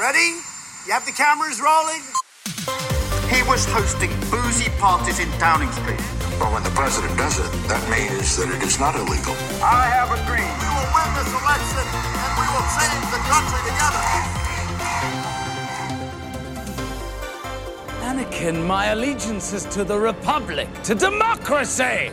Ready? 0.00 0.40
You 0.86 0.96
have 0.96 1.04
the 1.04 1.12
cameras 1.12 1.60
rolling? 1.60 2.00
He 3.28 3.42
was 3.44 3.66
hosting 3.68 4.08
boozy 4.30 4.70
parties 4.80 5.20
in 5.20 5.28
Downing 5.36 5.70
Street. 5.72 6.00
Well, 6.40 6.54
when 6.54 6.62
the 6.62 6.70
president 6.70 7.18
does 7.18 7.38
it, 7.38 7.52
that 7.68 7.84
means 7.92 8.38
that 8.38 8.48
it 8.48 8.62
is 8.62 8.80
not 8.80 8.96
illegal. 8.96 9.36
I 9.60 9.84
have 9.92 10.08
a 10.08 10.16
dream. 10.24 10.48
We 10.56 10.68
will 10.72 10.88
win 10.96 11.10
this 11.20 11.28
election 11.36 11.84
and 12.16 12.32
we 12.40 12.48
will 12.48 12.64
change 12.80 13.12
the 13.12 13.20
country 13.28 13.60
together. 13.68 14.00
Anakin, 18.08 18.66
my 18.66 18.86
allegiance 18.96 19.52
is 19.52 19.66
to 19.66 19.84
the 19.84 20.00
Republic, 20.00 20.68
to 20.84 20.94
democracy! 20.94 22.10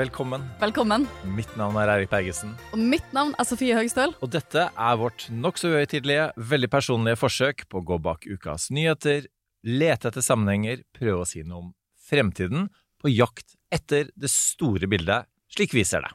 Velkommen. 0.00 0.40
Velkommen. 0.56 1.02
Mitt 1.36 1.50
navn 1.60 1.76
er 1.76 1.90
Eirik 1.92 2.08
Bergesen. 2.08 2.56
Og 2.72 2.80
mitt 2.80 3.04
navn 3.12 3.36
er 3.36 3.44
Sofie 3.44 3.76
Høgestøl. 3.76 4.16
Og 4.24 4.32
dette 4.32 4.72
er 4.72 4.94
vårt 4.96 5.28
nokså 5.28 5.68
uhøytidelige, 5.74 6.32
veldig 6.40 6.70
personlige 6.72 7.20
forsøk 7.20 7.68
på 7.68 7.82
å 7.82 7.84
gå 7.90 7.98
bak 8.00 8.24
ukas 8.24 8.72
nyheter, 8.72 9.28
lete 9.60 10.08
etter 10.08 10.24
sammenhenger, 10.24 10.88
prøve 10.96 11.20
å 11.20 11.28
si 11.28 11.44
noe 11.44 11.60
om 11.66 11.76
fremtiden, 12.08 12.72
på 12.96 13.12
jakt 13.12 13.60
etter 13.68 14.08
det 14.16 14.32
store 14.32 14.88
bildet, 14.88 15.28
slik 15.52 15.76
vi 15.76 15.84
ser 15.84 16.00
det. 16.06 16.12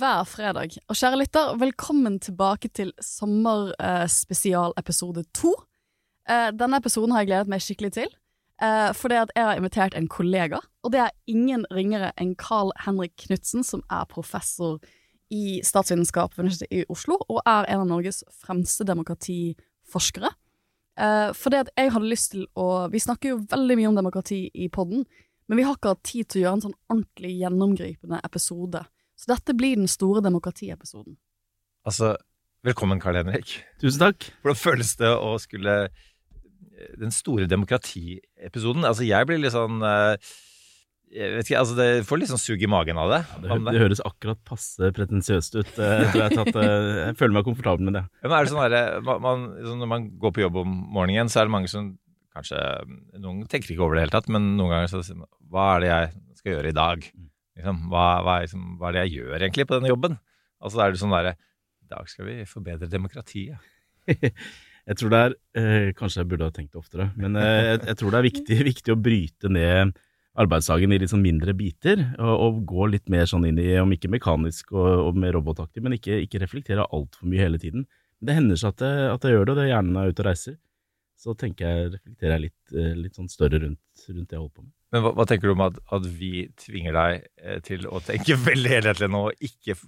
Hver 0.00 0.24
fredag. 0.32 0.80
Og 0.88 0.96
kjære 0.96 1.20
lytter, 1.20 1.60
velkommen 1.60 2.16
tilbake 2.24 2.72
til 2.72 2.96
sommerspesialepisode 3.04 5.28
to. 5.36 5.52
Eh, 6.24 6.56
denne 6.56 6.80
episoden 6.80 7.12
har 7.12 7.20
jeg 7.20 7.28
gledet 7.34 7.52
meg 7.52 7.60
skikkelig 7.68 8.00
til. 8.00 8.08
Eh, 8.64 8.90
fordi 8.96 9.18
at 9.20 9.28
jeg 9.36 9.44
har 9.44 9.58
invitert 9.60 9.92
en 9.98 10.08
kollega, 10.08 10.62
og 10.86 10.92
det 10.94 11.02
er 11.02 11.14
ingen 11.26 11.66
ringere 11.74 12.12
enn 12.20 12.36
Carl 12.38 12.70
Henrik 12.84 13.16
Knutsen, 13.24 13.64
som 13.66 13.82
er 13.90 14.06
professor 14.06 14.78
i 15.34 15.58
statsvitenskap 15.66 16.36
ved 16.36 16.44
Universitetet 16.44 16.84
i 16.84 16.90
Oslo, 16.92 17.18
og 17.26 17.40
er 17.42 17.66
en 17.72 17.82
av 17.82 17.88
Norges 17.90 18.22
fremste 18.30 18.86
demokratiforskere. 18.86 20.30
Eh, 20.96 21.32
det 21.50 21.62
at 21.64 21.72
jeg 21.76 21.92
hadde 21.92 22.08
lyst 22.08 22.30
til 22.32 22.46
å 22.56 22.88
Vi 22.88 23.02
snakker 23.02 23.34
jo 23.34 23.42
veldig 23.50 23.76
mye 23.76 23.88
om 23.90 23.98
demokrati 23.98 24.46
i 24.54 24.68
podden, 24.72 25.04
men 25.48 25.58
vi 25.58 25.66
har 25.66 25.76
ikke 25.76 25.96
hatt 25.96 26.04
tid 26.06 26.28
til 26.30 26.40
å 26.40 26.44
gjøre 26.44 26.58
en 26.58 26.64
sånn 26.68 26.78
ordentlig 26.88 27.34
gjennomgripende 27.40 28.22
episode. 28.24 28.86
Så 29.16 29.30
dette 29.32 29.54
blir 29.56 29.76
den 29.76 29.90
store 29.90 30.22
demokratiepisoden. 30.22 31.16
Altså, 31.86 32.14
velkommen, 32.66 33.00
Karl 33.00 33.18
Henrik. 33.20 33.58
Tusen 33.80 34.02
takk. 34.06 34.30
Hvordan 34.42 34.62
føles 34.62 34.96
det 35.00 35.10
å 35.10 35.36
skulle 35.42 35.88
Den 37.00 37.10
store 37.10 37.46
demokratiepisoden? 37.48 38.84
Altså, 38.84 39.06
jeg 39.08 39.26
blir 39.26 39.40
litt 39.40 39.54
sånn 39.54 39.80
eh, 39.80 40.16
jeg 41.14 41.34
vet 41.36 41.46
ikke, 41.46 41.60
altså 41.60 41.76
Det 41.78 41.88
får 42.08 42.18
litt 42.20 42.30
sånn 42.32 42.42
sug 42.42 42.62
i 42.62 42.68
magen 42.70 42.98
av 42.98 43.12
det. 43.12 43.20
Det, 43.44 43.50
hø 43.52 43.58
det 43.68 43.82
høres 43.82 44.02
akkurat 44.04 44.40
passe 44.48 44.90
pretensiøst 44.96 45.54
ut. 45.54 45.70
Jeg, 45.78 46.08
jeg, 46.18 46.32
tatt, 46.34 46.58
jeg 46.58 47.14
føler 47.20 47.36
meg 47.36 47.46
komfortabel 47.46 47.86
med 47.86 47.96
det. 47.98 48.02
Ja, 48.20 48.26
men 48.26 48.34
er 48.38 48.48
det 48.48 48.52
sånn 48.52 48.74
der, 48.74 48.98
man, 49.06 49.22
man, 49.22 49.46
sånn 49.62 49.80
Når 49.84 49.90
man 49.92 50.08
går 50.22 50.34
på 50.34 50.42
jobb 50.42 50.58
om 50.64 50.74
morgenen, 50.96 51.30
så 51.32 51.40
er 51.40 51.48
det 51.48 51.54
mange 51.54 51.70
som 51.72 51.94
kanskje 52.36 52.60
Noen 53.22 53.46
tenker 53.48 53.72
ikke 53.72 53.86
over 53.86 53.96
det 53.96 54.02
i 54.02 54.04
det 54.04 54.08
hele 54.08 54.16
tatt, 54.18 54.30
men 54.32 54.52
noen 54.58 54.74
ganger 54.74 54.92
så 54.92 55.02
sier 55.06 55.20
man 55.20 55.30
Hva 55.52 55.70
er 55.76 55.84
det 55.84 55.90
jeg 55.92 56.12
skal 56.40 56.54
gjøre 56.56 56.72
i 56.72 56.76
dag? 56.76 57.08
Liksom, 57.56 57.82
hva, 57.92 58.06
hva, 58.20 58.36
er, 58.36 58.46
liksom, 58.48 58.64
hva, 58.76 58.90
er, 58.90 58.96
det 58.96 59.04
jeg 59.06 59.22
gjør 59.22 59.36
egentlig 59.40 59.68
på 59.68 59.78
denne 59.78 59.92
jobben? 59.92 60.18
Altså 60.60 60.82
er 60.82 60.92
det 60.92 61.00
sånn 61.00 61.14
derre 61.14 61.36
I 61.36 61.90
dag 61.94 62.10
skal 62.10 62.28
vi 62.28 62.36
forbedre 62.50 62.90
demokratiet. 62.92 63.72
jeg 64.10 64.98
tror 65.00 65.14
det 65.14 65.22
er 65.22 65.38
eh, 65.60 65.88
Kanskje 65.96 66.22
jeg 66.22 66.30
burde 66.32 66.50
ha 66.50 66.54
tenkt 66.54 66.74
det 66.74 66.82
oftere, 66.82 67.08
men 67.16 67.38
eh, 67.40 67.62
jeg, 67.70 67.80
jeg, 67.88 67.98
tror 68.02 68.12
det 68.12 68.20
er 68.20 68.28
viktig, 68.28 68.58
viktig, 68.72 68.94
å 68.94 69.00
bryte 69.00 69.52
ned 69.52 69.96
arbeidsdagen 70.40 70.92
i 70.92 70.98
litt 71.00 71.12
sånn 71.12 71.24
mindre 71.24 71.54
biter, 71.56 72.02
og, 72.18 72.34
og, 72.34 72.60
gå 72.68 72.90
litt 72.92 73.08
mer 73.12 73.28
sånn 73.28 73.46
inn 73.48 73.60
i, 73.62 73.70
om 73.80 73.92
ikke 73.94 74.10
mekanisk 74.12 74.74
og, 74.76 74.88
og 75.08 75.18
mer 75.20 75.36
robotaktig, 75.36 75.82
men 75.84 75.96
ikke, 75.96 76.20
ikke 76.26 76.42
reflektere 76.42 76.86
altfor 76.94 77.30
mye 77.30 77.44
hele 77.46 77.60
tiden. 77.62 77.86
Det 78.20 78.36
hender 78.36 78.58
seg 78.60 78.74
at 78.74 78.86
jeg, 78.86 79.10
at 79.14 79.26
jeg 79.26 79.36
gjør 79.36 79.44
det, 79.44 79.52
og 79.52 79.58
det 79.58 79.66
er 79.66 79.72
hjernen 79.74 80.00
er 80.00 80.12
ute 80.12 80.24
og 80.24 80.30
reiser. 80.30 80.56
Så 81.16 81.32
tenker 81.40 81.68
jeg, 81.68 81.92
reflekterer 81.94 82.36
jeg 82.36 82.44
litt, 82.46 82.74
eh, 82.76 82.96
litt 82.96 83.16
sånn 83.16 83.30
større 83.32 83.60
rundt, 83.62 84.02
rundt 84.08 84.28
det 84.28 84.36
jeg 84.36 84.42
holder 84.42 84.56
på 84.58 84.66
med. 84.66 84.72
Men 84.94 85.02
hva, 85.02 85.12
hva 85.16 85.26
tenker 85.28 85.48
du 85.48 85.54
om 85.54 85.64
at, 85.66 85.78
at, 85.96 86.10
vi 86.18 86.32
tvinger 86.60 86.96
deg 86.96 87.24
eh, 87.42 87.62
til 87.66 87.88
å 87.88 88.02
tenke 88.04 88.36
veldig 88.50 88.74
helhetlig 88.76 89.10
nå, 89.12 89.22
og 89.30 89.48
ikke 89.48 89.78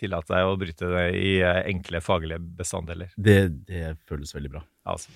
tillate 0.00 0.32
deg 0.32 0.48
å 0.48 0.56
bryte 0.60 0.92
det 0.94 1.06
i 1.20 1.34
eh, 1.44 1.62
enkle 1.70 2.00
faglige 2.04 2.40
bestanddeler? 2.60 3.12
Det, 3.16 3.40
det 3.68 3.94
føles 4.08 4.32
veldig 4.36 4.54
bra. 4.56 4.64
Altså. 4.88 5.12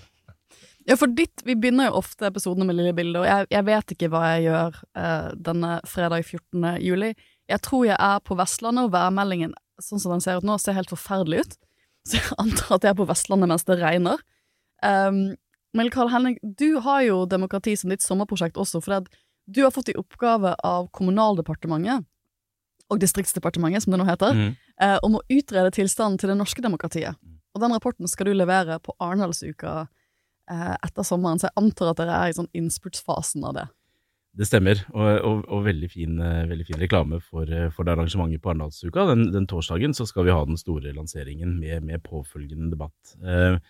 Ja, 0.84 0.96
for 1.00 1.08
ditt, 1.08 1.42
Vi 1.44 1.56
begynner 1.56 1.88
jo 1.88 2.00
ofte 2.00 2.28
episodene 2.28 2.66
med 2.68 2.76
lille 2.76 2.92
bilder, 2.96 3.22
og 3.22 3.28
jeg, 3.28 3.46
jeg, 3.54 3.64
vet 3.64 3.92
ikke 3.94 4.10
hva 4.12 4.24
jeg 4.34 4.48
gjør 4.48 4.80
eh, 5.00 5.28
denne 5.46 5.76
fredag 5.88 6.26
14. 6.26 6.66
juli. 6.84 7.14
Jeg 7.48 7.60
tror 7.64 7.86
jeg 7.88 7.96
er 7.96 8.20
på 8.24 8.36
Vestlandet, 8.36 8.88
og 8.88 8.92
værmeldingen 8.92 9.54
sånn 9.82 10.02
som 10.02 10.14
den 10.14 10.22
ser 10.24 10.38
ut 10.38 10.46
nå, 10.46 10.58
ser 10.60 10.76
helt 10.76 10.92
forferdelig 10.92 11.44
ut. 11.44 11.56
Så 12.08 12.20
jeg 12.20 12.36
antar 12.36 12.76
at 12.76 12.84
jeg 12.84 12.92
er 12.92 12.98
på 13.00 13.08
Vestlandet 13.08 13.48
mens 13.48 13.64
det 13.64 13.78
regner. 13.80 14.20
Um, 14.84 15.34
men 15.74 15.88
Karl 15.90 16.10
Henning, 16.12 16.36
du 16.44 16.76
har 16.84 17.00
jo 17.06 17.22
demokrati 17.26 17.72
som 17.80 17.90
ditt 17.90 18.04
sommerprosjekt 18.04 18.60
også, 18.60 18.82
for 18.84 19.08
du 19.48 19.62
har 19.64 19.72
fått 19.72 19.88
i 19.90 19.96
oppgave 19.98 20.52
av 20.64 20.90
Kommunaldepartementet, 20.94 22.04
og 22.92 23.00
Distriktsdepartementet, 23.00 23.86
som 23.86 23.94
det 23.94 24.02
nå 24.02 24.06
heter, 24.06 24.36
mm. 24.36 24.50
eh, 24.84 24.98
om 25.06 25.16
å 25.16 25.24
utrede 25.32 25.72
tilstanden 25.74 26.20
til 26.20 26.30
det 26.30 26.36
norske 26.38 26.62
demokratiet. 26.62 27.16
Og 27.56 27.62
den 27.64 27.72
rapporten 27.72 28.10
skal 28.10 28.28
du 28.28 28.36
levere 28.36 28.76
på 28.84 28.92
Arendalsuka 29.02 29.86
etter 30.50 31.06
sommeren, 31.06 31.40
så 31.40 31.48
jeg 31.48 31.56
antar 31.60 31.92
at 31.92 32.02
dere 32.02 32.18
er 32.20 32.32
i 32.32 32.36
sånn 32.36 32.50
innspurtsfasen 32.56 33.46
av 33.48 33.56
det. 33.56 33.64
Det 34.34 34.48
stemmer, 34.48 34.80
og, 34.90 35.08
og, 35.22 35.44
og 35.46 35.60
veldig, 35.68 35.88
fin, 35.92 36.18
veldig, 36.18 36.64
fin, 36.66 36.80
reklame 36.82 37.20
for, 37.22 37.46
for 37.76 37.86
det 37.86 37.92
arrangementet 37.94 38.42
på 38.42 38.50
Arendalsuka. 38.50 39.04
Den, 39.12 39.28
den, 39.30 39.46
torsdagen 39.50 39.94
så 39.94 40.08
skal 40.10 40.26
vi 40.26 40.34
ha 40.34 40.40
den 40.48 40.58
store 40.58 40.90
lanseringen 40.96 41.54
med, 41.60 41.86
med 41.86 42.02
påfølgende 42.02 42.72
debatt. 42.72 43.14
Eh, 43.22 43.60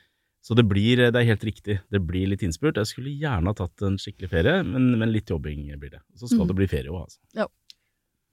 så 0.44 0.56
det 0.56 0.64
blir, 0.68 1.00
det 1.12 1.20
er 1.20 1.28
helt 1.28 1.44
riktig, 1.44 1.78
det 1.92 2.00
blir 2.04 2.28
litt 2.32 2.42
innspurt. 2.44 2.80
Jeg 2.80 2.90
skulle 2.90 3.12
gjerne 3.12 3.52
ha 3.52 3.56
tatt 3.56 3.84
en 3.84 4.00
skikkelig 4.00 4.32
ferie, 4.32 4.56
men, 4.64 4.90
men 5.00 5.12
litt 5.12 5.30
jobbing 5.32 5.66
blir 5.80 5.98
det. 5.98 6.02
Så 6.16 6.28
skal 6.28 6.46
mm. 6.46 6.50
det 6.50 6.56
bli 6.62 6.70
ferie 6.72 6.92
òg, 6.92 7.06
altså. 7.06 7.20
Ja. 7.36 7.46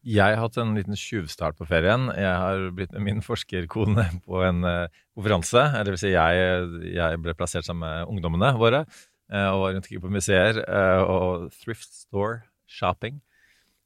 Jeg 0.01 0.33
har 0.33 0.41
hatt 0.41 0.57
en 0.57 0.73
liten 0.73 0.97
tjuvstart 0.97 1.59
på 1.59 1.67
ferien. 1.69 2.07
Jeg 2.17 2.33
har 2.43 2.63
blitt 2.73 2.93
med 2.95 3.03
min 3.05 3.19
forskerkone 3.21 4.07
på 4.25 4.41
en 4.47 4.65
uh, 4.65 5.01
konferanse. 5.13 5.61
Det 5.77 5.93
vil 5.93 6.01
si, 6.01 6.13
jeg, 6.15 6.69
jeg, 6.95 7.19
ble 7.21 7.35
plassert 7.37 7.67
sammen 7.67 7.85
med 7.85 8.09
ungdommene 8.09 8.49
våre 8.57 8.83
uh, 8.87 9.49
og 9.53 9.61
var 9.61 9.75
rundt 9.75 9.85
omkring 9.85 10.01
på 10.01 10.13
museer 10.13 10.57
og 11.05 11.51
thrift 11.61 11.91
store 11.93 12.41
shopping 12.65 13.19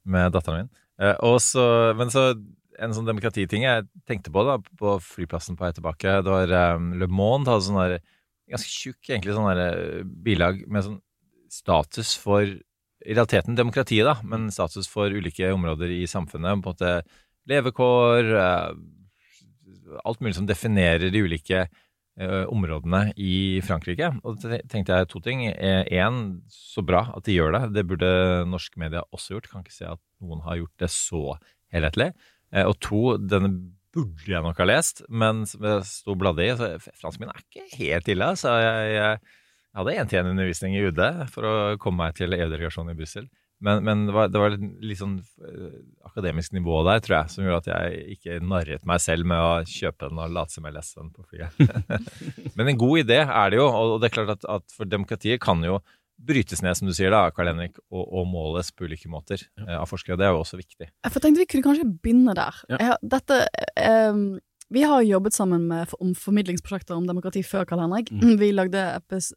med 0.07 0.31
datteren 0.31 0.65
min. 0.65 0.73
Så, 1.43 1.63
men 1.99 2.11
så 2.13 2.29
en 2.79 2.93
sånn 2.95 3.07
demokratiting 3.07 3.65
jeg 3.65 3.87
tenkte 4.07 4.31
på 4.31 4.45
da, 4.47 4.55
på 4.79 4.93
flyplassen 5.03 5.57
på 5.57 5.65
vei 5.65 5.73
tilbake, 5.75 6.13
det 6.23 6.31
var 6.31 6.53
um, 6.77 6.93
Le 6.99 7.09
Monde 7.11 7.51
hadde 7.51 7.65
sånn 7.67 7.97
ganske 8.51 8.71
tjukk 8.71 9.09
egentlig 9.09 9.35
sånn 9.35 10.07
bilag 10.23 10.61
med 10.71 10.85
sånn 10.85 11.01
status 11.51 12.13
for 12.19 12.47
i 13.05 13.13
realiteten 13.13 13.57
demokratiet, 13.57 14.07
da, 14.07 14.17
men 14.25 14.49
status 14.53 14.89
for 14.91 15.13
ulike 15.13 15.51
områder 15.53 15.93
i 15.93 16.03
samfunnet. 16.09 16.63
på 16.63 16.73
en 16.73 16.75
måte 16.75 16.93
Levekår, 17.45 18.31
alt 20.01 20.21
mulig 20.23 20.33
som 20.33 20.47
definerer 20.49 21.11
de 21.13 21.19
ulike 21.21 21.59
uh, 21.67 22.45
områdene 22.49 23.11
i 23.21 23.61
Frankrike. 23.61 24.09
Og 24.25 24.39
da 24.41 24.57
tenkte 24.65 24.97
jeg 24.97 25.09
to 25.11 25.21
ting. 25.21 25.43
Én, 25.53 26.17
så 26.49 26.81
bra 26.81 27.03
at 27.13 27.27
de 27.27 27.35
gjør 27.37 27.53
det. 27.53 27.61
Det 27.75 27.85
burde 27.85 28.09
norske 28.49 28.81
media 28.81 29.05
også 29.13 29.35
gjort. 29.35 29.51
Kan 29.51 29.61
ikke 29.61 29.77
se 29.77 29.91
at 29.91 30.01
noen 30.25 30.41
har 30.47 30.57
gjort 30.63 30.81
det 30.81 30.89
så 30.89 31.37
helhetlig. 31.75 32.09
Og 32.65 32.73
to, 32.81 33.03
denne 33.21 33.53
burde 33.95 34.27
jeg 34.27 34.43
nok 34.43 34.59
ha 34.59 34.67
lest, 34.67 35.03
men 35.07 35.45
som 35.47 35.63
jeg 35.63 35.87
sto 35.87 36.15
bladde 36.19 36.43
i, 36.43 36.53
Franskmennene 36.99 37.37
er 37.37 37.45
ikke 37.45 37.79
helt 37.79 38.09
ille. 38.11 38.29
Så 38.39 38.51
jeg, 38.59 38.89
jeg, 38.97 39.35
jeg 39.75 39.81
hadde 39.83 39.95
én-til-én-undervisning 39.99 40.77
i 40.77 40.85
UD 40.87 41.01
for 41.33 41.43
å 41.43 41.55
komme 41.83 42.05
meg 42.05 42.15
til 42.15 42.31
EU-delegasjonen 42.31 42.93
i 42.93 42.95
Brussel. 42.95 43.25
Men, 43.59 43.81
men, 43.83 44.05
det 44.07 44.13
var, 44.15 44.29
det 44.31 44.39
var 44.39 44.55
litt 44.55 44.99
sånn 44.99 45.17
uh, 45.19 45.75
akademisk 46.07 46.55
nivå 46.55 46.79
der, 46.87 47.01
tror 47.03 47.15
jeg, 47.17 47.33
som 47.33 47.43
gjorde 47.43 47.59
at 47.59 47.67
jeg 47.73 48.15
ikke 48.15 48.37
narret 48.43 48.87
meg 48.87 49.03
selv 49.03 49.27
med 49.27 49.43
å 49.43 49.51
kjøpe 49.67 50.07
den 50.07 50.21
og 50.23 50.31
late 50.37 50.55
som 50.55 50.67
jeg 50.67 50.77
leste 50.77 51.03
den 51.03 51.11
på 51.11 51.27
flyet. 51.27 51.59
men 52.55 52.71
en 52.71 52.79
god 52.85 53.03
idé 53.03 53.19
er 53.25 53.51
det 53.51 53.59
jo, 53.59 53.67
og 53.67 53.99
det 53.99 54.09
er 54.09 54.15
klart 54.15 54.33
at, 54.37 54.47
at 54.57 54.75
for 54.75 54.87
demokratiet 54.87 55.43
kan 55.43 55.63
jo 55.67 55.81
brytes 56.15 56.63
ned, 56.63 56.79
som 56.79 56.87
du 56.87 56.95
sier, 56.95 57.11
da, 57.11 57.27
Karl 57.35 57.51
Henrik, 57.51 57.79
og, 57.91 58.03
og 58.05 58.27
måles 58.31 58.71
på 58.71 58.87
ulike 58.87 59.11
måter 59.11 59.43
ja. 59.43 59.67
uh, 59.67 59.77
av 59.83 59.91
forskere. 59.91 60.19
Det 60.19 60.27
er 60.27 60.35
jo 60.35 60.43
også 60.45 60.59
viktig. 60.63 60.87
Jeg 60.87 61.15
tenkte 61.19 61.43
vi 61.43 61.51
kunne 61.51 61.67
kanskje 61.67 61.91
begynne 61.91 62.35
der. 62.39 62.63
Ja. 62.71 62.79
Jeg, 62.79 62.99
dette 63.17 63.43
um, 64.15 64.27
Vi 64.73 64.81
har 64.83 65.01
jobbet 65.05 65.33
sammen 65.33 65.67
med, 65.69 65.91
om 66.01 66.15
formidlingsprosjekter 66.17 66.95
om 66.97 67.05
demokrati 67.05 67.43
før, 67.45 67.67
Karl 67.69 67.83
Henrik. 67.83 68.09
Mm. 68.11 68.37
Vi 68.41 68.49
lagde, 68.55 68.83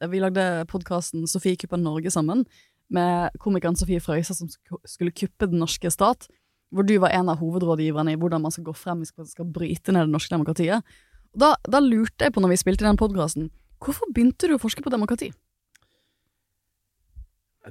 lagde 0.09 0.47
podkasten 0.71 1.27
Sofie 1.29 1.59
kupper 1.61 1.81
Norge 1.81 2.11
sammen, 2.11 2.47
med 2.89 3.37
komikeren 3.43 3.77
Sofie 3.77 4.01
Frøysa 4.01 4.33
som 4.33 4.49
skulle 4.89 5.13
kuppe 5.13 5.51
den 5.51 5.61
norske 5.61 5.93
stat. 5.93 6.31
Hvor 6.73 6.85
du 6.85 6.95
var 7.01 7.13
en 7.17 7.29
av 7.33 7.41
hovedrådgiverne 7.41 8.13
i 8.13 8.21
hvordan 8.21 8.43
man 8.45 8.53
skal 8.53 8.67
gå 8.67 8.75
frem 8.77 9.03
hvis 9.03 9.15
man 9.17 9.29
skal 9.29 9.49
bryte 9.53 9.93
ned 9.93 10.09
det 10.09 10.15
norske 10.15 10.33
demokratiet. 10.33 10.97
Da, 11.37 11.55
da 11.69 11.81
lurte 11.85 12.25
jeg 12.25 12.33
på, 12.33 12.41
når 12.45 12.55
vi 12.55 12.61
spilte 12.61 12.89
den 12.89 13.01
podkasten, 13.01 13.51
hvorfor 13.85 14.09
begynte 14.13 14.49
du 14.49 14.57
å 14.57 14.61
forske 14.61 14.85
på 14.85 14.93
demokrati? 14.93 15.31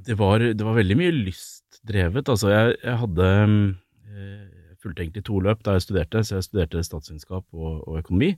Det 0.06 0.14
var, 0.18 0.46
det 0.54 0.62
var, 0.62 0.78
veldig 0.78 0.98
mye 1.00 1.14
lystdrevet. 1.16 2.30
Altså, 2.30 2.52
jeg, 2.54 2.78
jeg 2.84 3.02
hadde 3.02 3.30
Jeg 4.14 4.57
fulgte 4.82 5.04
egentlig 5.04 5.26
to 5.28 5.40
løp 5.44 5.64
da 5.66 5.78
jeg 5.78 5.88
studerte, 5.88 6.24
så 6.26 6.38
jeg 6.38 6.48
studerte 6.48 6.84
statsvitenskap 6.86 7.46
og, 7.54 7.82
og, 7.88 7.98
økonomi, 8.02 8.34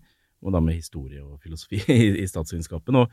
og 0.46 0.56
da 0.56 0.62
med 0.64 0.80
historie 0.80 1.24
og 1.24 1.42
filosofi 1.44 1.82
i, 1.98 2.14
i 2.24 2.28
statsvitenskapen. 2.30 3.02
Og 3.02 3.12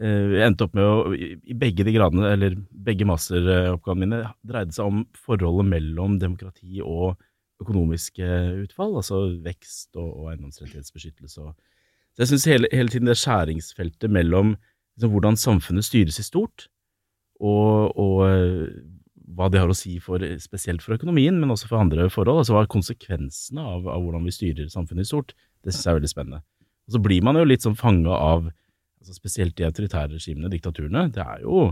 eh, 0.00 0.34
jeg 0.38 0.48
endte 0.48 0.68
opp 0.68 0.74
med 0.78 0.88
å 0.88 1.12
I 1.14 1.58
begge 1.60 1.86
de 1.86 1.94
gradene, 1.96 2.32
eller 2.36 2.56
begge 2.88 3.08
masteroppgavene 3.08 4.06
mine, 4.06 4.34
dreide 4.46 4.76
seg 4.76 4.90
om 4.90 5.04
forholdet 5.26 5.70
mellom 5.74 6.18
demokrati 6.22 6.82
og 6.84 7.14
økonomiske 7.62 8.28
utfall, 8.64 8.96
altså 8.98 9.24
vekst 9.44 9.94
og, 10.00 10.08
og 10.08 10.32
eiendomsrettighetsbeskyttelse. 10.32 11.48
Så 12.14 12.22
jeg 12.22 12.30
syns 12.30 12.46
hele, 12.50 12.70
hele 12.72 12.92
tiden 12.92 13.10
det 13.10 13.18
skjæringsfeltet 13.18 14.12
mellom 14.12 14.54
liksom, 14.94 15.12
hvordan 15.14 15.38
samfunnet 15.38 15.86
styres 15.86 16.20
i 16.22 16.26
stort, 16.26 16.68
og, 17.42 17.94
og 17.98 18.18
eh, 18.28 18.68
hva 19.34 19.48
det 19.50 19.60
har 19.62 19.70
å 19.70 19.76
si 19.76 19.96
for, 20.02 20.22
spesielt 20.42 20.82
for 20.84 20.96
økonomien, 20.96 21.36
men 21.40 21.52
også 21.52 21.68
for 21.70 21.82
andre 21.82 22.06
forhold. 22.12 22.42
Altså 22.42 22.56
hva 22.56 22.64
er 22.64 22.72
konsekvensene 22.72 23.62
av, 23.62 23.88
av 23.90 24.04
hvordan 24.04 24.26
vi 24.28 24.34
styrer 24.34 24.70
samfunnet 24.72 25.06
i 25.06 25.10
stort? 25.10 25.34
Det 25.64 25.72
syns 25.72 25.86
jeg 25.86 25.92
er 25.92 25.98
veldig 26.00 26.12
spennende. 26.12 26.42
Og 26.88 26.96
så 26.96 27.00
blir 27.02 27.24
man 27.24 27.38
jo 27.40 27.46
litt 27.48 27.64
sånn 27.64 27.78
fanga 27.78 28.14
av 28.14 28.46
altså 29.04 29.16
spesielt 29.16 29.56
de 29.58 29.66
autoritære 29.68 30.16
regimene, 30.16 30.52
diktaturene. 30.52 31.08
Det 31.12 31.24
er 31.24 31.42
jo, 31.44 31.66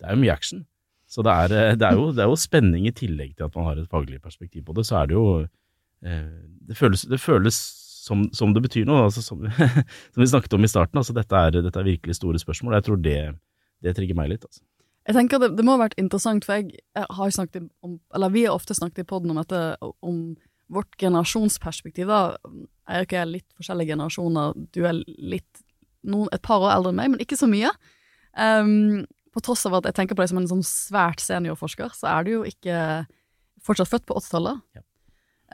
det 0.00 0.08
er 0.08 0.16
jo 0.16 0.22
mye 0.24 0.34
action. 0.34 0.64
Så 1.08 1.22
det 1.24 1.32
er, 1.32 1.54
eh, 1.54 1.76
det, 1.78 1.86
er 1.86 2.00
jo, 2.00 2.10
det 2.12 2.24
er, 2.24 2.32
jo, 2.32 2.40
spenning 2.40 2.88
i 2.88 2.94
tillegg 2.96 3.36
til 3.36 3.46
at 3.46 3.56
man 3.56 3.68
har 3.70 3.80
et 3.80 3.90
faglig 3.90 4.20
perspektiv 4.24 4.66
på 4.66 4.76
det. 4.76 4.86
Så 4.88 4.98
er 5.00 5.10
det 5.10 5.16
jo 5.16 5.26
eh, 5.44 6.28
Det 6.68 6.76
føles, 6.76 7.06
det 7.08 7.20
føles 7.20 7.60
som, 8.04 8.26
som, 8.36 8.52
det 8.52 8.64
betyr 8.64 8.88
noe, 8.88 9.06
altså 9.06 9.22
som, 9.24 9.44
som, 10.12 10.20
vi 10.20 10.28
snakket 10.28 10.56
om 10.56 10.64
i 10.64 10.70
starten. 10.70 11.00
altså 11.00 11.16
Dette 11.16 11.40
er, 11.40 11.60
dette 11.64 11.80
er 11.80 11.92
virkelig 11.92 12.18
store 12.18 12.40
spørsmål. 12.40 12.78
Jeg 12.80 12.88
tror 12.88 13.00
det, 13.04 13.18
det 13.84 13.96
trigger 13.96 14.18
meg 14.18 14.32
litt. 14.34 14.44
altså. 14.44 14.64
Jeg 15.04 15.16
tenker 15.18 15.40
det, 15.42 15.50
det 15.58 15.64
må 15.66 15.74
ha 15.76 15.82
vært 15.84 15.98
interessant, 16.00 16.46
for 16.46 16.62
jeg, 16.62 16.80
har 16.96 17.32
snakket 17.36 17.68
om, 17.84 17.98
eller 18.16 18.32
vi 18.32 18.46
har 18.46 18.56
ofte 18.56 18.76
snakket 18.76 19.04
i 19.04 19.08
poden 19.08 19.34
om 19.34 19.40
dette, 19.40 19.60
om 20.00 20.20
vårt 20.72 20.96
generasjonsperspektiv. 21.00 22.08
da, 22.08 22.36
Jeg 22.88 23.12
er 23.12 23.28
litt 23.28 23.50
forskjellige 23.58 23.92
generasjoner, 23.92 24.54
du 24.72 24.80
er 24.88 25.02
litt, 25.18 25.64
noen, 26.04 26.28
et 26.32 26.42
par 26.42 26.64
år 26.64 26.72
eldre 26.78 26.94
enn 26.94 27.00
meg, 27.02 27.12
men 27.12 27.20
ikke 27.20 27.36
så 27.36 27.48
mye. 27.50 27.68
Um, 28.32 29.04
på 29.34 29.42
tross 29.44 29.66
av 29.68 29.76
at 29.78 29.90
jeg 29.90 29.98
tenker 29.98 30.16
på 30.16 30.24
deg 30.24 30.32
som 30.32 30.40
en 30.40 30.50
sånn 30.50 30.64
svært 30.64 31.20
seniorforsker, 31.20 31.92
så 31.92 32.08
er 32.14 32.24
du 32.24 32.32
jo 32.38 32.42
ikke 32.48 33.04
fortsatt 33.64 33.90
født 33.90 34.06
på 34.08 34.16
80-tallet. 34.20 34.60
Ja. 34.78 34.84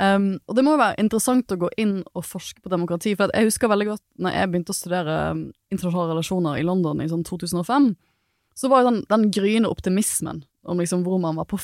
Um, 0.00 0.38
og 0.47 0.55
det 0.56 0.62
må 0.64 0.76
jo 0.76 0.81
være 0.81 1.02
interessant 1.02 1.50
å 1.52 1.58
gå 1.61 1.69
inn 1.81 1.99
og 2.14 2.25
forske 2.25 2.62
på 2.62 2.70
demokrati, 2.73 3.17
for 3.19 3.32
jeg 3.35 3.50
husker 3.50 3.69
veldig 3.73 3.88
godt 3.91 4.05
når 4.23 4.37
jeg 4.37 4.50
begynte 4.52 4.73
å 4.73 4.79
studere 4.79 5.17
um, 5.35 5.43
internasjonale 5.73 6.14
relasjoner 6.14 6.61
i 6.61 6.64
London 6.64 7.02
i 7.02 7.08
sånn 7.11 7.26
2005, 7.26 7.91
så 8.60 8.68
var 8.68 8.82
jo 8.82 8.90
den, 8.90 9.02
den 9.08 9.28
gryende 9.32 9.70
optimismen 9.72 10.42
om 10.68 10.80
liksom 10.80 11.04
hvor 11.06 11.20
man 11.22 11.38
var 11.40 11.46
på 11.48 11.58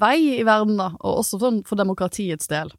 vei 0.00 0.18
i 0.36 0.44
verden, 0.44 0.76
da, 0.76 0.90
og 1.00 1.22
også 1.22 1.40
sånn 1.40 1.62
for 1.64 1.80
demokratiets 1.80 2.50
del. 2.50 2.72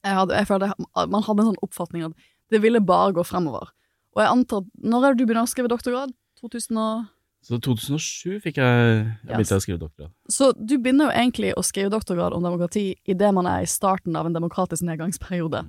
Jeg, 0.00 0.16
hadde, 0.16 0.34
jeg 0.34 0.48
følte 0.48 0.72
Man 1.12 1.22
hadde 1.22 1.42
en 1.44 1.50
sånn 1.52 1.62
oppfatning 1.62 2.06
at 2.08 2.30
det 2.50 2.62
ville 2.64 2.80
bare 2.82 3.12
gå 3.14 3.22
fremover. 3.26 3.68
Og 4.16 4.22
jeg 4.24 4.32
antar 4.32 4.64
Når 4.82 5.04
er 5.04 5.12
det 5.12 5.20
du 5.20 5.28
begynner 5.28 5.46
å 5.46 5.50
skrive 5.52 5.70
doktorgrad? 5.70 6.14
2000 6.42 6.80
og 6.80 7.10
så 7.42 7.58
2007 7.58 8.36
fikk 8.44 8.60
jeg, 8.60 8.90
jeg 9.02 9.34
begynte 9.34 9.56
å 9.58 9.62
skrive 9.64 9.80
doktorgrad. 9.80 10.12
Så 10.30 10.52
du 10.54 10.76
begynner 10.78 11.08
jo 11.08 11.14
egentlig 11.24 11.48
å 11.58 11.64
skrive 11.66 11.90
doktorgrad 11.90 12.36
om 12.36 12.44
demokrati 12.46 12.84
idet 13.02 13.32
man 13.34 13.48
er 13.50 13.64
i 13.64 13.70
starten 13.70 14.14
av 14.14 14.28
en 14.28 14.36
demokratisk 14.36 14.86
nedgangsperiode. 14.86 15.64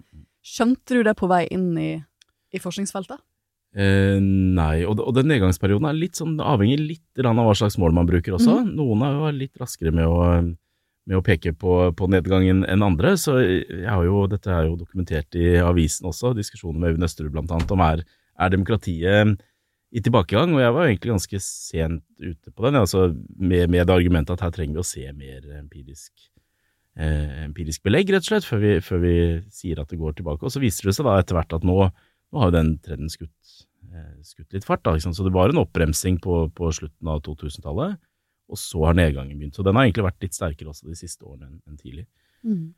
Skjønte 0.45 0.99
du 0.99 1.01
det 1.07 1.15
på 1.17 1.29
vei 1.31 1.47
inn 1.49 1.71
i, 1.81 1.91
i 2.53 2.61
forskningsfeltet? 2.61 3.17
Eh, 3.73 4.19
nei, 4.21 4.83
og, 4.85 4.99
og, 5.01 5.13
den 5.17 5.31
nedgangsperioden 5.31 5.87
er 5.89 5.97
litt 5.97 6.19
sånn 6.19 6.35
avhengig 6.37 6.77
litt 6.77 7.23
av 7.25 7.39
hva 7.39 7.55
slags 7.57 7.79
mål 7.81 7.95
man 7.97 8.09
bruker 8.09 8.35
også. 8.37 8.59
Mm. 8.61 8.75
Noen 8.77 9.05
er 9.07 9.15
jo 9.15 9.31
litt 9.39 9.61
raskere 9.61 9.93
med 9.95 10.09
å, 10.09 10.19
med 11.09 11.17
å 11.17 11.23
peke 11.25 11.55
på, 11.57 11.77
på, 11.97 12.09
nedgangen 12.13 12.61
enn 12.69 12.85
andre, 12.85 13.15
så 13.19 13.39
jeg 13.41 13.87
har 13.89 14.03
jo, 14.05 14.27
dette 14.29 14.51
er 14.53 14.69
jo 14.69 14.77
dokumentert 14.79 15.39
i 15.39 15.55
avisen 15.63 16.07
også, 16.11 16.35
diskusjoner 16.37 16.79
med 16.79 16.93
Øyvind 16.93 17.07
Østerud 17.09 17.41
annet, 17.41 17.73
om 17.73 17.83
er, 17.87 18.05
er 18.37 18.53
demokratiet 18.53 19.41
i 19.93 20.01
tilbakegang, 20.01 20.55
og 20.55 20.61
jeg 20.61 20.73
var 20.73 20.87
egentlig 20.87 21.11
ganske 21.11 21.39
sent 21.45 22.05
ute 22.17 22.53
på 22.53 22.65
den, 22.65 22.79
altså 22.79 23.07
med, 23.37 23.67
med 23.69 23.85
det 23.85 23.93
argumentet 23.93 24.33
at 24.37 24.45
her 24.47 24.53
trenger 24.55 24.79
vi 24.79 24.81
å 24.81 24.87
se 24.89 25.03
mer 25.13 25.43
empirisk, 25.59 26.13
eh, 26.97 27.43
empirisk 27.43 27.83
belegg, 27.85 28.09
rett 28.13 28.25
og 28.25 28.31
slett, 28.31 28.47
før 28.47 28.63
vi, 28.63 28.73
før 28.85 29.03
vi, 29.03 29.17
sier 29.53 29.83
at 29.83 29.93
det 29.93 29.99
går 30.01 30.17
tilbake. 30.17 30.45
Og 30.45 30.53
så 30.53 30.61
viser 30.63 30.89
det 30.89 30.95
seg 30.97 31.05
da 31.09 31.19
etter 31.21 31.37
hvert 31.37 31.53
at 31.59 31.67
nå, 31.67 31.77
nå 31.93 32.41
har 32.41 32.49
jo 32.49 32.55
den 32.57 32.73
trenden 32.81 33.13
skutt, 33.13 33.35
skutt 34.25 34.55
litt 34.55 34.65
fart, 34.67 34.83
da, 34.85 34.95
så 34.99 35.25
det 35.25 35.33
var 35.35 35.51
en 35.51 35.61
oppbremsing 35.63 36.19
på, 36.23 36.47
på 36.55 36.71
slutten 36.75 37.11
av 37.11 37.21
2000-tallet, 37.25 37.99
og 38.53 38.59
så 38.59 38.85
har 38.87 38.97
nedgangen 38.97 39.39
begynt. 39.39 39.57
Så 39.57 39.65
den 39.65 39.77
har 39.77 39.87
egentlig 39.87 40.07
vært 40.07 40.25
litt 40.25 40.37
sterkere 40.37 40.73
også 40.73 40.89
de 40.89 40.97
siste 40.99 41.25
årene 41.25 41.49
enn, 41.49 41.59
enn 41.69 41.79
tidlig. 41.79 42.07
Mm. 42.43 42.71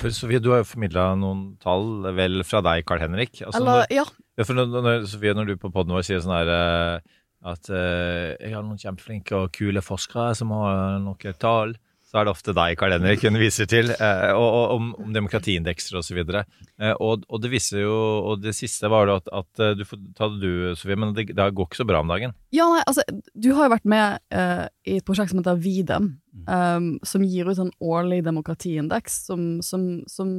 For 0.00 0.14
Sofie, 0.16 0.40
du 0.40 0.48
har 0.54 0.62
jo 0.62 0.70
formidla 0.70 1.10
noen 1.20 1.42
tall, 1.60 2.06
vel 2.16 2.40
fra 2.48 2.62
deg, 2.64 2.84
Carl 2.88 3.02
Henrik. 3.02 3.34
Altså, 3.42 3.60
Eller, 3.60 3.82
når, 3.82 3.90
ja. 3.92 4.04
ja 4.40 4.46
for 4.48 4.56
når, 4.56 4.70
når, 4.72 5.08
Sofie, 5.10 5.34
når 5.36 5.50
du 5.50 5.58
på 5.60 5.72
poden 5.74 5.92
vår 5.92 6.06
sier 6.08 6.22
sånn 6.24 6.32
her 6.38 6.52
uh, 6.52 7.18
at 7.52 7.68
uh, 7.74 8.32
jeg 8.38 8.54
har 8.54 8.64
noen 8.64 8.80
kjempeflinke 8.80 9.36
og 9.36 9.52
kule 9.52 9.82
forskere 9.84 10.32
som 10.38 10.54
har 10.56 10.96
noen 11.04 11.36
tall, 11.42 11.76
så 12.12 12.20
er 12.20 12.26
det 12.28 12.32
ofte 12.34 12.52
deg 12.52 12.76
Karl 12.76 12.92
Henrik 12.92 13.22
hun 13.24 13.38
viser 13.40 13.68
til, 13.70 13.88
eh, 13.94 14.30
og, 14.36 14.44
og, 14.44 14.64
om, 14.74 14.88
om 15.00 15.12
demokratiindekser 15.14 15.96
osv. 15.96 16.18
Og, 16.20 16.34
eh, 16.76 16.92
og, 16.92 17.22
og 17.24 17.40
det 17.40 17.50
viser 17.54 17.80
jo, 17.86 17.94
og 18.28 18.42
det 18.44 18.52
siste 18.52 18.90
var 18.92 19.08
jo 19.08 19.14
at, 19.16 19.30
at 19.32 19.62
eh, 19.64 19.72
du 19.78 19.86
får 19.88 20.02
ta 20.18 20.28
det 20.28 20.42
du, 20.42 20.74
Sofie, 20.76 20.98
men 21.00 21.14
det, 21.16 21.30
det, 21.32 21.46
går 21.56 21.70
ikke 21.70 21.80
så 21.80 21.86
bra 21.88 22.02
om 22.04 22.12
dagen? 22.12 22.34
Ja, 22.52 22.66
nei, 22.68 22.82
altså, 22.84 23.06
du 23.32 23.54
har 23.56 23.64
jo 23.64 23.72
vært 23.72 23.88
med 23.88 24.20
eh, 24.28 24.66
i 24.92 24.98
et 25.00 25.06
prosjekt 25.08 25.32
som 25.32 25.40
heter 25.40 25.62
VIDEM, 25.64 26.10
um, 26.44 26.90
som 27.06 27.24
gir 27.24 27.48
ut 27.48 27.62
en 27.64 27.72
årlig 27.80 28.20
demokratiindeks 28.28 29.16
som, 29.30 29.48
som, 29.64 29.88
som 30.10 30.36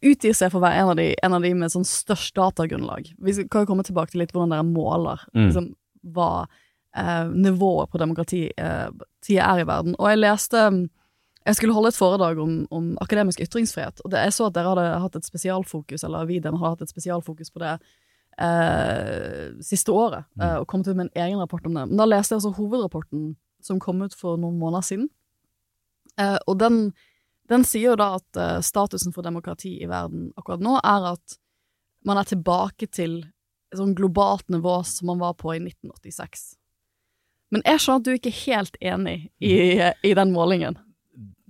utgir 0.00 0.32
seg 0.32 0.48
for 0.48 0.62
å 0.62 0.64
være 0.64 0.80
en 0.80 0.94
av 0.94 0.98
de, 1.02 1.06
en 1.28 1.36
av 1.36 1.44
de 1.44 1.52
med 1.60 1.74
sånn 1.74 1.86
størst 1.88 2.38
datagrunnlag. 2.40 3.12
Vi 3.20 3.36
kan 3.52 3.66
jo 3.66 3.72
komme 3.74 3.84
tilbake 3.84 4.14
til 4.14 4.24
litt 4.24 4.32
hvordan 4.32 4.56
dere 4.56 4.64
måler 4.64 5.28
mm. 5.34 5.44
liksom, 5.44 5.68
hva 6.16 6.32
uh, 6.96 7.28
nivået 7.28 7.92
på 7.92 8.00
demokrati 8.00 8.46
uh, 8.56 8.88
er 9.28 9.60
i 9.60 9.68
verden. 9.68 9.96
Og 10.00 10.08
jeg 10.08 10.24
leste 10.24 10.66
um, 10.72 10.82
jeg 11.42 11.58
skulle 11.58 11.74
holde 11.74 11.90
et 11.90 11.98
foredrag 11.98 12.38
om, 12.38 12.54
om 12.70 12.92
akademisk 13.02 13.40
ytringsfrihet, 13.42 14.02
og 14.04 14.12
det, 14.12 14.20
jeg 14.28 14.34
så 14.36 14.46
at 14.46 14.56
dere 14.56 14.72
hadde 14.72 15.02
hatt 15.04 15.16
et 15.18 15.26
spesialfokus, 15.26 16.04
eller 16.06 16.28
Videm 16.28 16.58
har 16.60 16.74
hatt 16.74 16.84
et 16.84 16.92
spesialfokus 16.92 17.50
på 17.50 17.62
det 17.62 17.72
eh, 18.38 19.48
siste 19.64 19.94
året, 19.94 20.28
mm. 20.36 20.44
eh, 20.44 20.56
og 20.60 20.68
kommet 20.70 20.88
ut 20.88 20.98
med 20.98 21.08
en 21.08 21.24
egen 21.24 21.42
rapport 21.42 21.66
om 21.66 21.74
det. 21.74 21.88
Men 21.90 21.98
da 21.98 22.06
leste 22.06 22.36
jeg 22.36 22.42
altså 22.42 22.54
hovedrapporten 22.60 23.32
som 23.62 23.80
kom 23.82 24.04
ut 24.06 24.14
for 24.18 24.38
noen 24.38 24.60
måneder 24.60 24.86
siden, 24.86 25.10
eh, 26.20 26.38
og 26.46 26.60
den, 26.62 26.80
den, 27.50 27.66
sier 27.66 27.92
jo 27.92 27.98
da 27.98 28.12
at 28.20 28.38
eh, 28.40 28.62
statusen 28.62 29.14
for 29.14 29.26
demokrati 29.26 29.76
i 29.82 29.90
verden 29.90 30.30
akkurat 30.38 30.62
nå 30.62 30.78
er 30.78 31.12
at 31.16 31.38
man 32.06 32.18
er 32.18 32.26
tilbake 32.26 32.86
til 32.90 33.20
et 33.72 33.78
sånn 33.80 33.96
globalt 33.98 34.46
nivå 34.52 34.82
som 34.86 35.10
man 35.10 35.22
var 35.22 35.34
på 35.40 35.54
i 35.56 35.60
1986. 35.62 36.52
Men 37.52 37.66
jeg 37.66 37.82
skjønner 37.82 38.00
at 38.00 38.06
du 38.06 38.14
ikke 38.14 38.30
er 38.30 38.40
helt 38.46 38.80
enig 38.80 39.16
i, 39.42 39.54
i 39.82 40.14
den 40.16 40.32
målingen 40.34 40.78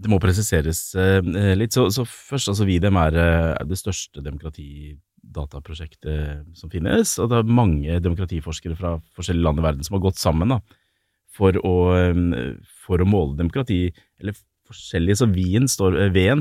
det 0.02 0.10
må 0.10 0.18
presiseres 0.22 0.94
eh, 0.98 1.22
litt. 1.56 1.72
Så, 1.74 1.90
så, 1.94 2.04
først, 2.08 2.48
altså 2.52 2.64
Videm 2.68 2.96
er, 3.00 3.12
er 3.14 3.56
eh, 3.60 3.66
det 3.68 3.78
største 3.78 4.20
demokratidataprosjektet 4.24 6.18
som 6.58 6.70
finnes. 6.72 7.18
Og 7.22 7.26
det 7.30 7.36
er 7.38 7.56
mange 7.60 8.00
demokratiforskere 8.02 8.76
fra 8.78 8.90
forskjellige 9.16 9.46
land 9.46 9.58
i 9.60 9.66
verden 9.66 9.84
som 9.86 9.94
har 9.98 10.06
gått 10.08 10.20
sammen 10.20 10.48
da, 10.54 10.58
for, 11.32 11.52
å, 11.62 11.74
eh, 11.98 12.14
for 12.86 12.96
å 13.02 13.08
måle 13.08 13.38
demokrati. 13.38 13.82
Eller 14.22 14.34
forskjellige, 14.72 15.16
så 15.20 15.26
V-en 15.30 15.68
står, 15.70 15.92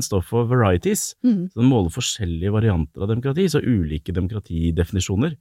står, 0.08 0.22
for 0.26 0.42
varieties. 0.50 1.02
Mm. 1.26 1.42
Så 1.52 1.56
den 1.60 1.70
måler 1.70 1.90
forskjellige 1.94 2.54
varianter 2.54 2.98
av 3.04 3.08
demokrati, 3.12 3.44
så 3.50 3.58
ulike 3.60 4.12
demokratidefinisjoner. 4.16 5.32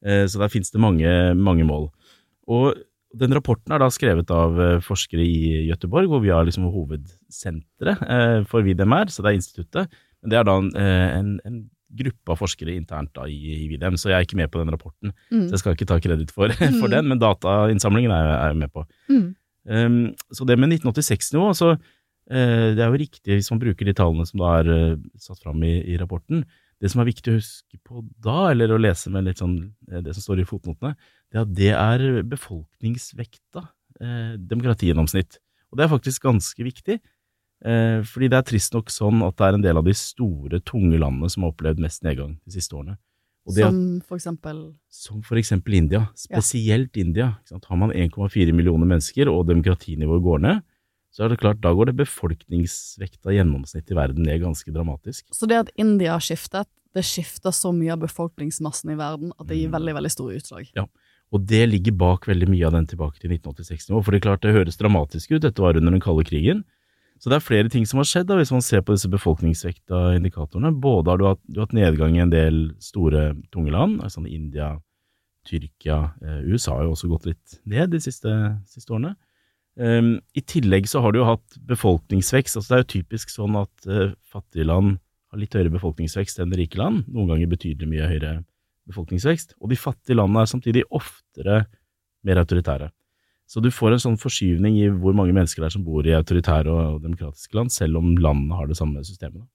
Så 0.00 0.40
der 0.40 0.48
finnes 0.48 0.72
det 0.72 0.80
mange, 0.80 1.10
mange 1.36 1.60
mål. 1.68 1.90
Og 2.48 2.72
den 3.18 3.34
rapporten 3.34 3.74
er 3.74 3.82
da 3.82 3.88
skrevet 3.90 4.30
av 4.34 4.60
eh, 4.62 4.78
forskere 4.84 5.24
i 5.24 5.66
Gøteborg, 5.66 6.06
hvor 6.10 6.22
vi 6.22 6.30
har 6.30 6.46
liksom 6.46 6.68
hovedsenteret 6.70 8.04
eh, 8.06 8.38
for 8.50 8.66
VDMR, 8.66 9.10
så 9.10 9.24
det 9.24 9.32
er 9.32 9.38
instituttet. 9.40 10.00
Men 10.22 10.32
det 10.32 10.38
er 10.38 10.46
da 10.46 10.56
en, 10.60 10.70
eh, 10.78 11.06
en, 11.18 11.32
en 11.48 11.60
gruppe 12.00 12.34
av 12.34 12.38
forskere 12.38 12.76
internt 12.76 13.10
da 13.18 13.26
i, 13.26 13.38
i 13.64 13.68
VDM, 13.72 13.98
så 13.98 14.12
jeg 14.12 14.18
er 14.18 14.28
ikke 14.28 14.38
med 14.38 14.52
på 14.52 14.62
den 14.62 14.70
rapporten. 14.70 15.14
Mm. 15.32 15.48
Så 15.48 15.56
jeg 15.56 15.62
skal 15.62 15.76
ikke 15.76 15.90
ta 15.90 15.98
kreditt 16.02 16.34
for, 16.34 16.54
for 16.80 16.86
mm. 16.86 16.94
den, 16.94 17.10
men 17.10 17.22
datainnsamlingen 17.22 18.14
er, 18.14 18.30
er 18.36 18.52
jeg 18.52 18.60
med 18.62 18.74
på. 18.74 18.86
Mm. 19.10 19.26
Um, 19.70 19.98
så 20.32 20.46
det 20.48 20.56
med 20.58 20.76
1986-nivå, 20.78 21.50
så 21.58 21.74
uh, 21.74 22.66
det 22.76 22.80
er 22.80 22.86
jo 22.86 23.02
riktig 23.02 23.36
hvis 23.36 23.50
man 23.52 23.60
bruker 23.62 23.90
de 23.90 23.94
tallene 23.96 24.24
som 24.28 24.40
da 24.40 24.54
er 24.60 24.70
uh, 24.70 25.02
satt 25.20 25.42
fram 25.42 25.66
i, 25.66 25.80
i 25.90 25.98
rapporten. 26.00 26.46
Det 26.80 26.88
som 26.88 27.02
er 27.02 27.10
viktig 27.10 27.32
å 27.32 27.36
huske 27.36 27.78
på 27.84 28.02
da, 28.24 28.50
eller 28.54 28.72
å 28.72 28.80
lese 28.80 29.12
med 29.12 29.26
litt 29.26 29.42
sånn 29.42 29.58
det 29.84 30.14
som 30.16 30.24
står 30.24 30.40
i 30.40 30.48
fotnotene, 30.48 30.94
det 31.30 31.36
er 31.36 31.44
at 31.44 31.54
det 31.58 31.72
er 31.76 32.22
befolkningsvekta 32.30 33.66
eh, 34.00 34.34
demokratigjennomsnitt. 34.50 35.38
Og 35.70 35.78
det 35.78 35.84
er 35.84 35.92
faktisk 35.92 36.24
ganske 36.24 36.66
viktig, 36.66 36.96
eh, 37.68 38.00
fordi 38.08 38.30
det 38.32 38.40
er 38.40 38.48
trist 38.48 38.74
nok 38.74 38.90
sånn 38.92 39.20
at 39.26 39.36
det 39.38 39.46
er 39.46 39.58
en 39.58 39.66
del 39.68 39.80
av 39.82 39.86
de 39.86 39.94
store, 39.96 40.62
tunge 40.66 40.98
landene 40.98 41.30
som 41.30 41.44
har 41.44 41.54
opplevd 41.54 41.84
mest 41.84 42.02
nedgang 42.06 42.38
de 42.40 42.56
siste 42.56 42.76
årene. 42.76 42.96
som 43.50 44.00
for 44.06 44.16
eksempel? 44.16 44.58
Som 44.88 45.22
for 45.22 45.36
eksempel 45.40 45.74
India. 45.74 46.08
Spesielt 46.14 46.96
ja. 46.96 47.04
India. 47.04 47.28
Har 47.68 47.76
man 47.76 47.92
1,4 47.92 48.52
millioner 48.52 48.86
mennesker 48.86 49.28
og 49.28 49.46
demokratinivået 49.48 50.22
går 50.22 50.38
ned, 50.48 50.60
så 51.10 51.24
er 51.24 51.32
det 51.32 51.40
klart, 51.42 51.58
da 51.62 51.72
går 51.74 51.90
det 51.90 51.98
befolkningsvekta 52.04 53.34
gjennomsnitt 53.34 53.90
i 53.90 53.96
verden 53.98 54.26
ned 54.26 54.44
ganske 54.44 54.70
dramatisk. 54.74 55.26
Så 55.34 55.48
det 55.50 55.58
at 55.64 55.72
India 55.80 56.14
har 56.14 56.22
skiftet, 56.22 56.70
det 56.94 57.02
skifter 57.06 57.54
så 57.54 57.72
mye 57.74 57.94
av 57.94 58.02
befolkningsmassen 58.02 58.92
i 58.94 58.98
verden 58.98 59.32
at 59.36 59.46
det 59.48 59.58
gir 59.58 59.70
mm. 59.70 59.76
veldig, 59.76 59.94
veldig 59.98 60.12
store 60.14 60.38
utslag? 60.38 60.70
Ja, 60.78 60.86
Og 61.30 61.46
det 61.46 61.62
ligger 61.70 61.94
bak 61.98 62.26
veldig 62.30 62.48
mye 62.50 62.66
av 62.66 62.74
den 62.74 62.86
tilbake 62.90 63.22
til 63.22 63.34
1986-nivå. 63.36 64.02
For 64.02 64.10
det 64.10 64.20
er 64.20 64.26
klart 64.26 64.42
det 64.46 64.54
høres 64.54 64.78
dramatisk 64.78 65.34
ut, 65.34 65.42
dette 65.42 65.62
var 65.62 65.78
under 65.78 65.94
den 65.94 66.02
kalde 66.02 66.26
krigen. 66.26 66.64
Så 67.20 67.28
det 67.28 67.36
er 67.36 67.44
flere 67.44 67.68
ting 67.68 67.84
som 67.84 68.00
har 68.00 68.08
skjedd 68.08 68.30
da, 68.30 68.38
hvis 68.38 68.52
man 68.54 68.62
ser 68.64 68.80
på 68.80 68.94
disse 68.96 69.10
befolkningsvekta 69.12 70.14
indikatorene. 70.16 70.72
Både 70.72 71.12
har 71.12 71.20
du 71.20 71.26
hatt, 71.28 71.42
du 71.46 71.60
har 71.60 71.68
hatt 71.68 71.76
nedgang 71.76 72.14
i 72.16 72.22
en 72.24 72.32
del 72.32 72.62
store, 72.80 73.34
tunge 73.52 73.74
land, 73.74 73.98
altså 74.00 74.22
India, 74.24 74.72
Tyrkia, 75.46 75.98
eh, 76.24 76.40
USA 76.48 76.78
har 76.78 76.86
jo 76.86 76.94
også 76.94 77.10
gått 77.12 77.28
litt 77.28 77.60
ned 77.68 77.92
de 77.92 78.00
siste, 78.00 78.32
siste 78.70 78.94
årene. 78.96 79.14
Um, 79.80 80.18
I 80.36 80.42
tillegg 80.44 80.88
så 80.90 81.00
har 81.00 81.14
du 81.14 81.22
jo 81.22 81.28
hatt 81.28 81.56
befolkningsvekst. 81.70 82.58
altså 82.58 82.68
Det 82.68 82.76
er 82.76 82.82
jo 82.84 82.92
typisk 83.00 83.30
sånn 83.32 83.56
at 83.56 83.86
uh, 83.88 84.10
fattige 84.28 84.66
land 84.68 84.98
har 85.32 85.40
litt 85.40 85.54
høyere 85.56 85.72
befolkningsvekst 85.72 86.40
enn 86.42 86.52
rike 86.58 86.76
land, 86.80 87.06
noen 87.08 87.30
ganger 87.30 87.48
betydelig 87.48 87.88
mye 87.88 88.08
høyere 88.10 88.32
befolkningsvekst. 88.90 89.54
Og 89.62 89.70
de 89.72 89.78
fattige 89.78 90.18
landene 90.18 90.42
er 90.44 90.50
samtidig 90.50 90.82
oftere 90.90 91.62
mer 92.26 92.40
autoritære. 92.42 92.90
Så 93.50 93.62
du 93.62 93.70
får 93.74 93.96
en 93.96 94.02
sånn 94.04 94.18
forskyvning 94.20 94.76
i 94.78 94.88
hvor 94.92 95.14
mange 95.16 95.32
mennesker 95.34 95.62
det 95.62 95.70
er 95.70 95.74
som 95.78 95.86
bor 95.86 96.06
i 96.06 96.12
autoritære 96.14 96.70
og 96.70 97.00
demokratiske 97.02 97.56
land, 97.56 97.72
selv 97.74 97.98
om 97.98 98.12
landene 98.20 98.58
har 98.58 98.68
det 98.70 98.76
samme 98.78 99.02
systemet. 99.06 99.46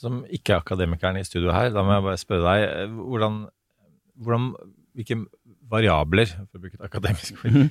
Som 0.00 0.22
ikke-akademikeren 0.30 1.18
i 1.20 1.26
studio 1.26 1.52
her, 1.54 1.70
da 1.74 1.82
må 1.84 1.94
jeg 1.96 2.06
bare 2.06 2.22
spørre 2.22 2.46
deg, 2.46 2.64
eh, 2.70 2.94
hvordan, 3.10 3.36
hvordan 4.22 4.48
hvilke 4.98 5.18
variabler, 5.70 6.26
for 6.50 6.58
å 6.58 6.62
bruke 6.64 6.78
et 6.80 6.86
akademisk 6.88 7.38
ord, 7.44 7.52
Mhm. 7.52 7.70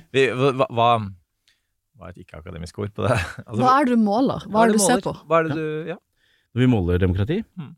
hva, 0.56 0.66
hva, 0.70 0.90
hva 2.00 2.08
er 2.08 2.14
et 2.16 2.22
ikke-akademisk 2.24 2.78
ord 2.80 2.94
på 2.96 3.04
det? 3.06 3.18
Altså, 3.46 3.60
Hva 3.60 3.74
er 3.82 3.84
det 3.90 3.94
du 3.98 4.02
måler? 4.02 4.46
Hva 4.48 4.64
er 4.64 4.72
det 4.72 4.78
du 4.80 4.84
ser 4.86 5.02
på? 5.04 5.12
Hva 5.28 5.40
er 5.42 5.48
det 5.50 5.56
du, 5.60 5.66
ja. 5.92 5.98
Når 6.56 6.64
vi 6.64 6.68
måler 6.72 6.98
demokrati, 7.02 7.40
Mm. 7.60 7.74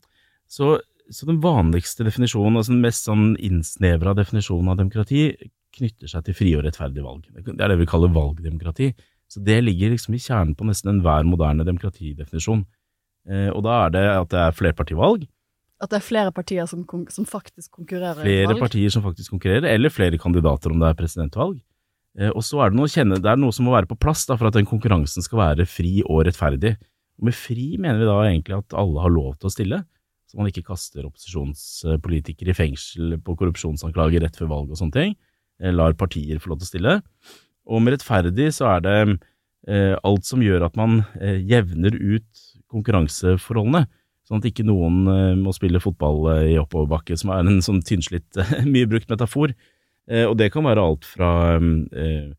så, 0.49 0.77
så 1.11 1.27
den 1.29 1.41
vanligste 1.43 2.05
definisjonen, 2.07 2.55
altså 2.61 2.71
den 2.73 2.81
mest 2.85 3.05
sånn 3.09 3.33
innsnevra 3.37 4.15
definisjonen 4.17 4.71
av 4.73 4.79
demokrati, 4.79 5.27
knytter 5.73 6.07
seg 6.09 6.23
til 6.27 6.35
frie 6.37 6.55
og 6.57 6.63
rettferdige 6.67 7.03
valg. 7.05 7.27
Det 7.33 7.53
er 7.59 7.71
det 7.73 7.79
vi 7.81 7.87
kaller 7.89 8.11
valgdemokrati. 8.13 8.91
Så 9.27 9.41
det 9.43 9.59
ligger 9.63 9.89
liksom 9.93 10.13
i 10.13 10.21
kjernen 10.21 10.53
på 10.55 10.65
nesten 10.69 10.91
enhver 10.93 11.25
moderne 11.25 11.65
demokratidefinisjon. 11.65 12.63
Eh, 13.25 13.49
og 13.49 13.63
da 13.65 13.79
er 13.87 13.93
det 13.95 14.03
at 14.11 14.29
det 14.33 14.41
er 14.47 14.51
flerpartivalg, 14.57 15.27
At 15.83 15.89
det 15.91 15.97
er 15.97 16.05
flere 16.05 16.31
partier 16.31 16.65
som, 16.69 16.83
kon- 16.87 17.09
som 17.11 17.25
faktisk 17.27 17.71
konkurrerer 17.75 18.21
i 18.23 18.45
valg? 18.45 18.53
flere 18.53 18.59
partier 18.61 18.89
som 18.93 19.03
faktisk 19.03 19.33
konkurrerer, 19.33 19.65
eller 19.73 19.89
flere 19.91 20.17
kandidater 20.21 20.71
om 20.71 20.79
det 20.79 20.87
er 20.93 20.99
presidentvalg. 21.01 21.57
Eh, 22.19 22.29
og 22.29 22.43
så 22.45 22.61
er 22.61 22.71
det 22.71 22.79
noe, 22.79 22.91
kjenne, 22.91 23.19
det 23.21 23.31
er 23.31 23.39
noe 23.39 23.55
som 23.55 23.67
må 23.67 23.73
være 23.75 23.89
på 23.89 23.97
plass 24.01 24.25
da, 24.29 24.37
for 24.37 24.49
at 24.49 24.57
den 24.57 24.69
konkurransen 24.69 25.25
skal 25.25 25.41
være 25.41 25.67
fri 25.69 26.01
og 26.05 26.25
rettferdig. 26.27 26.75
Og 27.19 27.29
med 27.29 27.37
fri 27.37 27.73
mener 27.77 28.01
vi 28.01 28.09
da 28.09 28.19
egentlig 28.25 28.57
at 28.59 28.77
alle 28.77 29.03
har 29.03 29.13
lov 29.13 29.35
til 29.37 29.49
å 29.49 29.53
stille, 29.53 29.83
så 30.29 30.39
man 30.39 30.49
ikke 30.49 30.65
kaster 30.65 31.05
opposisjonspolitikere 31.05 32.53
i 32.53 32.57
fengsel 32.57 33.17
på 33.21 33.35
korrupsjonsanklager 33.37 34.23
rett 34.25 34.39
før 34.39 34.49
valg 34.55 34.73
og 34.73 34.79
sånne 34.79 34.97
ting. 34.97 35.17
Eh, 35.61 35.73
lar 35.73 35.97
partier 35.97 36.41
få 36.41 36.53
lov 36.53 36.61
til 36.61 36.69
å 36.69 36.71
stille. 36.71 36.95
Og 37.69 37.83
med 37.83 37.95
rettferdig 37.95 38.49
så 38.55 38.71
er 38.75 38.85
det 38.85 38.95
eh, 39.03 39.93
alt 40.01 40.27
som 40.27 40.41
gjør 40.43 40.65
at 40.67 40.79
man 40.79 41.03
eh, 41.21 41.37
jevner 41.49 41.95
ut 41.95 42.47
konkurranseforholdene. 42.73 43.85
Sånn 44.27 44.39
at 44.39 44.47
ikke 44.47 44.65
noen 44.67 45.03
eh, 45.11 45.35
må 45.39 45.53
spille 45.55 45.81
fotball 45.83 46.27
eh, 46.33 46.49
i 46.53 46.59
oppoverbakke, 46.61 47.17
som 47.19 47.33
er 47.35 47.43
en 47.43 47.61
sånn 47.63 47.83
tynnslitt, 47.85 48.39
mye 48.73 48.89
brukt 48.89 49.11
metafor. 49.11 49.53
Eh, 50.11 50.25
og 50.27 50.37
det 50.39 50.51
kan 50.53 50.65
være 50.67 50.83
alt 50.83 51.05
fra 51.07 51.29
eh, 51.55 52.31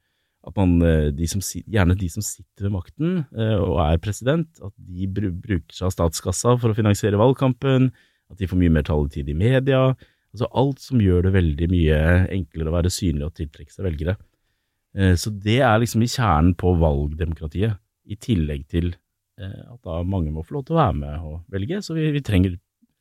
at 0.45 0.59
man, 0.59 0.75
eh, 0.85 1.11
de 1.17 1.29
som, 1.31 1.41
gjerne 1.41 1.97
de 1.99 2.09
som 2.13 2.25
sitter 2.25 2.67
ved 2.67 2.75
makten 2.75 3.23
og 3.33 3.79
er 3.87 4.03
president, 4.05 4.51
at 4.61 4.75
de 4.77 5.09
bru 5.09 5.31
bruker 5.33 5.73
seg 5.73 5.89
av 5.89 5.95
statskassa 5.95 6.59
for 6.61 6.73
å 6.73 6.77
finansiere 6.77 7.21
valgkampen, 7.21 7.89
at 8.33 8.41
de 8.41 8.49
får 8.49 8.61
mye 8.61 8.75
mer 8.75 8.85
taletid 8.87 9.31
i 9.31 9.37
media. 9.37 9.87
Altså 10.35 10.51
alt 10.59 10.83
som 10.83 11.01
gjør 11.01 11.29
det 11.29 11.35
veldig 11.37 11.71
mye 11.71 11.99
enklere 12.35 12.73
å 12.73 12.77
være 12.77 12.93
synlig 12.93 13.29
og 13.29 13.37
tiltrekke 13.39 13.73
seg 13.73 13.87
velgere. 13.87 14.17
Så 15.19 15.31
det 15.43 15.57
er 15.67 15.81
liksom 15.83 16.05
i 16.07 16.11
kjernen 16.11 16.53
på 16.59 16.71
valgdemokratiet, 16.79 17.81
i 18.07 18.17
tillegg 18.21 18.67
til 18.71 18.93
at 19.41 19.79
da 19.87 20.01
mange 20.07 20.31
må 20.35 20.45
få 20.47 20.59
lov 20.59 20.67
til 20.67 20.77
å 20.77 20.81
være 20.81 20.97
med 20.99 21.25
og 21.27 21.39
velge, 21.51 21.81
så 21.83 21.97
vi, 21.97 22.09
vi 22.15 22.23
trenger 22.23 22.59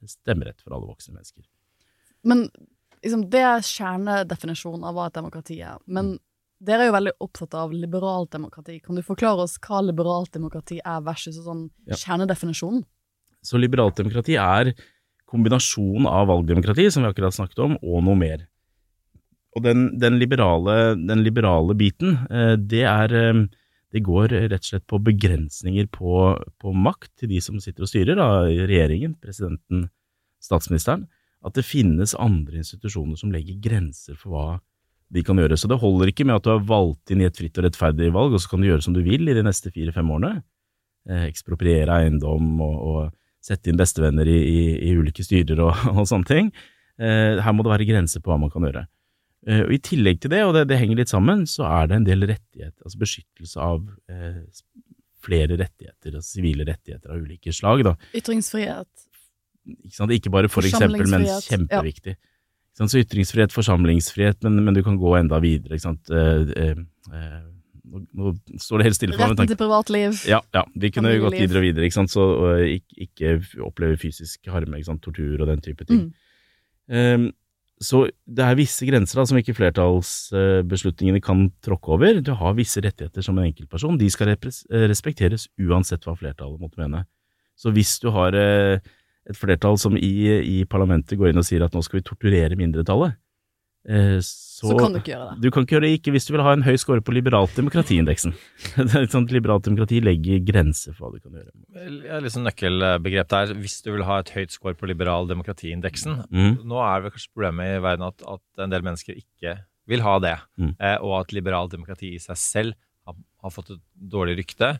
stemmerett 0.09 0.61
for 0.61 0.75
alle 0.75 0.89
voksne 0.89 1.17
mennesker. 1.17 1.45
Men 2.29 2.47
liksom, 3.03 3.25
det 3.29 3.41
er 3.43 3.65
kjernedefinisjonen 3.67 4.85
av 4.87 4.95
hva 4.95 5.07
et 5.09 5.17
demokrati 5.17 5.59
er. 5.61 5.77
Men 5.87 6.13
Mm. 6.13 6.19
dere 6.63 6.81
er 6.81 6.87
jo 6.87 6.97
veldig 6.97 7.13
opptatt 7.21 7.53
av 7.59 7.71
liberalt 7.73 8.31
demokrati. 8.31 8.81
Kan 8.81 8.95
du 8.95 9.01
forklare 9.01 9.43
oss 9.43 9.57
hva 9.59 9.81
liberalt 9.83 10.31
demokrati 10.31 10.79
er 10.83 11.01
versus 11.01 11.37
sånn 11.37 11.69
Ja. 11.87 11.95
kjernedefinisjonen? 11.95 12.85
Så 13.43 13.59
liberalt 13.59 13.95
demokrati 13.95 14.37
er 14.39 14.73
kombinasjon 15.27 16.05
av 16.07 16.27
valgdemokrati, 16.27 16.91
som 16.91 17.03
vi 17.03 17.09
akkurat 17.09 17.33
snakket 17.33 17.59
om, 17.59 17.77
og 17.83 18.03
noe 18.03 18.15
mer. 18.15 18.47
Og 19.55 19.63
den, 19.63 19.99
den, 19.99 20.17
liberale, 20.17 20.95
den 20.95 21.23
liberale 21.23 21.75
biten, 21.75 22.27
eh, 22.31 22.55
det 22.55 22.83
er 22.83 23.13
eh, 23.13 23.47
Det 23.93 24.01
går 24.01 24.29
rett 24.49 24.53
og 24.53 24.63
slett 24.63 24.87
på 24.87 24.97
begrensninger 24.97 25.85
på, 25.85 26.41
på 26.59 26.73
makt 26.73 27.11
til 27.15 27.29
de 27.29 27.39
som 27.39 27.59
sitter 27.59 27.83
og 27.83 27.89
styrer, 27.91 28.15
da, 28.17 28.41
regjeringen, 28.65 29.13
presidenten, 29.21 29.91
statsministeren. 30.41 31.07
At 31.43 31.57
det 31.57 31.65
finnes 31.67 32.15
andre 32.15 32.61
institusjoner 32.61 33.19
som 33.19 33.33
legger 33.33 33.59
grenser 33.63 34.15
for 34.19 34.33
hva 34.33 34.47
de 35.13 35.23
kan 35.25 35.37
gjøre. 35.37 35.57
Så 35.59 35.69
det 35.69 35.81
holder 35.81 36.09
ikke 36.09 36.25
med 36.25 36.39
at 36.39 36.47
du 36.47 36.53
er 36.53 36.63
valgt 36.67 37.11
inn 37.13 37.21
i 37.21 37.27
et 37.27 37.37
fritt 37.37 37.57
og 37.59 37.67
rettferdig 37.67 38.09
valg, 38.15 38.33
og 38.33 38.41
så 38.41 38.53
kan 38.53 38.63
du 38.63 38.69
gjøre 38.69 38.85
som 38.85 38.95
du 38.95 39.03
vil 39.05 39.27
i 39.27 39.35
de 39.35 39.43
neste 39.45 39.71
fire-fem 39.73 40.09
årene. 40.15 40.39
Eh, 41.09 41.27
ekspropriere 41.27 41.99
eiendom 41.99 42.55
og, 42.63 42.77
og 42.87 43.43
sette 43.43 43.69
inn 43.69 43.79
bestevenner 43.79 44.29
i, 44.31 44.39
i, 44.39 44.61
i 44.87 44.95
ulike 44.95 45.25
styrer 45.25 45.59
og, 45.65 45.85
og 45.97 46.07
sånne 46.09 46.29
ting. 46.29 46.51
Eh, 47.01 47.41
her 47.43 47.55
må 47.55 47.65
det 47.65 47.73
være 47.73 47.89
grenser 47.89 48.23
på 48.23 48.31
hva 48.31 48.39
man 48.41 48.53
kan 48.53 48.65
gjøre. 48.67 48.85
Eh, 49.47 49.65
og 49.65 49.73
I 49.75 49.81
tillegg 49.83 50.21
til 50.23 50.31
det, 50.33 50.43
og 50.47 50.55
det, 50.55 50.67
det 50.71 50.79
henger 50.79 51.01
litt 51.01 51.11
sammen, 51.11 51.43
så 51.49 51.67
er 51.67 51.89
det 51.89 51.99
en 51.99 52.07
del 52.07 52.27
rettigheter, 52.29 52.79
altså 52.85 53.01
beskyttelse 53.01 53.63
av 53.63 53.83
eh, 54.11 54.43
flere 55.23 55.57
rettigheter, 55.59 56.15
altså 56.15 56.39
sivile 56.39 56.67
rettigheter 56.67 57.11
av 57.11 57.23
ulike 57.23 57.53
slag. 57.55 57.83
da. 57.87 57.95
Ytringsfrihet. 58.15 59.09
Ikke, 59.63 60.07
ikke 60.17 60.31
bare 60.33 60.51
for 60.51 60.65
eksempel, 60.67 61.07
men 61.09 61.25
kjempeviktig. 61.45 62.15
Ja. 62.17 62.29
Så 62.81 62.99
ytringsfrihet, 63.03 63.53
forsamlingsfrihet, 63.53 64.41
men, 64.43 64.57
men 64.65 64.73
du 64.73 64.81
kan 64.85 64.97
gå 64.97 65.13
enda 65.19 65.37
videre. 65.43 65.77
Ikke 65.77 65.85
sant? 65.85 66.09
Eh, 66.09 66.49
eh, 66.57 66.79
eh, 67.13 67.43
nå, 67.93 68.01
nå 68.17 68.33
står 68.61 68.81
det 68.81 68.87
helt 68.87 68.97
stille 68.97 69.13
for 69.13 69.27
meg. 69.27 69.35
Retten 69.35 69.51
til 69.53 69.59
privatliv. 69.59 70.17
ja, 70.29 70.41
ja, 70.55 70.63
vi 70.81 70.89
kunne 70.95 71.13
jo 71.13 71.27
gått 71.27 71.37
videre 71.37 71.61
og 71.61 71.67
videre, 71.67 71.85
ikke 71.85 71.99
sant, 71.99 72.13
så 72.13 72.25
ikke, 72.65 73.05
ikke 73.05 73.35
oppleve 73.67 73.99
fysisk 74.01 74.49
harme, 74.49 74.79
ikke 74.79 74.89
sant, 74.89 75.03
tortur 75.05 75.43
og 75.43 75.51
den 75.51 75.61
type 75.63 75.85
ting. 75.85 76.07
Mm. 76.07 76.35
Ehm, 76.97 77.29
så 77.83 78.05
det 78.25 78.45
er 78.45 78.57
visse 78.57 78.87
grenser 78.87 79.19
da, 79.19 79.27
som 79.27 79.37
ikke 79.37 79.55
flertallsbeslutningene 79.57 81.21
kan 81.23 81.45
tråkke 81.65 81.93
over. 81.93 82.19
Du 82.25 82.31
har 82.39 82.57
visse 82.57 82.81
rettigheter 82.81 83.25
som 83.25 83.37
en 83.37 83.49
enkeltperson, 83.49 83.99
de 83.99 84.09
skal 84.13 84.33
respekteres 84.33 85.49
uansett 85.61 86.07
hva 86.07 86.15
flertallet 86.17 86.61
måtte 86.63 86.81
mene. 86.81 87.03
Så 87.59 87.73
hvis 87.75 87.97
du 88.01 88.09
har 88.15 88.33
eh, 88.37 88.79
et 89.29 89.37
flertall 89.39 89.77
som 89.79 89.95
i, 89.97 90.13
i 90.43 90.63
parlamentet 90.69 91.17
går 91.19 91.31
inn 91.31 91.39
og 91.41 91.45
sier 91.47 91.63
at 91.63 91.73
nå 91.75 91.81
skal 91.85 91.99
vi 92.01 92.07
torturere 92.09 92.57
mindretallet, 92.59 93.15
eh, 93.87 94.17
så, 94.19 94.67
Så 94.69 94.77
kan 94.79 94.93
du 94.93 94.99
ikke 94.99 95.11
gjøre 95.13 95.29
det. 95.29 95.41
Du 95.43 95.49
kan 95.51 95.63
ikke 95.65 95.75
gjøre 95.77 95.85
det 95.87 95.93
ikke 95.97 96.11
hvis 96.15 96.27
du 96.27 96.33
vil 96.35 96.43
ha 96.45 96.53
en 96.55 96.63
høy 96.63 96.75
score 96.79 97.01
på 97.03 97.15
liberalt 97.15 97.55
demokratiindeksen. 97.59 98.33
Er 98.83 99.07
sånt 99.11 99.31
Liberalt 99.31 99.65
demokrati 99.67 99.99
legger 100.03 100.39
grenser 100.47 100.95
for 100.95 101.07
hva 101.09 101.17
du 101.17 101.23
kan 101.23 101.35
gjøre. 101.39 101.51
Ja, 102.07 102.19
liksom 102.23 102.41
sånn 102.41 102.47
nøkkelbegrep 102.51 103.31
der. 103.33 103.53
Hvis 103.59 103.81
du 103.83 103.91
vil 103.95 104.05
ha 104.07 104.19
et 104.23 104.31
høyt 104.35 104.51
score 104.55 104.75
på 104.79 104.87
liberal 104.91 105.27
demokratiindeksen 105.31 106.23
Mm. 106.31 106.63
Nå 106.67 106.79
er 106.83 107.03
vel 107.03 107.11
kanskje 107.15 107.33
problemet 107.35 107.77
i 107.77 107.83
verden 107.83 108.07
at, 108.07 108.23
at 108.27 108.63
en 108.63 108.71
del 108.71 108.83
mennesker 108.85 109.19
ikke 109.19 109.57
vil 109.89 109.99
ha 110.05 110.17
det, 110.23 110.37
Mm. 110.59 110.75
eh, 110.79 110.97
og 111.03 111.17
at 111.21 111.33
liberalt 111.35 111.71
demokrati 111.75 112.13
i 112.15 112.19
seg 112.23 112.37
selv 112.39 112.73
har, 113.05 113.15
har 113.43 113.51
fått 113.51 113.71
et 113.75 113.81
dårlig 113.99 114.37
rykte. 114.39 114.77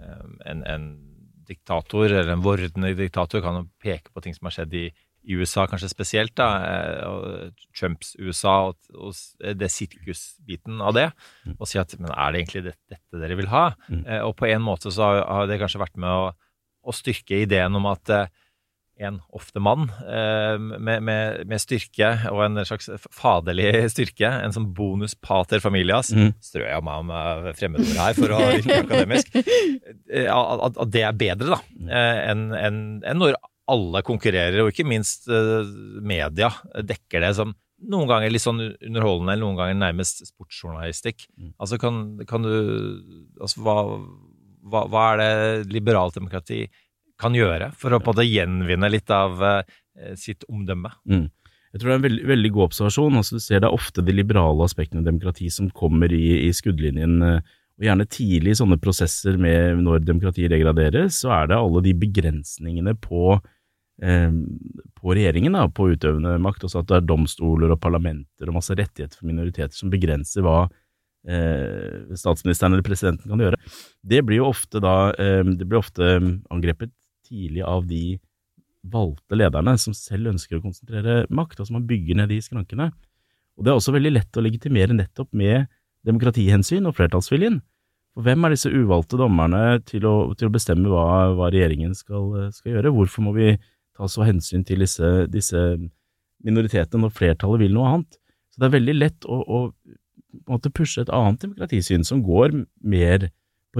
Eh, 0.00 0.24
en, 0.48 0.62
en 0.64 0.86
diktator, 1.48 2.06
eller 2.08 2.32
en 2.36 2.42
vordende 2.44 2.94
diktator, 2.98 3.40
kan 3.44 3.62
jo 3.62 3.68
peke 3.82 4.12
på 4.14 4.22
ting 4.24 4.34
som 4.36 4.46
har 4.48 4.54
skjedd 4.58 4.74
i, 4.78 4.86
i 5.28 5.36
USA, 5.36 5.66
kanskje 5.68 5.90
spesielt, 5.90 6.34
da, 6.38 6.46
eh, 6.64 7.50
Trumps 7.76 8.14
USA, 8.20 8.54
og, 8.70 8.76
og 8.94 9.10
s- 9.16 9.34
det 9.40 9.68
sirkusbiten 9.74 10.80
av 10.80 10.94
det, 10.96 11.08
og 11.58 11.66
si 11.68 11.78
at 11.80 11.94
men 12.00 12.12
er 12.14 12.32
det 12.32 12.42
egentlig 12.44 12.62
det, 12.68 12.74
dette 12.92 13.20
dere 13.22 13.36
vil 13.38 13.50
ha? 13.52 13.66
Mm. 13.90 14.04
Eh, 14.06 14.22
og 14.24 14.36
på 14.38 14.48
en 14.48 14.62
måte 14.64 14.92
så 14.94 15.02
har, 15.10 15.24
har 15.26 15.46
det 15.50 15.58
kanskje 15.60 15.82
vært 15.82 15.96
med 16.00 16.10
å, 16.10 16.30
å 16.88 16.94
styrke 16.96 17.42
ideen 17.44 17.74
om 17.76 17.86
at 17.90 18.08
eh, 18.14 18.28
en 18.98 19.20
ofte 19.36 19.60
mann 19.62 19.84
eh, 20.02 20.56
med, 20.58 21.02
med, 21.06 21.42
med 21.46 21.60
styrke 21.62 22.08
og 22.32 22.40
en 22.46 22.60
slags 22.66 22.88
faderlig 23.14 23.70
styrke, 23.94 24.26
en 24.42 24.54
sånn 24.56 24.70
bonus 24.74 25.14
pater 25.14 25.62
familias, 25.62 26.10
Mm. 26.14 26.32
strør 26.42 26.66
jeg 26.72 26.84
meg 26.88 27.04
med 27.10 27.52
fremmedord 27.58 28.00
her 28.02 28.16
for 28.18 28.34
å 28.34 28.40
virke 28.56 28.80
akademisk, 28.82 29.30
eh, 29.38 30.26
at, 30.32 30.80
at 30.82 30.90
det 30.94 31.04
er 31.06 31.16
bedre 31.20 31.54
da, 31.54 31.60
eh, 31.86 32.18
enn 32.32 32.48
en, 32.58 32.82
en 33.06 33.22
når 33.22 33.38
alle 33.68 34.00
konkurrerer, 34.02 34.62
og 34.64 34.72
ikke 34.72 34.86
minst 34.88 35.28
eh, 35.28 35.68
media 36.02 36.48
dekker 36.80 37.20
det 37.26 37.34
som 37.38 37.54
noen 37.88 38.08
ganger 38.10 38.32
litt 38.34 38.42
sånn 38.42 38.58
underholdende, 38.64 39.36
eller 39.36 39.44
noen 39.44 39.58
ganger 39.60 39.76
nærmest 39.78 40.24
sportsjournalistikk. 40.26 41.28
Mm. 41.38 41.52
Altså 41.62 41.78
kan, 41.78 42.00
kan 42.26 42.42
du 42.42 42.50
altså 43.38 43.62
hva, 43.62 43.76
hva, 44.66 44.82
hva 44.90 45.04
er 45.12 45.20
det 45.22 45.70
liberalt 45.76 46.16
demokrati 46.18 46.64
kan 47.20 47.34
gjøre 47.36 47.72
for 47.78 47.94
å 47.94 48.00
på 48.02 48.14
en 48.14 48.26
gjenvinne 48.26 48.90
litt 48.92 49.10
av 49.10 49.42
eh, 49.42 50.14
sitt 50.18 50.46
omdømme? 50.48 50.92
Mm. 51.08 51.26
Jeg 51.68 51.80
tror 51.80 51.90
det 51.90 51.94
er 51.94 51.98
en 51.98 52.06
veldig, 52.06 52.24
veldig 52.30 52.50
god 52.54 52.66
observasjon. 52.70 53.18
altså 53.20 53.36
Du 53.36 53.44
ser 53.44 53.60
det 53.60 53.68
er 53.68 53.76
ofte 53.76 54.04
de 54.04 54.14
liberale 54.14 54.64
aspektene 54.64 55.02
av 55.02 55.08
demokrati 55.10 55.50
som 55.52 55.68
kommer 55.70 56.12
i, 56.14 56.46
i 56.46 56.50
skuddlinjen. 56.56 57.20
eh, 57.22 57.54
Og 57.78 57.86
gjerne 57.86 58.08
tidlig 58.10 58.54
i 58.54 58.58
sånne 58.62 58.80
prosesser 58.82 59.36
med 59.38 59.84
når 59.84 60.02
demokratiet 60.06 60.50
regraderes, 60.50 61.20
så 61.22 61.34
er 61.42 61.50
det 61.50 61.60
alle 61.60 61.82
de 61.84 61.94
begrensningene 61.94 62.96
på, 63.04 63.36
eh, 64.02 64.32
på 64.98 65.14
regjeringen, 65.14 65.58
da, 65.58 65.68
på 65.68 65.90
utøvende 65.92 66.38
makt. 66.42 66.64
Også 66.66 66.80
at 66.80 66.88
det 66.90 66.96
er 67.02 67.08
domstoler 67.10 67.74
og 67.74 67.82
parlamenter 67.84 68.48
og 68.48 68.58
masse 68.58 68.74
rettigheter 68.74 69.20
for 69.20 69.28
minoriteter 69.28 69.76
som 69.76 69.92
begrenser 69.92 70.46
hva 70.46 70.62
eh, 71.28 72.16
statsministeren 72.16 72.72
eller 72.72 72.86
presidenten 72.86 73.28
kan 73.28 73.44
gjøre. 73.44 73.60
Det 74.02 74.24
blir 74.24 74.40
jo 74.40 74.48
ofte 74.48 74.80
da 74.80 75.12
eh, 75.18 75.44
Det 75.44 75.68
blir 75.68 75.82
ofte 75.82 76.16
angrepet 76.48 76.94
tidlig 77.28 77.64
av 77.66 77.86
de 77.88 78.18
valgte 78.88 79.36
lederne 79.36 79.74
som 79.80 79.94
selv 79.96 80.32
ønsker 80.32 80.58
å 80.58 80.64
konsentrere 80.64 81.22
makt, 81.34 81.60
altså 81.60 81.76
man 81.76 81.86
bygger 81.88 82.20
ned 82.20 82.32
de 82.32 82.40
skrankene. 82.44 82.90
Og 83.58 83.66
det 83.66 83.72
er 83.72 83.80
også 83.80 83.94
veldig 83.94 84.14
lett 84.14 84.38
å 84.38 84.44
legitimere 84.44 84.96
nettopp 84.96 85.32
med 85.36 85.66
demokratihensyn 86.06 86.86
og 86.88 86.94
flertallsviljen. 86.96 87.58
For 88.14 88.26
hvem 88.26 88.46
er 88.46 88.54
disse 88.54 88.70
uvalgte 88.72 89.18
dommerne 89.18 89.78
til 89.86 90.06
å, 90.08 90.14
til 90.38 90.48
å 90.48 90.54
bestemme 90.54 90.90
hva, 90.90 91.34
hva 91.38 91.50
regjeringen 91.54 91.94
skal, 91.98 92.48
skal, 92.54 92.76
gjøre? 92.76 92.94
Hvorfor 92.94 93.26
må 93.26 93.34
vi 93.36 93.52
ta 93.98 94.08
så 94.10 94.24
hensyn 94.26 94.64
til 94.66 94.84
disse, 94.84 95.26
disse 95.30 95.64
minoritetene 96.46 97.04
når 97.04 97.14
flertallet 97.18 97.66
vil 97.66 97.74
noe 97.74 97.92
annet? 97.92 98.18
Så 98.50 98.62
det 98.62 98.68
er 98.68 98.76
veldig 98.78 98.96
lett 98.96 99.28
å, 99.28 99.38
å 99.68 100.58
pushe 100.70 101.02
et 101.02 101.12
annet 101.14 101.44
demokratisyn 101.44 102.06
som 102.06 102.22
går 102.26 102.56
mer 102.82 103.28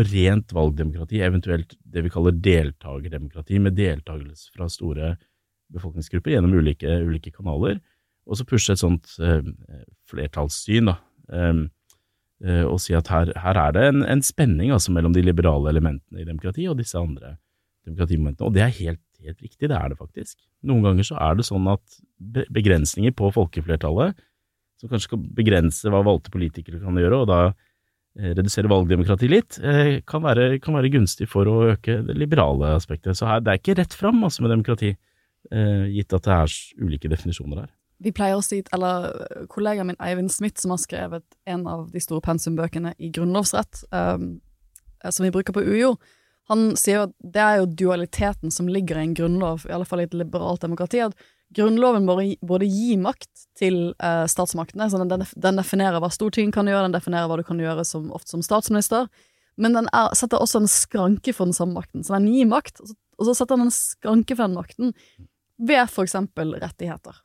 rent 0.06 0.52
valgdemokrati, 0.54 1.22
eventuelt 1.24 1.74
det 1.82 2.04
vi 2.04 2.12
kaller 2.12 2.36
deltakerdemokrati, 2.44 3.58
med 3.62 3.76
deltakelse 3.78 4.52
fra 4.54 4.68
store 4.70 5.14
befolkningsgrupper 5.74 6.34
gjennom 6.34 6.54
ulike, 6.58 7.00
ulike 7.04 7.32
kanaler, 7.34 7.80
og 8.28 8.38
så 8.38 8.46
pushe 8.48 8.74
et 8.74 8.80
sånt 8.80 9.10
eh, 9.24 9.42
flertallssyn, 10.08 10.90
da, 10.90 10.96
eh, 11.32 11.64
eh, 12.44 12.64
og 12.68 12.80
si 12.84 12.96
at 12.96 13.10
her, 13.12 13.32
her 13.40 13.60
er 13.64 13.76
det 13.76 13.84
en, 13.90 14.04
en 14.04 14.24
spenning 14.24 14.72
altså, 14.74 14.92
mellom 14.94 15.16
de 15.16 15.24
liberale 15.24 15.72
elementene 15.72 16.22
i 16.22 16.28
demokrati 16.28 16.68
og 16.68 16.78
disse 16.80 16.98
andre 17.00 17.36
demokratimomentene, 17.88 18.48
og 18.48 18.56
det 18.56 18.64
er 18.64 18.74
helt, 18.82 19.04
helt 19.24 19.42
riktig, 19.42 19.70
det 19.70 19.76
er 19.76 19.92
det 19.92 20.00
faktisk. 20.00 20.36
Noen 20.68 20.84
ganger 20.84 21.08
så 21.08 21.20
er 21.24 21.38
det 21.38 21.48
sånn 21.48 21.68
at 21.72 22.00
begrensninger 22.52 23.14
på 23.16 23.32
folkeflertallet, 23.34 24.18
som 24.78 24.90
kanskje 24.90 25.08
skal 25.08 25.24
begrense 25.34 25.90
hva 25.90 26.04
valgte 26.06 26.30
politikere 26.30 26.78
kan 26.82 27.00
gjøre, 27.00 27.24
og 27.24 27.30
da 27.30 27.40
redusere 28.16 28.70
valgdemokrati 28.70 29.28
litt, 29.30 29.58
kan 30.08 30.22
være, 30.24 30.58
kan 30.64 30.74
være, 30.78 30.90
gunstig 30.90 31.28
for 31.30 31.46
å 31.50 31.58
øke 31.74 32.00
det 32.06 32.16
liberale 32.18 32.72
aspektet. 32.74 33.18
Så 33.18 33.28
her, 33.28 33.42
det 33.44 33.52
er 33.52 33.60
ikke 33.60 33.76
rett 33.78 33.94
fram 33.94 34.24
altså, 34.26 34.42
med 34.42 34.54
demokrati, 34.56 34.94
gitt 35.94 36.16
at 36.16 36.26
det 36.26 36.34
er 36.34 36.56
ulike 36.82 37.10
definisjoner 37.12 37.62
her. 37.62 37.70
Vi 37.98 38.12
pleier 38.14 38.38
å 38.38 38.44
si, 38.44 38.60
eller 38.74 39.10
Kollegaen 39.50 39.90
min 39.90 39.98
Eivind 40.02 40.30
Smith, 40.30 40.60
som 40.62 40.74
har 40.74 40.82
skrevet 40.82 41.24
en 41.50 41.64
av 41.66 41.88
de 41.90 42.02
store 42.02 42.22
pensumbøkene 42.22 42.94
i 43.02 43.10
grunnlovsrett, 43.14 43.82
um, 43.90 44.36
som 45.02 45.26
vi 45.26 45.32
bruker 45.34 45.54
på 45.54 45.64
UiO, 45.66 45.96
han 46.48 46.70
sier 46.80 47.06
at 47.06 47.14
det 47.20 47.42
er 47.42 47.58
jo 47.60 47.72
dualiteten 47.82 48.54
som 48.54 48.70
ligger 48.70 48.98
i 48.98 49.08
en 49.08 49.16
grunnlov, 49.18 49.66
i 49.68 49.74
alle 49.74 49.86
fall 49.88 50.02
i 50.02 50.06
et 50.08 50.16
liberalt 50.16 50.62
demokrati, 50.64 51.02
at 51.04 51.16
Grunnloven 51.56 52.04
både 52.08 52.66
gir 52.68 52.98
makt 53.00 53.46
til 53.56 53.94
uh, 54.04 54.26
statsmaktene, 54.28 54.88
så 54.90 55.00
den, 55.00 55.24
den, 55.24 55.60
definerer 55.60 56.02
hva 56.02 56.10
Stortinget 56.12 56.56
kan 56.56 56.68
gjøre, 56.68 56.84
den 56.88 56.96
definerer 56.96 57.30
hva 57.30 57.38
du 57.40 57.44
kan 57.46 57.60
gjøre 57.62 57.86
som, 57.88 58.10
ofte 58.12 58.34
som 58.34 58.44
statsminister, 58.44 59.08
men 59.58 59.74
den 59.74 59.88
er, 59.96 60.12
setter 60.18 60.42
også 60.42 60.62
en 60.62 60.70
skranke 60.70 61.32
for 61.34 61.48
den 61.48 61.56
samme 61.56 61.78
makten. 61.80 62.04
Så 62.06 62.14
den 62.14 62.28
gir 62.30 62.50
makt, 62.50 62.82
og 62.82 62.92
så, 62.92 62.98
og 63.18 63.30
så 63.30 63.34
setter 63.40 63.56
den 63.56 63.70
en 63.70 63.74
skranke 63.74 64.36
for 64.36 64.44
den 64.44 64.58
makten 64.58 64.92
ved 65.58 65.88
for 65.90 66.06
eksempel 66.06 66.54
rettigheter. 66.60 67.16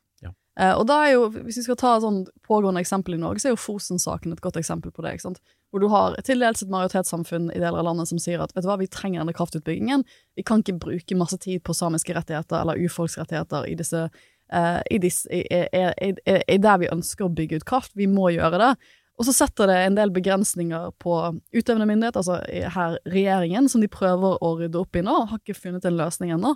Uh, 0.54 0.70
og 0.78 0.84
da 0.86 1.00
er 1.02 1.16
jo, 1.16 1.28
hvis 1.34 1.58
vi 1.58 1.64
skal 1.66 1.78
ta 1.80 1.92
sånn 2.02 2.20
pågående 2.46 2.82
eksempel 2.84 3.16
i 3.16 3.20
Norge, 3.20 3.42
så 3.42 3.50
er 3.50 3.56
jo 3.56 3.62
Fosen-saken 3.62 4.36
et 4.36 4.42
godt 4.44 4.58
eksempel 4.60 4.92
på 4.94 5.02
det. 5.02 5.16
ikke 5.16 5.26
sant? 5.26 5.40
Hvor 5.74 5.82
du 5.82 5.88
har 5.90 6.14
til 6.26 6.44
dels 6.44 6.62
et 6.62 6.70
majoritetssamfunn 6.70 7.48
i 7.50 7.58
deler 7.58 7.80
av 7.80 7.88
landet 7.88 8.10
som 8.12 8.20
sier 8.22 8.42
at 8.42 8.54
vet 8.54 8.62
du 8.62 8.70
hva, 8.70 8.78
vi 8.78 8.86
trenger 8.86 9.24
denne 9.24 9.34
kraftutbyggingen, 9.34 10.04
vi 10.38 10.44
kan 10.46 10.62
ikke 10.62 10.78
bruke 10.84 11.18
masse 11.18 11.40
tid 11.42 11.64
på 11.66 11.74
samiske 11.74 12.14
rettigheter 12.14 12.60
eller 12.60 12.78
urfolksrettigheter 12.86 13.66
i 13.66 13.74
disse 13.80 14.06
uh, 14.06 14.80
i, 14.90 15.00
disse, 15.02 15.26
i, 15.34 15.42
i, 15.42 16.12
i, 16.38 16.58
der 16.62 16.78
vi 16.82 16.92
ønsker 16.92 17.26
å 17.26 17.34
bygge 17.34 17.58
ut 17.58 17.66
kraft, 17.68 17.96
vi 17.98 18.06
må 18.10 18.30
gjøre 18.36 18.60
det. 18.62 18.70
Og 19.18 19.28
så 19.28 19.34
setter 19.34 19.70
det 19.70 19.76
en 19.84 19.98
del 19.98 20.10
begrensninger 20.14 20.88
på 21.02 21.16
utøvende 21.54 21.86
myndighet, 21.86 22.16
altså 22.18 22.40
her 22.74 22.96
regjeringen, 23.06 23.68
som 23.70 23.82
de 23.82 23.90
prøver 23.90 24.40
å 24.42 24.54
rydde 24.58 24.80
opp 24.80 24.98
i 24.98 25.04
nå, 25.06 25.14
har 25.30 25.38
ikke 25.38 25.58
funnet 25.58 25.86
en 25.86 25.98
løsning 25.98 26.34
ennå. 26.34 26.54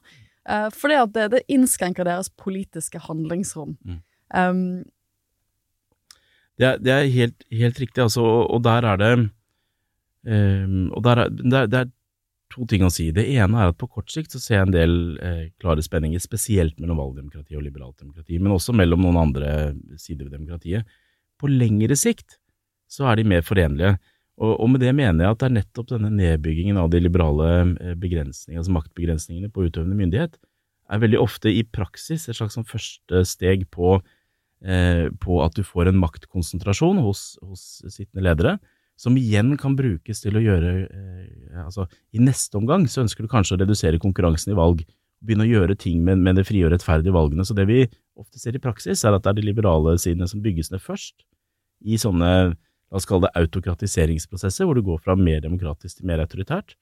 Uh, 0.48 0.68
fordi 0.72 0.96
at 0.96 1.12
det, 1.12 1.26
det, 1.34 1.42
innskrenker 1.52 2.08
deres 2.08 2.30
politiske 2.30 3.00
handlingsrom. 3.04 3.76
Mm. 3.84 4.00
Um, 4.32 4.62
det 6.58 6.66
er, 6.66 6.80
det 6.82 6.94
er 6.94 7.12
helt, 7.12 7.44
helt, 7.54 7.80
riktig, 7.80 8.02
altså, 8.02 8.24
og, 8.24 8.48
og, 8.56 8.64
der 8.64 8.86
er 8.88 8.96
det 8.98 9.12
um, 10.26 10.88
Og 10.90 11.04
der 11.04 11.22
er, 11.22 11.28
det, 11.28 11.52
er, 11.52 11.66
det 11.70 11.80
er 11.80 11.92
to 12.52 12.66
ting 12.68 12.84
å 12.84 12.90
si. 12.92 13.10
Det 13.14 13.26
ene 13.28 13.60
er 13.60 13.72
at 13.72 13.78
på 13.78 13.90
kort 13.92 14.10
sikt 14.12 14.34
så 14.34 14.40
ser 14.42 14.56
jeg 14.56 14.66
en 14.66 14.74
del 14.74 14.92
eh, 15.24 15.42
klare 15.60 15.84
spenninger, 15.84 16.20
spesielt 16.22 16.78
mellom 16.80 17.00
valgdemokrati 17.02 17.58
og 17.58 17.64
liberalt 17.66 17.98
demokrati, 18.00 18.38
men 18.40 18.54
også 18.54 18.74
mellom 18.76 19.04
noen 19.04 19.20
andre 19.20 19.50
sider 20.00 20.26
ved 20.26 20.38
demokratiet. 20.38 20.88
På 21.38 21.50
lengre 21.50 21.96
sikt 21.98 22.38
så 22.88 23.10
er 23.10 23.20
de 23.20 23.26
mer 23.28 23.44
forenlige, 23.44 23.98
og, 24.38 24.68
med 24.70 24.82
det 24.84 24.92
mener 24.94 25.24
jeg 25.24 25.34
at 25.34 25.40
det 25.40 25.48
er 25.48 25.56
nettopp 25.56 25.88
denne 25.90 26.12
nedbyggingen 26.14 26.78
av 26.78 26.92
de 26.92 27.00
liberale 27.02 27.48
eh, 27.80 27.96
begrensningene, 27.98 28.62
altså 28.62 28.74
maktbegrensningene 28.76 29.50
på 29.50 29.66
utøvende 29.66 29.98
myndighet, 29.98 30.38
er 30.88 31.02
veldig 31.02 31.18
ofte 31.20 31.50
i 31.52 31.64
praksis 31.66 32.28
et 32.28 32.38
slags 32.38 32.54
sånn 32.56 32.68
første 32.68 33.24
steg 33.28 33.66
på, 33.74 33.98
eh, 34.64 35.08
på 35.20 35.40
at 35.44 35.58
du 35.58 35.64
får 35.66 35.90
en 35.90 35.98
maktkonsentrasjon 36.00 37.02
hos, 37.04 37.32
hos 37.44 37.64
sittende 37.90 38.24
ledere, 38.24 38.56
som 38.98 39.18
igjen 39.18 39.52
kan 39.58 39.76
brukes 39.78 40.22
til 40.22 40.38
å 40.38 40.42
gjøre 40.42 40.70
eh, 40.86 41.58
altså, 41.64 41.86
I 42.14 42.22
neste 42.22 42.58
omgang 42.58 42.86
så 42.90 43.04
ønsker 43.04 43.26
du 43.26 43.30
kanskje 43.30 43.58
å 43.58 43.60
redusere 43.60 44.00
konkurransen 44.02 44.54
i 44.54 44.58
valg, 44.58 44.84
begynne 45.18 45.48
å 45.48 45.50
gjøre 45.50 45.74
ting 45.78 46.04
med, 46.06 46.22
med 46.22 46.38
det 46.38 46.46
frie 46.46 46.62
og 46.66 46.70
rettferdige 46.70 47.14
valgene. 47.14 47.42
Så 47.46 47.56
det 47.58 47.66
vi 47.66 47.82
ofte 48.18 48.38
ser 48.38 48.54
i 48.54 48.62
praksis, 48.62 49.02
er 49.02 49.16
at 49.16 49.26
det 49.26 49.32
er 49.32 49.40
de 49.40 49.48
liberale 49.50 49.96
sidene 49.98 50.30
som 50.30 50.42
bygges 50.42 50.70
ned 50.70 50.82
først, 50.82 51.26
i 51.86 51.98
sånne 51.98 52.54
la 52.88 53.00
oss 53.00 53.08
kalle 53.08 53.28
det 53.28 53.36
autokratiseringsprosesser, 53.42 54.66
hvor 54.66 54.78
du 54.78 54.84
går 54.86 55.00
fra 55.04 55.16
mer 55.18 55.42
demokratisk 55.44 56.00
til 56.00 56.08
mer 56.08 56.22
autoritært, 56.24 56.76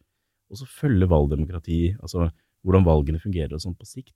og 0.50 0.60
så 0.60 0.68
følger 0.70 1.10
valgdemokrati, 1.10 1.96
altså 1.98 2.28
hvordan 2.66 2.86
valgene 2.86 3.22
fungerer 3.22 3.54
og 3.56 3.62
sånn 3.62 3.76
på 3.78 3.88
sikt. 3.88 4.14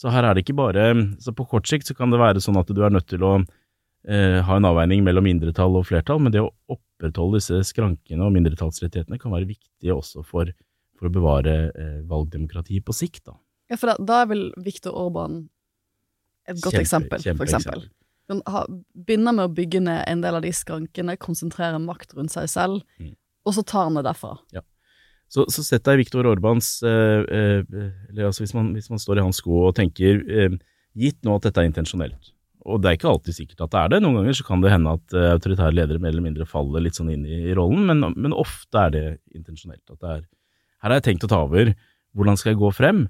Så 0.00 0.10
her 0.14 0.24
er 0.24 0.34
det 0.34 0.46
ikke 0.46 0.56
bare 0.56 0.84
Så 1.20 1.34
på 1.36 1.44
kort 1.44 1.68
sikt 1.68 1.90
så 1.90 1.94
kan 1.96 2.12
det 2.12 2.20
være 2.20 2.40
sånn 2.40 2.56
at 2.56 2.70
du 2.72 2.80
er 2.80 2.92
nødt 2.94 3.08
til 3.10 3.24
å 3.26 3.34
eh, 3.36 4.40
ha 4.46 4.56
en 4.56 4.68
avveining 4.70 5.04
mellom 5.04 5.26
mindretall 5.26 5.76
og 5.76 5.86
flertall, 5.90 6.22
men 6.22 6.32
det 6.32 6.42
å 6.42 6.52
opprettholde 6.72 7.40
disse 7.40 7.60
skrankene 7.68 8.24
og 8.24 8.34
mindretallsrettighetene 8.38 9.20
kan 9.20 9.34
være 9.34 9.50
viktig 9.50 9.92
også 9.92 10.24
for, 10.26 10.50
for 10.96 11.10
å 11.10 11.14
bevare 11.14 11.56
eh, 11.70 12.00
valgdemokrati 12.08 12.80
på 12.86 12.96
sikt. 12.96 13.26
Da. 13.28 13.36
Ja, 13.70 13.78
for 13.78 13.92
da, 13.92 13.98
da 14.00 14.22
er 14.24 14.30
vel 14.32 14.46
Viktor 14.64 14.96
Orban 14.96 15.44
et 16.48 16.62
godt 16.64 16.80
Kjempe, 16.80 17.20
eksempel, 17.20 17.36
for 17.36 17.46
eksempel. 17.46 17.84
Den 18.30 18.42
ha, 18.46 18.64
med 18.70 19.44
å 19.44 19.52
bygge 19.52 19.82
ned 19.82 20.04
en 20.06 20.24
del 20.24 20.38
av 20.38 20.44
de 20.44 20.52
skrankene, 20.54 21.18
konsentrere 21.18 21.80
makt 21.82 22.14
rundt 22.14 22.34
seg 22.34 22.46
selv, 22.50 22.84
Mm. 23.00 23.14
og 23.44 23.56
så 23.56 23.64
tar 23.66 23.88
han 23.88 23.98
det 23.98 24.06
derfra. 24.06 24.36
Så, 25.30 25.44
så 25.46 25.62
sett 25.62 25.84
deg 25.86 26.00
Viktor 26.00 26.26
Orbans 26.26 26.82
eh, 26.82 27.22
eh, 27.22 27.60
eller 28.10 28.26
altså 28.26 28.42
hvis 28.42 28.54
man, 28.56 28.72
hvis 28.74 28.90
man 28.90 28.98
står 28.98 29.20
i 29.20 29.24
hans 29.28 29.38
sko 29.38 29.68
og 29.68 29.76
tenker 29.78 30.24
eh, 30.26 30.56
Gitt 30.98 31.20
nå 31.22 31.36
at 31.38 31.44
dette 31.46 31.62
er 31.62 31.68
intensjonelt, 31.68 32.32
og 32.66 32.80
det 32.82 32.88
er 32.90 32.96
ikke 32.98 33.12
alltid 33.12 33.36
sikkert 33.36 33.62
at 33.62 33.70
det 33.70 33.78
er 33.80 33.92
det, 33.92 34.00
noen 34.02 34.16
ganger 34.18 34.34
så 34.36 34.46
kan 34.48 34.64
det 34.64 34.72
hende 34.72 34.96
at 34.98 35.14
eh, 35.14 35.28
autoritære 35.36 35.76
ledere 35.76 36.02
mer 36.02 36.10
eller 36.10 36.24
mindre 36.24 36.46
faller 36.50 36.82
litt 36.82 36.98
sånn 36.98 37.12
inn 37.14 37.22
i, 37.28 37.38
i 37.46 37.54
rollen, 37.54 37.86
men, 37.86 38.02
men, 38.16 38.34
ofte 38.34 38.82
er 38.88 38.90
det 38.96 39.04
intensjonelt. 39.38 39.84
At 39.86 40.00
det 40.02 40.10
er 40.16 40.24
Her 40.82 40.90
har 40.90 40.98
jeg 40.98 41.06
tenkt 41.06 41.28
å 41.28 41.30
ta 41.30 41.38
over, 41.46 41.70
hvordan 42.18 42.40
skal 42.40 42.52
jeg 42.52 42.60
gå 42.64 42.72
frem? 42.74 43.04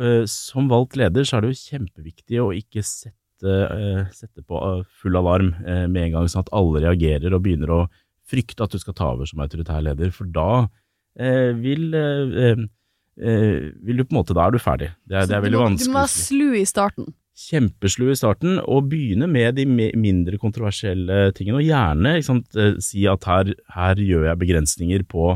Eh, 0.00 0.24
som 0.30 0.72
valgt 0.72 0.96
leder 0.98 1.28
så 1.28 1.36
er 1.36 1.44
det 1.44 1.52
jo 1.52 1.60
kjempeviktig 1.60 2.40
å 2.42 2.48
ikke 2.56 2.82
sette, 2.82 3.20
eh, 3.42 4.04
sette 4.14 4.44
på 4.46 4.60
full 5.00 5.18
alarm 5.18 5.50
med 5.64 6.00
en 6.06 6.14
gang, 6.18 6.30
sånn 6.30 6.44
at 6.44 6.52
alle 6.54 6.84
reagerer 6.84 7.34
og 7.34 7.42
begynner 7.42 7.72
å 7.74 7.82
frykte 8.24 8.64
at 8.64 8.72
du 8.72 8.78
skal 8.80 8.94
ta 8.96 9.10
over 9.12 9.28
som 9.28 9.42
autoritær 9.42 9.82
leder, 9.84 10.14
for 10.14 10.30
da 10.30 10.66
Eh, 11.14 11.52
vil, 11.54 11.94
eh, 11.94 12.64
eh, 13.22 13.70
vil 13.86 14.00
du 14.00 14.04
på 14.04 14.16
en 14.16 14.18
måte 14.18 14.34
Da 14.34 14.48
er 14.48 14.50
du 14.50 14.58
ferdig. 14.58 14.90
Det 15.06 15.14
er, 15.14 15.26
det 15.30 15.36
er 15.36 15.44
veldig 15.44 15.60
vanskelig. 15.60 15.86
Du 15.86 15.94
må 15.94 16.02
være 16.02 16.14
slu 16.14 16.48
i 16.58 16.64
starten. 16.66 17.12
Kjempeslu 17.34 18.08
i 18.10 18.18
starten, 18.18 18.58
og 18.62 18.90
begynne 18.90 19.26
med 19.30 19.56
de 19.56 19.64
mindre 19.66 20.38
kontroversielle 20.38 21.32
tingene. 21.34 21.58
Og 21.58 21.66
gjerne 21.66 22.14
sant, 22.22 22.58
si 22.82 23.06
at 23.10 23.26
her, 23.26 23.50
her, 23.74 23.98
gjør 23.98 24.28
jeg 24.28 24.38
begrensninger 24.42 25.02
på, 25.10 25.32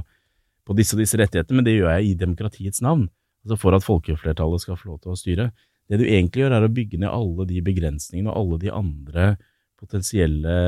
på 0.66 0.76
disse 0.78 0.94
og 0.94 1.02
disse 1.02 1.18
rettighetene, 1.18 1.58
men 1.58 1.66
det 1.66 1.74
gjør 1.74 1.96
jeg 1.96 2.12
i 2.12 2.18
demokratiets 2.20 2.82
navn. 2.86 3.08
Altså 3.42 3.58
For 3.58 3.74
at 3.74 3.86
folkeflertallet 3.86 4.62
skal 4.62 4.78
få 4.78 4.92
lov 4.92 5.00
til 5.02 5.14
å 5.14 5.18
styre. 5.18 5.48
Det 5.88 6.00
du 6.00 6.04
egentlig 6.04 6.44
gjør, 6.44 6.56
er 6.56 6.66
å 6.66 6.72
bygge 6.72 7.00
ned 7.00 7.12
alle 7.12 7.46
de 7.48 7.62
begrensningene 7.64 8.32
og 8.32 8.42
alle 8.42 8.60
de 8.64 8.74
andre 8.74 9.30
potensielle 9.78 10.58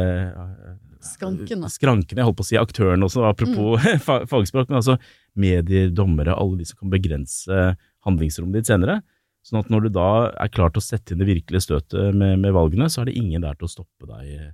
Skrankene. 1.00 1.68
Skrankene, 1.72 2.20
jeg 2.20 2.28
holdt 2.28 2.37
på 2.37 2.44
å 2.44 2.48
si 2.50 2.59
aktørene 2.61 3.06
også, 3.06 3.22
apropos 3.24 3.80
mm. 3.80 4.02
fagspråk, 4.33 4.68
men 4.68 4.80
altså 4.83 4.98
medier, 5.40 5.88
dommere, 5.96 6.35
alle 6.37 6.61
de 6.61 6.66
som 6.68 6.83
kan 6.83 6.92
begrense 6.92 7.61
handlingsrommet 8.04 8.61
ditt 8.61 8.68
senere. 8.68 8.98
Sånn 9.46 9.62
at 9.62 9.70
når 9.72 9.87
du 9.87 9.94
da 9.96 10.11
er 10.35 10.52
klar 10.52 10.72
til 10.72 10.83
å 10.83 10.85
sette 10.85 11.14
inn 11.14 11.22
det 11.22 11.30
virkelige 11.30 11.64
støtet 11.64 12.16
med, 12.16 12.37
med 12.42 12.52
valgene, 12.52 12.90
så 12.92 13.00
er 13.00 13.09
det 13.09 13.16
ingen 13.16 13.44
der 13.46 13.56
til 13.56 13.70
å 13.70 13.72
stoppe 13.72 14.11
deg. 14.11 14.52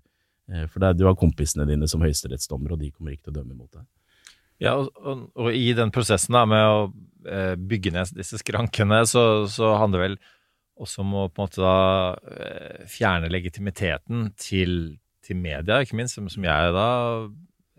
eh, 0.53 0.69
For 0.71 0.83
det 0.83 0.93
er, 0.93 0.99
du 1.01 1.09
har 1.09 1.19
kompisene 1.19 1.67
dine 1.67 1.91
som 1.91 2.05
høyesterettsdommer, 2.07 2.77
og 2.77 2.83
de 2.85 2.93
kommer 2.93 3.17
ikke 3.17 3.27
til 3.27 3.35
å 3.35 3.39
dømme 3.41 3.59
mot 3.59 3.73
deg. 3.75 3.83
Ja, 4.63 4.77
og, 4.79 4.95
og, 5.03 5.27
og 5.35 5.51
i 5.53 5.67
den 5.77 5.91
prosessen 5.93 6.39
da, 6.39 6.47
med 6.49 6.63
å 6.63 6.79
eh, 7.27 7.57
bygge 7.59 7.93
ned 7.99 8.15
disse 8.17 8.39
skrankene, 8.41 9.03
så, 9.11 9.45
så 9.51 9.75
handler 9.83 9.99
det 9.99 10.07
vel 10.07 10.19
også 10.77 11.01
som 11.01 11.11
må 11.13 11.27
på 11.31 11.41
en 11.41 11.49
måte 11.49 11.63
da 11.65 11.77
eh, 12.37 12.87
fjerne 12.91 13.31
legitimiteten 13.33 14.31
til, 14.41 14.97
til 15.25 15.39
media, 15.41 15.81
ikke 15.81 15.99
minst, 15.99 16.19
som, 16.19 16.29
som 16.33 16.45
jeg 16.45 16.75
da 16.77 16.89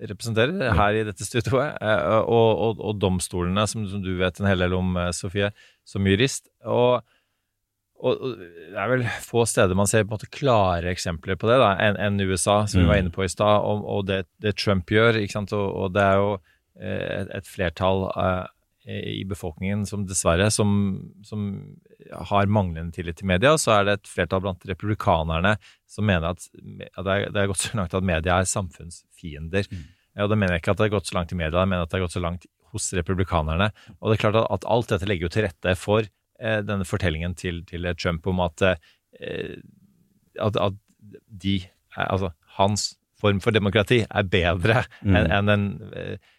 representerer 0.08 0.74
her 0.78 0.98
i 0.98 1.06
dette 1.08 1.26
studioet, 1.26 1.78
eh, 1.82 2.18
og, 2.22 2.50
og, 2.64 2.82
og 2.90 2.98
domstolene, 3.02 3.66
som, 3.70 3.86
som 3.90 4.02
du 4.04 4.16
vet 4.20 4.42
en 4.42 4.50
hel 4.50 4.66
del 4.66 4.76
om, 4.78 4.98
eh, 5.02 5.14
Sofie, 5.16 5.52
som 5.88 6.10
jurist. 6.10 6.50
Og, 6.66 7.00
og, 7.98 8.12
og 8.14 8.36
det 8.38 8.78
er 8.78 8.92
vel 8.94 9.08
få 9.26 9.46
steder 9.50 9.78
man 9.78 9.90
ser 9.90 10.06
på 10.06 10.12
en 10.12 10.18
måte 10.20 10.30
klare 10.34 10.94
eksempler 10.94 11.40
på 11.40 11.50
det 11.50 11.58
da, 11.64 11.72
enn 11.88 11.98
en 12.02 12.22
USA, 12.28 12.60
som 12.70 12.84
vi 12.84 12.90
var 12.90 13.02
inne 13.02 13.14
på 13.14 13.26
i 13.26 13.32
stad, 13.32 13.66
og, 13.66 13.86
og 13.86 14.06
det, 14.10 14.24
det 14.44 14.58
Trump 14.60 14.90
gjør. 14.94 15.18
ikke 15.22 15.40
sant, 15.40 15.56
Og, 15.58 15.70
og 15.86 15.98
det 15.98 16.06
er 16.06 16.22
jo 16.22 16.30
eh, 16.82 17.10
et, 17.24 17.34
et 17.42 17.50
flertall 17.50 18.06
eh, 18.14 18.46
i 18.88 19.24
befolkningen 19.28 19.82
som 19.90 20.06
dessverre 20.08 20.48
som, 20.54 20.70
som 21.28 21.42
har 22.32 22.48
manglende 22.48 22.96
tillit 22.96 23.18
til 23.20 23.28
media, 23.28 23.58
så 23.60 23.74
er 23.76 23.88
det 23.88 23.96
et 23.98 24.08
flertall 24.12 24.44
blant 24.46 24.64
republikanerne 24.70 25.58
som 25.92 26.08
mener 26.08 26.30
at, 26.30 26.46
at 26.48 27.04
det, 27.04 27.16
er, 27.18 27.26
det 27.36 27.42
er 27.42 27.50
gått 27.52 27.66
så 27.66 27.76
langt 27.80 27.96
at 27.98 28.08
media 28.08 28.38
er 28.40 28.48
samfunnsfiender. 28.48 29.68
Mm. 29.72 29.82
Og 30.24 30.32
det 30.32 30.38
mener 30.40 30.56
jeg 30.56 30.64
ikke 30.64 30.76
at 30.76 30.80
det 30.80 30.88
har 30.88 30.94
gått 30.96 31.10
så 31.12 31.18
langt 31.18 31.34
i 31.36 31.40
media, 31.40 31.60
jeg 31.60 31.72
mener 31.74 31.84
at 31.84 31.92
det 31.92 32.00
har 32.00 32.06
gått 32.06 32.16
så 32.16 32.24
langt 32.24 32.48
hos 32.72 32.88
republikanerne. 32.96 33.68
Og 34.00 34.10
det 34.10 34.18
er 34.18 34.24
klart 34.24 34.40
at, 34.40 34.48
at 34.56 34.70
alt 34.72 34.94
dette 34.94 35.10
legger 35.10 35.28
jo 35.28 35.34
til 35.36 35.46
rette 35.48 35.76
for 35.80 36.08
eh, 36.08 36.62
denne 36.68 36.88
fortellingen 36.88 37.36
til, 37.40 37.62
til 37.68 37.90
Trump 38.00 38.28
om 38.32 38.40
at, 38.48 38.64
eh, 39.20 39.58
at, 40.40 40.58
at 40.64 40.80
de, 41.28 41.60
er- 41.98 42.08
altså 42.08 42.32
hans 42.58 42.94
form 43.20 43.40
for 43.42 43.56
demokrati 43.56 44.04
er 44.06 44.28
bedre 44.30 44.84
enn 45.04 45.32
en, 45.34 45.48
den 45.52 45.70
eh, 45.98 46.34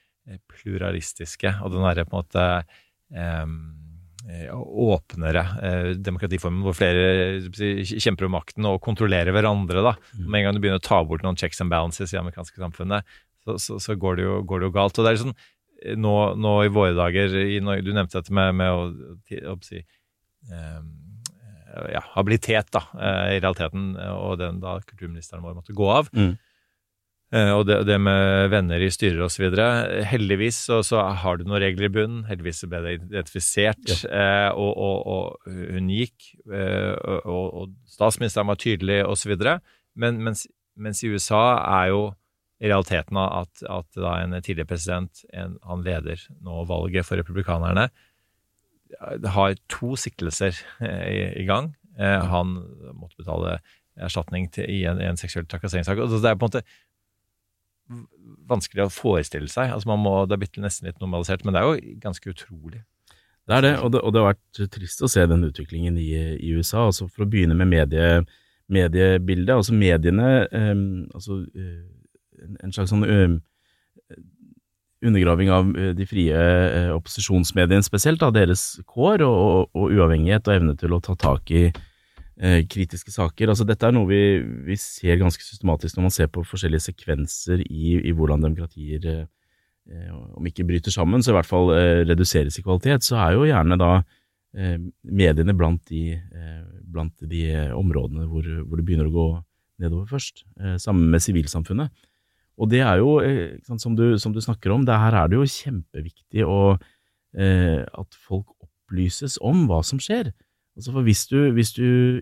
pluralistiske 0.50 1.54
og 1.62 1.72
den 1.72 1.86
derre 1.86 2.06
på 2.08 2.16
en 2.16 2.22
måte 2.22 2.46
eh, 3.14 3.46
åpnere 4.52 5.44
eh, 5.62 5.90
demokratiformen 6.04 6.64
hvor 6.66 6.76
flere 6.76 7.04
eh, 7.38 7.94
kjemper 7.96 8.28
om 8.28 8.34
makten 8.36 8.66
og 8.68 8.80
kontrollerer 8.84 9.32
hverandre. 9.34 9.84
da. 9.84 9.94
Med 10.18 10.40
en 10.40 10.48
gang 10.48 10.56
du 10.56 10.62
begynner 10.64 10.82
å 10.82 10.88
ta 10.88 11.00
bort 11.06 11.24
noen 11.24 11.38
checks 11.38 11.62
and 11.64 11.72
balances 11.72 12.12
i 12.12 12.16
det 12.16 12.22
amerikanske 12.22 12.60
samfunnet, 12.60 13.18
så, 13.44 13.56
så, 13.62 13.78
så 13.80 13.96
går, 13.96 14.18
det 14.18 14.26
jo, 14.26 14.40
går 14.48 14.60
det 14.60 14.68
jo 14.68 14.76
galt. 14.76 14.98
Og 14.98 15.06
det 15.06 15.14
er 15.14 15.22
eh, 15.28 15.96
nå, 15.96 16.16
nå 16.36 16.54
i 16.66 16.72
våre 16.74 16.96
dager 16.98 17.38
i 17.44 17.60
Norge, 17.64 17.86
Du 17.86 17.94
nevnte 17.94 18.20
dette 18.20 18.34
med, 18.34 18.56
med 18.58 18.74
å, 18.74 18.88
å, 18.90 19.54
å 19.54 19.60
si, 19.64 19.84
em, 20.52 20.90
ja, 21.92 22.02
habilitet, 22.16 22.70
da, 22.74 22.84
eh, 22.98 23.36
i 23.36 23.40
realiteten, 23.40 23.92
og 24.16 24.38
den 24.40 24.60
da 24.62 24.78
kulturministeren 24.84 25.44
vår 25.44 25.56
måtte 25.60 25.76
gå 25.76 25.88
av. 25.92 26.12
Mm. 26.16 26.36
Eh, 27.34 27.50
Og 27.52 27.66
det, 27.68 27.82
det 27.84 27.98
med 28.00 28.48
venner 28.52 28.80
i 28.80 28.90
styrer 28.92 29.26
osv. 29.26 29.50
Heldigvis 30.08 30.62
så, 30.68 30.80
så 30.86 31.02
har 31.22 31.36
du 31.36 31.44
noen 31.44 31.62
regler 31.62 31.88
i 31.88 31.92
bunnen. 31.92 32.22
Heldigvis 32.28 32.64
ble 32.70 32.80
det 32.84 32.94
identifisert, 32.98 33.84
eh, 34.08 34.48
og, 34.54 34.70
og, 34.72 34.96
og 35.12 35.50
hun 35.74 35.90
gikk. 35.92 36.30
Eh, 36.48 36.94
og, 37.24 37.44
og, 37.48 37.74
statsministeren 37.92 38.48
var 38.48 38.60
tydelig 38.60 39.02
osv. 39.04 39.36
Men 39.98 40.22
mens, 40.24 40.46
mens 40.78 41.04
i 41.04 41.12
USA 41.12 41.42
er 41.82 41.92
jo 41.92 42.02
i 42.58 42.66
realiteten 42.66 43.18
at, 43.22 43.60
at 43.70 43.86
da 43.94 44.16
en 44.18 44.34
tidligere 44.40 44.66
president, 44.66 45.20
en, 45.30 45.58
han 45.68 45.84
leder 45.86 46.24
nå 46.42 46.64
valget 46.66 47.06
for 47.06 47.20
republikanerne, 47.20 47.86
har 49.28 49.58
to 49.68 49.92
siktelser 50.00 50.56
eh, 50.80 51.04
i, 51.12 51.20
i 51.42 51.44
gang. 51.46 51.74
Eh, 52.00 52.24
han 52.32 52.56
måtte 52.96 53.20
betale 53.20 53.58
erstatning 53.98 54.48
til, 54.54 54.66
i 54.70 54.84
en, 54.88 55.00
en 55.02 55.18
seksuell 55.18 55.46
trakasseringssak. 55.50 55.98
Og 56.00 56.10
Det 56.16 56.30
er 56.30 56.38
på 56.38 56.46
en 56.46 56.52
måte 56.52 56.64
vanskelig 58.48 58.87
å 58.87 58.92
forestille 58.92 59.51
seg. 59.53 59.72
Altså 59.74 59.90
man 59.90 60.03
må, 60.05 60.14
Det 60.27 60.37
er 60.37 60.42
blitt 60.44 60.61
nesten 60.62 60.88
litt 60.88 61.01
normalisert, 61.03 61.44
men 61.44 61.57
det 61.57 61.62
er 61.62 61.68
jo 61.68 61.98
ganske 62.03 62.33
utrolig. 62.33 62.83
Det 63.48 63.57
er 63.57 63.64
det, 63.64 63.74
og 63.81 63.92
det, 63.92 64.01
og 64.05 64.12
det 64.12 64.20
har 64.20 64.35
vært 64.35 64.72
trist 64.74 65.03
å 65.03 65.09
se 65.09 65.24
den 65.24 65.46
utviklingen 65.46 65.96
i, 65.96 66.11
i 66.37 66.53
USA. 66.53 66.85
altså 66.90 67.09
For 67.09 67.24
å 67.24 67.31
begynne 67.31 67.57
med 67.57 67.70
medie, 67.70 68.24
mediebildet. 68.68 69.55
altså 69.55 69.72
Mediene 69.72 70.33
ehm, 70.53 71.07
altså 71.14 71.40
eh, 71.57 71.87
en, 72.44 72.59
en 72.66 72.74
slags 72.77 72.92
sånn 72.92 73.07
øhm, 73.09 73.38
undergraving 75.09 75.51
av 75.55 75.70
eh, 75.79 75.94
de 75.96 76.07
frie 76.09 76.35
eh, 76.35 76.90
opposisjonsmediene 76.92 77.87
spesielt, 77.87 78.20
da, 78.20 78.29
deres 78.35 78.83
kår 78.85 79.24
og, 79.27 79.38
og, 79.38 79.70
og 79.72 79.96
uavhengighet 79.96 80.48
og 80.48 80.59
evne 80.59 80.77
til 80.79 80.96
å 80.96 81.01
ta 81.05 81.16
tak 81.18 81.53
i 81.55 81.68
kritiske 82.38 83.11
saker. 83.11 83.51
Altså 83.51 83.66
Dette 83.66 83.88
er 83.88 83.94
noe 83.96 84.07
vi, 84.07 84.20
vi 84.68 84.77
ser 84.79 85.18
ganske 85.18 85.42
systematisk 85.42 85.96
når 85.96 86.07
man 86.07 86.14
ser 86.14 86.29
på 86.31 86.44
forskjellige 86.46 86.87
sekvenser 86.87 87.64
i, 87.66 87.96
i 87.98 88.14
hvordan 88.14 88.44
demokratier 88.44 89.09
eh, 89.11 89.24
eh, 89.90 90.12
om 90.14 90.46
ikke 90.46 90.66
bryter 90.68 90.94
sammen, 90.94 91.24
så 91.24 91.33
i 91.33 91.38
hvert 91.38 91.48
fall 91.51 91.72
eh, 91.74 92.05
reduseres 92.07 92.61
i 92.61 92.62
kvalitet, 92.62 93.07
så 93.07 93.18
er 93.24 93.35
jo 93.35 93.48
gjerne 93.48 93.79
da 93.81 93.90
eh, 94.55 94.77
mediene 95.03 95.57
blant 95.59 95.83
de, 95.90 96.05
eh, 96.14 96.62
blant 96.87 97.27
de 97.27 97.42
eh, 97.51 97.74
områdene 97.74 98.29
hvor, 98.31 98.46
hvor 98.64 98.79
det 98.79 98.87
begynner 98.87 99.11
å 99.11 99.16
gå 99.16 99.29
nedover 99.83 100.07
først, 100.11 100.44
eh, 100.61 100.77
sammen 100.83 101.11
med 101.11 101.22
sivilsamfunnet. 101.22 102.07
Og 102.59 102.70
det 102.70 102.83
er 102.83 102.98
jo, 102.98 103.18
eh, 103.22 103.59
sant, 103.66 103.83
som, 103.83 103.94
du, 103.98 104.18
som 104.18 104.35
du 104.35 104.40
snakker 104.42 104.74
om, 104.74 104.87
det 104.87 104.94
her 104.98 105.14
er 105.14 105.31
det 105.31 105.38
jo 105.38 105.46
kjempeviktig 105.46 106.46
å, 106.46 106.79
eh, 107.38 107.83
at 107.83 108.18
folk 108.31 108.51
opplyses 108.62 109.38
om 109.42 109.66
hva 109.70 109.83
som 109.87 109.98
skjer. 110.03 110.33
Altså 110.79 110.94
for 110.94 111.07
hvis 111.07 111.27
du, 111.31 111.38
hvis 111.55 111.72
du 111.74 112.20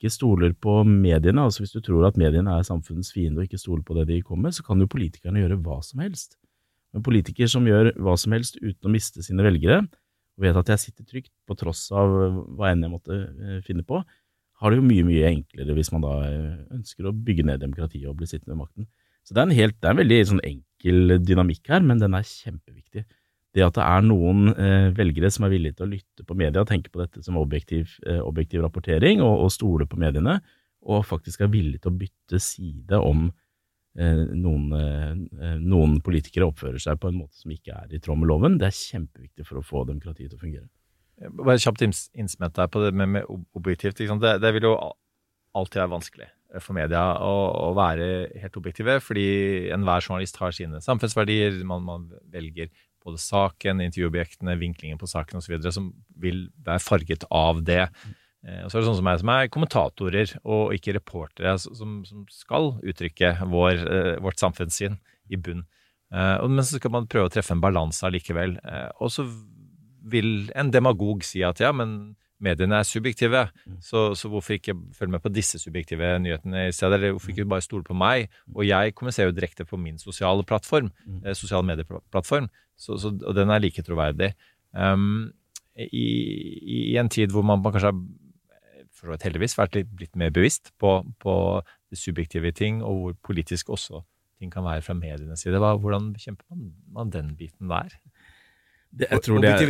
ikke 0.00 0.12
stoler 0.14 0.54
på 0.56 0.78
mediene, 0.88 1.44
altså 1.44 1.60
hvis 1.60 1.74
du 1.74 1.82
tror 1.84 2.06
at 2.08 2.16
mediene 2.20 2.54
er 2.56 2.64
samfunnets 2.64 3.12
fiende 3.12 3.42
og 3.42 3.48
ikke 3.48 3.60
stoler 3.60 3.84
på 3.84 3.98
det 3.98 4.06
de 4.08 4.22
kommer 4.24 4.48
med, 4.48 4.56
så 4.56 4.64
kan 4.64 4.80
jo 4.80 4.88
politikerne 4.88 5.42
gjøre 5.42 5.58
hva 5.60 5.76
som 5.84 6.00
helst. 6.00 6.38
En 6.96 7.04
politiker 7.04 7.50
som 7.52 7.68
gjør 7.68 7.92
hva 8.00 8.16
som 8.18 8.32
helst 8.32 8.56
uten 8.62 8.88
å 8.88 8.94
miste 8.94 9.20
sine 9.22 9.44
velgere, 9.44 9.82
og 9.84 10.46
vet 10.46 10.56
at 10.56 10.72
jeg 10.72 10.82
sitter 10.86 11.04
trygt 11.04 11.34
på 11.44 11.56
tross 11.60 11.84
av 11.92 12.08
hva 12.56 12.72
enn 12.72 12.86
jeg 12.86 12.94
måtte 12.94 13.18
eh, 13.28 13.60
finne 13.66 13.84
på, 13.84 14.00
har 14.60 14.72
det 14.72 14.80
jo 14.80 14.86
mye, 14.88 15.04
mye 15.04 15.28
enklere 15.28 15.76
hvis 15.76 15.92
man 15.92 16.04
da 16.04 16.14
eh, 16.24 16.56
ønsker 16.78 17.08
å 17.08 17.14
bygge 17.28 17.44
ned 17.50 17.60
demokratiet 17.60 18.08
og 18.08 18.16
bli 18.22 18.28
sittende 18.30 18.56
ved 18.56 18.62
makten. 18.64 18.88
Så 19.20 19.36
det 19.36 19.42
er 19.42 19.50
en, 19.50 19.58
helt, 19.60 19.76
det 19.76 19.88
er 19.88 19.94
en 19.94 20.00
veldig 20.00 20.20
sånn 20.32 20.44
enkel 20.48 21.16
dynamikk 21.20 21.68
her, 21.68 21.84
men 21.84 22.00
den 22.00 22.16
er 22.16 22.24
kjempeviktig. 22.24 23.04
Det 23.56 23.64
at 23.66 23.74
det 23.74 23.82
er 23.82 24.04
noen 24.06 24.52
eh, 24.52 24.88
velgere 24.94 25.30
som 25.34 25.46
er 25.46 25.52
villige 25.54 25.78
til 25.78 25.88
å 25.88 25.90
lytte 25.90 26.26
på 26.26 26.36
media, 26.38 26.62
tenke 26.66 26.92
på 26.92 27.00
dette 27.02 27.22
som 27.26 27.38
objektiv, 27.40 27.96
eh, 28.06 28.20
objektiv 28.22 28.62
rapportering 28.62 29.22
og, 29.26 29.46
og 29.46 29.54
stole 29.54 29.88
på 29.90 29.98
mediene, 29.98 30.38
og 30.86 31.06
faktisk 31.08 31.42
er 31.42 31.50
villige 31.52 31.82
til 31.82 31.90
å 31.90 31.98
bytte 31.98 32.40
side 32.40 33.00
om 33.02 33.26
eh, 33.98 34.22
noen, 34.38 34.68
eh, 34.78 35.56
noen 35.58 35.98
politikere 36.04 36.46
oppfører 36.46 36.78
seg 36.82 37.00
på 37.02 37.10
en 37.10 37.18
måte 37.24 37.42
som 37.42 37.50
ikke 37.54 37.74
er 37.74 37.96
i 37.96 38.02
tråd 38.02 38.22
med 38.22 38.30
loven, 38.30 38.58
det 38.60 38.70
er 38.70 38.78
kjempeviktig 38.78 39.48
for 39.48 39.60
å 39.60 39.66
få 39.66 39.82
demokratiet 39.88 40.30
til 40.30 40.38
å 40.38 40.44
fungere. 40.44 40.68
Bare 41.42 41.60
kjapt 41.60 41.82
innsmett 41.84 42.54
der 42.56 42.70
på 42.72 42.80
det 42.80 42.94
med, 42.96 43.10
med 43.18 43.40
objektivt. 43.58 43.98
Det, 43.98 44.36
det 44.40 44.54
vil 44.56 44.70
jo 44.70 44.76
alltid 45.58 45.82
være 45.82 45.92
vanskelig 45.98 46.30
for 46.58 46.74
media 46.74 47.02
å, 47.22 47.34
å 47.68 47.72
være 47.76 48.06
helt 48.40 48.56
objektive, 48.58 48.96
fordi 49.04 49.26
enhver 49.74 50.02
journalist 50.02 50.40
har 50.40 50.54
sine 50.54 50.80
samfunnsverdier. 50.82 51.60
Man, 51.68 51.84
man 51.86 52.08
velger 52.32 52.70
både 53.04 53.20
saken, 53.22 53.80
intervjuobjektene, 53.84 54.58
vinklingen 54.60 54.98
på 55.00 55.08
saken 55.10 55.40
osv. 55.40 55.56
som 55.72 55.92
vil 56.20 56.48
være 56.66 56.82
farget 56.84 57.24
av 57.30 57.62
det. 57.64 57.86
Eh, 58.46 58.62
Og 58.64 58.70
så 58.70 58.78
er 58.78 58.80
det 58.82 58.88
sånne 58.88 59.00
som 59.00 59.08
meg, 59.08 59.20
som 59.20 59.32
er 59.34 59.48
kommentatorer 59.52 60.34
og 60.44 60.74
ikke 60.76 60.94
reportere, 60.96 61.58
som, 61.58 62.00
som 62.04 62.24
skal 62.32 62.74
uttrykke 62.82 63.34
vår, 63.48 63.84
eh, 63.84 64.16
vårt 64.20 64.40
samfunnssyn 64.40 64.98
i 65.30 65.36
bunn. 65.36 65.66
Eh, 66.12 66.46
Men 66.48 66.64
så 66.64 66.80
skal 66.80 66.90
man 66.90 67.06
prøve 67.06 67.28
å 67.28 67.32
treffe 67.32 67.52
en 67.56 67.60
balanse 67.64 68.02
allikevel. 68.06 68.58
Og 69.00 69.10
så 69.10 69.26
vil 70.10 70.50
en 70.56 70.70
demagog 70.72 71.22
si 71.24 71.42
at 71.44 71.60
ja, 71.60 71.72
men 71.72 72.16
mediene 72.44 72.80
er 72.80 72.88
subjektive, 72.88 73.42
så, 73.84 74.10
så 74.18 74.30
hvorfor 74.32 74.56
ikke 74.56 74.76
følge 74.96 75.14
med 75.14 75.22
på 75.24 75.32
disse 75.32 75.60
subjektive 75.60 76.14
nyhetene 76.24 76.68
i 76.68 76.74
stedet? 76.74 76.98
Eller 76.98 77.14
hvorfor 77.16 77.34
ikke 77.34 77.48
bare 77.50 77.64
stole 77.64 77.86
på 77.86 77.96
meg? 77.96 78.30
Og 78.54 78.64
jeg 78.68 78.94
kommuniserer 78.96 79.30
jo 79.30 79.36
direkte 79.36 79.66
på 79.68 79.78
min 79.80 80.00
sosiale 80.00 80.46
plattform, 80.46 80.88
eh, 81.20 81.36
sosiale 81.36 81.66
medieplattform, 81.68 82.48
så, 82.80 82.96
så, 83.00 83.12
og 83.12 83.36
den 83.36 83.52
er 83.52 83.62
like 83.62 83.84
troverdig. 83.84 84.32
Um, 84.72 85.30
i, 85.80 86.06
I 86.92 86.96
en 87.00 87.10
tid 87.12 87.32
hvor 87.34 87.44
man, 87.46 87.60
man 87.62 87.74
kanskje 87.74 87.92
har 87.92 88.00
for 89.00 89.16
heldigvis 89.16 89.56
vært 89.58 89.78
litt, 89.78 89.92
litt, 90.00 90.16
mer 90.18 90.32
bevisst 90.34 90.72
på, 90.80 91.00
på 91.22 91.34
det 91.90 91.98
subjektive 91.98 92.50
i 92.50 92.56
ting, 92.56 92.82
og 92.84 92.98
hvor 93.00 93.16
politisk 93.30 93.72
også 93.72 94.02
ting 94.40 94.52
kan 94.52 94.64
være 94.64 94.84
fra 94.84 94.96
medienes 94.96 95.44
side. 95.44 95.60
Hvordan 95.60 96.12
bekjemper 96.16 96.46
man, 96.52 96.72
man 96.96 97.12
den 97.12 97.34
biten 97.38 97.72
der? 97.72 97.94
Det, 98.90 99.06
jeg 99.06 99.22
tror 99.22 99.38
det 99.38 99.52
er, 99.52 99.60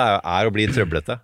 er, 0.00 0.20
er 0.24 0.48
å 0.48 0.54
bli 0.54 0.64
trøblete. 0.70 1.18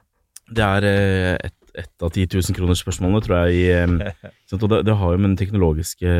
Det 0.54 0.64
er 0.64 0.86
eh, 0.88 1.34
et, 1.48 1.56
et 1.84 2.04
av 2.04 2.12
10 2.12 2.28
000 2.38 2.56
kroners 2.56 2.82
spørsmålene, 2.84 3.22
tror 3.24 3.48
jeg. 3.48 3.58
I, 3.58 3.64
eh, 3.74 4.30
og 4.56 4.68
det, 4.72 4.82
det 4.88 4.96
har 5.00 5.14
jo 5.14 5.20
med 5.20 5.32
den 5.32 5.40
teknologiske 5.40 6.14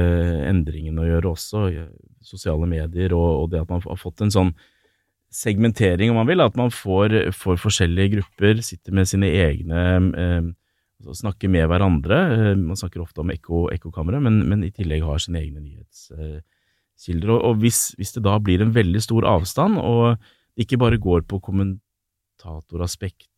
endringen 0.49 1.01
å 1.01 1.07
gjøre 1.09 1.33
også. 1.35 1.69
Sosiale 2.29 2.69
medier 2.69 3.15
og, 3.17 3.45
og 3.45 3.53
det 3.53 3.63
at 3.63 3.71
man 3.71 3.85
har 3.85 4.01
fått 4.01 4.25
en 4.25 4.35
sånn 4.35 4.53
segmentering, 5.35 6.11
om 6.11 6.19
man 6.21 6.29
vil. 6.29 6.43
At 6.45 6.57
man 6.59 6.73
får, 6.73 7.33
får 7.37 7.61
forskjellige 7.63 8.17
grupper, 8.17 8.63
sitter 8.65 8.97
med 8.97 9.11
sine 9.11 9.33
egne 9.45 9.85
eh, 10.15 10.49
Snakker 10.99 11.47
med 11.47 11.69
hverandre. 11.71 12.17
Eh, 12.35 12.57
man 12.59 12.79
snakker 12.79 13.05
ofte 13.05 13.23
om 13.23 13.31
ekko, 13.31 13.69
ekkokamre, 13.71 14.19
men, 14.25 14.41
men, 14.51 14.65
i 14.67 14.73
tillegg 14.75 15.05
har 15.07 15.21
sine 15.23 15.39
egne 15.45 15.63
nyhetskilder. 15.63 17.31
Og, 17.37 17.39
og 17.39 17.61
hvis, 17.63 17.93
hvis, 18.01 18.17
det 18.17 18.25
da 18.27 18.35
blir 18.43 18.65
en 18.65 18.75
veldig 18.75 19.03
stor 19.05 19.29
avstand, 19.31 19.79
og 19.79 20.19
det 20.59 20.67
ikke 20.67 20.81
bare 20.83 20.99
går 20.99 21.23
på 21.31 21.39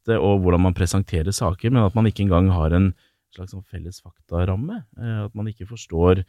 kommentatoraspektet 0.00 0.20
og 0.20 0.40
hvordan 0.42 0.60
man 0.60 0.74
presenterer 0.74 1.32
saker, 1.32 1.70
men 1.70 1.84
at 1.84 1.94
man 1.94 2.06
ikke 2.06 2.24
engang 2.24 2.50
har 2.50 2.72
en 2.72 2.94
slags 3.34 3.52
sånn 3.52 3.64
felles 3.64 4.00
faktaramme, 4.02 4.84
eh, 4.98 5.24
at 5.26 5.34
man 5.34 5.46
ikke 5.48 5.66
forstår 5.66 6.24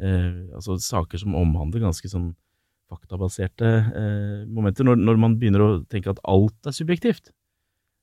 eh, 0.00 0.54
altså 0.54 0.78
saker 0.78 1.18
som 1.18 1.34
omhandler 1.34 1.80
ganske 1.80 2.08
sånn 2.08 2.34
faktabaserte 2.90 3.66
eh, 3.66 4.46
momenter. 4.48 4.84
Når, 4.84 4.96
når, 4.96 5.16
man 5.16 5.38
begynner 5.38 5.62
å 5.62 5.84
tenke 5.88 6.10
at 6.10 6.20
alt 6.24 6.66
er 6.66 6.72
subjektivt, 6.74 7.30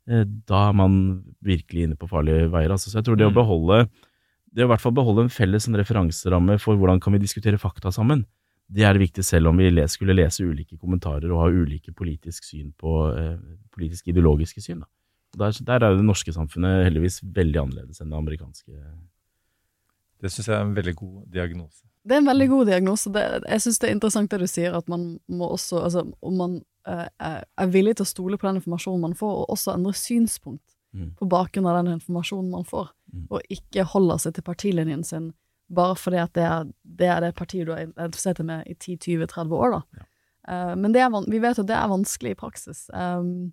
eh, 0.07 0.23
da 0.47 0.69
er 0.69 0.73
man 0.73 1.23
virkelig 1.41 1.87
inne 1.87 1.97
på 1.97 2.07
farlige 2.07 2.47
veier. 2.49 2.71
Altså. 2.71 2.89
Så 2.89 2.99
jeg 2.99 3.05
tror 3.05 3.17
det 3.17 3.27
å 3.27 3.33
mm. 3.33 3.39
beholde 3.41 3.87
det 4.47 4.63
å 4.63 4.69
i 4.69 4.71
hvert 4.71 4.81
fall 4.81 4.95
beholde 4.95 5.25
en 5.25 5.29
felles 5.29 5.67
en 5.67 5.75
referanseramme 5.77 6.55
for 6.57 6.79
hvordan 6.79 7.01
kan 7.03 7.13
vi 7.13 7.19
diskutere 7.19 7.59
fakta 7.59 7.91
sammen, 7.91 8.23
det 8.67 8.83
er 8.83 8.99
viktig 8.99 9.23
selv 9.23 9.51
om 9.51 9.59
vi 9.59 9.69
les, 9.71 9.91
skulle 9.95 10.15
lese 10.15 10.43
ulike 10.43 10.79
kommentarer 10.79 11.29
og 11.31 11.43
ha 11.43 11.49
ulike 11.51 11.93
politisk 11.95 12.47
syn 12.47 12.71
på, 12.75 12.93
eh, 13.15 13.35
politisk 13.75 14.07
ideologiske 14.07 14.63
syn. 14.63 14.81
Da. 14.83 14.87
Der, 15.37 15.57
der, 15.67 15.83
er 15.83 15.93
jo 15.93 15.99
det 15.99 16.07
norske 16.07 16.33
samfunnet 16.33 16.85
heldigvis 16.87 17.19
veldig 17.21 17.59
annerledes 17.61 18.01
enn 18.01 18.13
det 18.13 18.17
amerikanske. 18.17 18.77
Det 20.21 20.31
syns 20.33 20.49
jeg 20.49 20.55
er 20.57 20.65
en 20.65 20.77
veldig 20.77 20.95
god 20.97 21.17
diagnose. 21.33 21.83
Det 22.07 22.15
er 22.15 22.23
en 22.23 22.29
veldig 22.29 22.47
god 22.49 22.69
diagnose. 22.71 23.11
Det, 23.13 23.25
jeg 23.43 23.63
syns 23.63 23.81
det 23.81 23.89
er 23.89 23.95
interessant 23.97 24.31
det 24.31 24.39
du 24.41 24.47
sier, 24.49 24.77
at 24.77 24.87
man 24.89 25.05
må 25.27 25.51
også 25.57 25.83
altså, 25.83 26.05
Om 26.23 26.37
man 26.39 26.55
uh, 26.87 27.07
er 27.19 27.73
villig 27.73 27.97
til 27.97 28.07
å 28.07 28.11
stole 28.13 28.39
på 28.39 28.47
den 28.47 28.61
informasjonen 28.61 29.03
man 29.09 29.17
får, 29.17 29.41
og 29.43 29.53
også 29.57 29.75
endre 29.75 29.93
synspunkt 29.97 30.77
mm. 30.95 31.11
på 31.19 31.27
bakgrunn 31.29 31.67
av 31.67 31.81
den 31.81 31.97
informasjonen 31.97 32.49
man 32.53 32.65
får, 32.67 32.89
mm. 33.11 33.27
og 33.29 33.53
ikke 33.53 33.85
holder 33.91 34.23
seg 34.23 34.37
til 34.37 34.47
partilinjen 34.47 35.03
sin 35.07 35.33
bare 35.67 35.97
fordi 35.99 36.19
at 36.21 36.31
det 36.37 36.43
er 36.47 36.67
det, 36.69 37.07
er 37.11 37.23
det 37.25 37.35
partiet 37.35 37.67
du 37.67 37.73
har 37.73 37.83
identifisert 37.83 38.39
deg 38.39 38.47
med 38.47 38.69
i 38.71 38.75
10-20-30 38.77 39.55
år, 39.57 39.73
da. 39.75 39.81
Ja. 39.99 40.05
Uh, 40.47 40.75
men 40.79 40.95
er, 40.95 41.11
vi 41.27 41.41
vet 41.43 41.59
at 41.59 41.67
det 41.67 41.75
er 41.75 41.91
vanskelig 41.91 42.31
i 42.33 42.39
praksis. 42.39 42.85
Um, 42.95 43.51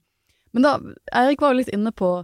men 0.54 0.62
da, 0.62 0.78
Eirik 1.18 1.42
var 1.42 1.52
jo 1.52 1.60
litt 1.60 1.72
inne 1.74 1.90
på 1.94 2.16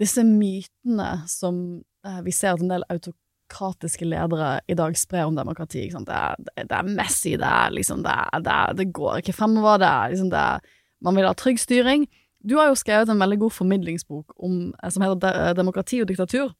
disse 0.00 0.24
mytene 0.26 1.10
som 1.30 1.60
eh, 2.06 2.20
vi 2.26 2.32
ser 2.34 2.56
at 2.56 2.64
en 2.64 2.72
del 2.72 2.86
autokratiske 2.90 4.08
ledere 4.08 4.56
i 4.66 4.76
dag 4.78 4.96
sprer 4.98 5.28
om 5.28 5.36
demokrati. 5.38 5.84
Det 5.92 6.16
er, 6.16 6.40
det, 6.56 6.66
er, 6.66 6.88
messy, 6.88 7.36
det 7.38 7.46
er 7.46 7.76
liksom 7.76 8.02
det, 8.06 8.16
er, 8.40 8.74
det, 8.74 8.88
går 8.96 9.20
ikke 9.20 9.36
fremover, 9.36 9.78
det 9.82 9.90
er 9.90 10.14
liksom 10.14 10.32
det 10.34 10.46
Man 11.00 11.16
vil 11.16 11.24
ha 11.24 11.32
trygg 11.32 11.56
styring. 11.56 12.08
Du 12.44 12.58
har 12.58 12.68
jo 12.68 12.76
skrevet 12.76 13.08
en 13.08 13.20
veldig 13.20 13.38
god 13.40 13.54
formidlingsbok 13.56 14.34
om, 14.36 14.74
eh, 14.82 14.90
som 14.90 15.04
heter 15.06 15.54
Demokrati 15.56 16.02
og 16.02 16.10
diktatur. 16.10 16.50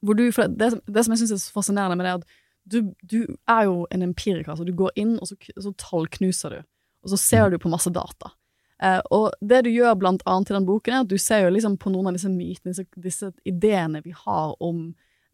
Du, 0.00 0.26
det, 0.26 0.72
det 0.88 1.04
som 1.04 1.12
jeg 1.12 1.22
syns 1.22 1.32
er 1.36 1.40
så 1.44 1.54
fascinerende 1.54 1.96
med 1.96 2.06
det, 2.06 2.10
er 2.10 2.20
at 2.20 2.36
du, 2.70 2.92
du 3.04 3.36
er 3.48 3.64
jo 3.68 3.86
en 3.92 4.02
empiriker. 4.02 4.50
Altså 4.50 4.64
du 4.64 4.74
går 4.76 4.92
inn, 5.00 5.18
og 5.20 5.28
så, 5.28 5.36
så 5.60 5.72
tallknuser 5.78 6.56
du. 6.56 6.60
Og 7.04 7.12
så 7.14 7.20
ser 7.20 7.50
du 7.50 7.58
på 7.60 7.72
masse 7.72 7.92
data. 7.92 8.34
Uh, 8.80 9.00
og 9.12 9.26
det 9.44 9.64
du 9.66 9.70
gjør 9.74 9.98
blant 10.00 10.22
annet 10.24 10.50
i 10.50 10.56
den 10.56 10.66
boken, 10.68 10.94
er 10.94 11.04
at 11.04 11.10
du 11.10 11.18
ser 11.20 11.44
jo 11.44 11.52
liksom 11.52 11.76
på 11.80 11.92
noen 11.92 12.08
av 12.08 12.16
disse 12.16 12.30
mytene, 12.32 12.72
disse, 12.72 12.86
disse 12.96 13.28
ideene 13.48 14.00
vi 14.04 14.14
har 14.16 14.54
om 14.64 14.90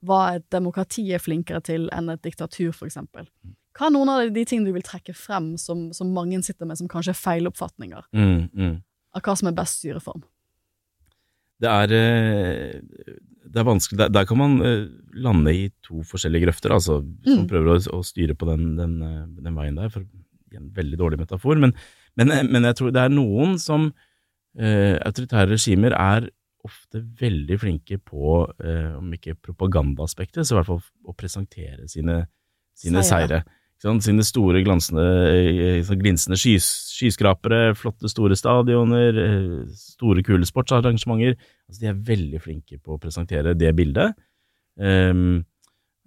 hva 0.07 0.37
et 0.37 0.47
demokrati 0.53 1.05
er 1.15 1.23
flinkere 1.23 1.63
til 1.65 1.87
enn 1.95 2.11
et 2.13 2.23
diktatur, 2.27 2.73
for 2.75 2.89
eksempel. 2.89 3.29
Hva 3.77 3.89
er 3.89 3.95
noen 3.95 4.11
av 4.11 4.33
de 4.33 4.45
tingene 4.49 4.71
du 4.71 4.77
vil 4.77 4.85
trekke 4.85 5.15
frem 5.17 5.55
som, 5.61 5.91
som 5.97 6.11
mange 6.15 6.41
sitter 6.45 6.69
med, 6.69 6.79
som 6.81 6.91
kanskje 6.91 7.13
er 7.13 7.21
feiloppfatninger 7.21 8.09
mm, 8.17 8.41
mm. 8.57 8.75
av 9.17 9.25
hva 9.25 9.37
som 9.39 9.51
er 9.51 9.57
best 9.57 9.83
styreform? 9.83 10.25
Det 11.63 11.69
er, 11.73 11.93
eh, 11.97 13.15
det 13.47 13.61
er 13.61 13.69
vanskelig 13.69 14.01
der, 14.03 14.11
der, 14.13 14.27
kan 14.29 14.41
man 14.41 14.59
eh, 14.65 14.89
lande 15.17 15.55
i 15.57 15.69
to 15.87 16.03
forskjellige 16.05 16.49
grøfter, 16.49 16.75
altså 16.77 16.99
man 17.01 17.45
mm. 17.45 17.47
prøver 17.53 17.71
å, 17.73 17.79
å, 17.97 18.03
styre 18.05 18.37
på 18.37 18.49
den, 18.51 18.75
den, 18.81 18.99
den, 19.39 19.55
veien 19.57 19.79
der, 19.81 19.93
for 19.93 20.05
en 20.57 20.69
veldig 20.77 20.99
dårlig 21.01 21.21
metafor. 21.23 21.63
Men, 21.63 21.73
men, 22.17 22.33
men 22.53 22.69
jeg 22.71 22.79
tror 22.79 22.95
det 22.95 23.03
er 23.03 23.13
noen 23.13 23.57
som 23.61 23.91
eh, 24.59 24.97
Autoritære 25.05 25.53
regimer 25.55 25.97
er 25.97 26.31
ofte 26.67 27.03
veldig 27.21 27.59
flinke 27.63 27.99
på, 28.03 28.41
eh, 28.65 28.97
om 28.97 29.13
ikke 29.15 29.37
propagandaaspektet, 29.39 30.47
så 30.47 30.55
i 30.55 30.59
hvert 30.61 30.71
fall 30.71 30.83
å 31.07 31.15
presentere 31.17 31.87
sine, 31.91 32.25
sine 32.77 33.05
seire. 33.07 33.45
Sine 33.77 34.25
store, 34.25 34.63
glansende, 34.65 35.05
eh, 35.29 35.91
glinsende 36.01 36.39
skys, 36.41 36.65
skyskrapere, 36.97 37.75
flotte, 37.77 38.09
store 38.09 38.37
stadioner, 38.39 39.19
eh, 39.21 39.67
store, 39.77 40.25
kule 40.25 40.49
sportsarrangementer. 40.49 41.37
Altså, 41.69 41.81
de 41.83 41.91
er 41.91 42.01
veldig 42.09 42.41
flinke 42.41 42.81
på 42.81 42.97
å 42.97 43.01
presentere 43.01 43.53
det 43.55 43.75
bildet. 43.77 44.17
Um, 44.81 45.45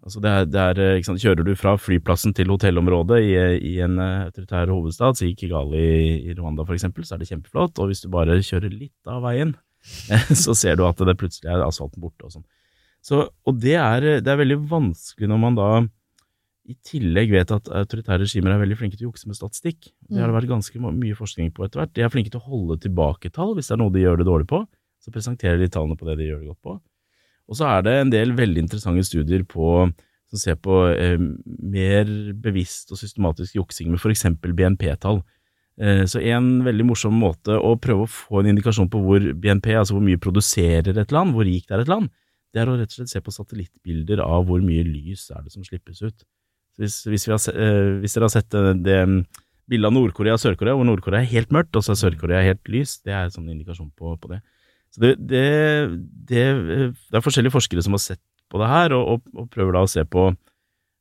altså 0.06 0.22
det 0.24 0.32
er, 0.32 0.46
det 0.50 0.66
er, 0.66 1.02
sant, 1.06 1.22
Kjører 1.22 1.48
du 1.48 1.54
fra 1.60 1.76
flyplassen 1.80 2.36
til 2.38 2.52
hotellområdet 2.54 3.20
i, 3.26 3.34
i 3.72 3.74
en 3.86 3.98
autoritær 4.00 4.72
hovedstad, 4.72 5.20
si 5.20 5.34
Kigali 5.38 5.88
i 6.30 6.36
Rwanda 6.38 6.66
eksempel, 6.68 7.08
så 7.08 7.16
er 7.16 7.24
det 7.24 7.30
kjempeflott. 7.32 7.80
Og 7.80 7.92
hvis 7.92 8.06
du 8.06 8.10
bare 8.14 8.40
kjører 8.40 8.72
litt 8.72 9.12
av 9.12 9.24
veien, 9.28 9.56
så 10.44 10.56
ser 10.58 10.80
du 10.80 10.86
at 10.88 11.00
det 11.08 11.18
plutselig 11.20 11.52
er 11.52 11.66
asfalten 11.66 12.04
borte 12.04 12.28
og 12.28 12.36
sånn. 12.38 12.48
Så, 13.06 13.24
og 13.48 13.62
det 13.64 13.78
er, 13.80 14.06
det 14.20 14.28
er, 14.28 14.42
veldig 14.42 14.60
vanskelig 14.70 15.30
når 15.32 15.40
man 15.40 15.58
da 15.58 15.70
i 16.70 16.76
tillegg 16.86 17.32
vet 17.34 17.52
at 17.56 17.70
autoritære 17.80 18.26
regimer 18.26 18.54
er 18.54 18.62
veldig 18.62 18.78
flinke 18.78 19.00
til 19.00 19.08
å 19.08 19.10
jukse 19.14 19.30
med 19.30 19.38
statistikk. 19.40 19.88
Det 20.06 20.20
har 20.20 20.30
det 20.30 20.36
vært 20.36 20.52
ganske 20.52 20.82
mye 20.84 21.18
forskning 21.18 21.50
på 21.56 21.66
etter 21.66 21.82
hvert. 21.82 21.94
De 21.96 22.04
er 22.06 22.12
flinke 22.14 22.34
til 22.34 22.42
å 22.42 22.50
holde 22.52 22.78
tilbake 22.84 23.32
tall 23.34 23.56
hvis 23.58 23.72
det 23.72 23.78
er 23.78 23.82
noe 23.82 23.94
de 23.96 24.04
gjør 24.04 24.20
det 24.22 24.28
dårlig 24.28 24.50
på. 24.52 24.62
Så 25.00 25.14
presenterer 25.16 25.58
de 25.62 25.70
tallene 25.72 25.98
på 25.98 26.06
det 26.10 26.20
de 26.20 26.28
gjør 26.28 26.44
det 26.44 26.52
godt 26.52 26.68
på. 26.68 26.76
Og 27.50 27.58
så 27.58 27.66
er 27.72 27.84
det 27.86 27.96
en 27.98 28.14
del 28.14 28.36
veldig 28.38 28.64
interessante 28.68 29.04
studier 29.08 29.44
på, 29.50 29.90
som 30.30 30.42
ser 30.42 30.60
på 30.62 30.84
eh, 30.94 31.18
mer 31.18 32.10
bevisst 32.38 32.94
og 32.94 33.02
systematisk 33.02 33.58
juksing 33.58 33.90
med 33.90 34.02
f.eks. 34.02 34.28
BNP-tall. 34.46 35.24
Eh, 35.82 36.04
så 36.10 36.22
en 36.30 36.60
veldig 36.66 36.86
morsom 36.92 37.18
måte 37.18 37.58
å 37.58 37.74
prøve 37.82 38.06
å 38.06 38.12
få 38.12 38.42
en 38.42 38.52
indikasjon 38.54 38.92
på 38.94 39.02
hvor 39.02 39.30
BNP, 39.34 39.72
altså 39.80 39.98
hvor 39.98 40.06
mye 40.06 40.22
produserer 40.22 40.94
et 40.94 41.16
land, 41.16 41.34
hvor 41.34 41.48
rikt 41.48 41.74
er 41.74 41.84
et 41.84 41.92
land, 41.92 42.12
det 42.54 42.62
er 42.62 42.70
å 42.70 42.78
rett 42.78 42.92
og 42.92 43.00
slett 43.00 43.14
se 43.14 43.22
på 43.24 43.34
satellittbilder 43.34 44.22
av 44.26 44.48
hvor 44.50 44.62
mye 44.66 44.86
lys 44.86 45.28
er 45.34 45.46
det 45.46 45.54
som 45.54 45.66
slippes 45.66 46.02
ut. 46.06 46.26
Hvis, 46.80 47.02
hvis, 47.10 47.28
har, 47.30 47.42
eh, 47.54 48.00
hvis, 48.04 48.16
dere 48.16 48.30
har 48.30 48.34
sett 48.34 48.54
det, 48.54 48.78
det 48.86 49.00
bildet 49.70 49.90
av 49.90 49.96
Nord-Korea 49.96 50.38
og 50.38 50.42
Sør-Korea, 50.42 50.78
hvor 50.78 50.88
Nord-Korea 50.88 51.22
er 51.22 51.34
helt 51.34 51.52
mørkt, 51.54 51.76
og 51.78 51.86
så 51.86 51.94
er 51.94 52.02
Sør-Korea 52.02 52.46
helt 52.46 52.72
lys, 52.72 52.98
det 53.06 53.14
er 53.14 53.28
en 53.28 53.36
sånn 53.36 53.52
indikasjon 53.54 53.92
på, 53.98 54.16
på 54.22 54.32
det. 54.32 54.40
Så 54.94 55.04
det, 55.04 55.16
det, 55.30 55.46
det, 56.30 56.44
det, 56.66 57.18
er 57.18 57.26
forskjellige 57.26 57.54
forskere 57.54 57.84
som 57.86 57.96
har 57.98 58.04
sett 58.04 58.24
på 58.50 58.62
det 58.62 58.70
her, 58.72 58.96
og, 58.98 59.04
og, 59.14 59.34
og 59.38 59.50
prøver 59.54 59.76
da 59.78 59.84
å 59.86 59.92
se 59.92 60.06
på 60.10 60.32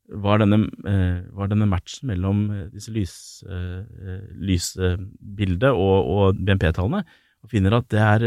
var 0.09 0.41
denne, 0.41 0.63
eh, 0.89 1.21
var 1.37 1.51
denne 1.51 1.69
matchen 1.69 2.09
mellom 2.09 2.47
eh, 2.55 2.67
disse 2.73 2.93
lys, 2.95 3.15
eh, 3.45 4.23
lysbildet 4.41 5.69
og, 5.69 6.09
og 6.09 6.41
BNP-tallene, 6.41 7.03
og 7.45 7.53
finner 7.53 7.77
at 7.77 7.89
det 7.93 8.01
er 8.03 8.27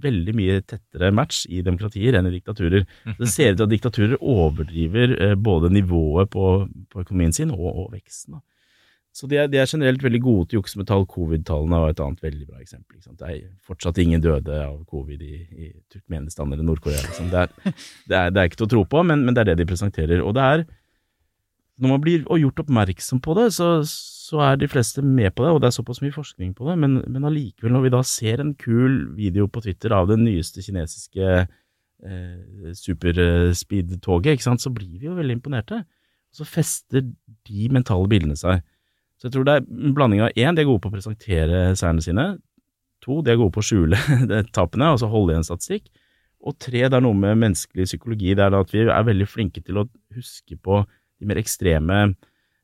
veldig 0.00 0.32
mye 0.38 0.60
tettere 0.62 1.10
match 1.12 1.42
i 1.50 1.64
demokratier 1.66 2.14
enn 2.14 2.28
i 2.30 2.36
diktaturer. 2.36 2.86
Det 3.18 3.28
ser 3.28 3.52
ut 3.52 3.58
til 3.58 3.66
at 3.66 3.72
diktaturer 3.72 4.22
overdriver 4.22 5.34
både 5.34 5.72
nivået 5.74 6.30
på, 6.30 6.46
på 6.92 7.02
økonomien 7.02 7.34
sin 7.34 7.50
og, 7.50 7.66
og 7.68 7.90
veksten. 7.96 8.38
Da. 8.38 8.44
Så 9.10 9.26
de 9.26 9.40
er, 9.42 9.48
de 9.50 9.58
er, 9.58 9.66
generelt 9.66 10.02
veldig 10.04 10.20
gode 10.22 10.48
til 10.48 10.58
å 10.58 10.60
jukse 10.60 10.78
med 10.78 10.86
tall. 10.86 11.02
Covid-tallene 11.10 11.80
var 11.82 11.92
et 11.92 12.02
annet 12.02 12.20
veldig 12.22 12.44
bra 12.46 12.60
eksempel. 12.62 13.00
Det 13.02 13.26
er 13.26 13.40
fortsatt 13.66 13.98
ingen 13.98 14.22
døde 14.22 14.60
av 14.62 14.76
covid 14.90 15.24
i, 15.26 15.38
i 15.50 15.70
Turkmenistan 15.90 16.52
eller 16.52 16.66
Nord-Korea. 16.66 17.00
Liksom. 17.08 17.32
Det, 17.32 17.48
det, 17.64 18.20
det, 18.20 18.38
er 18.38 18.46
ikke 18.46 18.60
til 18.62 18.68
å 18.68 18.74
tro 18.76 18.84
på, 18.92 19.02
men, 19.08 19.24
men, 19.26 19.34
det 19.34 19.42
er 19.42 19.50
det 19.50 19.64
de 19.64 19.68
presenterer. 19.72 20.22
Og 20.22 20.36
det 20.38 20.46
er 20.46 20.64
når 21.80 21.94
man 21.94 22.02
blir 22.04 22.24
gjort 22.38 22.60
oppmerksom 22.60 23.22
på 23.24 23.34
det, 23.38 23.46
så, 23.56 23.70
så, 23.88 24.42
er 24.44 24.58
de 24.60 24.68
fleste 24.68 25.02
med 25.02 25.32
på 25.32 25.46
det, 25.46 25.52
og 25.54 25.62
det 25.62 25.70
er 25.70 25.76
såpass 25.78 26.02
mye 26.04 26.14
forskning 26.14 26.52
på 26.54 26.68
det, 26.68 26.76
men, 26.78 26.98
men 27.08 27.24
allikevel, 27.24 27.72
når 27.72 27.86
vi 27.86 27.92
da 27.94 28.02
ser 28.06 28.42
en 28.42 28.52
kul 28.60 28.98
video 29.16 29.48
på 29.48 29.62
Twitter 29.64 29.94
av 29.96 30.10
det 30.10 30.18
nyeste 30.20 30.62
kinesiske 30.62 31.30
eh, 31.40 32.74
superspeed-toget, 32.76 34.44
så 34.44 34.74
blir 34.76 35.00
vi 35.00 35.08
jo 35.08 35.16
veldig 35.16 35.40
imponerte. 35.40 35.80
Så 36.36 36.44
fester 36.46 37.08
de 37.48 37.70
mentale 37.72 38.06
bildene 38.12 38.36
seg. 38.38 38.60
Så 39.20 39.28
jeg 39.28 39.34
tror 39.34 39.44
det 39.44 39.54
er 39.58 39.66
en 39.68 39.96
blanding 39.96 40.22
av 40.24 40.32
én, 40.32 40.56
de 40.56 40.62
er 40.62 40.68
gode 40.68 40.80
på 40.80 40.88
å 40.88 40.94
presentere 40.94 41.74
seierne 41.76 42.04
sine. 42.04 42.24
To, 43.04 43.20
de 43.24 43.34
er 43.34 43.40
gode 43.40 43.52
på 43.52 43.60
å 43.60 43.66
skjule 43.66 43.98
tapene, 44.56 44.94
altså 44.94 45.10
holde 45.12 45.34
igjen 45.34 45.44
statistikk. 45.44 45.90
Og 46.40 46.56
tre, 46.56 46.86
det 46.86 46.96
er 46.96 47.04
noe 47.04 47.16
med 47.16 47.36
menneskelig 47.36 47.84
psykologi. 47.90 48.32
Det 48.36 48.46
er 48.46 48.56
at 48.56 48.72
vi 48.72 48.86
er 48.86 49.04
veldig 49.04 49.28
flinke 49.28 49.60
til 49.64 49.82
å 49.82 49.86
huske 50.16 50.56
på 50.56 50.80
de 51.20 51.28
mer 51.28 51.40
ekstreme, 51.40 51.98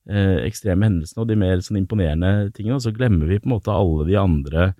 eh, 0.09 0.39
ekstreme 0.47 0.89
hendelsene 0.89 1.25
og 1.25 1.29
de 1.29 1.37
mer 1.43 1.61
sånn 1.65 1.83
imponerende 1.83 2.49
tingene, 2.57 2.79
og 2.79 2.87
så 2.87 2.95
glemmer 2.97 3.29
vi 3.29 3.41
på 3.43 3.51
en 3.51 3.57
måte 3.59 3.75
alle 3.75 4.09
de 4.09 4.17
andre 4.21 4.71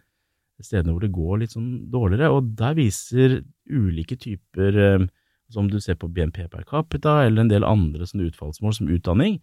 stedene 0.65 0.95
hvor 0.95 1.05
det 1.05 1.13
går 1.13 1.43
litt 1.43 1.53
sånn 1.53 1.69
dårligere. 1.93 2.33
Og 2.33 2.55
der 2.57 2.79
viser 2.79 3.43
ulike 3.69 4.17
typer, 4.17 4.81
eh, 4.81 5.07
som 5.53 5.69
du 5.69 5.77
ser 5.79 6.01
på 6.01 6.09
BNP 6.09 6.49
per 6.49 6.65
capita, 6.65 7.21
eller 7.27 7.45
en 7.45 7.53
del 7.53 7.69
andre 7.69 8.09
sånne 8.09 8.31
utfallsmål 8.31 8.81
som 8.81 8.89
utdanning, 8.89 9.37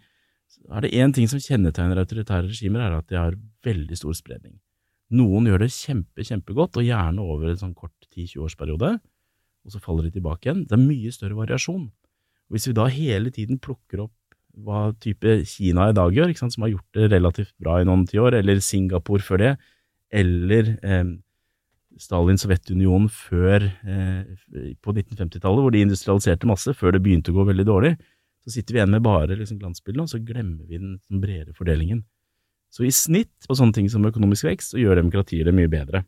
er 0.71 0.85
det 0.85 0.93
én 0.97 1.13
ting 1.15 1.29
som 1.29 1.41
kjennetegner 1.41 2.01
autoritære 2.01 2.49
regimer, 2.49 2.83
er 2.85 2.97
at 2.97 3.09
de 3.09 3.19
har 3.19 3.37
veldig 3.65 3.97
stor 3.99 4.15
spredning. 4.17 4.57
Noen 5.13 5.47
gjør 5.49 5.65
det 5.65 5.73
kjempe, 5.75 6.25
kjempegodt, 6.25 6.79
og 6.79 6.87
gjerne 6.87 7.21
over 7.21 7.51
en 7.51 7.59
sånn 7.59 7.75
kort 7.77 7.95
10-20-årsperiode, 8.13 8.95
og 9.63 9.73
så 9.73 9.81
faller 9.83 10.07
de 10.07 10.15
tilbake 10.17 10.47
igjen. 10.49 10.63
Det 10.67 10.77
er 10.77 10.83
mye 10.83 11.13
større 11.13 11.37
variasjon. 11.37 11.87
Hvis 12.51 12.67
vi 12.69 12.75
da 12.77 12.87
hele 12.91 13.31
tiden 13.33 13.61
plukker 13.61 14.05
opp 14.07 14.17
hva 14.63 14.91
type 15.01 15.39
Kina 15.49 15.89
i 15.89 15.97
dag 15.97 16.13
gjør, 16.13 16.33
som 16.37 16.65
har 16.65 16.73
gjort 16.75 16.97
det 16.97 17.11
relativt 17.13 17.53
bra 17.61 17.79
i 17.81 17.87
noen 17.87 18.05
tiår, 18.09 18.37
eller 18.41 18.61
Singapore 18.61 19.25
før 19.25 19.41
det, 19.41 19.53
eller 20.13 20.75
eh, 20.85 21.13
Stalin 22.01 22.39
Sovjetunionen 22.41 23.09
før 23.09 23.65
eh, 23.65 24.75
på 24.81 24.93
1950-tallet, 24.93 25.63
hvor 25.63 25.73
de 25.73 25.81
industrialiserte 25.85 26.49
masse, 26.49 26.73
før 26.77 26.95
det 26.95 27.01
begynte 27.05 27.33
å 27.33 27.39
gå 27.39 27.47
veldig 27.49 27.65
dårlig, 27.69 27.95
så 28.43 28.51
sitter 28.51 28.75
vi 28.75 28.81
igjen 28.81 28.91
med 28.91 29.03
bare 29.05 29.37
liksom, 29.39 29.59
glansbildene, 29.61 30.03
og 30.07 30.11
så 30.11 30.19
glemmer 30.19 30.65
vi 30.67 30.79
den, 30.81 30.97
den 31.09 31.21
bredere 31.23 31.55
fordelingen. 31.55 32.03
Så 32.73 32.83
i 32.87 32.91
snitt 32.91 33.47
på 33.47 33.55
sånne 33.55 33.75
ting 33.77 33.89
som 33.91 34.05
økonomisk 34.09 34.47
vekst, 34.49 34.73
så 34.73 34.81
gjør 34.81 34.99
demokratier 34.99 35.45
det 35.47 35.53
mye 35.55 35.69
bedre. 35.71 36.03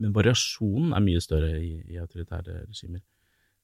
Men 0.00 0.12
variasjonen 0.16 0.94
er 0.96 1.02
mye 1.04 1.20
større 1.20 1.56
i, 1.60 1.72
i 1.92 1.98
autoritære 2.00 2.62
regimer. 2.68 3.02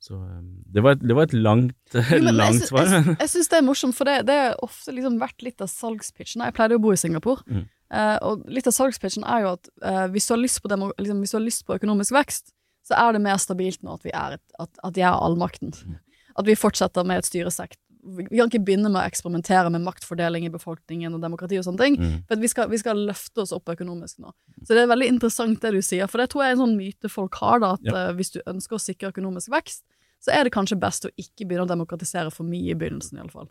Så 0.02 0.18
um, 0.18 0.50
det 0.68 0.82
var 0.84 0.98
et, 0.98 1.04
det 1.08 1.14
var 1.16 1.24
et 1.30 1.32
langt, 1.38 1.94
Jo, 1.94 2.18
langt 2.42 2.66
svar. 2.68 2.90
Jeg, 2.92 3.14
jeg 3.22 3.30
syns 3.32 3.48
det 3.48 3.56
er 3.60 3.64
morsomt, 3.64 3.96
for 3.96 4.04
det, 4.10 4.18
det 4.28 4.36
har 4.36 4.58
ofte 4.66 4.92
liksom 4.92 5.16
vært 5.22 5.46
litt 5.46 5.62
av 5.64 5.70
salgspitchen. 5.72 6.44
Jeg 6.44 6.56
pleide 6.58 6.76
å 6.76 6.82
bo 6.82 6.92
i 6.92 7.00
Singapore, 7.00 7.46
Mm. 7.48 7.62
eh, 7.94 8.16
og 8.26 8.44
litt 8.52 8.68
av 8.68 8.74
salgspitchen 8.76 9.24
er 9.24 9.46
jo 9.46 9.54
at 9.54 9.70
eh, 9.80 10.02
hvis, 10.12 10.26
du 10.28 10.34
har 10.34 10.42
lyst 10.42 10.60
på 10.60 10.68
demo, 10.74 10.90
liksom, 11.00 11.22
hvis 11.24 11.32
du 11.32 11.38
har 11.38 11.46
lyst 11.46 11.64
på 11.64 11.78
økonomisk 11.78 12.12
vekst, 12.18 12.52
så 12.86 12.98
er 13.00 13.16
det 13.16 13.22
mer 13.24 13.40
stabilt 13.42 13.80
nå 13.86 13.96
at 13.96 14.04
vi 14.04 14.12
er, 14.12 14.36
et, 14.36 14.44
at, 14.62 14.82
at 14.84 14.98
jeg 15.00 15.08
er 15.08 15.16
allmakten. 15.16 15.72
Mm. 15.72 15.96
At 16.36 16.46
vi 16.50 16.58
fortsetter 16.60 17.06
med 17.08 17.22
et 17.22 17.30
styresekt. 17.30 17.80
Vi 18.06 18.38
kan 18.38 18.50
ikke 18.50 18.62
begynne 18.64 18.90
med 18.92 19.00
å 19.00 19.06
eksperimentere 19.08 19.70
med 19.74 19.82
maktfordeling 19.82 20.46
i 20.46 20.52
befolkningen 20.54 21.16
og 21.16 21.24
demokrati 21.24 21.58
og 21.58 21.66
sånne 21.66 21.82
ting. 21.82 21.98
Mm. 21.98 22.16
For 22.28 22.42
vi, 22.42 22.50
skal, 22.52 22.70
vi 22.70 22.78
skal 22.78 23.00
løfte 23.08 23.42
oss 23.42 23.52
opp 23.56 23.68
økonomisk 23.74 24.20
nå. 24.22 24.30
Så 24.62 24.76
det 24.76 24.84
er 24.84 24.90
veldig 24.92 25.08
interessant 25.16 25.60
det 25.62 25.72
du 25.74 25.82
sier, 25.82 26.06
for 26.10 26.22
det 26.22 26.30
tror 26.32 26.44
jeg 26.44 26.54
er 26.54 26.56
en 26.58 26.62
sånn 26.64 26.76
myte 26.78 27.10
folk 27.12 27.34
har, 27.42 27.60
da, 27.64 27.72
at 27.78 27.86
Ja. 27.88 27.96
eh, 28.06 28.14
hvis 28.18 28.32
du 28.36 28.40
ønsker 28.46 28.78
å 28.78 28.82
sikre 28.82 29.10
økonomisk 29.10 29.50
vekst, 29.52 29.82
så 30.22 30.32
er 30.32 30.46
det 30.46 30.54
kanskje 30.54 30.78
best 30.80 31.04
å 31.06 31.12
ikke 31.18 31.44
begynne 31.44 31.66
å 31.66 31.72
demokratisere 31.74 32.32
for 32.34 32.48
mye 32.48 32.72
i 32.72 32.78
begynnelsen, 32.78 33.18
iallfall. 33.20 33.50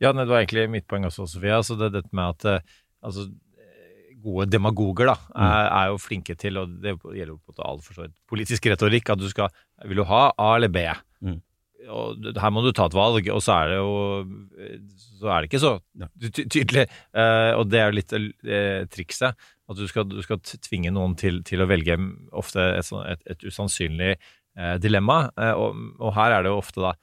Ja, 0.00 0.12
det 0.12 0.28
var 0.28 0.42
egentlig 0.42 0.68
mitt 0.70 0.86
poeng 0.88 1.08
også, 1.08 1.26
Sofia. 1.28 1.56
Altså 1.56 1.76
det, 1.80 1.88
er 1.90 2.02
dette 2.02 2.12
med 2.16 2.36
at 2.36 2.44
eh, 2.44 2.76
altså, 3.02 3.26
eh, 3.56 4.14
gode 4.22 4.46
demagoger 4.52 5.08
da, 5.08 5.16
er, 5.34 5.66
er 5.70 5.90
jo 5.94 5.98
flinke 6.02 6.36
til, 6.36 6.60
og 6.60 6.76
det 6.84 6.98
gjelder 7.00 7.32
jo 7.34 7.40
på 7.40 7.56
all 7.64 7.80
for 7.80 7.96
så 7.96 8.04
vidt 8.06 8.16
politisk 8.28 8.68
retorikk, 8.72 9.10
at 9.14 9.20
du 9.22 9.28
skal 9.32 9.48
Vil 9.84 10.00
du 10.00 10.04
ha 10.08 10.30
A 10.36 10.54
eller 10.56 10.68
B? 10.72 10.84
Mm. 11.24 11.40
Og 11.92 12.24
her 12.40 12.50
må 12.54 12.62
du 12.64 12.72
ta 12.74 12.86
et 12.88 12.96
valg, 12.96 13.28
og 13.30 13.42
så 13.44 13.52
er 13.60 13.68
det 13.70 13.76
jo 13.78 13.90
eh, 14.58 14.78
Så 15.20 15.28
er 15.30 15.42
det 15.44 15.50
ikke 15.50 15.60
så 15.62 15.74
ty 16.34 16.44
tydelig. 16.50 16.86
Eh, 17.14 17.52
og 17.54 17.68
det 17.70 17.78
er 17.82 17.90
jo 17.92 17.98
litt 17.98 18.14
eh, 18.16 18.86
trikset. 18.90 19.36
At 19.66 19.78
du 19.78 19.86
skal, 19.90 20.06
du 20.10 20.18
skal 20.22 20.40
tvinge 20.42 20.90
noen 20.94 21.14
til, 21.18 21.42
til 21.46 21.62
å 21.62 21.68
velge 21.70 21.98
ofte 22.38 22.62
et, 22.78 22.86
sånn- 22.86 23.06
et, 23.10 23.22
et 23.26 23.46
usannsynlig 23.46 24.14
dilemma. 24.80 25.26
Og, 25.58 25.74
og 26.00 26.14
her 26.16 26.32
er 26.38 26.46
det 26.46 26.52
jo 26.54 26.60
ofte 26.62 26.80
da 26.86 26.94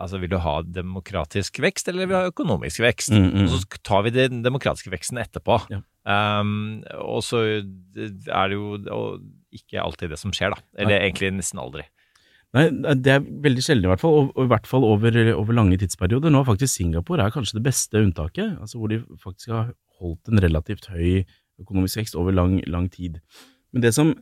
Altså, 0.00 0.20
vil 0.22 0.30
du 0.30 0.36
ha 0.40 0.52
demokratisk 0.64 1.58
vekst, 1.60 1.88
eller 1.90 2.06
vil 2.06 2.14
du 2.14 2.16
ha 2.16 2.28
økonomisk 2.30 2.80
vekst? 2.80 3.10
Mm, 3.12 3.24
mm. 3.34 3.40
Og 3.42 3.50
så 3.52 3.80
tar 3.84 4.04
vi 4.06 4.12
den 4.14 4.38
demokratiske 4.46 4.88
veksten 4.94 5.18
etterpå. 5.20 5.58
Ja. 5.68 5.80
Um, 6.40 6.78
og 7.02 7.18
så 7.26 7.42
er 7.58 8.46
det 8.48 8.56
jo 8.56 8.78
ikke 9.52 9.82
alltid 9.82 10.14
det 10.14 10.20
som 10.22 10.32
skjer, 10.32 10.54
da. 10.54 10.62
Eller 10.80 11.02
egentlig 11.02 11.32
nesten 11.34 11.60
aldri. 11.60 11.84
Nei, 12.56 12.64
det 12.98 13.12
er 13.14 13.26
veldig 13.44 13.62
sjelden 13.62 13.86
i 13.86 13.90
hvert 13.92 14.02
fall, 14.02 14.16
og, 14.24 14.30
i 14.42 14.50
hvert 14.50 14.66
fall 14.66 14.86
over, 14.86 15.14
over 15.36 15.54
lange 15.54 15.78
tidsperioder. 15.78 16.32
Nå 16.34 16.42
faktisk 16.48 16.74
Singapore 16.74 17.22
er 17.22 17.34
kanskje 17.34 17.60
det 17.60 17.66
beste 17.68 18.02
unntaket, 18.02 18.56
altså 18.58 18.80
hvor 18.80 18.90
de 18.90 18.98
faktisk 19.22 19.54
har 19.54 19.70
holdt 20.00 20.32
en 20.32 20.42
relativt 20.42 20.88
høy 20.90 21.22
økonomisk 21.60 22.00
vekst 22.00 22.18
over 22.18 22.34
lang, 22.34 22.58
lang 22.66 22.88
tid. 22.90 23.20
Men 23.70 23.84
det 23.84 23.94
som 23.94 24.16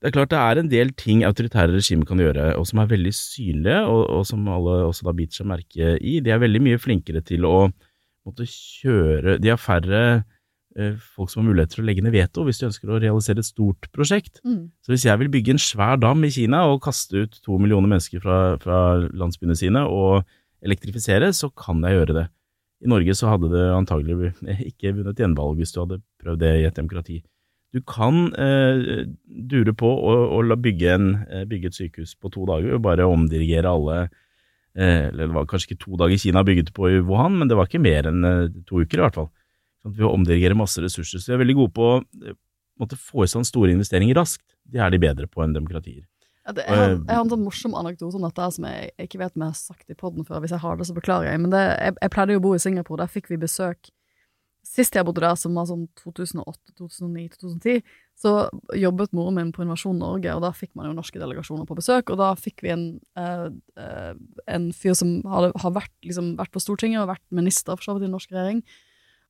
det 0.00 0.08
er 0.08 0.14
klart 0.14 0.30
det 0.32 0.40
er 0.40 0.58
en 0.62 0.68
del 0.72 0.94
ting 0.96 1.26
autoritære 1.28 1.74
regimer 1.74 2.08
kan 2.08 2.20
gjøre, 2.22 2.54
og 2.56 2.64
som 2.70 2.80
er 2.80 2.88
veldig 2.88 3.10
synlige, 3.12 3.80
og, 3.84 4.06
og 4.08 4.22
som 4.24 4.46
alle 4.48 4.78
også 4.86 5.04
da 5.10 5.12
biter 5.18 5.42
seg 5.42 5.50
merke 5.50 5.90
i. 6.00 6.14
De 6.24 6.32
er 6.32 6.40
veldig 6.40 6.62
mye 6.64 6.80
flinkere 6.80 7.20
til 7.20 7.44
å 7.44 7.66
måtte 8.24 8.46
kjøre 8.48 9.36
De 9.40 9.52
har 9.52 9.60
færre 9.60 10.00
folk 11.16 11.30
som 11.32 11.42
har 11.42 11.50
mulighet 11.50 11.74
til 11.74 11.82
å 11.82 11.86
legge 11.88 12.04
ned 12.04 12.14
veto 12.14 12.44
hvis 12.46 12.60
de 12.60 12.68
ønsker 12.68 12.90
å 12.90 13.00
realisere 13.02 13.42
et 13.42 13.48
stort 13.48 13.88
prosjekt. 13.94 14.42
Mm. 14.46 14.68
Så 14.84 14.94
hvis 14.94 15.06
jeg 15.08 15.20
vil 15.22 15.32
bygge 15.32 15.54
en 15.54 15.62
svær 15.62 16.00
dam 16.00 16.24
i 16.26 16.32
Kina 16.34 16.64
og 16.70 16.82
kaste 16.84 17.24
ut 17.24 17.40
to 17.44 17.58
millioner 17.60 17.90
mennesker 17.92 18.22
fra, 18.24 18.40
fra 18.62 18.82
landsbyene 19.08 19.58
sine 19.58 19.86
og 19.86 20.22
elektrifisere, 20.64 21.32
så 21.36 21.50
kan 21.56 21.80
jeg 21.86 21.98
gjøre 21.98 22.16
det. 22.20 22.26
I 22.80 22.88
Norge 22.88 23.16
så 23.16 23.34
hadde 23.34 23.50
det 23.52 23.66
antagelig 23.76 24.32
ikke 24.70 24.94
vunnet 24.96 25.20
gjenvalg 25.20 25.60
hvis 25.60 25.74
du 25.74 25.82
hadde 25.82 26.00
prøvd 26.22 26.42
det 26.44 26.54
i 26.60 26.66
et 26.68 26.78
demokrati. 26.78 27.20
Du 27.70 27.82
kan 27.86 28.32
eh, 28.34 29.04
dure 29.24 29.74
på 29.78 29.88
å, 29.88 30.40
bygge, 30.58 30.94
en, 30.96 31.10
eh, 31.28 31.44
bygge 31.46 31.70
et 31.70 31.76
sykehus 31.76 32.16
på 32.18 32.32
to 32.34 32.46
dager 32.48 32.74
og 32.74 32.82
bare 32.82 33.06
omdirigere 33.06 33.70
alle 33.70 33.98
eh, 34.74 35.06
Eller 35.10 35.28
det 35.28 35.36
var 35.36 35.46
kanskje 35.50 35.70
ikke 35.70 35.84
to 35.84 36.00
dager 36.00 36.18
Kina 36.18 36.42
bygget 36.46 36.72
på 36.74 36.88
i 36.90 36.98
Wuhan, 36.98 37.38
men 37.38 37.50
det 37.50 37.58
var 37.58 37.70
ikke 37.70 37.82
mer 37.84 38.10
enn 38.10 38.26
eh, 38.26 38.48
to 38.66 38.82
uker 38.82 38.98
i 38.98 39.04
hvert 39.04 39.20
fall. 39.20 39.30
Sånn 39.80 39.94
at 39.94 39.98
ved 39.98 40.06
å 40.08 40.14
omdirigere 40.14 40.58
masse 40.58 40.82
ressurser. 40.82 41.20
Så 41.20 41.30
de 41.30 41.36
er 41.36 41.42
veldig 41.42 41.58
gode 41.62 41.74
på 41.76 41.86
å 41.88 41.98
eh, 42.00 42.38
måtte 42.80 42.98
få 43.00 43.24
i 43.24 43.30
stand 43.30 43.48
store 43.48 43.72
investeringer 43.74 44.18
raskt. 44.18 44.44
Det 44.64 44.80
er 44.80 44.92
de 44.92 45.00
bedre 45.02 45.28
på 45.30 45.44
enn 45.44 45.56
demokratier. 45.56 46.04
Ja, 46.46 46.54
det, 46.56 46.64
jeg, 46.64 46.76
har, 46.76 46.92
jeg 46.96 47.14
har 47.14 47.22
en 47.22 47.32
sånn 47.32 47.44
morsom 47.44 47.76
anekdote 47.76 48.16
om 48.16 48.24
dette 48.24 48.50
som 48.56 48.66
jeg, 48.66 48.90
jeg 48.96 49.08
ikke 49.08 49.20
vet 49.20 49.34
om 49.36 49.44
jeg 49.44 49.54
har 49.54 49.60
sagt 49.60 49.92
i 49.92 49.96
poden 49.98 50.26
før. 50.26 50.40
Hvis 50.44 50.54
jeg 50.56 50.64
har 50.64 50.78
det, 50.80 50.88
så 50.88 50.96
beklager 50.96 51.30
jeg. 51.30 51.42
Men 51.42 51.52
det, 51.52 51.64
jeg, 51.76 51.96
jeg 52.00 52.14
pleide 52.14 52.36
jo 52.36 52.42
å 52.42 52.46
bo 52.48 52.54
i 52.56 52.62
Singapore. 52.62 53.02
Der 53.02 53.12
fikk 53.12 53.32
vi 53.32 53.40
besøk 53.40 53.92
Sist 54.66 54.94
jeg 54.94 55.06
bodde 55.08 55.22
der, 55.24 55.38
som 55.40 55.54
var 55.56 55.64
sånn 55.70 55.86
2008, 55.98 56.74
2009, 56.76 57.22
2010, 57.40 57.94
så 58.20 58.32
jobbet 58.76 59.14
moren 59.16 59.38
min 59.38 59.52
på 59.56 59.64
Innovasjon 59.64 59.96
Norge, 59.98 60.34
og 60.36 60.44
da 60.44 60.50
fikk 60.54 60.74
man 60.76 60.90
jo 60.90 60.96
norske 60.98 61.20
delegasjoner 61.20 61.64
på 61.68 61.78
besøk. 61.78 62.12
Og 62.12 62.20
da 62.20 62.28
fikk 62.36 62.60
vi 62.66 62.74
en, 62.74 62.84
eh, 63.16 63.46
eh, 63.80 64.12
en 64.52 64.68
fyr 64.76 64.94
som 64.98 65.16
hadde, 65.24 65.54
har 65.64 65.72
vært, 65.72 65.94
liksom, 66.04 66.34
vært 66.38 66.52
på 66.52 66.60
Stortinget 66.60 67.00
og 67.00 67.08
vært 67.08 67.24
minister 67.32 67.72
for 67.78 67.88
så 67.88 67.96
vidt 67.96 68.04
i 68.04 68.08
den 68.10 68.16
norske 68.18 68.36
regjering. 68.36 68.60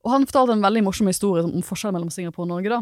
Og 0.04 0.14
han 0.14 0.24
fortalte 0.28 0.56
en 0.56 0.64
veldig 0.64 0.84
morsom 0.86 1.10
historie 1.10 1.44
om 1.44 1.64
forskjellen 1.64 1.98
mellom 1.98 2.12
Singapore 2.12 2.46
og 2.46 2.54
Norge, 2.54 2.72
da. 2.72 2.80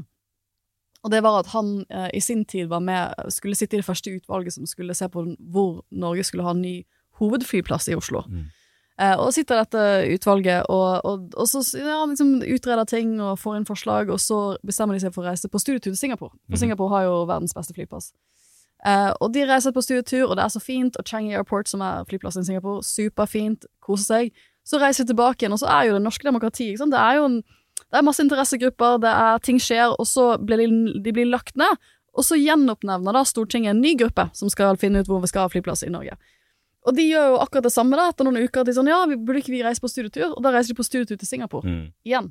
Og 1.07 1.11
det 1.15 1.23
var 1.23 1.41
at 1.41 1.51
han 1.55 1.85
eh, 1.95 2.11
i 2.19 2.21
sin 2.21 2.45
tid 2.45 2.69
var 2.71 2.83
med, 2.83 3.15
skulle 3.31 3.57
sitte 3.59 3.77
i 3.77 3.81
det 3.81 3.87
første 3.87 4.11
utvalget 4.11 4.55
som 4.55 4.67
skulle 4.67 4.97
se 4.99 5.07
på 5.09 5.25
hvor 5.39 5.83
Norge 5.91 6.25
skulle 6.27 6.47
ha 6.47 6.55
en 6.55 6.63
ny 6.63 6.81
hovedflyplass 7.21 7.89
i 7.89 7.97
Oslo. 7.99 8.25
Mm. 8.27 8.49
Eh, 8.99 9.15
og 9.15 9.31
sitter 9.35 9.61
dette 9.61 9.83
utvalget 10.17 10.67
og, 10.75 11.05
og, 11.07 11.29
og 11.39 11.47
så 11.47 11.63
ja, 11.79 12.01
liksom 12.03 12.41
utreder 12.43 12.89
ting 12.91 13.21
og 13.23 13.39
får 13.39 13.61
inn 13.61 13.69
forslag, 13.69 14.11
og 14.11 14.19
så 14.21 14.57
bestemmer 14.67 14.99
de 14.99 15.05
seg 15.05 15.15
for 15.15 15.23
å 15.23 15.31
reise 15.31 15.51
på 15.51 15.61
studietur 15.63 15.93
til 15.93 16.01
Singapore. 16.01 16.35
For 16.49 16.59
mm. 16.59 16.63
Singapore 16.65 16.95
har 16.97 17.07
jo 17.07 17.21
verdens 17.31 17.55
beste 17.55 17.77
flyplass. 17.79 18.11
Eh, 18.87 19.13
og 19.21 19.31
de 19.35 19.47
reiser 19.47 19.75
på 19.75 19.83
studietur, 19.87 20.27
og 20.27 20.37
det 20.39 20.45
er 20.45 20.55
så 20.55 20.63
fint, 20.63 20.99
og 20.99 21.07
Changi 21.07 21.35
Airport, 21.35 21.71
som 21.71 21.83
er 21.87 22.07
flyplassen 22.11 22.43
i 22.43 22.51
Singapore, 22.51 22.83
superfint, 22.87 23.67
koser 23.83 24.07
seg. 24.07 24.43
Så 24.69 24.81
reiser 24.83 25.07
de 25.07 25.15
tilbake 25.15 25.45
igjen, 25.45 25.55
og 25.57 25.63
så 25.63 25.71
er 25.73 25.89
jo 25.89 25.97
det 25.97 26.05
norske 26.05 26.29
demokratiet? 26.29 26.83
Det 26.93 27.01
er 27.01 27.21
jo 27.21 27.31
en 27.31 27.39
det 27.89 28.01
er 28.01 28.05
masse 28.05 28.21
interessegrupper, 28.21 28.99
det 29.01 29.09
er 29.09 29.39
ting 29.41 29.61
skjer, 29.63 29.95
og 29.97 30.05
så 30.05 30.35
blir 30.45 30.61
de, 30.61 30.67
de 31.05 31.13
blir 31.15 31.29
lagt 31.31 31.57
ned. 31.57 31.79
Og 32.19 32.27
så 32.27 32.37
gjenoppnevner 32.37 33.15
da 33.15 33.23
Stortinget 33.25 33.71
en 33.73 33.81
ny 33.81 33.95
gruppe 33.97 34.27
som 34.37 34.51
skal 34.53 34.77
finne 34.81 35.01
ut 35.01 35.09
hvor 35.09 35.23
vi 35.23 35.31
skal 35.31 35.47
ha 35.47 35.53
flyplass 35.53 35.87
i 35.87 35.93
Norge. 35.95 36.19
Og 36.89 36.97
de 36.97 37.07
gjør 37.07 37.33
jo 37.33 37.39
akkurat 37.45 37.69
det 37.69 37.73
samme 37.73 37.97
da, 37.97 38.09
etter 38.11 38.27
noen 38.27 38.43
uker. 38.43 38.67
De 38.67 38.75
sånn, 38.77 38.91
ja, 38.91 38.99
vi 39.09 39.17
burde 39.17 39.41
ikke 39.41 39.55
vi 39.55 39.63
reise 39.65 39.81
på 39.81 39.91
studietur? 39.91 40.35
Og 40.35 40.43
da 40.45 40.53
reiser 40.53 40.75
de 40.75 40.79
på 40.83 40.87
studietur 40.87 41.17
til 41.21 41.31
Singapore 41.31 41.69
Mm. 41.69 41.87
igjen. 42.05 42.31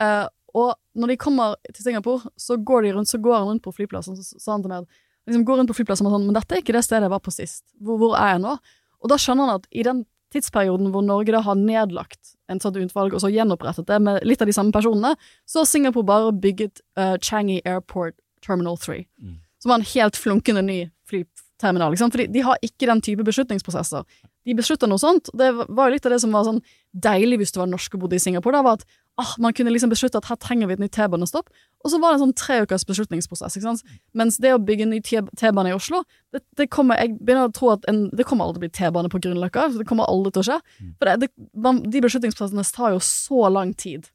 Uh, 0.00 0.28
og 0.54 0.74
når 0.96 1.12
de 1.12 1.16
kommer 1.20 1.56
til 1.72 1.82
Singapore, 1.82 2.30
så 2.36 2.56
går 2.56 2.82
de 2.86 2.92
rundt, 2.96 3.08
så 3.08 3.18
går 3.20 3.36
han 3.36 3.48
rundt 3.50 3.64
på 3.64 3.74
flyplassen, 3.76 4.16
så 4.16 4.40
sa 4.40 4.52
han 4.52 4.62
til 4.62 4.72
meg 4.72 4.86
liksom 5.26 5.44
går 5.44 5.58
rundt 5.58 5.70
på 5.72 5.76
flyplassen 5.80 6.06
og 6.06 6.12
sånn, 6.14 6.26
men 6.28 6.36
dette 6.38 6.54
er 6.54 6.62
ikke 6.62 6.72
det 6.76 6.84
stedet 6.86 7.02
jeg 7.08 7.12
var 7.12 7.20
på 7.24 7.34
sist. 7.34 7.64
Hvor, 7.82 7.98
hvor 7.98 8.14
er 8.16 8.36
jeg 8.36 8.44
nå? 8.44 8.56
Og 9.02 9.10
da 9.10 9.18
skjønner 9.20 9.48
han 9.50 9.60
at 9.60 9.66
i 9.72 9.82
den 9.82 10.04
tidsperioden 10.34 10.90
hvor 10.92 11.04
Norge 11.06 11.32
da 11.32 11.40
har 11.46 11.54
nedlagt 11.58 12.34
en 12.50 12.60
sånt 12.62 12.76
utvalg, 12.76 13.14
og 13.14 13.20
så 13.22 13.30
gjenopprettet 13.32 13.86
det 13.86 13.98
med 14.02 14.24
litt 14.26 14.42
av 14.42 14.46
de 14.50 14.54
samme 14.56 14.72
personene, 14.74 15.14
så 15.46 15.62
har 15.62 15.66
Singapore 15.70 16.06
bare 16.06 16.32
bygget 16.32 16.80
uh, 16.98 17.16
Changi 17.22 17.60
Airport 17.64 18.14
Terminal 18.44 18.78
3, 18.78 19.04
Mm. 19.22 19.36
som 19.58 19.70
var 19.70 19.78
en 19.78 19.90
helt 19.94 20.16
flunkende 20.16 20.62
ny 20.62 20.90
flyterminal, 21.08 21.90
Liksom. 21.94 22.10
Fordi 22.10 22.26
de 22.32 22.40
har 22.40 22.58
ikke 22.62 22.86
den 22.86 23.00
type 23.00 23.24
beslutningsprosesser. 23.24 24.04
De 24.46 24.54
beslutter 24.54 24.86
noe 24.86 24.98
sånt. 24.98 25.30
Det 25.34 25.48
var 25.54 25.88
jo 25.88 25.94
litt 25.94 26.06
av 26.06 26.12
det 26.12 26.20
som 26.20 26.30
var 26.32 26.44
sånn 26.44 26.60
deilig 26.94 27.38
hvis 27.40 27.52
du 27.52 27.58
var 27.58 27.66
norsk 27.66 27.94
og 27.94 28.00
bodde 28.04 28.16
i 28.16 28.22
Singapore, 28.22 28.52
da, 28.52 28.62
var 28.62 28.78
at 28.78 28.84
ah, 29.20 29.32
man 29.42 29.54
kunne 29.56 29.72
liksom 29.72 29.90
beslutte 29.92 30.20
at 30.20 30.28
her 30.28 30.38
trenger 30.40 30.68
vi 30.68 30.76
et 30.76 30.82
nytt 30.82 30.94
T-banestopp, 30.96 31.48
og 31.84 31.92
så 31.92 32.00
var 32.02 32.12
det 32.12 32.18
en 32.18 32.24
sånn 32.26 32.36
tre 32.36 32.58
ukers 32.66 32.84
beslutningsprosess, 32.88 33.56
ikke 33.56 33.68
sant. 33.68 33.98
Mens 34.16 34.38
det 34.42 34.52
å 34.54 34.60
bygge 34.62 34.86
en 34.86 34.94
ny 34.94 35.00
T-bane 35.04 35.70
i 35.70 35.76
Oslo, 35.76 36.02
det, 36.34 36.42
det 36.58 36.68
kommer, 36.72 37.00
jeg 37.00 37.16
begynner 37.20 37.48
å 37.48 37.54
tro 37.56 37.72
at 37.76 37.86
en, 37.90 38.06
det 38.16 38.26
kommer 38.28 38.48
aldri 38.48 38.60
til 38.60 38.64
å 38.64 38.66
bli 38.66 38.76
T-bane 38.80 39.12
på 39.12 39.20
Grünerløkka, 39.24 39.68
så 39.72 39.82
det 39.82 39.88
kommer 39.88 40.10
aldri 40.10 40.34
til 40.34 40.44
å 40.44 40.48
skje. 40.50 40.60
For 40.98 41.10
det, 41.10 41.28
det, 41.28 41.74
de 41.96 42.04
beslutningsprosessene 42.08 42.66
tar 42.76 42.96
jo 42.96 43.02
så 43.04 43.50
lang 43.52 43.72
tid. 43.78 44.10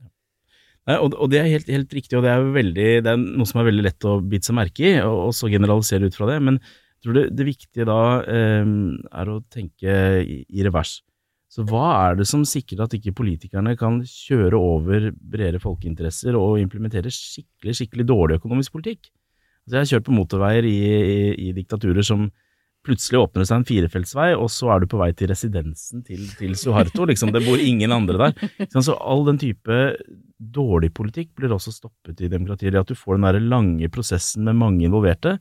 Nei, 0.89 0.97
og, 0.97 1.14
og 1.14 1.30
det 1.30 1.41
er 1.41 1.52
helt, 1.52 1.70
helt 1.70 1.93
riktig, 1.93 2.18
og 2.18 2.26
det 2.26 2.32
er, 2.34 2.47
veldig, 2.56 2.89
det 3.06 3.12
er 3.12 3.22
noe 3.22 3.49
som 3.49 3.62
er 3.62 3.70
veldig 3.70 3.86
lett 3.86 4.10
å 4.10 4.18
bite 4.26 4.49
seg 4.49 4.58
merke 4.58 4.88
i, 4.88 4.95
og, 5.06 5.28
og 5.30 5.36
så 5.38 5.49
generalisere 5.52 6.10
ut 6.10 6.18
fra 6.18 6.30
det. 6.32 6.39
Men 6.41 6.58
jeg 6.62 7.06
tror 7.06 7.20
det 7.38 7.45
viktige 7.47 7.88
da 7.89 8.02
eh, 8.30 8.74
er 9.22 9.32
å 9.32 9.39
tenke 9.54 9.95
i, 10.22 10.41
i 10.49 10.66
revers. 10.66 10.99
Så 11.52 11.66
hva 11.68 11.88
er 12.08 12.22
det 12.22 12.28
som 12.30 12.45
sikrer 12.47 12.86
at 12.86 12.93
ikke 12.95 13.12
politikerne 13.18 13.74
kan 13.80 13.99
kjøre 14.08 14.56
over 14.56 15.10
bredere 15.12 15.60
folkeinteresser 15.60 16.38
og 16.39 16.62
implementere 16.62 17.12
skikkelig, 17.12 17.76
skikkelig 17.76 18.06
dårlig 18.08 18.38
økonomisk 18.39 18.78
politikk? 18.78 19.10
Altså 19.66 19.76
jeg 19.76 19.82
har 19.84 19.89
kjørt 19.91 20.08
på 20.08 20.16
motorveier 20.16 20.68
i, 20.70 20.78
i, 20.88 21.20
i 21.49 21.52
diktaturer 21.58 22.08
som 22.08 22.30
plutselig 22.86 23.20
åpner 23.20 23.45
seg 23.45 23.60
en 23.60 23.68
firefeltsvei, 23.68 24.32
og 24.34 24.47
så 24.49 24.72
er 24.74 24.82
du 24.82 24.89
på 24.89 24.99
vei 25.02 25.12
til 25.14 25.30
residensen 25.30 26.02
til, 26.08 26.24
til 26.39 26.56
Suharto. 26.58 27.06
Liksom. 27.06 27.34
Det 27.36 27.43
bor 27.45 27.62
ingen 27.62 27.93
andre 27.93 28.32
der. 28.32 28.72
Så 28.74 28.95
all 28.97 29.26
den 29.28 29.38
type 29.41 29.82
dårlig 30.41 30.89
politikk 30.97 31.36
blir 31.38 31.54
også 31.54 31.74
stoppet 31.76 32.24
i 32.24 32.32
demokratier. 32.32 32.74
Det 32.74 32.82
at 32.82 32.93
du 32.93 32.97
får 32.97 33.20
den 33.20 33.28
der 33.28 33.43
lange 33.54 33.91
prosessen 33.93 34.47
med 34.47 34.58
mange 34.58 34.88
involverte, 34.88 35.38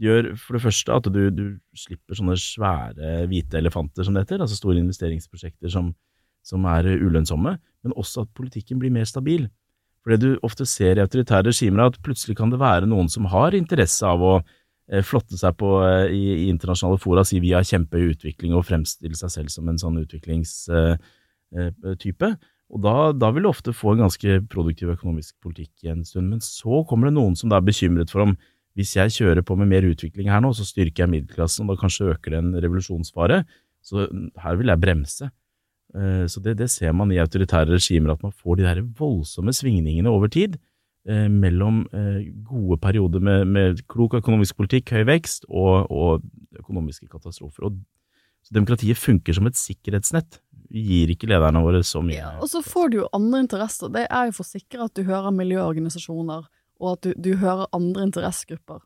gjør 0.00 0.30
for 0.40 0.56
det 0.56 0.62
første 0.64 0.94
at 0.96 1.08
du, 1.12 1.20
du 1.34 1.44
slipper 1.76 2.16
sånne 2.16 2.36
svære 2.40 3.26
hvite 3.30 3.58
elefanter, 3.60 4.06
som 4.06 4.16
det 4.16 4.24
heter, 4.24 4.44
altså 4.44 4.56
store 4.58 4.80
investeringsprosjekter 4.80 5.72
som, 5.72 5.92
som 6.46 6.64
er 6.70 6.88
ulønnsomme, 6.96 7.56
men 7.58 7.98
også 7.98 8.24
at 8.24 8.32
politikken 8.36 8.80
blir 8.80 8.94
mer 8.94 9.08
stabil. 9.08 9.48
For 10.02 10.14
det 10.14 10.22
du 10.24 10.30
ofte 10.42 10.64
ser 10.66 10.98
i 10.98 11.04
autoritære 11.04 11.50
regimer, 11.50 11.84
er 11.84 11.92
at 11.92 12.02
plutselig 12.02 12.36
kan 12.38 12.50
det 12.50 12.62
være 12.62 12.90
noen 12.90 13.08
som 13.12 13.28
har 13.30 13.54
interesse 13.54 14.06
av 14.06 14.22
å 14.22 14.34
eh, 14.40 15.02
flotte 15.06 15.38
seg 15.38 15.56
på 15.60 15.68
eh, 15.86 16.08
i, 16.10 16.22
i 16.44 16.48
internasjonale 16.50 16.98
fora, 17.02 17.24
si 17.26 17.40
vi 17.42 17.54
har 17.54 17.68
kjempehøy 17.68 18.10
utvikling 18.16 18.52
og 18.58 18.66
fremstille 18.66 19.16
seg 19.18 19.30
selv 19.36 19.48
som 19.54 19.68
en 19.70 19.78
sånn 19.78 20.00
utviklingstype. 20.02 22.30
Og 22.72 22.80
da, 22.80 23.12
da, 23.12 23.28
vil 23.30 23.44
du 23.44 23.50
ofte 23.50 23.72
få 23.76 23.92
en 23.92 24.00
ganske 24.06 24.30
produktiv 24.50 24.88
økonomisk 24.94 25.34
politikk 25.44 25.72
en 25.92 26.04
stund. 26.08 26.26
Men 26.32 26.40
så 26.42 26.74
kommer 26.88 27.04
det 27.08 27.18
noen 27.18 27.34
som 27.38 27.48
da 27.52 27.56
er 27.60 27.68
bekymret 27.68 28.10
for 28.10 28.20
om 28.24 28.32
hvis 28.78 28.94
jeg 28.96 29.12
kjører 29.18 29.44
på 29.44 29.56
med 29.60 29.68
mer 29.68 29.84
utvikling 29.84 30.30
her 30.32 30.40
nå, 30.40 30.52
så 30.56 30.64
styrker 30.64 31.04
jeg 31.04 31.12
middelklassen, 31.12 31.66
og 31.66 31.74
da 31.74 31.82
kanskje 31.82 32.10
øker 32.14 32.34
det 32.34 32.40
en 32.40 32.52
revolusjonsfare. 32.56 33.42
Så 33.84 34.06
her 34.40 34.58
vil 34.60 34.72
jeg 34.72 34.80
bremse. 34.80 35.28
Eh, 35.92 36.26
så 36.30 36.40
det, 36.40 36.56
det 36.60 36.70
ser 36.72 36.94
man 36.96 37.12
i 37.12 37.20
autoritære 37.20 37.74
regimer, 37.74 38.14
at 38.14 38.22
man 38.24 38.32
får 38.32 38.60
de 38.60 38.68
der 38.68 38.84
voldsomme 38.98 39.52
svingningene 39.52 40.12
over 40.12 40.30
tid 40.32 40.56
eh, 41.08 41.28
mellom 41.28 41.82
eh, 41.92 42.30
gode 42.48 42.78
perioder 42.80 43.20
med, 43.20 43.44
med, 43.44 43.82
klok 43.92 44.16
økonomisk 44.22 44.56
politikk, 44.62 44.94
høy 44.96 45.04
vekst, 45.10 45.44
og, 45.50 45.90
og 45.92 46.62
økonomiske 46.62 47.10
katastrofer. 47.12 47.68
Og, 47.68 47.82
så 48.42 48.56
demokratiet 48.56 48.98
funker 48.98 49.36
som 49.36 49.46
et 49.46 49.58
sikkerhetsnett 49.58 50.40
gir 50.72 51.12
ikke 51.12 51.28
lederne 51.30 51.60
våre 51.62 51.82
så 51.86 52.00
mye. 52.02 52.16
Ja, 52.16 52.32
og 52.42 52.48
så 52.50 52.62
får 52.64 52.90
du 52.90 52.96
jo 53.02 53.10
andre 53.14 53.44
interesser. 53.44 53.92
Det 53.92 54.06
er 54.08 54.30
jo 54.30 54.34
for 54.34 54.48
sikre 54.48 54.88
at 54.88 54.96
du 54.96 55.04
hører 55.06 55.34
miljøorganisasjoner, 55.36 56.48
og 56.82 56.96
at 56.96 57.06
du, 57.06 57.12
du 57.16 57.32
hører 57.40 57.70
andre 57.76 58.08
interessegrupper. 58.08 58.82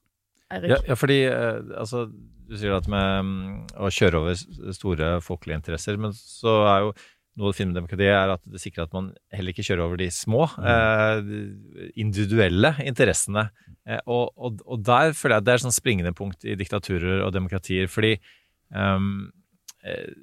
Eirik? 0.52 0.76
Ja, 0.76 0.80
ja, 0.92 0.96
fordi 0.98 1.20
eh, 1.26 1.60
altså, 1.80 2.06
du 2.46 2.56
sier 2.58 2.76
at 2.76 2.88
med 2.90 3.26
mm, 3.26 3.52
å 3.82 3.90
kjøre 3.90 4.22
over 4.22 4.72
store 4.76 5.16
folkelige 5.24 5.58
interesser, 5.62 5.98
men 6.00 6.14
så 6.16 6.60
er 6.70 6.84
jo 6.84 6.96
noe 7.36 7.50
av 7.50 7.52
det 7.52 7.58
fine 7.58 7.68
med 7.68 7.76
demokratiet 7.76 8.14
er 8.16 8.32
at 8.32 8.42
det 8.48 8.60
sikrer 8.62 8.86
at 8.86 8.94
man 8.96 9.10
heller 9.34 9.52
ikke 9.52 9.64
kjører 9.66 9.84
over 9.84 10.00
de 10.00 10.06
små, 10.14 10.46
mm. 10.56 10.68
eh, 10.72 11.90
individuelle 12.00 12.72
interessene. 12.86 13.48
Eh, 13.84 14.00
og, 14.06 14.30
og, 14.36 14.62
og, 14.64 14.80
der 14.86 15.12
føler 15.16 15.36
jeg 15.36 15.42
at 15.42 15.48
det 15.48 15.52
er 15.52 15.60
et 15.60 15.66
sånn 15.66 15.76
springende 15.76 16.14
punkt 16.16 16.46
i 16.48 16.56
diktaturer 16.56 17.26
og 17.26 17.34
demokratier, 17.36 17.90
fordi 17.92 18.14
um, 18.72 19.28
eh, 19.84 20.14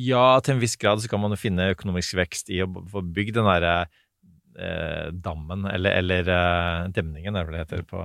ja, 0.00 0.24
til 0.42 0.56
en 0.56 0.62
viss 0.62 0.76
grad 0.80 1.02
så 1.02 1.10
kan 1.10 1.22
man 1.22 1.34
jo 1.34 1.40
finne 1.40 1.70
økonomisk 1.76 2.18
vekst 2.18 2.50
i 2.54 2.60
å 2.64 2.68
få 2.90 3.02
bygd 3.06 3.38
den 3.38 3.48
derre 3.50 3.74
eh, 3.84 3.96
dammen, 5.24 5.62
eller, 5.70 6.00
eller 6.02 6.32
eh, 6.34 6.88
demningen, 6.96 7.36
er 7.36 7.46
det 7.46 7.54
det 7.54 7.62
heter 7.64 7.86
på 7.88 8.02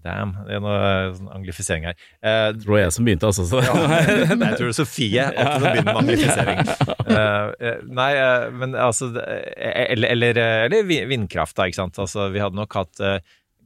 Damn. 0.00 0.32
Det 0.46 0.54
er 0.56 0.62
noe 0.62 0.76
sånn 1.16 1.28
anglifisering 1.34 1.88
her. 1.90 1.96
Eh, 2.24 2.46
det 2.56 2.68
var 2.68 2.78
jeg 2.80 2.92
som 2.94 3.06
begynte, 3.06 3.28
altså. 3.28 3.44
Så. 3.48 3.60
ja, 3.64 3.74
nei, 4.38 4.52
jeg 4.52 4.60
tror 4.60 4.70
det 4.70 4.70
er 4.70 4.76
Sofie 4.78 5.26
alltid 5.26 5.50
som 5.50 5.66
begynner 5.66 5.90
med 5.90 6.02
anglifisering. 6.04 6.64
Eh, 7.10 7.46
eh 7.66 7.78
nei, 7.90 8.10
eh, 8.14 8.44
men 8.54 8.76
altså 8.78 9.08
eh, 9.18 9.86
Eller, 9.90 10.12
eller, 10.14 10.38
eller 10.68 10.84
vindkraft, 11.10 11.56
da, 11.58 11.66
ikke 11.66 11.80
sant. 11.80 11.98
Altså, 11.98 12.28
vi 12.30 12.38
hadde 12.38 12.54
nok 12.54 12.76
hatt 12.78 13.00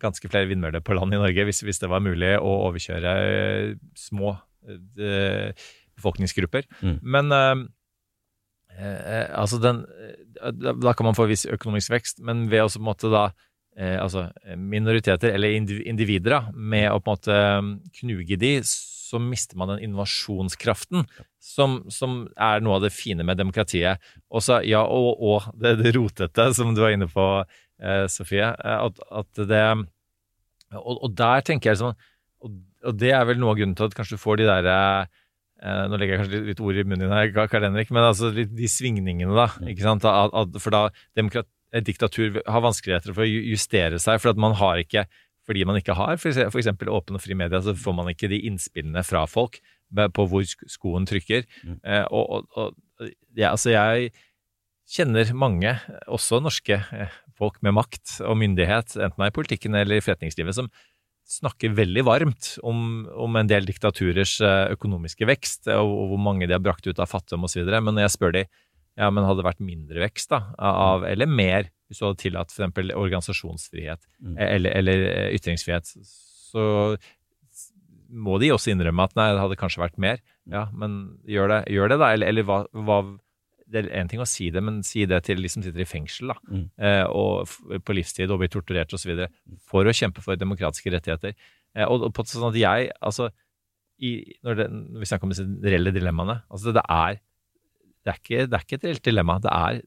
ganske 0.01 0.31
flere 0.31 0.49
vindmøller 0.49 0.81
på 0.85 0.97
land 0.97 1.13
i 1.13 1.21
Norge 1.21 1.45
hvis, 1.45 1.61
hvis 1.67 1.83
det 1.83 1.91
var 1.93 2.01
mulig 2.05 2.31
å 2.39 2.55
overkjøre 2.71 3.13
små 4.01 4.33
befolkningsgrupper. 5.05 6.65
Mm. 6.81 6.97
Men 7.05 7.37
uh, 8.79 9.01
uh, 9.01 9.27
altså 9.41 9.61
den 9.63 9.85
Da 10.61 10.93
kan 10.93 11.09
man 11.09 11.17
få 11.17 11.29
viss 11.31 11.47
økonomisk 11.47 11.93
vekst, 11.95 12.23
men 12.27 12.49
ved 12.51 12.65
å 12.65 12.71
på 12.73 12.81
en 12.81 12.89
måte 12.89 13.11
da 13.13 13.29
eh, 13.79 13.95
altså 14.03 14.27
minoriteter, 14.59 15.31
eller 15.33 15.55
individer, 15.55 16.35
da, 16.35 16.41
med 16.53 16.89
å 16.91 16.99
på 16.99 17.13
en 17.13 17.15
måte 17.15 17.37
knuge 18.01 18.37
de, 18.43 18.51
så 18.67 19.21
mister 19.23 19.57
man 19.57 19.71
den 19.73 19.87
innovasjonskraften 19.87 21.07
som, 21.39 21.79
som, 21.89 22.25
er 22.35 22.67
noe 22.67 22.81
av 22.81 22.85
det 22.85 22.93
fine 22.93 23.25
med 23.25 23.39
demokratiet. 23.39 24.03
Også, 24.29 24.59
ja, 24.67 24.83
og, 24.83 25.23
og 25.23 25.49
det, 25.55 25.77
det, 25.81 25.95
rotete, 25.97 26.51
som 26.59 26.75
du 26.75 26.83
var 26.83 26.97
inne 26.97 27.09
på, 27.11 27.29
Sofie. 28.11 28.51
At, 28.55 29.01
at 29.11 29.47
det 29.51 29.65
og, 30.75 30.95
og, 30.95 31.09
der 31.15 31.43
tenker 31.47 31.73
jeg 31.73 31.81
sånn 31.81 31.97
og, 32.45 32.53
og, 32.87 32.95
det 32.99 33.11
er 33.15 33.27
vel 33.27 33.41
noe 33.41 33.55
av 33.55 33.59
grunnen 33.59 33.75
til 33.79 33.89
at 33.89 33.97
kanskje 33.97 34.19
du 34.19 34.23
får 34.23 34.39
de 34.41 34.47
derre 34.51 34.77
Eh, 35.05 35.15
nå 35.65 35.99
legger 35.99 36.15
jeg 36.15 36.21
kanskje 36.23 36.37
litt, 36.37 36.47
litt 36.53 36.63
ord 36.65 36.79
i 36.79 36.85
munnen 36.85 37.07
din 37.07 37.15
her, 37.15 37.49
Karl 37.49 37.69
Henrik, 37.69 37.93
men 37.95 38.05
altså 38.05 38.31
de, 38.35 38.47
de 38.51 38.69
svingningene, 38.71 39.33
da. 39.37 39.49
Mm. 39.57 39.71
ikke 39.73 39.87
sant? 39.87 40.07
At, 40.09 40.35
at, 40.37 40.59
for 40.61 40.75
da 40.75 40.87
demokrat, 41.17 41.49
diktatur 41.85 42.37
har 42.47 42.63
vanskeligheter 42.63 43.15
for 43.17 43.25
å 43.25 43.29
justere 43.29 43.99
seg, 44.03 44.21
for 44.23 44.31
at 44.31 44.39
man 44.41 44.55
har 44.61 44.83
ikke 44.85 45.09
fordi 45.45 45.65
man 45.69 45.77
ikke 45.77 45.97
har 45.99 46.17
f.eks. 46.17 46.71
åpen 46.89 47.19
og 47.19 47.21
fri 47.21 47.37
media, 47.37 47.61
så 47.61 47.75
får 47.77 47.97
man 47.99 48.09
ikke 48.13 48.31
de 48.33 48.39
innspillene 48.49 49.03
fra 49.05 49.27
folk 49.29 49.59
på 49.93 50.27
hvor 50.31 50.47
skoen 50.47 51.05
trykker. 51.09 51.45
Mm. 51.63 51.81
Eh, 51.85 52.07
og, 52.09 52.25
og, 52.25 52.47
og 52.57 53.11
ja, 53.37 53.51
altså 53.51 53.75
jeg 53.75 54.15
kjenner 54.91 55.31
mange, 55.37 55.75
også 56.09 56.41
norske 56.45 56.81
eh, 56.81 57.13
folk 57.39 57.61
med 57.67 57.77
makt 57.77 58.19
og 58.25 58.39
myndighet, 58.41 58.97
enten 58.97 59.21
det 59.21 59.29
er 59.29 59.33
i 59.33 59.37
politikken 59.37 59.79
eller 59.79 60.01
i 60.01 60.05
forretningslivet, 60.05 60.57
som 60.57 60.71
snakker 61.35 61.75
veldig 61.77 62.05
varmt 62.07 62.51
om, 62.67 63.05
om, 63.11 63.39
en 63.39 63.51
del 63.51 63.67
diktaturers 63.69 64.37
eh, 64.45 64.75
økonomiske 64.75 65.29
vekst, 65.29 65.69
og, 65.73 65.91
og, 65.91 66.13
hvor 66.13 66.23
mange 66.29 66.49
de 66.49 66.57
har 66.57 66.63
brakt 66.63 66.87
ut 66.87 67.01
av 67.03 67.11
fattigdom 67.11 67.49
osv. 67.49 67.65
Men 67.75 67.93
når 67.93 68.07
jeg 68.07 68.15
spør 68.17 68.37
de 68.39 68.45
ja, 68.95 69.09
men 69.11 69.27
hadde 69.27 69.43
det 69.43 69.49
vært 69.49 69.65
mindre 69.65 70.05
vekst 70.05 70.31
da, 70.31 70.41
av, 70.55 71.03
mm. 71.03 71.09
eller 71.11 71.31
mer, 71.31 71.69
hvis 71.91 71.99
du 71.99 72.07
hadde 72.07 72.21
tillatt 72.23 72.55
f.eks. 72.55 72.93
organisasjonsfrihet 72.95 74.01
mm. 74.23 74.37
eller, 74.39 74.77
eller, 74.79 75.05
eh, 75.11 75.31
ytringsfrihet, 75.35 75.91
så 75.99 76.65
må 78.15 78.39
de 78.39 78.53
også 78.55 78.71
innrømme 78.71 79.09
at 79.09 79.17
nei, 79.19 79.33
det 79.35 79.43
hadde 79.43 79.59
kanskje 79.59 79.83
vært 79.83 79.99
mer. 79.99 80.23
Ja, 80.51 80.69
men 80.77 81.17
gjør 81.27 81.51
det, 81.51 81.61
gjør 81.75 81.91
det 81.91 81.99
da, 81.99 82.13
eller, 82.15 82.31
eller 82.31 82.47
hva, 82.47 82.61
hva 82.87 83.01
det 83.75 83.83
er 83.83 83.91
én 84.01 84.11
ting 84.11 84.23
å 84.23 84.29
si 84.29 84.49
det, 84.55 84.63
men 84.65 84.83
si 84.87 85.05
det 85.11 85.21
til 85.27 85.43
de 85.43 85.51
som 85.51 85.65
sitter 85.65 85.83
i 85.83 85.89
fengsel 85.89 86.33
da, 86.33 86.39
mm. 86.47 86.65
eh, 86.89 87.05
og 87.11 87.83
på 87.85 87.97
livstid 87.97 88.33
og 88.33 88.41
blir 88.43 88.53
torturert 88.53 88.95
osv. 88.97 89.27
for 89.67 89.87
å 89.87 89.95
kjempe 89.95 90.25
for 90.25 90.39
demokratiske 90.39 90.93
rettigheter. 90.95 91.35
Eh, 91.75 91.87
og, 91.87 92.07
og, 92.09 92.13
på 92.17 92.27
sånn 92.31 92.51
at 92.53 92.61
jeg, 92.61 92.93
altså 93.05 93.31
i, 93.99 94.17
når, 94.47 94.59
det, 94.59 94.69
når, 94.75 95.01
vi 95.03 95.09
snakker 95.11 95.27
om 95.27 95.33
disse 95.35 95.47
reelle 95.63 95.93
dilemmaene 95.95 96.41
altså 96.51 96.73
det 96.75 96.83
er, 96.91 97.21
det, 98.03 98.11
er 98.11 98.19
ikke, 98.19 98.47
det 98.51 98.57
er 98.57 98.65
ikke 98.65 98.79
et 98.81 98.87
reelt 98.89 99.07
dilemma. 99.07 99.37
Det 99.43 99.53
er 99.55 99.83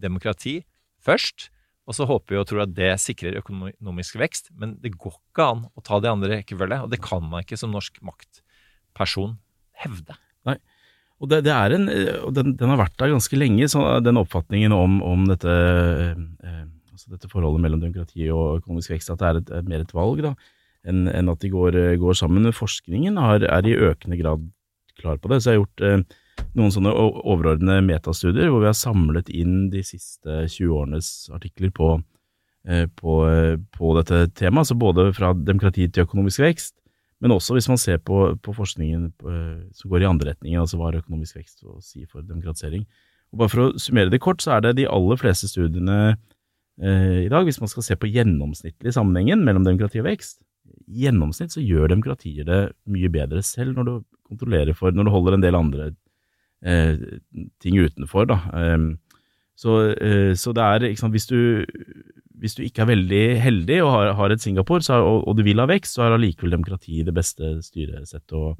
demokrati 0.00 0.60
først. 1.04 1.50
Og 1.88 1.96
så 1.96 2.06
håper 2.06 2.34
vi 2.34 2.38
og 2.38 2.46
tror 2.46 2.64
at 2.64 2.72
det 2.76 2.90
sikrer 3.02 3.40
økonomisk 3.40 4.18
vekst, 4.20 4.52
men 4.54 4.76
det 4.82 4.92
går 4.94 5.16
ikke 5.16 5.46
an 5.54 5.64
å 5.74 5.82
ta 5.82 5.98
det 5.98 6.10
andre 6.12 6.36
rekkefølge. 6.36 6.84
Og 6.84 6.92
det 6.92 7.00
kan 7.02 7.24
man 7.24 7.42
ikke 7.42 7.58
som 7.58 7.72
norsk 7.74 7.98
maktperson 8.06 9.38
hevde. 9.82 10.14
Nei. 10.46 10.56
Og 11.20 11.28
det, 11.28 11.42
det 11.44 11.52
en, 11.52 11.88
den, 12.32 12.54
den, 12.56 12.70
har 12.72 12.78
vært 12.80 12.96
der 13.00 13.12
ganske 13.12 13.36
lenge, 13.36 13.68
så 13.68 13.98
den 14.00 14.20
oppfatningen 14.20 14.72
om, 14.72 15.00
om 15.04 15.26
dette, 15.28 15.52
eh, 15.52 16.62
altså 16.94 17.12
dette, 17.12 17.28
forholdet 17.28 17.60
mellom 17.66 17.82
demokrati 17.82 18.30
og 18.32 18.62
økonomisk 18.62 18.94
vekst, 18.94 19.12
at 19.12 19.20
det 19.20 19.28
er 19.28 19.40
et, 19.42 19.52
et, 19.58 19.68
mer 19.68 19.84
et 19.84 19.94
valg 19.96 20.24
enn 20.88 21.04
en 21.12 21.28
at 21.28 21.42
de 21.44 21.50
går, 21.52 21.76
går 22.00 22.16
sammen. 22.16 22.48
Forskningen 22.56 23.20
har, 23.20 23.44
er 23.44 23.68
i 23.68 23.76
økende 23.76 24.16
grad 24.16 24.48
klar 25.00 25.20
på 25.20 25.28
det. 25.28 25.42
Så 25.42 25.52
jeg 25.52 25.58
har 25.58 25.64
gjort 25.64 25.84
eh, 25.84 26.20
noen 26.56 26.72
sånne 26.74 26.92
overordnede 26.94 27.84
metastudier 27.84 28.48
hvor 28.48 28.64
vi 28.64 28.70
har 28.70 28.78
samlet 28.78 29.28
inn 29.32 29.68
de 29.72 29.82
siste 29.86 30.44
20 30.46 30.72
årenes 30.76 31.10
artikler 31.36 31.72
på, 31.76 31.94
eh, 32.68 32.86
på, 32.88 33.20
eh, 33.28 33.56
på 33.76 33.94
dette 33.98 34.26
temaet, 34.32 34.64
altså 34.64 34.78
både 34.80 35.10
fra 35.16 35.34
demokrati 35.36 35.88
til 35.88 36.08
økonomisk 36.08 36.44
vekst 36.46 36.74
men 37.20 37.34
også 37.34 37.56
hvis 37.56 37.68
man 37.68 37.80
ser 37.80 38.00
på, 38.00 38.22
på 38.40 38.54
forskningen 38.56 39.10
på, 39.20 39.36
som 39.76 39.92
går 39.92 40.04
i 40.04 40.08
andre 40.08 40.32
retninger, 40.32 40.60
altså 40.60 40.80
hva 40.80 40.90
er 40.90 41.00
økonomisk 41.02 41.36
vekst 41.40 41.64
å 41.68 41.78
si 41.84 42.06
for 42.08 42.24
demokratisering. 42.24 42.86
Og 43.30 43.42
bare 43.42 43.52
For 43.52 43.64
å 43.64 43.80
summere 43.80 44.12
det 44.12 44.22
kort, 44.24 44.42
så 44.42 44.56
er 44.56 44.64
det 44.64 44.78
de 44.80 44.88
aller 44.90 45.20
fleste 45.20 45.50
studiene 45.50 45.98
eh, 46.10 47.26
i 47.26 47.30
dag, 47.30 47.44
hvis 47.46 47.60
man 47.62 47.70
skal 47.70 47.86
se 47.86 47.98
på 48.00 48.10
gjennomsnittlig 48.10 48.94
sammenhengen 48.96 49.44
mellom 49.46 49.66
demokrati 49.66 50.00
og 50.02 50.08
vekst, 50.08 50.40
i 50.90 51.04
gjennomsnitt 51.04 51.54
så 51.54 51.62
gjør 51.62 51.92
demokratier 51.92 52.46
det 52.46 52.60
mye 52.90 53.10
bedre 53.12 53.42
selv 53.46 53.76
når 53.76 53.86
du 53.86 53.94
kontrollerer 54.30 54.76
for, 54.76 54.94
når 54.94 55.06
du 55.06 55.12
holder 55.14 55.36
en 55.36 55.44
del 55.44 55.58
andre 55.58 55.90
eh, 56.64 56.98
ting 57.62 57.78
utenfor. 57.78 58.26
da. 58.30 58.40
Så, 59.60 59.76
eh, 59.92 60.32
så, 60.38 60.54
det 60.56 60.64
er, 60.64 60.88
sant, 60.96 61.12
hvis 61.12 61.28
du 61.28 61.64
hvis 62.40 62.56
du 62.56 62.64
ikke 62.64 62.84
er 62.84 62.90
veldig 62.94 63.24
heldig 63.44 63.78
og 63.84 63.92
har, 63.94 64.10
har 64.18 64.34
et 64.34 64.42
Singapore, 64.42 64.84
så, 64.84 64.98
og, 65.04 65.22
og, 65.28 65.36
du 65.38 65.44
vil 65.46 65.60
ha 65.62 65.68
vekst, 65.70 65.96
så 65.96 66.06
er 66.06 66.16
allikevel 66.16 66.56
demokrati 66.56 67.04
det 67.06 67.14
beste 67.16 67.56
styresettet 67.64 68.36
å, 68.36 68.54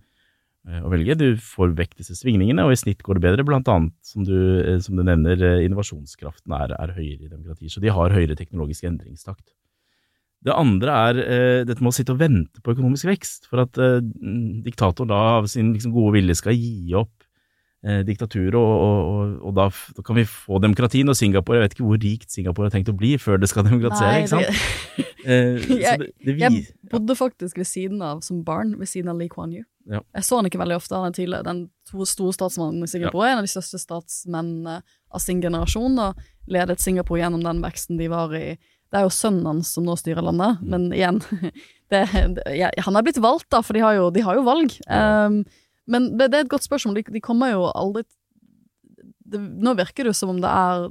eh, 0.69 0.83
å 0.85 0.93
velge. 0.93 1.17
Du 1.21 1.29
får 1.41 1.73
vekk 1.79 1.97
disse 2.03 2.19
svingningene, 2.19 2.67
og 2.67 2.75
i 2.75 2.81
snitt 2.81 3.05
går 3.07 3.19
det 3.19 3.25
bedre. 3.29 3.47
Blant 3.49 3.71
annet, 3.73 3.97
som 4.07 4.27
du, 4.27 4.37
eh, 4.61 4.79
som 4.85 5.01
du 5.01 5.05
nevner, 5.07 5.41
eh, 5.41 5.65
innovasjonskraften 5.69 6.57
er, 6.61 6.77
er 6.77 6.95
høyere 6.99 7.25
i 7.25 7.33
demokratier. 7.33 7.73
Så 7.73 7.83
de 7.85 7.95
har 7.97 8.17
høyere 8.17 8.39
teknologisk 8.39 8.85
endringstakt. 8.91 9.49
Det 10.41 10.57
andre 10.57 10.93
er 11.09 11.19
eh, 11.21 11.63
dette 11.69 11.85
med 11.85 11.93
å 11.93 11.97
sitte 11.97 12.15
og 12.15 12.21
vente 12.23 12.63
på 12.65 12.73
økonomisk 12.73 13.11
vekst. 13.11 13.49
For 13.51 13.65
at 13.67 13.81
eh, 13.81 13.99
diktatoren 14.65 15.13
da 15.13 15.21
av 15.41 15.51
sin 15.53 15.75
liksom, 15.75 15.93
gode 15.97 16.17
vilje 16.17 16.39
skal 16.41 16.57
gi 16.57 16.95
opp 16.97 17.13
eh, 17.85 18.01
diktaturet, 18.07 18.55
og, 18.59 18.83
og, 18.85 19.35
og, 19.49 19.55
da, 19.57 19.69
da 19.97 20.03
kan 20.07 20.19
vi 20.21 20.25
få 20.29 20.61
demokrati 20.63 21.03
når 21.07 21.17
Singapore 21.19 21.59
Jeg 21.61 21.65
vet 21.67 21.75
ikke 21.79 21.87
hvor 21.89 22.01
rikt 22.03 22.31
Singapore 22.35 22.69
har 22.69 22.75
tenkt 22.77 22.93
å 22.93 22.97
bli 22.97 23.15
før 23.21 23.41
det 23.41 23.49
skal 23.53 23.67
demokratisere, 23.71 24.13
Nei, 24.13 24.25
ikke 24.25 24.35
sant? 24.37 25.07
Eh, 25.21 25.59
så 25.61 25.77
Jeg- 25.85 25.99
det, 26.01 26.07
det 26.25 26.35
Jeg 26.41 26.63
bodde 26.91 27.13
faktisk 27.19 27.59
ved 27.61 27.69
siden 27.69 28.01
av, 28.03 28.23
som 28.25 28.39
barn, 28.45 28.71
ved 28.81 28.89
siden 28.89 29.11
av 29.13 29.19
Lee 29.21 29.29
Kuan 29.29 29.53
Yew. 29.53 29.67
Ja. 29.91 30.01
Jeg 30.17 30.25
så 30.25 30.39
han 30.39 30.47
ikke 30.49 30.61
veldig 30.63 30.79
ofte, 30.79 30.97
han 30.97 31.11
er 31.13 31.17
tidligere 31.19 31.45
den 31.45 31.61
to 31.91 32.07
store 32.09 32.33
statsmannen 32.33 32.87
i 32.87 32.89
Singapore, 32.89 33.29
en 33.29 33.43
av 33.43 33.45
de 33.45 33.51
største 33.53 33.77
statsmennene 33.83 34.79
av 35.13 35.21
sin 35.21 35.43
generasjon, 35.45 35.99
og 36.01 36.17
ledet 36.49 36.81
Singapore 36.81 37.21
gjennom 37.21 37.45
den 37.45 37.61
veksten 37.65 38.01
de 38.01 38.09
var 38.09 38.33
i. 38.37 38.55
Det 38.91 38.99
er 38.99 39.05
jo 39.07 39.13
sønnen 39.15 39.45
hans 39.47 39.75
som 39.77 39.85
nå 39.87 39.95
styrer 40.01 40.25
landet, 40.25 40.63
men 40.67 40.89
igjen 40.97 41.21
det, 41.93 42.01
det, 42.11 42.47
ja, 42.57 42.71
Han 42.87 42.97
er 42.97 43.05
blitt 43.07 43.21
valgt, 43.23 43.51
da, 43.53 43.61
for 43.63 43.77
de 43.77 43.85
har 43.85 43.99
jo, 44.01 44.09
de 44.15 44.25
har 44.25 44.39
jo 44.41 44.47
valg. 44.49 44.73
Um, 44.89 45.43
men 45.91 46.13
det, 46.17 46.31
det 46.31 46.39
er 46.39 46.47
et 46.47 46.53
godt 46.53 46.67
spørsmål. 46.67 47.01
De, 47.01 47.17
de 47.19 47.23
kommer 47.25 47.53
jo 47.53 47.67
aldri 47.75 48.07
det, 49.31 49.39
Nå 49.39 49.77
virker 49.79 50.07
det 50.07 50.15
jo 50.15 50.19
som 50.19 50.33
om 50.33 50.41
det 50.43 50.51
er 50.51 50.89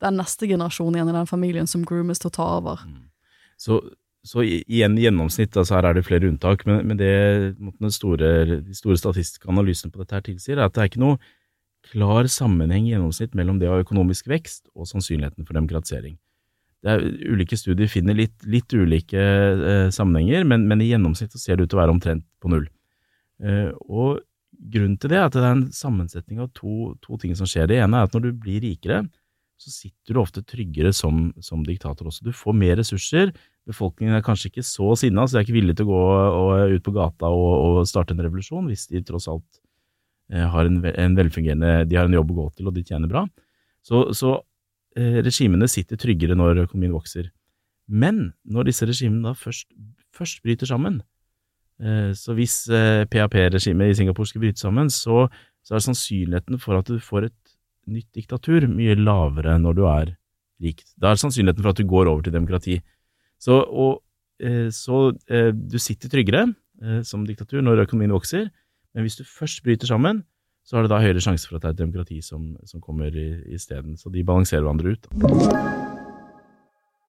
er 0.00 0.14
neste 0.16 0.48
generasjon 0.48 0.96
igjen 0.96 1.10
i 1.12 1.16
den 1.16 1.28
familien 1.28 1.68
som 1.68 1.84
groomes 1.86 2.20
til 2.22 2.30
å 2.30 2.36
ta 2.36 2.46
over. 2.58 2.84
Så, 3.60 3.80
så 4.26 4.44
igjen 4.44 4.96
i 4.98 5.04
gjennomsnitt, 5.06 5.56
altså 5.60 5.76
her 5.76 5.90
er 5.90 5.98
det 5.98 6.06
flere 6.06 6.30
unntak, 6.30 6.64
men, 6.68 6.82
men 6.88 7.00
det 7.00 7.10
den 7.58 7.94
store, 7.94 8.60
de 8.64 8.76
store 8.76 8.98
statistiske 9.00 9.50
analysene 9.50 9.92
på 9.92 10.02
dette 10.02 10.16
her 10.16 10.24
tilsier, 10.30 10.58
er 10.58 10.68
at 10.68 10.76
det 10.76 10.84
er 10.84 10.92
ikke 10.92 11.04
noe 11.04 11.20
klar 11.90 12.28
sammenheng 12.28 12.88
i 12.88 12.94
gjennomsnitt 12.94 13.36
mellom 13.36 13.60
det 13.60 13.70
å 13.70 13.76
ha 13.76 13.84
økonomisk 13.84 14.28
vekst 14.30 14.66
og 14.74 14.88
sannsynligheten 14.88 15.46
for 15.48 15.56
demokratisering. 15.56 16.18
Er, 16.88 17.02
ulike 17.28 17.58
studier 17.60 17.90
finner 17.92 18.16
litt, 18.16 18.36
litt 18.48 18.72
ulike 18.72 19.20
eh, 19.20 19.88
sammenhenger, 19.92 20.46
men, 20.48 20.64
men 20.68 20.80
i 20.80 20.88
gjennomsnitt 20.88 21.34
så 21.34 21.40
ser 21.40 21.58
det 21.58 21.66
ut 21.66 21.72
til 21.72 21.80
å 21.80 21.82
være 21.82 21.92
omtrent 21.92 22.24
på 22.40 22.52
null. 22.52 22.68
Eh, 23.40 23.70
og 23.88 24.20
grunnen 24.50 24.98
til 25.00 25.12
det 25.12 25.18
er 25.20 25.28
at 25.28 25.36
det 25.36 25.44
er 25.44 25.56
en 25.56 25.68
sammensetning 25.74 26.42
av 26.44 26.50
to, 26.56 26.94
to 27.04 27.18
ting 27.20 27.32
som 27.38 27.48
skjer. 27.48 27.70
Det 27.70 27.80
ene 27.80 28.00
er 28.00 28.08
at 28.08 28.16
når 28.16 28.26
du 28.28 28.30
blir 28.44 28.62
rikere, 28.64 29.04
så 29.60 29.72
sitter 29.72 30.16
du 30.16 30.20
ofte 30.22 30.42
tryggere 30.46 30.92
som, 30.96 31.30
som 31.44 31.64
diktator 31.66 32.08
også. 32.08 32.24
Du 32.24 32.32
får 32.36 32.56
mer 32.56 32.78
ressurser, 32.80 33.32
befolkningen 33.68 34.16
er 34.16 34.24
kanskje 34.24 34.48
ikke 34.48 34.64
så 34.64 34.94
sinna, 34.96 35.26
så 35.26 35.36
de 35.36 35.40
er 35.40 35.46
ikke 35.46 35.56
villige 35.58 35.80
til 35.80 35.88
å 35.88 35.92
gå 35.92 36.04
og, 36.04 36.52
ut 36.76 36.86
på 36.86 36.94
gata 36.96 37.28
og, 37.28 37.50
og 37.64 37.88
starte 37.88 38.16
en 38.16 38.22
revolusjon, 38.24 38.70
hvis 38.70 38.86
de 38.92 39.02
tross 39.04 39.28
alt 39.30 39.60
eh, 40.32 40.46
har 40.54 40.70
en, 40.70 40.80
en 40.88 41.18
velfungerende 41.18 41.84
De 41.90 42.00
har 42.00 42.08
en 42.08 42.16
jobb 42.16 42.32
å 42.32 42.38
gå 42.38 42.46
til, 42.54 42.70
og 42.70 42.78
de 42.78 42.86
tjener 42.88 43.10
bra. 43.10 43.26
Så, 43.84 44.06
så 44.16 44.38
eh, 44.96 45.20
regimene 45.26 45.68
sitter 45.68 46.00
tryggere 46.00 46.38
når 46.40 46.64
økonomien 46.64 46.96
vokser. 46.96 47.28
Men 47.90 48.30
når 48.48 48.70
disse 48.70 48.88
regimene 48.88 49.28
da 49.28 49.36
først, 49.36 49.68
først 50.16 50.40
bryter 50.46 50.72
sammen, 50.72 51.02
så 52.16 52.34
hvis 52.36 52.62
eh, 52.68 53.06
PAP-regimet 53.08 53.92
i 53.92 53.98
Singapore 54.00 54.28
skulle 54.28 54.48
bryte 54.48 54.60
sammen, 54.60 54.90
så, 54.92 55.26
så 55.64 55.76
er 55.76 55.84
sannsynligheten 55.84 56.60
for 56.60 56.80
at 56.80 56.90
du 56.90 57.00
får 57.00 57.30
et 57.30 57.54
nytt 57.90 58.10
diktatur 58.14 58.66
mye 58.70 58.96
lavere 58.98 59.56
når 59.60 59.76
du 59.78 59.84
er 59.88 60.14
rik. 60.60 60.84
Da 61.00 61.12
er 61.12 61.20
sannsynligheten 61.20 61.64
for 61.64 61.72
at 61.72 61.80
du 61.80 61.88
går 61.88 62.10
over 62.10 62.24
til 62.26 62.34
demokrati. 62.36 62.78
Så, 63.40 63.56
og, 63.64 64.02
eh, 64.42 64.68
så 64.74 65.10
eh, 65.30 65.52
du 65.54 65.78
sitter 65.80 66.12
tryggere 66.12 66.46
eh, 66.82 67.00
som 67.06 67.24
diktatur 67.26 67.64
når 67.64 67.86
økonomien 67.86 68.12
vokser, 68.12 68.50
men 68.94 69.06
hvis 69.06 69.20
du 69.20 69.24
først 69.24 69.62
bryter 69.64 69.88
sammen, 69.88 70.24
så 70.66 70.76
har 70.76 70.84
det 70.84 70.92
da 70.92 71.00
høyere 71.00 71.22
sjanse 71.24 71.48
for 71.48 71.56
at 71.56 71.64
det 71.64 71.70
er 71.70 71.78
et 71.78 71.84
demokrati 71.86 72.20
som, 72.22 72.52
som 72.68 72.82
kommer 72.84 73.14
isteden. 73.48 73.96
Så 73.96 74.12
de 74.12 74.26
balanserer 74.26 74.66
hverandre 74.66 74.92
ut. 74.92 75.08
Da. 75.08 75.89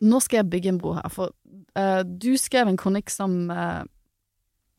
Nå 0.00 0.20
skal 0.22 0.42
jeg 0.42 0.50
bygge 0.52 0.72
en 0.72 0.80
bro 0.80 0.94
her, 0.98 1.08
for 1.10 1.34
uh, 1.78 2.02
du 2.06 2.36
skrev 2.38 2.70
en 2.70 2.78
kronikk 2.78 3.10
sammen 3.10 3.48
med 3.50 3.94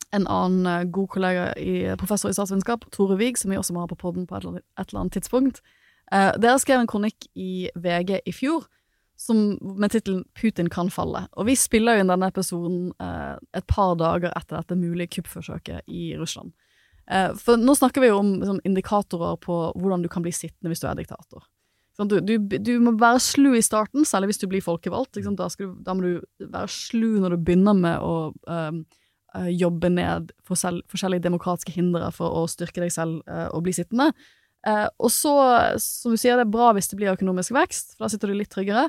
en 0.09 0.23
annen 0.25 0.65
eh, 0.65 0.87
god 0.89 1.05
kollega, 1.13 1.51
i, 1.61 1.83
professor 2.01 2.31
i 2.31 2.33
statsvitenskap, 2.33 2.87
Tore 2.89 3.13
Wig, 3.19 3.37
som 3.37 3.51
vi 3.51 3.59
også 3.59 3.75
må 3.75 3.83
ha 3.83 3.89
på 3.91 3.99
podden 3.99 4.23
på 4.25 4.33
et 4.33 4.41
eller 4.41 4.55
annet, 4.55 4.65
et 4.79 4.89
eller 4.89 5.01
annet 5.03 5.15
tidspunkt. 5.19 5.59
Uh, 6.09 6.31
dere 6.41 6.55
skrev 6.57 6.81
en 6.81 6.89
kronikk 6.89 7.27
i 7.37 7.69
VG 7.77 8.15
i 8.25 8.33
fjor 8.33 8.65
som, 9.21 9.59
med 9.61 9.93
tittelen 9.93 10.23
'Putin 10.33 10.71
kan 10.73 10.89
falle'. 10.89 11.27
Og 11.37 11.45
vi 11.45 11.53
spiller 11.59 11.99
jo 11.99 12.01
inn 12.01 12.09
denne 12.09 12.31
episoden 12.31 12.89
et 13.53 13.67
par 13.67 13.93
dager 13.99 14.31
etter 14.31 14.55
dette 14.55 14.79
mulige 14.79 15.19
kuppforsøket 15.19 15.85
i 15.85 16.15
Russland. 16.17 16.55
For 17.43 17.59
nå 17.59 17.75
snakker 17.75 18.01
vi 18.01 18.09
jo 18.09 18.21
om 18.23 18.31
liksom, 18.39 18.61
indikatorer 18.65 19.35
på 19.43 19.59
hvordan 19.75 20.01
du 20.01 20.09
kan 20.09 20.23
bli 20.23 20.31
sittende 20.33 20.71
hvis 20.71 20.81
du 20.81 20.87
er 20.87 20.97
diktator. 20.97 21.43
Sånn, 21.99 22.07
du, 22.07 22.21
du, 22.23 22.55
du 22.63 22.71
må 22.79 22.93
være 22.95 23.19
slu 23.19 23.49
i 23.57 23.65
starten, 23.65 24.05
særlig 24.07 24.31
hvis 24.31 24.39
du 24.39 24.47
blir 24.47 24.63
folkevalgt. 24.63 25.19
Da, 25.19 25.49
du, 25.59 25.65
da 25.83 25.95
må 25.97 26.05
du 26.05 26.45
være 26.45 26.71
slu 26.71 27.17
når 27.19 27.35
du 27.35 27.43
begynner 27.43 27.75
med 27.75 27.99
å 27.99 28.13
um, 28.47 28.77
jobbe 29.51 29.91
ned 29.91 30.31
forskjell, 30.47 30.79
forskjellige 30.89 31.25
demokratiske 31.27 31.75
hindre 31.75 32.07
for 32.15 32.39
å 32.39 32.45
styrke 32.47 32.85
deg 32.85 32.93
selv 32.95 33.19
uh, 33.27 33.49
og 33.51 33.65
bli 33.67 33.75
sittende. 33.75 34.13
Uh, 34.63 34.87
og 34.95 35.11
så, 35.11 35.33
som 35.83 36.15
du 36.15 36.19
sier, 36.19 36.39
det 36.39 36.47
er 36.47 36.55
bra 36.55 36.71
hvis 36.77 36.87
det 36.91 37.01
blir 37.01 37.11
økonomisk 37.11 37.51
vekst, 37.57 37.97
for 37.97 38.07
da 38.07 38.13
sitter 38.13 38.31
du 38.31 38.39
litt 38.39 38.51
tryggere. 38.53 38.87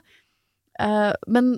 Uh, 0.79 1.11
men 1.27 1.57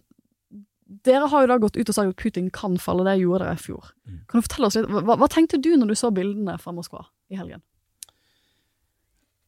dere 1.05 1.29
har 1.29 1.45
jo 1.45 1.51
da 1.53 1.59
gått 1.61 1.77
ut 1.77 1.89
og 1.89 1.97
sagt 1.97 2.15
at 2.15 2.21
Putin 2.21 2.49
kan 2.53 2.81
falle, 2.81 3.05
det 3.09 3.19
gjorde 3.21 3.45
dere 3.45 3.61
i 3.61 3.61
fjor. 3.61 3.93
Kan 4.29 4.41
du 4.41 4.49
fortelle 4.49 4.69
oss 4.69 4.81
litt, 4.81 4.89
hva, 4.89 5.17
hva 5.21 5.29
tenkte 5.33 5.61
du 5.61 5.75
når 5.77 5.93
du 5.93 5.99
så 6.01 6.13
bildene 6.15 6.57
fra 6.61 6.73
Moskva 6.77 7.07
i 7.33 7.39
helgen? 7.41 7.61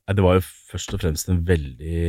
Det 0.05 0.21
var 0.21 0.35
jo 0.37 0.43
først 0.45 0.93
og 0.93 1.01
fremst 1.01 1.31
en 1.33 1.39
veldig 1.49 2.01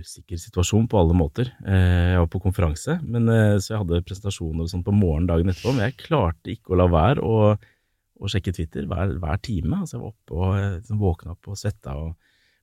usikker 0.00 0.38
situasjon 0.40 0.88
på 0.90 0.98
alle 0.98 1.14
måter. 1.14 1.52
Eh, 1.62 2.10
Jeg 2.10 2.18
var 2.18 2.26
på 2.26 2.40
konferanse, 2.42 2.96
men, 3.06 3.28
eh, 3.28 3.58
så 3.62 3.74
jeg 3.74 3.82
hadde 3.84 4.02
presentasjoner 4.02 4.64
og 4.64 4.70
sånn 4.72 4.82
på 4.82 4.90
morgenen 4.90 5.28
dagen 5.28 5.46
etterpå, 5.46 5.70
men 5.76 5.86
jeg 5.86 6.00
klarte 6.08 6.50
ikke 6.50 6.74
å 6.74 6.80
la 6.80 6.88
være 6.90 7.22
å, 7.22 7.54
å 7.54 8.26
sjekke 8.26 8.52
Twitter 8.52 8.82
hver, 8.90 9.14
hver 9.22 9.38
time. 9.38 9.78
Altså 9.78 9.94
jeg 9.96 10.02
var 10.02 10.10
oppe 10.10 10.34
og 10.34 10.56
eh, 10.58 10.74
liksom 10.80 10.98
våkna 10.98 11.36
opp 11.36 11.52
og 11.52 11.60
svetta. 11.60 11.94
Og, 11.94 12.16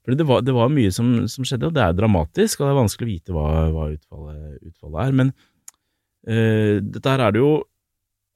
for 0.04 0.20
det 0.20 0.28
var, 0.28 0.44
det 0.44 0.56
var 0.58 0.76
mye 0.76 0.92
som, 0.92 1.14
som 1.32 1.48
skjedde, 1.48 1.70
og 1.72 1.78
det 1.78 1.86
er 1.86 1.96
dramatisk, 1.96 2.60
og 2.60 2.68
det 2.68 2.74
er 2.74 2.82
vanskelig 2.82 3.08
å 3.08 3.14
vite 3.14 3.38
hva, 3.38 3.48
hva 3.72 3.88
utfallet, 3.94 4.60
utfallet 4.68 5.00
er. 5.06 5.16
Men 5.22 5.32
uh, 6.28 6.76
dette 6.84 7.08
her 7.14 7.24
er 7.24 7.32
det 7.36 7.44
jo 7.44 7.56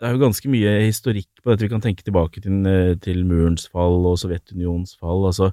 det 0.01 0.07
er 0.09 0.15
jo 0.15 0.23
ganske 0.23 0.49
mye 0.49 0.71
historikk 0.87 1.43
på 1.43 1.51
dette. 1.51 1.61
Vi 1.61 1.69
kan 1.69 1.83
tenke 1.83 2.01
tilbake 2.01 2.41
til, 2.41 2.63
til 3.05 3.19
murens 3.29 3.67
fall 3.69 3.99
og 4.09 4.15
Sovjetunionens 4.17 4.95
fall. 4.97 5.27
altså 5.29 5.51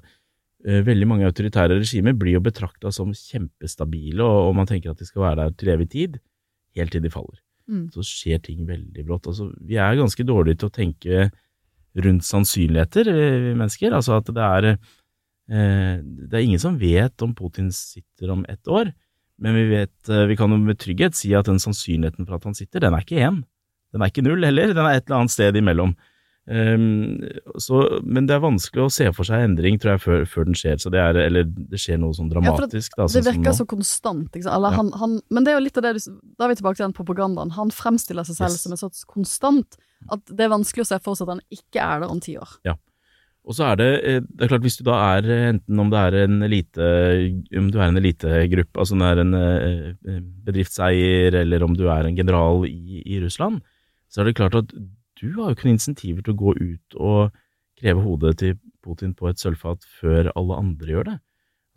Veldig 0.59 1.07
mange 1.07 1.23
autoritære 1.23 1.77
regimer 1.79 2.17
blir 2.19 2.35
jo 2.35 2.41
betrakta 2.43 2.91
som 2.91 3.13
kjempestabile, 3.15 4.25
og, 4.25 4.49
man 4.57 4.67
tenker 4.67 4.91
at 4.91 4.99
de 4.99 5.07
skal 5.07 5.23
være 5.23 5.37
der 5.45 5.53
til 5.55 5.71
evig 5.71 5.87
tid, 5.93 6.17
helt 6.75 6.91
til 6.91 7.05
de 7.05 7.11
faller. 7.13 7.37
Mm. 7.69 7.85
Så 7.93 8.03
skjer 8.03 8.41
ting 8.43 8.65
veldig 8.67 9.05
brått. 9.07 9.29
Altså, 9.31 9.47
vi 9.63 9.77
er 9.79 9.99
ganske 9.99 10.25
dårlige 10.27 10.59
til 10.59 10.67
å 10.67 10.75
tenke 10.75 11.29
rundt 12.05 12.25
sannsynligheter, 12.25 13.09
vi 13.13 13.27
vi 13.45 13.53
mennesker. 13.57 13.93
Altså 13.95 14.17
at 14.17 14.29
det 14.33 14.45
er 14.45 14.67
eh, 14.73 15.95
Det 16.01 16.33
er 16.33 16.43
ingen 16.43 16.61
som 16.61 16.79
vet 16.79 17.21
om 17.21 17.33
Putin 17.35 17.71
sitter 17.71 18.31
om 18.31 18.45
ett 18.49 18.67
år, 18.67 18.91
men 19.39 19.55
vi 19.55 19.65
vet 19.69 20.09
eh, 20.09 20.27
Vi 20.27 20.35
kan 20.35 20.51
jo 20.51 20.57
med 20.57 20.79
trygghet 20.79 21.15
si 21.15 21.33
at 21.33 21.45
den 21.45 21.59
sannsynligheten 21.59 22.25
for 22.27 22.35
at 22.35 22.43
han 22.43 22.57
sitter, 22.57 22.79
den 22.79 22.93
er 22.93 23.05
ikke 23.05 23.23
én. 23.23 23.43
Den 23.93 24.01
er 24.01 24.11
ikke 24.11 24.25
null 24.25 24.43
heller, 24.45 24.73
den 24.73 24.85
er 24.85 24.97
et 24.97 25.07
eller 25.07 25.23
annet 25.23 25.33
sted 25.33 25.55
imellom. 25.55 25.95
Ehm, 26.49 27.19
så, 27.61 27.79
men 28.01 28.25
det 28.25 28.33
er 28.33 28.41
vanskelig 28.41 28.81
å 28.87 28.91
se 28.93 29.05
for 29.13 29.27
seg 29.27 29.43
endring, 29.45 29.77
tror 29.81 29.93
jeg, 29.95 30.01
før, 30.01 30.23
før 30.31 30.47
den 30.49 30.57
skjer. 30.57 30.79
Så 30.81 30.89
det 30.93 30.97
er, 31.03 31.19
eller 31.27 31.45
det 31.45 31.77
skjer 31.81 31.99
noe 32.01 32.15
sånn 32.17 32.31
Ja, 32.31 32.39
dramatisk. 32.39 32.95
det, 32.95 32.97
da, 33.03 33.07
sånn 33.13 33.27
virker 33.27 33.53
så 33.59 33.67
konstant. 33.69 34.35
Eller 34.39 34.71
Ja. 34.71 34.75
han, 34.79 34.91
han, 34.97 35.19
men 35.29 35.45
det 35.45 35.53
er 35.53 35.59
jo 35.59 35.65
litt 35.67 35.77
av 35.77 35.85
det 35.85 35.93
du 35.99 36.01
Da 36.39 36.45
er 36.47 36.49
vi 36.55 36.59
tilbake 36.61 36.79
til 36.81 36.87
den 36.87 36.97
propagandaen. 36.97 37.51
Han 37.59 37.69
fremstiller 37.69 38.25
seg 38.25 38.35
selv 38.41 38.55
Yes. 38.57 38.61
som 38.65 38.73
en 38.73 38.81
slags 38.81 39.05
konstant. 39.05 39.77
At 40.09 40.25
det 40.25 40.45
er 40.47 40.49
vanskelig 40.55 40.87
å 40.87 40.89
se 40.93 40.99
for 41.03 41.13
seg 41.19 41.27
at 41.29 41.35
han 41.37 41.45
ikke 41.53 41.79
er 41.83 41.99
der 42.01 42.09
om 42.09 42.19
ti 42.23 42.37
år. 42.39 42.57
Ja. 42.65 42.75
Og 43.49 43.55
så 43.55 43.65
er 43.71 43.75
det, 43.79 43.87
eh, 44.05 44.19
det 44.21 44.43
er 44.45 44.49
klart 44.51 44.61
hvis 44.65 44.77
du 44.77 44.83
da 44.85 45.17
er 45.17 45.25
eh, 45.29 45.45
enten 45.53 45.79
om 45.79 45.89
det 45.89 45.97
er 45.99 46.17
en 46.25 46.41
elite, 46.43 46.85
om 47.57 47.69
du 47.71 47.77
er 47.79 47.87
en 47.87 47.97
elitegruppe, 47.97 48.77
altså 48.77 48.93
om 48.93 48.99
det 48.99 49.09
er 49.09 49.21
en 49.23 49.33
eh, 49.33 50.19
bedriftseier, 50.45 51.33
eller 51.43 51.63
om 51.63 51.73
du 51.77 51.85
er 51.89 52.05
en 52.09 52.15
general 52.17 52.65
i, 52.67 53.01
i 53.05 53.19
Russland, 53.23 53.61
så 54.09 54.21
er 54.21 54.29
det 54.29 54.35
klart 54.39 54.55
at 54.59 54.73
du 55.19 55.31
har 55.37 55.49
jo 55.51 55.57
ikke 55.57 55.67
noen 55.69 55.77
insentiver 55.79 56.25
til 56.25 56.35
å 56.35 56.39
gå 56.39 56.53
ut 56.59 56.95
og 56.99 57.35
kreve 57.79 58.03
hodet 58.03 58.37
til 58.41 58.57
Putin 58.83 59.13
på 59.15 59.29
et 59.29 59.39
sølvfat 59.41 59.85
før 59.99 60.31
alle 60.35 60.57
andre 60.59 60.93
gjør 60.95 61.09
det. 61.11 61.17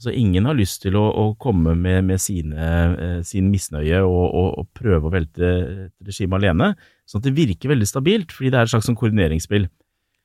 Altså 0.03 0.15
Ingen 0.19 0.49
har 0.49 0.57
lyst 0.59 0.81
til 0.83 0.97
å, 0.99 1.03
å 1.15 1.25
komme 1.39 1.77
med, 1.79 2.01
med 2.09 2.19
sine, 2.19 2.71
eh, 2.99 3.21
sin 3.27 3.53
misnøye 3.53 4.01
og, 4.03 4.25
og, 4.35 4.49
og 4.59 4.71
prøve 4.75 5.07
å 5.07 5.13
velte 5.15 5.51
et 5.87 6.09
regime 6.09 6.41
alene, 6.41 6.73
sånn 7.07 7.23
at 7.23 7.29
det 7.29 7.37
virker 7.37 7.71
veldig 7.71 7.87
stabilt, 7.87 8.35
fordi 8.35 8.51
det 8.51 8.59
er 8.59 8.67
et 8.67 8.73
slags 8.73 8.89
sånn 8.91 8.99
koordineringsspill. 8.99 9.69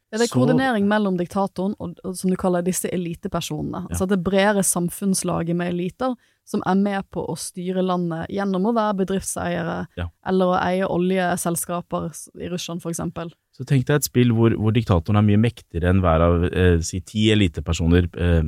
Ja, 0.08 0.18
det 0.18 0.24
er 0.24 0.32
Så- 0.32 0.40
koordinering 0.40 0.88
mellom 0.90 1.20
diktatoren 1.20 1.76
og, 1.84 2.00
og 2.08 2.16
som 2.18 2.32
du 2.32 2.38
kaller 2.40 2.66
disse 2.66 2.90
elitepersonene. 2.90 3.86
Altså 3.92 4.08
det 4.10 4.22
bredere 4.26 4.64
samfunnslaget 4.66 5.56
med 5.60 5.74
eliter 5.76 6.16
som 6.48 6.62
er 6.66 6.78
med 6.80 7.04
på 7.12 7.26
å 7.28 7.36
styre 7.36 7.84
landet 7.84 8.30
gjennom 8.32 8.70
å 8.70 8.76
være 8.76 9.02
bedriftseiere 9.02 9.80
Ja. 10.00 10.08
eller 10.26 10.54
å 10.54 10.60
eie 10.62 10.88
oljeselskaper 10.88 12.08
i 12.40 12.48
Russland, 12.52 12.82
eksempel. 12.88 13.34
Så 13.52 13.66
tenk 13.68 13.88
deg 13.90 13.98
et 14.00 14.08
spill 14.08 14.32
hvor, 14.32 14.54
hvor 14.56 14.72
diktatoren 14.72 15.20
er 15.20 15.26
mye 15.28 15.42
mektigere 15.42 15.90
enn 15.92 16.00
hver 16.04 16.24
av 16.24 16.46
eh, 16.48 16.80
si 16.86 17.02
ti 17.02 17.28
elitepersoner 17.34 18.08
eh, 18.16 18.44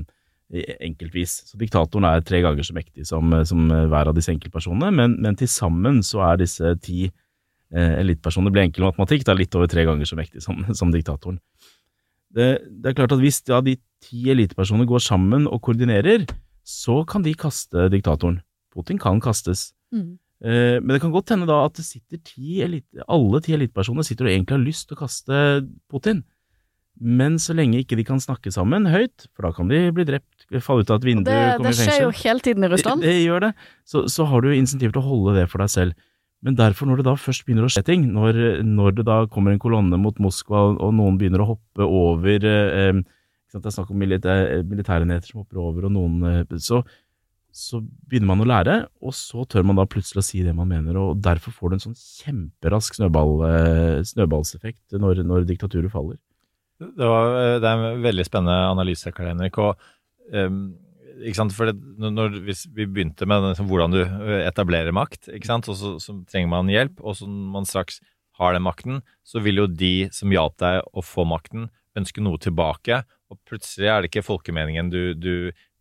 enkeltvis. 0.85 1.33
Så 1.51 1.59
diktatoren 1.61 2.07
er 2.09 2.23
tre 2.25 2.41
ganger 2.45 2.65
så 2.65 2.75
mektig 2.77 3.05
som, 3.09 3.33
eh, 3.33 3.43
som 3.43 3.67
eh, 3.71 3.87
hver 3.91 4.11
av 4.11 4.15
disse 4.17 4.31
enkeltpersonene, 4.33 4.91
men, 4.95 5.17
men 5.21 5.35
til 5.39 5.49
sammen 5.51 5.99
så 6.05 6.23
er 6.31 6.39
disse 6.41 6.75
ti 6.85 7.07
eh, 7.09 7.93
elitepersoner, 7.99 8.53
blir 8.53 8.67
enkel 8.67 8.87
matematikk, 8.87 9.25
da 9.27 9.35
litt 9.37 9.55
over 9.59 9.67
tre 9.71 9.85
ganger 9.89 10.07
så 10.09 10.17
mektig 10.19 10.43
som, 10.45 10.63
som 10.79 10.93
diktatoren. 10.95 11.41
Det, 12.29 12.59
det 12.69 12.91
er 12.91 12.97
klart 12.97 13.15
at 13.15 13.21
hvis 13.23 13.41
ja, 13.49 13.59
de 13.65 13.75
ti 14.05 14.29
elitepersonene 14.29 14.87
går 14.89 15.01
sammen 15.03 15.49
og 15.49 15.63
koordinerer, 15.65 16.27
så 16.69 17.01
kan 17.09 17.23
de 17.25 17.33
kaste 17.37 17.87
diktatoren. 17.93 18.41
Putin 18.75 18.99
kan 19.01 19.19
kastes. 19.23 19.71
Mm. 19.95 20.17
Eh, 20.45 20.77
Men 20.79 20.93
det 20.95 21.01
kan 21.03 21.11
godt 21.11 21.33
hende 21.33 21.47
da 21.49 21.63
at 21.65 21.75
det 21.79 21.83
sitter 21.87 22.21
ti 22.23 22.61
elite, 22.63 23.01
alle 23.09 23.41
ti 23.43 23.55
elitepersoner 23.57 24.05
sitter 24.07 24.29
og 24.29 24.33
egentlig 24.35 24.55
har 24.55 24.67
lyst 24.67 24.87
til 24.87 24.95
å 24.97 25.01
kaste 25.01 25.39
Putin. 25.91 26.21
Men 26.99 27.37
så 27.39 27.55
lenge 27.55 27.79
ikke 27.79 27.95
de 27.95 28.03
kan 28.03 28.19
snakke 28.19 28.51
sammen 28.51 28.85
høyt, 28.91 29.29
for 29.31 29.47
da 29.47 29.53
kan 29.55 29.69
de 29.71 29.85
bli 29.95 30.03
drept, 30.07 30.45
falle 30.65 30.83
ut 30.83 30.89
av 30.91 30.99
et 30.99 31.07
vindu, 31.07 31.29
Det, 31.29 31.37
komme 31.55 31.71
i 31.71 31.77
fengsel. 31.77 31.93
skjer 31.93 32.03
jo 32.03 32.09
hele 32.23 32.43
tiden 32.43 32.65
i 32.67 32.69
Russland. 32.73 33.01
Det, 33.05 33.13
det 33.13 33.21
gjør 33.23 33.45
det. 33.45 33.51
Så, 33.87 34.01
så 34.11 34.25
har 34.27 34.43
du 34.43 34.49
insentiv 34.51 34.91
til 34.91 34.99
å 35.01 35.05
holde 35.07 35.37
det 35.39 35.45
for 35.51 35.63
deg 35.63 35.71
selv. 35.71 35.93
Men 36.43 36.55
derfor, 36.59 36.87
når 36.87 36.99
det 37.01 37.05
da 37.07 37.13
først 37.19 37.45
begynner 37.47 37.67
å 37.67 37.71
skje 37.71 37.85
ting, 37.87 38.03
når, 38.15 38.37
når 38.67 38.97
det 38.99 39.05
da 39.07 39.21
kommer 39.31 39.51
en 39.55 39.59
kolonne 39.63 39.97
mot 39.99 40.19
Moskva, 40.23 40.65
og, 40.69 40.77
og 40.83 40.93
noen 40.95 41.17
begynner 41.19 41.43
å 41.43 41.49
hoppe 41.53 41.87
over 41.87 42.45
eh, 42.51 42.99
Det 43.53 43.65
er 43.65 43.73
snakk 43.73 43.91
om 43.93 44.01
militære, 44.01 44.63
militærenheter 44.69 45.31
som 45.31 45.43
hopper 45.43 45.61
over, 45.61 45.87
og 45.87 45.93
noen 45.95 46.25
eh, 46.29 46.57
så, 46.61 46.81
så 47.55 47.81
begynner 47.81 48.29
man 48.29 48.43
å 48.43 48.49
lære, 48.49 48.75
og 49.01 49.15
så 49.17 49.45
tør 49.49 49.65
man 49.65 49.79
da 49.79 49.87
plutselig 49.89 50.21
å 50.21 50.27
si 50.27 50.43
det 50.45 50.53
man 50.57 50.69
mener, 50.69 50.99
og 51.01 51.21
derfor 51.25 51.55
får 51.55 51.71
du 51.71 51.77
en 51.77 51.85
sånn 51.87 51.97
kjemperask 51.99 52.99
snøball, 52.99 53.33
eh, 53.49 53.95
snøballseffekt 54.11 54.99
når, 55.01 55.23
når 55.25 55.47
diktaturet 55.49 55.93
faller. 55.93 56.19
Det, 56.79 57.07
var, 57.07 57.33
det 57.59 57.67
er 57.67 57.87
en 57.89 58.05
veldig 58.05 58.27
spennende 58.27 58.69
analyse, 58.69 59.11
Karl 59.15 59.33
Henrik. 59.33 59.57
Og, 59.59 59.89
um? 60.31 60.61
For 61.19 61.67
det, 61.67 61.73
når, 61.99 62.37
hvis 62.45 62.61
vi 62.71 62.85
begynte 62.87 63.25
med 63.27 63.43
liksom, 63.43 63.67
hvordan 63.67 63.91
du 63.91 63.99
eh, 63.99 64.45
etablerer 64.47 64.95
makt, 64.95 65.27
og 65.59 65.73
så, 65.75 65.97
så 65.99 66.15
trenger 66.29 66.47
man 66.53 66.71
hjelp, 66.71 67.01
og 67.03 67.17
så 67.19 67.27
man 67.27 67.67
straks 67.67 67.99
har 68.39 68.55
den 68.55 68.63
makten, 68.63 69.01
så 69.27 69.41
vil 69.43 69.59
jo 69.59 69.67
de 69.67 70.07
som 70.15 70.31
hjalp 70.31 70.55
deg 70.63 70.79
å 70.95 71.03
få 71.03 71.25
makten, 71.27 71.67
ønske 71.99 72.23
noe 72.23 72.39
tilbake. 72.39 73.01
Og 73.29 73.39
plutselig 73.47 73.89
er 73.89 74.01
det 74.01 74.09
ikke 74.11 74.25
folkemeningen 74.25 74.89
du, 74.93 75.01
du, 75.13 75.33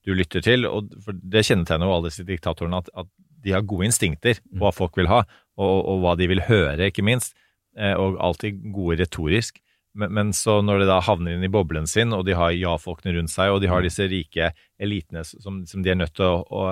du 0.05 0.14
lytter 0.16 0.44
til. 0.44 0.66
og 0.68 0.92
for 1.05 1.16
Det 1.16 1.46
kjennetegner 1.49 1.88
jo 1.88 1.96
alle 1.96 2.12
disse 2.12 2.26
diktatorene, 2.28 2.82
at, 2.82 2.90
at 3.05 3.11
de 3.44 3.55
har 3.55 3.66
gode 3.66 3.88
instinkter 3.88 4.40
på 4.51 4.61
hva 4.64 4.72
folk 4.74 4.99
vil 4.99 5.11
ha, 5.11 5.22
og, 5.59 5.76
og 5.88 6.03
hva 6.03 6.16
de 6.18 6.28
vil 6.30 6.44
høre, 6.49 6.90
ikke 6.90 7.07
minst. 7.07 7.36
Eh, 7.78 7.94
Og 7.94 8.18
alltid 8.20 8.61
gode 8.74 8.99
retorisk. 9.03 9.61
Men, 9.99 10.12
men 10.14 10.32
så 10.36 10.59
når 10.62 10.82
de 10.82 10.88
da 10.90 11.01
havner 11.03 11.34
inn 11.36 11.46
i 11.46 11.51
boblen 11.53 11.86
sin, 11.90 12.12
og 12.14 12.26
de 12.28 12.36
har 12.36 12.55
ja-folkene 12.55 13.14
rundt 13.16 13.32
seg, 13.32 13.55
og 13.55 13.62
de 13.62 13.70
har 13.70 13.82
disse 13.82 14.05
rike 14.11 14.53
elitene 14.78 15.24
som, 15.26 15.62
som 15.66 15.82
de 15.82 15.92
er 15.94 15.99
nødt 15.99 16.14
til 16.18 16.26
å, 16.28 16.42
å 16.44 16.64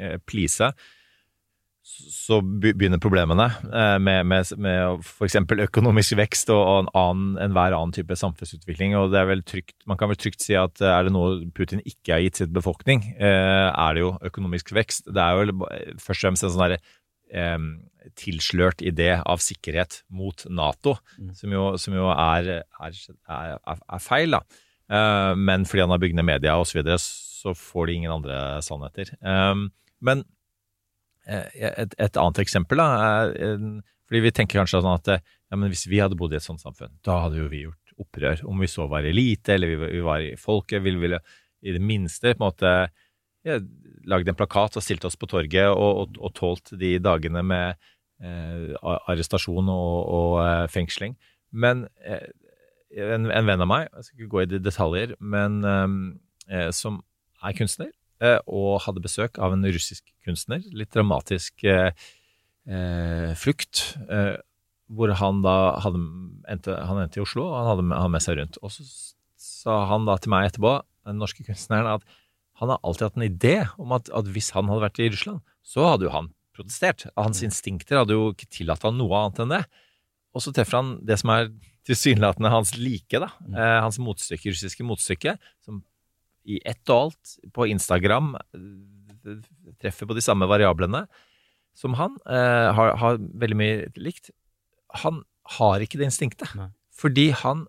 eh, 0.00 0.16
please, 0.28 0.72
så 1.86 2.40
begynner 2.42 3.00
problemene 3.02 3.46
eh, 3.70 3.96
med, 4.02 4.26
med, 4.28 4.50
med 4.60 5.04
f.eks. 5.04 5.36
økonomisk 5.66 6.16
vekst 6.18 6.50
og, 6.52 6.58
og 6.58 6.78
en 6.82 6.90
annen, 6.98 7.28
enhver 7.46 7.76
annen 7.76 7.94
type 7.94 8.16
samfunnsutvikling. 8.18 8.96
og 8.98 9.12
det 9.14 9.20
er 9.20 9.30
vel 9.30 9.44
trygt, 9.46 9.76
Man 9.86 9.98
kan 10.00 10.10
vel 10.10 10.18
trygt 10.20 10.42
si 10.42 10.56
at 10.58 10.82
eh, 10.82 10.92
er 10.92 11.06
det 11.06 11.14
noe 11.14 11.46
Putin 11.56 11.82
ikke 11.84 12.16
har 12.16 12.24
gitt 12.24 12.42
sitt 12.42 12.52
befolkning, 12.54 13.04
eh, 13.16 13.68
er 13.70 13.96
det 13.96 14.02
jo 14.02 14.12
økonomisk 14.28 14.74
vekst. 14.76 15.08
Det 15.14 15.22
er 15.22 15.38
jo 15.38 15.58
først 16.02 16.18
og 16.18 16.24
fremst 16.24 16.46
en 16.46 16.54
sånn 16.54 16.66
derre 16.66 16.82
tilslørt 18.14 18.84
idé 18.86 19.08
av 19.18 19.40
sikkerhet 19.42 19.96
mot 20.14 20.44
Nato, 20.46 20.92
som 21.34 21.50
jo, 21.50 21.64
som 21.82 21.96
jo 21.96 22.06
er, 22.12 22.50
er, 22.62 23.00
er, 23.26 23.56
er 23.82 24.04
feil, 24.04 24.36
da. 24.36 25.34
Men 25.34 25.66
fordi 25.66 25.82
han 25.82 25.90
har 25.90 25.98
bygd 26.04 26.20
ned 26.20 26.28
media 26.28 26.54
osv., 26.54 26.70
så, 26.70 26.78
videre, 26.78 27.00
så 27.02 27.56
får 27.58 27.90
de 27.90 27.96
ingen 27.98 28.14
andre 28.14 28.38
sannheter. 28.62 29.10
Men 29.98 30.22
et, 31.26 31.94
et 31.98 32.18
annet 32.22 32.40
eksempel, 32.44 32.80
da, 32.80 32.86
er 33.34 33.82
fordi 34.06 34.22
vi 34.22 34.32
tenker 34.34 34.60
kanskje 34.60 34.82
sånn 34.82 34.94
at 34.94 35.10
eh, 35.10 35.24
ja, 35.50 35.58
hvis 35.58 35.86
vi 35.90 35.98
hadde 36.02 36.18
bodd 36.18 36.34
i 36.34 36.38
et 36.38 36.44
sånt 36.44 36.62
samfunn, 36.62 36.94
da 37.06 37.18
hadde 37.24 37.40
jo 37.40 37.48
vi 37.50 37.64
gjort 37.64 37.96
opprør. 37.96 38.44
Om 38.46 38.62
vi 38.62 38.70
så 38.70 38.86
var 38.90 39.06
elite, 39.08 39.56
eller 39.56 39.72
vi, 39.72 39.90
vi 39.96 40.04
var 40.04 40.22
i 40.22 40.36
folket, 40.38 40.82
ville 40.84 41.00
vi 41.02 41.10
i 41.66 41.74
det 41.74 41.82
minste 41.82 42.34
på 42.34 42.38
en 42.38 42.46
måte 42.46 42.72
ja, 43.46 43.58
lagd 44.06 44.28
en 44.30 44.38
plakat 44.38 44.78
og 44.78 44.84
stilt 44.84 45.06
oss 45.08 45.18
på 45.18 45.28
torget 45.30 45.70
og, 45.70 46.02
og, 46.02 46.18
og 46.20 46.34
tålt 46.36 46.74
de 46.78 46.96
dagene 47.02 47.42
med 47.46 47.78
eh, 48.22 48.74
arrestasjon 48.84 49.70
og, 49.72 49.96
og 50.18 50.38
eh, 50.44 50.64
fengsling. 50.70 51.16
Men 51.50 51.86
eh, 52.04 52.28
en, 52.96 53.26
en 53.30 53.48
venn 53.48 53.64
av 53.64 53.70
meg, 53.70 53.90
jeg 53.90 54.06
skal 54.06 54.20
ikke 54.20 54.32
gå 54.34 54.44
i 54.44 54.62
detaljer, 54.62 55.16
men 55.18 55.58
eh, 55.66 56.70
som 56.74 57.00
er 57.42 57.56
kunstner, 57.58 57.90
eh, 57.90 58.05
og 58.20 58.80
hadde 58.86 59.02
besøk 59.04 59.40
av 59.42 59.52
en 59.52 59.64
russisk 59.64 60.04
kunstner. 60.24 60.62
Litt 60.72 60.94
dramatisk 60.94 61.64
eh, 61.68 61.90
eh, 62.68 63.32
flukt. 63.38 63.96
Eh, 64.08 64.36
hvor 64.86 65.10
han 65.18 65.42
da 65.42 65.56
hadde 65.82 65.98
endte, 66.46 66.76
Han 66.86 67.00
endte 67.02 67.18
i 67.18 67.24
Oslo, 67.24 67.48
og 67.48 67.56
han 67.58 67.70
hadde 67.72 67.86
han 67.98 68.12
med 68.14 68.22
seg 68.22 68.38
rundt. 68.38 68.58
Og 68.62 68.70
så 68.70 68.86
sa 69.36 69.80
han 69.90 70.06
da 70.06 70.16
til 70.18 70.32
meg 70.32 70.50
etterpå, 70.50 70.78
den 71.06 71.18
norske 71.22 71.42
kunstneren, 71.46 71.98
at 71.98 72.06
han 72.60 72.72
har 72.72 72.80
alltid 72.86 73.08
hatt 73.08 73.18
en 73.18 73.26
idé 73.26 73.56
om 73.82 73.92
at, 73.96 74.08
at 74.14 74.28
hvis 74.32 74.52
han 74.56 74.70
hadde 74.70 74.86
vært 74.86 75.00
i 75.02 75.10
Russland, 75.12 75.42
så 75.66 75.90
hadde 75.90 76.06
jo 76.06 76.14
han 76.14 76.30
protestert. 76.56 77.04
Hans 77.18 77.42
instinkter 77.44 78.00
hadde 78.00 78.16
jo 78.16 78.30
ikke 78.32 78.48
tillatt 78.48 78.86
han 78.86 78.96
noe 78.96 79.18
annet 79.18 79.42
enn 79.44 79.52
det. 79.52 79.64
Og 80.36 80.44
så 80.44 80.52
treffer 80.54 80.80
han 80.80 80.94
det 81.04 81.18
som 81.20 81.32
er 81.34 81.50
tilsynelatende 81.86 82.50
hans 82.50 82.72
like, 82.78 83.20
da. 83.22 83.28
Eh, 83.50 83.76
hans 83.84 83.98
motstykke, 84.02 84.54
russiske 84.54 84.86
motstykke, 84.86 85.36
som 85.66 85.82
i 86.46 86.60
ett 86.64 86.82
og 86.92 87.08
alt 87.08 87.36
på 87.54 87.66
Instagram 87.70 88.34
treffer 89.82 90.08
på 90.08 90.16
de 90.16 90.22
samme 90.24 90.46
variablene 90.48 91.04
som 91.76 91.96
han, 91.98 92.14
eh, 92.30 92.68
har, 92.72 92.94
har 92.96 93.18
veldig 93.18 93.58
mye 93.58 93.88
likt. 94.00 94.30
Han 95.02 95.24
har 95.58 95.82
ikke 95.84 95.98
det 96.00 96.08
instinktet. 96.08 96.54
Fordi 96.96 97.30
han 97.42 97.66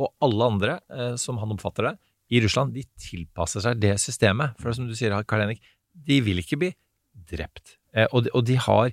og 0.00 0.14
alle 0.24 0.48
andre, 0.50 0.76
eh, 0.90 1.14
som 1.20 1.38
han 1.42 1.52
oppfatter 1.54 1.90
det, 1.90 1.94
i 2.34 2.40
Russland, 2.40 2.72
de 2.74 2.82
tilpasser 2.98 3.62
seg 3.62 3.82
det 3.82 3.94
systemet. 4.02 4.56
For 4.58 4.74
som 4.74 4.88
du 4.88 4.94
sier, 4.96 5.14
Karl 5.28 5.44
Henrik, 5.44 5.60
de 5.92 6.20
vil 6.24 6.40
ikke 6.42 6.58
bli 6.62 6.70
drept. 7.30 7.76
Eh, 7.94 8.08
og, 8.10 8.24
de, 8.24 8.32
og 8.34 8.46
de 8.48 8.56
har 8.58 8.90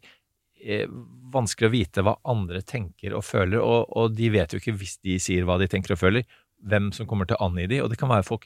eh, 0.61 0.85
vanskelig 1.33 1.69
å 1.69 1.73
vite 1.73 2.05
hva 2.05 2.17
andre 2.29 2.61
tenker 2.61 3.15
og 3.17 3.25
føler, 3.25 3.61
og, 3.63 3.87
og 3.97 4.17
de 4.17 4.29
vet 4.35 4.53
jo 4.53 4.61
ikke, 4.61 4.75
hvis 4.77 4.99
de 5.05 5.17
sier 5.21 5.47
hva 5.47 5.57
de 5.61 5.69
tenker 5.71 5.95
og 5.95 6.03
føler, 6.03 6.27
hvem 6.61 6.91
som 6.93 7.07
kommer 7.09 7.25
til 7.25 7.39
å 7.39 7.47
angi 7.47 7.65
de, 7.71 7.79
og 7.81 7.89
det 7.89 7.97
kan 7.97 8.11
være 8.11 8.27
folk 8.27 8.45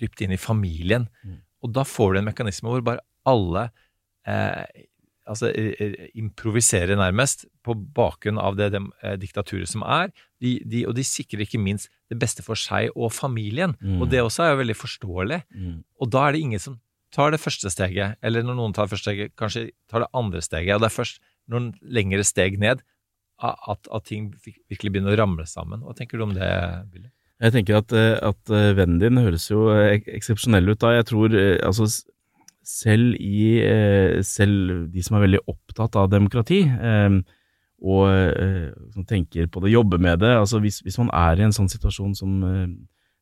dypt 0.00 0.22
inn 0.24 0.34
i 0.34 0.40
familien. 0.40 1.08
Og 1.64 1.72
da 1.74 1.86
får 1.86 2.14
du 2.14 2.20
en 2.20 2.28
mekanisme 2.28 2.70
hvor 2.70 2.84
bare 2.84 3.04
alle 3.26 3.68
eh, 4.28 4.86
altså, 5.26 5.50
improviserer 6.14 6.98
nærmest 6.98 7.46
på 7.66 7.74
bakgrunn 7.74 8.38
av 8.38 8.58
det, 8.58 8.70
det 8.74 8.82
eh, 9.02 9.16
diktaturet 9.20 9.70
som 9.70 9.84
er, 9.86 10.12
de, 10.42 10.56
de, 10.68 10.84
og 10.88 10.96
de 10.96 11.04
sikrer 11.06 11.46
ikke 11.46 11.60
minst 11.62 11.90
det 12.12 12.18
beste 12.20 12.44
for 12.46 12.58
seg 12.60 12.92
og 12.94 13.12
familien. 13.14 13.74
Mm. 13.80 14.00
Og 14.02 14.10
det 14.12 14.22
også 14.22 14.44
er 14.44 14.52
jo 14.52 14.60
veldig 14.62 14.78
forståelig. 14.78 15.40
Mm. 15.54 15.78
Og 16.02 16.12
da 16.12 16.26
er 16.26 16.36
det 16.36 16.44
ingen 16.44 16.62
som 16.62 16.80
tar 17.14 17.32
det 17.32 17.40
første 17.40 17.70
steget, 17.72 18.18
eller 18.26 18.44
når 18.44 18.58
noen 18.58 18.76
tar 18.76 18.86
det 18.86 18.94
første 18.96 19.10
steget, 19.10 19.34
kanskje 19.38 19.70
tar 19.90 20.04
det 20.04 20.12
andre 20.16 20.42
steget. 20.44 20.74
Og 20.76 20.84
det 20.84 20.90
er 20.90 20.98
først 20.98 21.22
noen 21.50 21.72
lengre 21.82 22.26
steg 22.26 22.58
ned 22.60 22.82
at, 23.44 23.88
at 23.92 24.06
ting 24.08 24.30
virkelig 24.44 24.92
begynner 24.92 25.14
å 25.14 25.20
ramle 25.20 25.46
sammen. 25.48 25.82
Hva 25.84 25.94
tenker 25.96 26.18
du 26.18 26.26
om 26.26 26.34
det, 26.36 26.50
Billy? 26.92 27.10
Jeg 27.36 27.52
tenker 27.52 27.80
at, 27.82 27.92
eh, 27.92 28.16
at 28.24 28.52
eh, 28.52 28.72
vennen 28.76 29.00
din 29.00 29.20
høres 29.20 29.50
jo 29.50 29.68
eh, 29.74 29.98
ek 29.98 30.08
eksepsjonell 30.16 30.72
ut 30.72 30.80
da. 30.80 30.94
Jeg 30.96 31.08
tror 31.10 31.36
altså 31.36 31.88
selv 32.66 33.14
i 33.22 33.60
Selv 34.26 34.88
de 34.90 35.02
som 35.04 35.14
er 35.16 35.22
veldig 35.22 35.42
opptatt 35.46 35.94
av 36.00 36.08
demokrati, 36.10 36.64
og 36.66 38.08
som 38.90 39.04
tenker 39.06 39.46
på 39.46 39.62
det, 39.62 39.70
jobber 39.70 40.00
med 40.02 40.18
det 40.24 40.32
altså 40.34 40.58
hvis, 40.64 40.80
hvis 40.82 40.98
man 40.98 41.12
er 41.14 41.38
i 41.38 41.44
en 41.46 41.54
sånn 41.54 41.70
situasjon 41.70 42.16
som, 42.18 42.32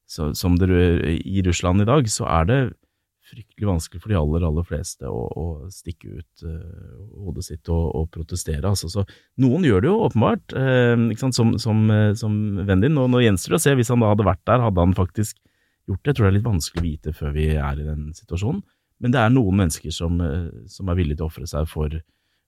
som 0.08 0.56
det 0.56 0.70
i 1.26 1.42
Russland 1.44 1.84
i 1.84 1.88
dag, 1.90 2.08
så 2.08 2.24
er 2.38 2.48
det 2.48 2.58
fryktelig 3.34 3.68
vanskelig 3.68 4.02
for 4.02 4.12
de 4.12 4.18
aller, 4.18 4.46
aller 4.46 4.66
fleste 4.68 5.10
å, 5.10 5.22
å 5.28 5.46
stikke 5.74 6.20
ut 6.20 6.44
uh, 6.46 7.00
hodet 7.26 7.46
sitt 7.48 7.70
og, 7.72 7.88
og 7.98 8.08
protestere. 8.14 8.62
Altså. 8.70 8.90
Så 8.92 9.04
noen 9.42 9.66
gjør 9.66 9.84
det 9.84 9.90
jo 9.90 9.98
åpenbart, 10.06 10.54
uh? 10.56 11.04
Som, 11.24 11.56
som, 11.60 11.84
uh, 11.90 12.12
som 12.18 12.38
vennen 12.62 12.86
din. 12.86 13.00
Og 13.02 13.10
nå 13.12 13.24
gjenstår 13.24 13.56
det 13.56 13.60
å 13.60 13.64
se, 13.66 13.76
hvis 13.80 13.92
han 13.92 14.04
da 14.04 14.14
hadde 14.14 14.28
vært 14.28 14.44
der, 14.46 14.64
hadde 14.64 14.86
han 14.86 14.96
faktisk 14.96 15.38
gjort 15.90 16.00
det. 16.00 16.12
Jeg 16.12 16.16
tror 16.16 16.28
det 16.28 16.32
er 16.32 16.38
litt 16.38 16.48
vanskelig 16.48 16.82
å 16.82 16.88
vite 16.88 17.14
før 17.16 17.36
vi 17.36 17.50
er 17.58 17.82
i 17.82 17.86
den 17.86 18.08
situasjonen. 18.16 18.64
Men 19.02 19.12
det 19.12 19.20
er 19.20 19.32
noen 19.34 19.58
mennesker 19.58 19.92
som, 19.92 20.20
som 20.70 20.88
er 20.88 20.96
villige 20.96 21.18
til 21.18 21.26
å 21.26 21.32
ofre 21.32 21.48
seg 21.50 21.66
for, 21.68 21.98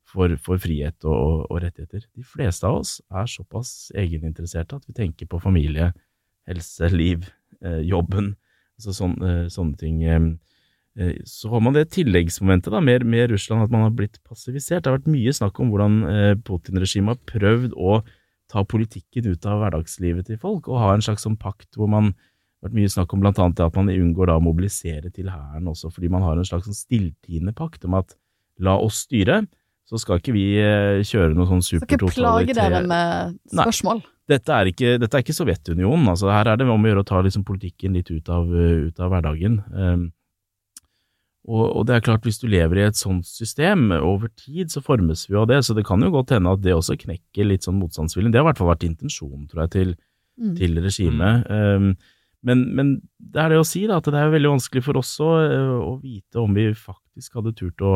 for, 0.09 0.37
for 0.43 0.63
frihet 0.63 1.07
og, 1.09 1.47
og, 1.51 1.59
rettigheter. 1.65 2.07
De 2.17 2.25
fleste 2.27 2.69
av 2.69 2.81
oss 2.81 2.97
er 3.11 3.29
såpass 3.31 3.73
egeninteresserte 3.99 4.79
at 4.79 4.87
vi 4.89 4.97
tenker 4.97 5.29
på 5.31 5.41
familie, 5.43 5.91
helse, 6.47 6.91
liv, 6.95 7.27
eh, 7.63 7.83
jobben, 7.87 8.35
altså 8.79 9.11
eh, 9.11 9.47
sånne 9.53 9.81
ting. 9.81 10.03
Eh, 10.05 10.21
så 11.29 11.51
har 11.53 11.61
man 11.61 11.75
det 11.77 11.91
tilleggsmomentet 11.93 12.73
da, 12.73 12.81
med, 12.81 13.05
med 13.05 13.31
Russland, 13.35 13.67
at 13.67 13.73
man 13.73 13.85
har 13.85 13.97
blitt 13.97 14.17
passivisert. 14.25 14.85
Det 14.85 14.91
har 14.91 14.97
vært 14.97 15.11
mye 15.13 15.35
snakk 15.37 15.61
om 15.61 15.73
hvordan 15.73 15.99
eh, 16.09 16.31
Putin-regimet 16.47 17.13
har 17.13 17.35
prøvd 17.35 17.77
å 17.77 17.99
ta 18.49 18.63
politikken 18.65 19.29
ut 19.29 19.45
av 19.51 19.61
hverdagslivet 19.61 20.31
til 20.31 20.41
folk, 20.41 20.71
og 20.71 20.81
ha 20.81 20.95
en 20.95 21.05
slags 21.05 21.27
sånn 21.27 21.37
pakt 21.41 21.77
hvor 21.77 21.91
man 21.93 22.15
det 22.57 22.65
har 22.65 22.71
vært 22.71 22.79
mye 22.79 22.91
snakk 22.95 23.13
om 23.13 23.21
blant 23.21 23.39
annet 23.43 23.61
at 23.61 23.75
man 23.77 23.93
unngår 23.93 24.31
da 24.31 24.39
å 24.39 24.43
mobilisere 24.43 25.11
til 25.13 25.29
hæren 25.29 25.69
også, 25.69 25.91
fordi 25.93 26.09
man 26.11 26.25
har 26.25 26.39
en 26.41 26.49
slags 26.49 26.65
sånn 26.65 26.79
stilltiende 26.79 27.53
pakt 27.55 27.85
om 27.85 27.99
at 27.99 28.17
la 28.65 28.79
oss 28.81 29.03
styre, 29.05 29.43
så 29.87 30.01
skal 30.01 30.23
ikke 30.23 30.35
vi 30.35 30.47
eh, 30.59 31.05
kjøre 31.05 31.37
noe 31.37 31.47
sånn 31.51 31.63
Skal 31.63 31.85
ikke 31.85 32.09
plage 32.17 32.57
dere 32.57 32.81
med 32.89 33.37
spørsmål. 33.53 34.01
Dette 34.27 34.57
er 34.57 34.73
ikke, 34.73 34.97
dette 34.99 35.15
er 35.15 35.23
ikke 35.23 35.37
Sovjetunionen. 35.37 36.09
Altså, 36.11 36.33
her 36.33 36.49
er 36.51 36.59
det 36.59 36.67
om 36.67 36.83
å 36.83 36.91
gjøre 36.91 37.05
å 37.05 37.07
ta 37.07 37.21
liksom, 37.23 37.45
politikken 37.47 37.95
litt 37.95 38.09
ut 38.11 38.33
av, 38.33 38.49
ut 38.49 39.05
av 39.05 39.13
hverdagen. 39.13 39.61
Um, 39.71 40.09
og, 41.47 41.65
og 41.71 41.87
det 41.87 41.95
er 41.95 42.03
klart, 42.03 42.25
hvis 42.27 42.41
du 42.43 42.49
lever 42.51 42.81
i 42.81 42.87
et 42.89 42.99
sånt 42.99 43.27
system, 43.29 43.89
over 43.95 44.29
tid 44.35 44.73
så 44.75 44.83
formes 44.83 45.29
vi 45.31 45.39
av 45.39 45.47
det, 45.51 45.61
så 45.63 45.77
det 45.79 45.87
kan 45.87 46.03
jo 46.03 46.11
godt 46.11 46.35
hende 46.35 46.53
at 46.53 46.65
det 46.65 46.75
også 46.75 46.99
knekker 46.99 47.47
litt 47.47 47.67
sånn 47.67 47.79
motstandsviljen. 47.79 48.35
Det 48.35 48.41
har 48.41 48.49
i 48.49 48.51
hvert 48.51 48.61
fall 48.61 48.73
vært 48.73 48.89
intensjonen, 48.89 49.47
tror 49.51 49.67
jeg, 49.67 49.75
til, 49.77 49.97
Mm. 50.37 50.53
til 50.53 50.77
regimet. 50.85 51.47
Um, 51.49 51.95
men, 52.45 52.67
men 52.77 52.89
det 53.17 53.41
er 53.41 53.55
det 53.55 53.61
å 53.63 53.65
si, 53.65 53.87
da, 53.89 53.97
at 53.97 54.11
det 54.13 54.21
er 54.21 54.35
veldig 54.35 54.51
vanskelig 54.53 54.83
for 54.85 54.99
oss 55.01 55.15
å, 55.25 55.31
uh, 55.49 55.79
å 55.81 55.95
vite 56.03 56.43
om 56.43 56.53
vi 56.53 56.67
faktisk 56.77 57.39
hadde 57.39 57.55
turt 57.57 57.81
å, 57.81 57.93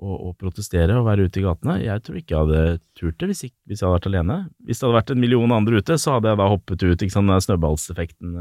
å, 0.00 0.14
å 0.30 0.32
protestere 0.40 0.96
og 0.96 1.04
være 1.10 1.26
ute 1.28 1.42
i 1.42 1.44
gatene. 1.44 1.76
Jeg 1.84 2.00
tror 2.06 2.16
ikke 2.16 2.32
jeg 2.32 2.46
hadde 2.46 2.80
turt 2.96 3.18
det 3.20 3.28
hvis, 3.28 3.44
ikke, 3.50 3.58
hvis 3.68 3.82
jeg 3.82 3.86
hadde 3.90 3.98
vært 3.98 4.08
alene. 4.08 4.38
Hvis 4.64 4.80
det 4.80 4.88
hadde 4.88 4.98
vært 5.02 5.12
en 5.12 5.20
million 5.20 5.52
andre 5.52 5.82
ute, 5.84 5.98
så 6.00 6.16
hadde 6.16 6.32
jeg 6.32 6.40
da 6.40 6.48
hoppet 6.48 6.86
ut, 6.86 7.04
ikke 7.04 7.16
sant, 7.18 7.28
den 7.34 7.44
snøballseffekten. 7.44 8.40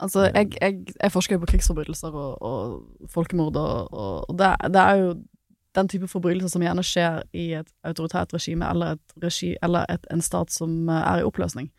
Altså, 0.00 0.30
jeg, 0.34 0.54
jeg, 0.60 0.94
jeg 1.02 1.12
forsker 1.12 1.36
jo 1.36 1.42
på 1.42 1.50
krigsforbrytelser 1.52 2.14
og, 2.16 2.42
og 2.42 3.10
folkemord, 3.12 3.56
og, 3.56 3.92
og 4.30 4.38
det, 4.38 4.54
det 4.72 4.80
er 4.80 5.02
jo 5.02 5.10
den 5.78 5.88
type 5.88 6.08
forbrytelser 6.10 6.54
som 6.54 6.64
gjerne 6.64 6.84
skjer 6.86 7.20
i 7.36 7.50
et 7.60 7.68
autoritært 7.86 8.32
regime 8.34 8.66
eller, 8.66 8.96
et 8.98 9.22
regi, 9.24 9.52
eller 9.62 9.86
et, 9.92 10.08
en 10.10 10.24
stat 10.24 10.52
som 10.54 10.88
eh, 10.88 11.04
er 11.12 11.20
i 11.20 11.26
oppløsning. 11.28 11.70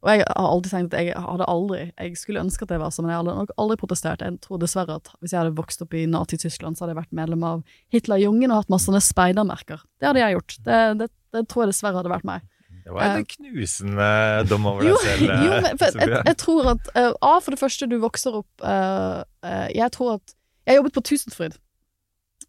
Og 0.00 0.08
jeg 0.08 0.24
har 0.24 0.46
alltid 0.48 0.72
tenkt 0.72 0.94
at 0.96 1.08
jeg 1.10 1.20
hadde 1.20 1.46
aldri 1.52 1.80
Jeg 1.90 2.14
skulle 2.16 2.40
ønske 2.40 2.64
at 2.64 2.70
jeg 2.72 2.80
var 2.80 2.92
sånn, 2.94 3.04
men 3.04 3.12
jeg 3.12 3.20
hadde 3.20 3.34
nok 3.36 3.50
aldri 3.60 3.76
protestert. 3.82 4.22
Jeg 4.24 4.38
tror 4.40 4.60
dessverre 4.62 4.96
at 4.96 5.10
hvis 5.20 5.34
jeg 5.34 5.42
hadde 5.42 5.58
vokst 5.58 5.82
opp 5.84 5.92
i 5.92 6.06
Nazi-Tyskland, 6.08 6.76
så 6.76 6.84
hadde 6.84 6.94
jeg 6.94 7.02
vært 7.02 7.18
medlem 7.18 7.44
av 7.44 7.60
Hitlerjungen 7.92 8.48
og 8.48 8.62
hatt 8.62 8.72
masse 8.72 8.88
sånne 8.88 9.02
speidermerker. 9.04 9.82
Det 10.00 10.08
hadde 10.08 10.22
jeg 10.22 10.38
gjort. 10.38 10.56
Det, 10.64 10.78
det, 11.02 11.10
det 11.36 11.44
tror 11.52 11.66
jeg 11.66 11.74
dessverre 11.74 12.00
hadde 12.00 12.14
vært 12.14 12.28
meg. 12.30 12.48
Det 12.90 12.96
var 12.96 13.06
en 13.06 13.20
Eh, 13.20 13.26
knusende 13.36 14.10
dom 14.50 14.66
over 14.66 14.82
deg 14.82 14.96
selv. 15.04 15.34
jo, 15.46 15.50
men 15.62 15.78
for, 15.78 15.98
jeg, 16.02 16.22
jeg 16.26 16.38
tror 16.42 16.72
at 16.72 16.88
uh, 16.96 17.12
A, 17.22 17.36
for 17.38 17.54
det 17.54 17.60
første, 17.60 17.86
du 17.86 18.00
vokser 18.02 18.40
opp 18.40 18.64
uh, 18.66 19.22
uh, 19.46 19.68
Jeg 19.70 19.92
tror 19.94 20.16
at 20.18 20.34
Jeg 20.66 20.80
jobbet 20.80 20.96
på 20.96 21.04
Tusenfryd 21.12 21.54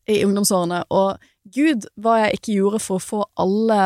i 0.10 0.24
ungdomsårene, 0.26 0.82
og 0.90 1.22
gud 1.54 1.86
hva 2.02 2.18
jeg 2.24 2.40
ikke 2.40 2.56
gjorde 2.58 2.80
for 2.82 2.98
å 2.98 3.04
få 3.04 3.20
alle 3.40 3.78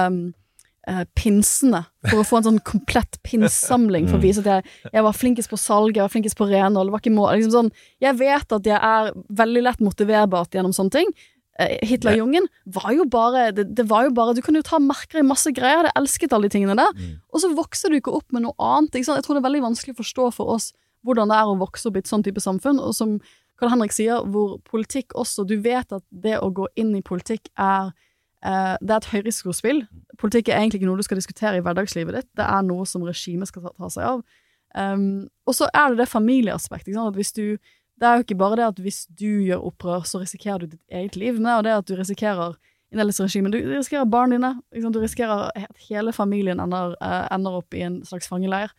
eh, 0.88 1.02
pinsene, 1.20 1.82
for 2.08 2.22
å 2.22 2.26
få 2.26 2.40
en 2.40 2.48
sånn 2.48 2.62
komplett 2.66 3.20
pinssamling, 3.28 4.08
for 4.08 4.18
å 4.18 4.24
vise 4.24 4.42
at 4.42 4.48
jeg, 4.50 4.74
jeg 4.96 5.06
var 5.06 5.18
flinkest 5.20 5.52
på 5.52 5.60
salg, 5.60 6.00
jeg 6.00 6.06
var 6.06 6.14
flinkest 6.14 6.40
på 6.40 6.48
renhold, 6.50 6.96
det 6.96 7.12
liksom 7.12 7.54
sånn, 7.58 7.72
Jeg 8.02 8.18
vet 8.24 8.58
at 8.58 8.72
jeg 8.72 8.80
er 8.80 9.12
veldig 9.44 9.66
lett 9.68 9.84
motiverbart 9.84 10.56
gjennom 10.56 10.74
sånne 10.74 10.96
ting. 10.96 11.14
Eh, 11.60 11.78
Hitlerjungen 11.88 12.50
var 12.66 12.92
jo 12.92 13.06
bare 13.08 13.48
det, 13.56 13.70
det 13.78 13.86
var 13.88 14.10
jo 14.10 14.16
bare 14.16 14.34
Du 14.36 14.42
kan 14.44 14.58
jo 14.58 14.64
ta 14.66 14.80
merker 14.84 15.22
i 15.22 15.28
masse 15.28 15.52
greier. 15.56 15.78
Jeg 15.78 15.86
hadde 15.86 16.02
elsket 16.02 16.36
alle 16.36 16.50
de 16.50 16.56
tingene 16.58 16.76
der. 16.80 17.06
Og 17.32 17.44
så 17.44 17.52
vokser 17.56 17.92
du 17.92 18.00
ikke 18.00 18.16
opp 18.16 18.36
med 18.36 18.44
noe 18.44 18.56
annet. 18.60 18.96
Ikke 18.96 19.08
sant? 19.08 19.22
Jeg 19.22 19.28
tror 19.28 19.38
det 19.38 19.44
er 19.44 19.50
veldig 19.50 19.68
vanskelig 19.70 19.96
å 19.96 20.02
forstå 20.02 20.30
for 20.36 20.56
oss 20.58 20.74
hvordan 21.06 21.30
det 21.30 21.38
er 21.38 21.52
å 21.52 21.60
vokse 21.60 21.88
opp 21.88 22.00
i 22.00 22.02
et 22.02 22.10
sånn 22.10 22.26
type 22.26 22.42
samfunn. 22.42 22.82
Og 22.82 22.96
som 22.98 23.20
Karl 23.62 23.72
Henrik 23.72 23.94
sier, 23.96 24.26
hvor 24.28 24.58
politikk 24.68 25.16
også 25.16 25.46
Du 25.48 25.56
vet 25.64 25.94
at 25.96 26.04
det 26.12 26.40
å 26.42 26.52
gå 26.52 26.68
inn 26.76 26.96
i 26.98 27.06
politikk 27.06 27.48
er 27.56 27.94
eh, 28.44 28.76
Det 28.82 28.92
er 28.92 28.98
et 28.98 29.12
høyrisikospill. 29.14 29.86
Politikk 30.20 30.50
er 30.50 30.60
egentlig 30.60 30.82
ikke 30.82 30.90
noe 30.90 31.00
du 31.00 31.08
skal 31.08 31.22
diskutere 31.22 31.62
i 31.62 31.64
hverdagslivet 31.64 32.20
ditt. 32.20 32.32
Det 32.36 32.48
er 32.48 32.68
noe 32.68 32.88
som 32.90 33.06
regimet 33.08 33.52
skal 33.52 33.68
ta, 33.68 33.76
ta 33.80 33.92
seg 33.94 34.10
av. 34.12 34.26
Um, 34.76 35.30
og 35.48 35.56
så 35.56 35.70
er 35.72 35.94
det 35.94 36.04
det 36.04 36.12
familieaspektet. 36.12 36.98
Hvis 37.16 37.32
du 37.32 37.56
det 38.00 38.08
er 38.08 38.18
jo 38.18 38.26
ikke 38.26 38.40
bare 38.40 38.60
det 38.60 38.70
at 38.70 38.80
hvis 38.84 39.06
du 39.08 39.30
gjør 39.48 39.68
opprør, 39.72 40.08
så 40.08 40.20
risikerer 40.22 40.64
du 40.64 40.74
ditt 40.74 40.82
eget 40.92 41.16
liv, 41.20 41.38
men 41.40 41.48
det 41.48 41.52
er 41.52 41.60
jo 41.60 41.68
det 41.68 41.76
at 41.80 41.92
du 41.92 41.96
risikerer 42.00 42.58
i 42.96 42.98
dette 43.02 43.52
du 43.52 43.58
risikerer 43.76 44.06
barna 44.06 44.36
dine, 44.36 44.52
Liksom, 44.74 44.92
du 44.94 45.00
risikerer 45.02 45.50
at 45.56 45.80
hele 45.90 46.14
familien 46.14 46.60
ender, 46.60 46.96
eh, 47.02 47.28
ender 47.34 47.58
opp 47.60 47.74
i 47.74 47.82
en 47.82 48.02
slags 48.06 48.28
fangeleir. 48.30 48.72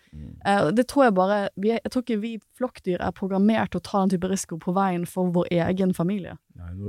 Eh, 0.46 0.70
det 0.72 0.86
tror 0.88 1.04
jeg 1.04 1.14
bare 1.14 1.48
vi, 1.56 1.68
Jeg 1.70 1.90
tror 1.90 2.02
ikke 2.02 2.20
vi 2.20 2.38
flokkdyr 2.56 3.00
er 3.00 3.12
programmert 3.12 3.72
til 3.72 3.80
å 3.80 3.84
ta 3.84 4.04
den 4.04 4.14
type 4.14 4.30
risiko 4.30 4.58
på 4.58 4.72
veien 4.72 5.06
for 5.06 5.30
vår 5.34 5.46
egen 5.50 5.92
familie. 5.92 6.36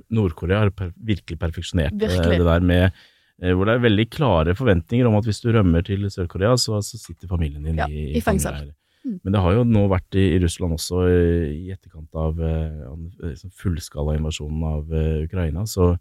Nord-Korea 0.10 0.60
har 0.60 0.70
per 0.70 0.94
virkelig 0.96 1.40
perfeksjonert 1.40 1.92
eh, 1.92 2.08
Virkelig. 2.08 2.40
det 2.40 2.46
der 2.46 2.60
med 2.62 2.92
hvor 3.38 3.66
det 3.70 3.76
er 3.76 3.84
veldig 3.84 4.10
klare 4.10 4.54
forventninger 4.58 5.06
om 5.06 5.14
at 5.20 5.28
hvis 5.28 5.44
du 5.44 5.52
rømmer 5.54 5.84
til 5.86 6.08
Sør-Korea, 6.10 6.56
så, 6.58 6.80
så 6.82 6.98
sitter 6.98 7.30
familien 7.30 7.62
din 7.62 7.78
Ja, 7.78 7.86
i, 7.86 8.18
i 8.18 8.22
fengsel. 8.22 8.50
fangeleir. 8.50 8.74
Mm. 9.08 9.18
Men 9.24 9.34
det 9.38 9.42
har 9.46 9.56
jo 9.56 9.64
nå 9.64 9.86
vært 9.92 10.18
i, 10.20 10.26
i 10.36 10.40
Russland 10.44 10.76
også, 10.76 11.06
i 11.54 11.72
etterkant 11.72 12.18
av 12.20 12.42
eh, 12.44 12.84
eh, 12.84 13.34
sånn 13.40 13.54
fullskala-invasjonen 13.62 14.66
av 14.68 14.92
eh, 14.94 15.24
Ukraina, 15.24 15.64
så, 15.70 15.94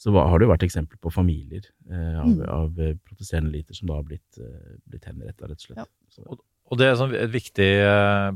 så 0.00 0.14
har 0.16 0.38
det 0.38 0.46
jo 0.46 0.52
vært 0.54 0.64
eksempler 0.66 1.00
på 1.04 1.12
familier 1.12 1.68
eh, 1.90 2.16
av, 2.22 2.32
Mm. 2.32 2.42
av 2.48 2.80
protesterende 3.04 3.52
eliter 3.52 3.76
som 3.76 3.92
da 3.92 3.98
har 4.00 4.08
blitt, 4.08 4.40
blitt 4.88 5.04
henretta, 5.08 5.50
rett 5.50 5.60
og 5.60 5.66
slett. 5.68 5.92
Så, 6.16 6.38
Og 6.72 6.80
det 6.80 6.88
er 6.88 6.96
sånn 6.98 7.12
et 7.14 7.30
viktig 7.30 7.68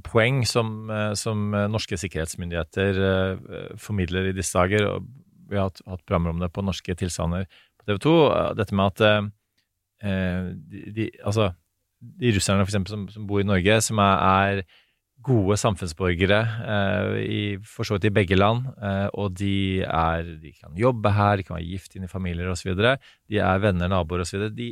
poeng 0.06 0.44
som, 0.46 0.86
som 1.18 1.50
norske 1.72 1.96
sikkerhetsmyndigheter 1.98 3.00
formidler 3.80 4.28
i 4.30 4.36
disse 4.36 4.54
dager. 4.54 4.86
og 4.86 5.08
Vi 5.50 5.58
har 5.58 5.66
hatt, 5.66 5.80
hatt 5.88 6.04
programmer 6.06 6.30
om 6.30 6.38
det 6.38 6.52
på 6.54 6.62
norske 6.62 6.94
tilstander 6.94 7.48
på 7.80 7.88
TV 7.88 7.98
2. 8.04 8.14
eh, 8.30 8.52
Dette 8.60 8.76
med 8.78 8.86
at 8.92 9.00
eh, 10.04 10.52
de, 10.54 10.84
de, 10.94 11.08
altså, 11.26 11.50
de 12.01 12.30
russerne 12.36 12.64
for 12.64 12.70
eksempel, 12.72 12.94
som, 12.94 13.09
som 13.12 13.26
bor 13.28 13.42
i 13.42 13.48
Norge, 13.48 13.80
som 13.84 14.01
er, 14.01 14.22
er 14.61 14.62
gode 15.20 15.59
samfunnsborgere 15.61 16.38
eh, 16.64 17.16
i, 17.20 17.40
for 17.68 17.84
så 17.84 17.98
vidt 17.98 18.07
i 18.09 18.14
begge 18.16 18.38
land, 18.38 18.70
eh, 18.80 19.09
og 19.20 19.34
de, 19.36 19.82
er, 19.84 20.30
de 20.40 20.55
kan 20.57 20.72
jobbe 20.80 21.12
her, 21.12 21.36
de 21.36 21.44
kan 21.44 21.59
være 21.59 21.68
gift 21.68 21.96
inn 21.98 22.07
i 22.07 22.12
familier 22.12 22.48
osv., 22.48 22.72
de 23.28 23.42
er 23.44 23.61
venner, 23.61 23.90
naboer 23.92 24.24
osv. 24.24 24.46
De 24.57 24.70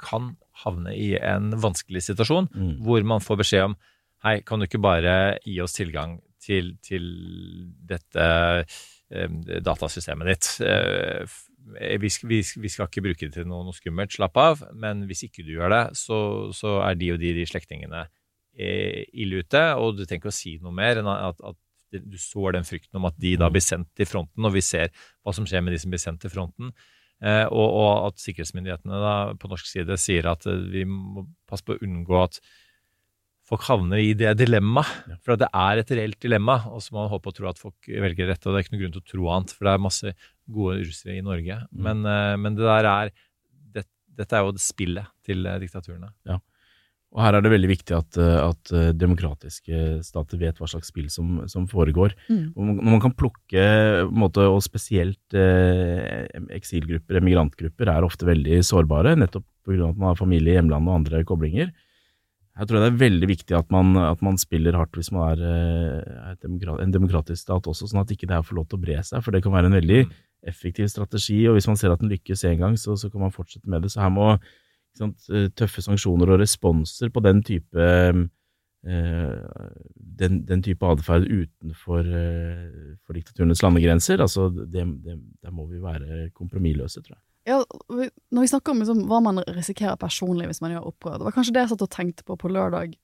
kan 0.00 0.32
havne 0.64 0.94
i 0.96 1.12
en 1.18 1.52
vanskelig 1.60 2.04
situasjon 2.06 2.48
Mm. 2.54 2.74
hvor 2.86 3.02
man 3.04 3.20
får 3.20 3.40
beskjed 3.44 3.64
om 3.70 3.76
Hei, 4.22 4.36
kan 4.46 4.60
du 4.60 4.68
ikke 4.68 4.78
bare 4.78 5.38
gi 5.42 5.56
oss 5.60 5.72
tilgang 5.74 6.20
til, 6.38 6.76
til 6.78 7.02
dette 7.90 8.26
eh, 9.10 9.32
datasystemet 9.66 10.28
ditt? 10.30 10.50
Eh, 11.78 11.98
vi, 12.00 12.10
vi, 12.28 12.40
vi 12.42 12.72
skal 12.72 12.88
ikke 12.88 13.04
bruke 13.04 13.28
det 13.28 13.36
til 13.36 13.48
noe, 13.48 13.64
noe 13.66 13.76
skummelt, 13.76 14.14
slapp 14.14 14.38
av. 14.40 14.64
Men 14.74 15.06
hvis 15.10 15.26
ikke 15.28 15.44
du 15.46 15.54
gjør 15.56 15.74
det, 15.74 15.84
så, 15.98 16.18
så 16.56 16.80
er 16.86 16.98
de 17.00 17.12
og 17.14 17.20
de, 17.22 17.34
de 17.38 17.48
slektningene 17.48 18.06
eh, 18.56 19.04
ille 19.12 19.42
ute. 19.42 19.64
Og 19.80 19.98
du 19.98 20.04
trenger 20.04 20.24
ikke 20.24 20.34
å 20.34 20.40
si 20.42 20.56
noe 20.62 20.74
mer 20.76 21.02
enn 21.02 21.10
at, 21.12 21.42
at 21.42 21.60
du 21.92 22.16
sår 22.16 22.56
den 22.56 22.64
frykten 22.64 22.96
om 23.00 23.06
at 23.08 23.18
de 23.20 23.34
da 23.40 23.50
blir 23.52 23.64
sendt 23.64 23.90
til 23.98 24.08
fronten, 24.08 24.46
og 24.48 24.54
vi 24.54 24.62
ser 24.64 24.88
hva 25.20 25.34
som 25.36 25.44
skjer 25.48 25.60
med 25.64 25.74
de 25.74 25.80
som 25.82 25.92
blir 25.92 26.00
sendt 26.00 26.22
til 26.24 26.32
fronten. 26.32 26.72
Eh, 27.22 27.44
og, 27.46 27.66
og 27.68 28.08
at 28.08 28.22
sikkerhetsmyndighetene 28.22 28.98
da 28.98 29.14
på 29.38 29.50
norsk 29.50 29.68
side 29.68 29.98
sier 30.00 30.26
at 30.32 30.46
eh, 30.50 30.64
vi 30.72 30.86
må 30.88 31.26
passe 31.46 31.66
på 31.66 31.76
å 31.76 31.84
unngå 31.86 32.16
at 32.18 32.40
folk 33.52 33.66
havner 33.68 34.00
i 34.00 34.12
det 34.16 34.32
dilemmaet. 34.40 35.18
For 35.22 35.34
at 35.36 35.42
det 35.44 35.50
er 35.52 35.82
et 35.82 35.90
reelt 35.98 36.20
dilemma, 36.24 36.58
og 36.72 36.80
så 36.80 36.94
må 36.96 37.02
man 37.04 37.10
håpe 37.12 37.28
og 37.32 37.36
tro 37.36 37.50
at 37.50 37.60
folk 37.60 37.90
velger 37.92 38.30
rett. 38.32 38.46
Og 38.46 38.54
det 38.54 38.60
er 38.62 38.64
ikke 38.64 38.76
noen 38.78 38.84
grunn 38.86 38.94
til 38.96 39.02
å 39.04 39.10
tro 39.12 39.28
annet, 39.34 39.52
for 39.52 39.68
det 39.68 39.74
er 39.76 39.82
masse 39.88 40.14
gode 40.52 40.78
russere 40.86 41.18
i 41.18 41.26
Norge. 41.26 41.58
Men, 41.72 42.00
eh, 42.08 42.36
men 42.40 42.56
det 42.56 42.64
der 42.64 42.88
er 42.88 43.12
det, 43.76 43.84
dette 44.16 44.38
er 44.38 44.46
jo 44.48 44.56
det 44.56 44.64
spillet 44.64 45.12
til 45.28 45.44
eh, 45.46 45.60
diktaturene. 45.62 46.10
Ja. 46.28 46.38
Og 47.12 47.20
her 47.20 47.36
er 47.36 47.44
det 47.44 47.50
veldig 47.52 47.68
viktig 47.68 47.92
at, 47.92 48.16
eh, 48.16 48.38
at 48.40 48.70
demokratiske 48.96 50.00
stater 50.08 50.40
vet 50.40 50.56
hva 50.56 50.64
slags 50.72 50.88
spill 50.88 51.10
som, 51.12 51.42
som 51.46 51.66
foregår. 51.68 52.14
Mm. 52.32 52.54
Og 52.56 52.64
man- 52.64 52.76
Når 52.80 52.90
man 52.96 53.00
kan 53.04 53.12
plukke, 53.12 53.52
på 53.52 54.08
en 54.08 54.22
måte, 54.24 54.48
og 54.48 54.62
spesielt 54.64 55.36
eh, 55.36 56.24
eksilgrupper, 56.56 57.20
emigrantgrupper, 57.20 57.92
er 57.92 58.08
ofte 58.08 58.24
veldig 58.24 58.62
sårbare, 58.64 59.12
nettopp 59.20 59.44
pga. 59.68 59.90
at 59.92 59.96
man 60.00 60.08
har 60.08 60.16
familie 60.16 60.54
i 60.54 60.56
hjemlandet 60.56 60.88
og 60.88 60.96
andre 61.02 61.22
koblinger. 61.28 61.68
Her 62.52 62.68
tror 62.68 62.82
det 62.82 62.88
er 62.90 62.98
veldig 63.00 63.28
viktig 63.30 63.54
at 63.56 63.70
man, 63.72 63.94
at 63.96 64.20
man 64.24 64.36
spiller 64.40 64.76
hardt 64.76 64.96
hvis 64.98 65.08
man 65.14 65.30
er, 65.32 65.44
eh, 65.48 66.34
et 66.34 66.44
en 66.44 66.92
demokratisk 66.92 67.46
stat 67.46 67.68
også, 67.70 67.88
sånn 67.88 68.02
at 68.02 68.12
ikke 68.12 68.28
det 68.28 68.36
her 68.36 68.44
får 68.44 68.58
lov 68.58 68.66
til 68.68 68.76
å 68.76 68.82
bre 68.82 68.98
seg. 69.00 69.24
For 69.24 69.32
det 69.32 69.40
kan 69.44 69.54
være 69.54 69.70
en 69.70 69.78
veldig 69.78 70.02
effektiv 70.52 70.90
strategi, 70.92 71.38
og 71.48 71.56
hvis 71.56 71.70
man 71.70 71.80
ser 71.80 71.94
at 71.94 72.02
den 72.02 72.12
lykkes 72.12 72.44
en 72.50 72.60
gang, 72.60 72.76
så, 72.76 72.98
så 73.00 73.08
kan 73.08 73.24
man 73.24 73.32
fortsette 73.32 73.70
med 73.72 73.86
det. 73.86 73.94
Så 73.94 74.02
her 74.04 74.12
må 74.12 74.28
sant, 74.98 75.16
eh, 75.32 75.48
tøffe 75.56 75.84
sanksjoner 75.84 76.34
og 76.34 76.42
responser 76.44 77.08
på 77.14 77.24
den 77.24 77.40
type 77.46 77.88
eh, 77.88 78.22
den, 78.82 80.40
den 80.44 80.62
type 80.66 80.84
atferd 80.84 81.24
utenfor 81.30 82.08
for 83.06 83.16
diktaturenes 83.16 83.62
landegrenser, 83.62 84.20
altså 84.20 84.50
det, 84.50 84.82
det, 85.06 85.20
der 85.40 85.54
må 85.54 85.68
vi 85.70 85.80
være 85.80 86.26
kompromissløse, 86.36 87.00
tror 87.00 87.14
jeg. 87.14 87.22
Ja, 87.48 87.58
når 87.90 88.44
vi 88.44 88.50
snakker 88.50 88.74
om 88.74 88.82
liksom, 88.82 89.06
hva 89.10 89.18
man 89.24 89.42
risikerer 89.50 89.98
personlig 89.98 90.46
hvis 90.46 90.62
man 90.62 90.76
gjør 90.76 90.92
opprør, 90.92 91.18
det 91.18 91.26
var 91.26 91.34
kanskje 91.34 91.54
det 91.56 91.64
jeg 91.64 91.72
satt 91.72 91.86
og 91.88 91.90
tenkte 91.90 92.26
på 92.26 92.36
på 92.38 92.50
lørdag, 92.52 92.94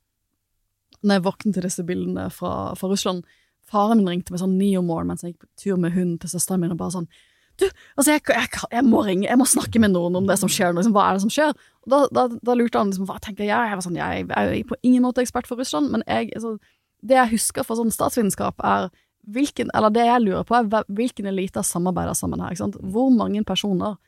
når 1.03 1.19
jeg 1.19 1.25
våknet 1.27 1.57
til 1.57 1.67
disse 1.67 1.85
bildene 1.87 2.29
fra, 2.35 2.53
fra 2.79 2.91
Russland. 2.91 3.27
Faren 3.69 4.01
min 4.01 4.13
ringte 4.13 4.33
meg 4.33 4.43
sånn 4.43 4.55
ni 4.59 4.71
om 4.79 4.87
morgenen 4.89 5.13
mens 5.13 5.27
jeg 5.27 5.35
gikk 5.35 5.43
på 5.43 5.65
tur 5.65 5.83
med 5.83 5.95
hunden 5.97 6.21
til 6.23 6.31
søsteren 6.33 6.63
min, 6.63 6.73
og 6.75 6.81
bare 6.81 6.95
sånn 6.95 7.11
Du, 7.59 7.67
altså, 7.99 8.13
jeg, 8.15 8.23
jeg, 8.31 8.63
jeg 8.71 8.87
må 8.87 9.03
ringe, 9.03 9.27
jeg 9.27 9.39
må 9.41 9.47
snakke 9.51 9.83
med 9.83 9.91
noen 9.91 10.15
om 10.21 10.31
det 10.31 10.39
som 10.39 10.51
skjer 10.51 10.77
liksom, 10.77 10.95
hva 10.95 11.09
er 11.09 11.19
det 11.19 11.25
som 11.25 11.33
skjer? 11.35 11.57
Og 11.83 11.91
da, 11.91 11.99
da, 12.15 12.27
da 12.31 12.55
lurte 12.55 12.79
han 12.79 12.93
liksom, 12.93 13.09
hva 13.11 13.19
tenker 13.19 13.43
jeg? 13.43 13.51
Jeg 13.51 13.79
var 13.81 13.83
sånn, 13.83 13.99
jeg 13.99 14.29
er 14.31 14.55
på 14.71 14.79
ingen 14.87 15.03
måte 15.03 15.25
ekspert 15.25 15.51
for 15.51 15.59
Russland, 15.59 15.91
men 15.91 16.07
jeg, 16.07 16.31
altså, 16.39 16.55
det 17.03 17.19
jeg 17.19 17.33
husker 17.35 17.67
fra 17.67 17.75
sånn 17.81 17.91
statsvitenskap, 17.91 18.63
er 18.63 18.93
hvilken, 19.35 19.75
eller 19.75 19.91
det 19.91 20.07
jeg 20.07 20.23
lurer 20.23 20.47
på, 20.47 20.55
er 20.55 20.87
hvilken 20.95 21.27
elite 21.27 21.67
samarbeider 21.67 22.15
sammen 22.15 22.41
her. 22.47 22.55
Hvor 22.79 23.11
mange 23.13 23.43
personer 23.47 23.99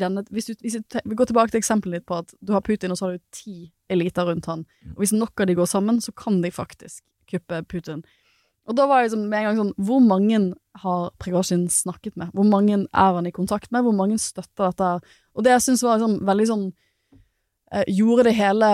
denne 0.00 0.24
hvis 0.30 0.46
du, 0.46 0.54
hvis 0.60 0.78
Vi 1.04 1.14
går 1.14 1.28
tilbake 1.28 1.50
til 1.50 1.58
eksempelet 1.58 2.00
ditt 2.00 2.06
på 2.08 2.20
at 2.22 2.32
du 2.40 2.52
har 2.52 2.64
Putin, 2.64 2.90
og 2.90 2.98
så 2.98 3.06
har 3.06 3.12
du 3.16 3.24
ti 3.32 3.72
eliter 3.90 4.24
rundt 4.24 4.46
han. 4.46 4.64
Og 4.94 5.04
hvis 5.04 5.12
nok 5.12 5.40
av 5.40 5.46
de 5.46 5.54
går 5.58 5.68
sammen, 5.68 6.00
så 6.00 6.12
kan 6.12 6.40
de 6.42 6.50
faktisk 6.50 7.02
kuppe 7.28 7.62
Putin. 7.68 8.02
Og 8.68 8.76
da 8.78 8.86
var 8.86 9.00
jeg 9.00 9.10
liksom 9.10 9.24
med 9.26 9.40
en 9.40 9.46
gang 9.48 9.56
sånn 9.58 9.72
Hvor 9.82 10.02
mange 10.04 10.38
har 10.84 11.08
Prigozjin 11.18 11.64
snakket 11.68 12.14
med? 12.16 12.30
Hvor 12.30 12.46
mange 12.46 12.84
er 12.86 13.16
han 13.16 13.26
i 13.26 13.34
kontakt 13.34 13.72
med? 13.74 13.82
Hvor 13.82 13.96
mange 13.96 14.20
støtter 14.22 14.70
dette? 14.70 14.84
her? 14.84 15.00
Og 15.34 15.44
det 15.44 15.56
jeg 15.56 15.64
syns 15.66 15.82
var 15.82 15.98
liksom, 15.98 16.20
veldig 16.28 16.46
sånn 16.46 16.68
eh, 17.72 17.88
Gjorde 17.90 18.28
det 18.28 18.36
hele 18.38 18.70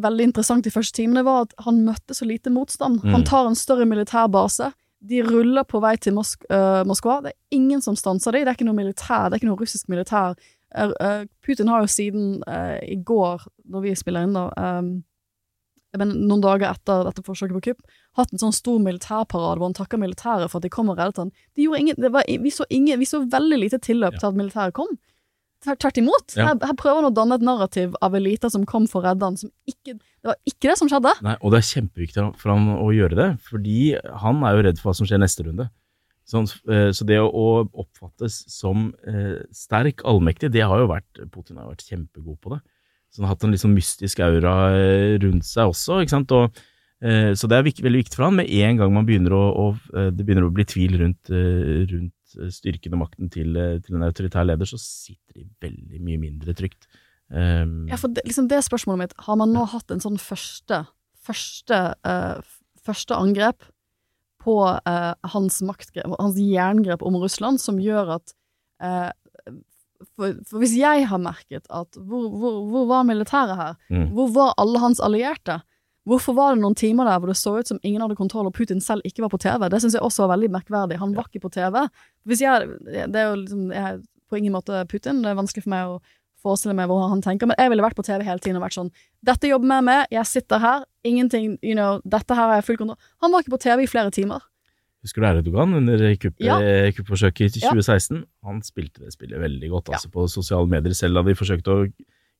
veldig 0.00 0.30
interessant 0.30 0.64
de 0.64 0.72
første 0.72 0.96
timene, 0.96 1.24
var 1.26 1.44
at 1.44 1.54
han 1.66 1.82
møtte 1.84 2.14
så 2.16 2.24
lite 2.24 2.52
motstand. 2.52 3.02
Mm. 3.04 3.12
Han 3.12 3.24
tar 3.28 3.48
en 3.48 3.58
større 3.58 3.84
militær 3.88 4.30
base. 4.32 4.70
De 5.00 5.22
ruller 5.24 5.64
på 5.64 5.80
vei 5.80 5.94
til 5.96 6.12
Mosk 6.16 6.42
uh, 6.52 6.82
Moskva. 6.88 7.20
Det 7.24 7.32
er 7.32 7.56
ingen 7.56 7.80
som 7.84 7.96
stanser 7.96 8.36
dem. 8.36 8.44
Det 8.44 8.52
er 8.52 8.58
ikke 8.58 8.68
noe 8.68 8.76
militær, 8.76 9.28
det 9.28 9.36
er 9.36 9.40
ikke 9.40 9.50
noe 9.50 9.60
russisk 9.60 9.88
militær. 9.92 10.36
Uh, 10.76 11.22
Putin 11.44 11.70
har 11.72 11.84
jo 11.84 11.90
siden 11.90 12.42
i 12.86 12.98
går, 13.02 13.46
når 13.72 13.86
vi 13.86 13.94
spiller 13.98 14.26
inn, 14.26 14.36
da 14.36 14.50
øhm, 14.54 14.98
men 15.98 16.12
noen 16.28 16.42
dager 16.42 16.68
etter 16.70 17.02
dette 17.08 17.24
forsøket 17.26 17.56
på 17.56 17.62
kupp, 17.70 17.94
hatt 18.18 18.30
en 18.34 18.42
sånn 18.42 18.54
stor 18.54 18.78
militærparade 18.82 19.58
hvor 19.58 19.66
han 19.66 19.74
takker 19.74 19.98
militæret 19.98 20.50
for 20.50 20.60
at 20.60 20.66
de 20.66 20.72
kom 20.72 20.92
og 20.92 21.00
reddet 21.00 21.18
han. 21.18 21.32
De 21.58 21.66
ingen, 21.66 21.98
var, 22.14 22.26
vi, 22.28 22.52
så 22.54 22.66
ingen, 22.70 23.00
vi 23.00 23.08
så 23.10 23.24
veldig 23.26 23.58
lite 23.58 23.80
tilløp 23.82 24.18
til 24.20 24.28
at 24.30 24.38
militæret 24.38 24.76
kom. 24.76 24.92
Tvert 25.60 25.98
imot. 26.00 26.36
Ja. 26.38 26.50
Her, 26.50 26.60
her 26.70 26.76
prøver 26.78 27.02
han 27.02 27.10
å 27.10 27.14
danne 27.14 27.36
et 27.36 27.44
narrativ 27.44 27.92
av 28.00 28.14
eliter 28.16 28.52
som 28.52 28.64
kom 28.68 28.86
for 28.88 29.02
å 29.02 29.10
redde 29.10 29.28
han, 29.28 29.36
som 29.36 29.50
ikke 29.68 29.98
Det 29.98 30.28
var 30.30 30.38
ikke 30.48 30.70
det 30.70 30.76
som 30.80 30.88
skjedde. 30.88 31.12
Nei, 31.24 31.36
og 31.40 31.52
det 31.52 31.60
er 31.60 31.68
kjempeviktig 31.68 32.24
for 32.40 32.52
han 32.52 32.70
å 32.76 32.88
gjøre 32.92 33.18
det, 33.18 33.28
fordi 33.48 33.82
han 34.24 34.42
er 34.44 34.56
jo 34.56 34.64
redd 34.66 34.80
for 34.80 34.90
hva 34.90 34.96
som 34.96 35.08
skjer 35.08 35.20
neste 35.20 35.44
runde. 35.46 35.68
Sånn, 36.30 36.46
eh, 36.70 36.90
så 36.94 37.06
det 37.08 37.18
å, 37.20 37.46
oppfattes 37.82 38.42
som 38.52 38.90
eh, 39.08 39.40
sterk, 39.56 40.04
allmektig, 40.08 40.52
det 40.54 40.62
har 40.62 40.82
jo 40.82 40.90
vært 40.92 41.24
Putin 41.32 41.58
har 41.58 41.72
vært 41.72 41.88
kjempegod 41.88 42.38
på 42.40 42.54
det. 42.54 42.60
Så 43.10 43.20
han 43.20 43.26
har 43.26 43.34
hatt 43.34 43.46
en 43.46 43.54
litt 43.54 43.62
sånn 43.62 43.74
mystisk 43.74 44.20
aura 44.22 44.54
eh, 44.76 45.16
rundt 45.22 45.48
seg 45.48 45.72
også, 45.72 45.98
ikke 46.04 46.14
sant. 46.14 46.34
Og, 46.36 46.60
eh, 47.02 47.32
så 47.34 47.50
det 47.50 47.58
er 47.58 47.66
veldig 47.66 48.04
viktig 48.04 48.16
for 48.16 48.28
han. 48.28 48.38
Med 48.38 48.52
en 48.62 48.78
gang 48.78 48.94
man 48.94 49.08
begynner 49.08 49.34
å, 49.34 49.42
å 49.50 49.66
eh, 49.96 50.12
det 50.14 50.26
begynner 50.26 50.46
å 50.46 50.54
bli 50.54 50.66
tvil 50.70 51.00
rundt, 51.02 51.32
rundt 51.90 52.14
styrken 52.54 52.96
og 52.96 53.04
makten 53.04 53.30
til, 53.32 53.56
eh, 53.56 53.78
til 53.84 53.98
en 53.98 54.06
autoritær 54.06 54.46
leder, 54.46 54.68
så 54.68 54.78
sitter 54.80 55.40
de 55.40 55.48
veldig 55.62 56.00
mye 56.06 56.20
mindre 56.22 56.54
trygt. 56.56 56.88
Um, 57.30 57.86
Ja, 57.86 57.96
for 58.00 58.10
det, 58.10 58.24
liksom 58.26 58.48
det 58.50 58.64
spørsmålet 58.66 59.04
mitt. 59.04 59.12
Har 59.26 59.36
man 59.38 59.52
nå 59.54 59.62
hatt 59.70 59.90
en 59.94 60.02
sånn 60.02 60.18
første 60.18 60.84
første, 61.26 61.78
uh, 62.06 62.40
første 62.80 63.16
angrep 63.16 63.66
på 64.40 64.56
uh, 64.64 65.14
hans 65.34 65.60
maktgrep, 65.66 66.08
hans 66.18 66.38
jerngrep 66.40 67.04
om 67.04 67.18
Russland, 67.20 67.60
som 67.60 67.80
gjør 67.82 68.16
at 68.18 68.34
uh, 68.82 69.10
for, 70.16 70.38
for 70.48 70.62
hvis 70.62 70.78
jeg 70.78 71.04
har 71.10 71.20
merket 71.20 71.66
at 71.68 71.98
hvor, 71.98 72.30
hvor, 72.32 72.62
hvor 72.72 72.86
var 72.88 73.04
militæret 73.08 73.58
her? 73.58 73.74
Mm. 73.92 74.06
Hvor 74.16 74.30
var 74.32 74.54
alle 74.60 74.80
hans 74.80 75.02
allierte? 75.04 75.60
Hvorfor 76.08 76.34
var 76.34 76.54
det 76.54 76.62
noen 76.62 76.74
timer 76.78 77.04
der 77.04 77.18
hvor 77.20 77.28
det 77.28 77.36
så 77.36 77.58
ut 77.60 77.68
som 77.68 77.78
ingen 77.82 78.00
hadde 78.00 78.16
kontroll, 78.16 78.46
og 78.48 78.54
Putin 78.56 78.80
selv 78.80 79.02
ikke 79.04 79.20
var 79.22 79.28
på 79.34 79.38
TV? 79.42 79.68
Det 79.68 79.80
syns 79.82 79.94
jeg 79.98 80.02
også 80.02 80.24
var 80.26 80.36
veldig 80.36 80.48
merkverdig. 80.54 80.96
Han 80.98 81.12
var 81.14 81.28
ikke 81.28 81.42
på 81.44 81.50
TV. 81.52 81.82
Jeg, 82.30 82.70
det 83.12 83.20
er 83.20 83.28
jo 83.28 83.36
liksom, 83.42 83.66
jeg 83.72 83.84
er 83.84 84.00
på 84.30 84.38
ingen 84.38 84.54
måte 84.54 84.80
Putin, 84.88 85.20
det 85.22 85.30
er 85.32 85.38
vanskelig 85.38 85.64
for 85.66 85.70
meg 85.74 85.86
å 85.90 86.00
forestille 86.40 86.72
meg 86.72 86.86
hvor 86.88 87.02
han 87.10 87.20
tenker, 87.20 87.44
men 87.50 87.58
jeg 87.60 87.68
ville 87.68 87.82
vært 87.84 87.98
på 87.98 88.04
TV 88.06 88.22
hele 88.24 88.40
tiden 88.40 88.56
og 88.56 88.62
vært 88.64 88.76
sånn 88.78 88.88
Dette 89.28 89.48
jobber 89.50 89.74
jeg 89.76 89.84
med, 89.84 90.06
jeg 90.14 90.24
sitter 90.30 90.62
her, 90.62 90.84
ingenting, 91.04 91.58
you 91.60 91.74
know, 91.76 91.98
dette 92.08 92.32
her 92.32 92.48
har 92.48 92.54
jeg 92.62 92.64
full 92.70 92.78
kontroll 92.80 92.96
Han 93.20 93.34
var 93.34 93.42
ikke 93.44 93.52
på 93.58 93.60
TV 93.60 93.82
i 93.84 93.90
flere 93.90 94.10
timer. 94.14 94.40
Husker 95.04 95.20
du 95.20 95.26
Erdogan 95.28 95.74
under 95.76 96.00
kuppforsøket 96.16 96.46
Ja. 96.46 96.56
eh, 96.64 96.92
kuppforsøket 96.96 97.58
i 97.58 97.60
Ja. 97.60 97.74
2016? 97.74 98.22
Han 98.48 98.62
spilte 98.64 99.04
det 99.04 99.12
spillet 99.12 99.40
veldig 99.42 99.68
godt 99.74 99.92
altså 99.92 100.08
på 100.14 100.24
sosiale 100.32 100.68
medier, 100.68 100.94
selv 100.96 101.14
da 101.20 101.22
de 101.28 101.34
forsøkte 101.36 101.74
å 101.76 101.84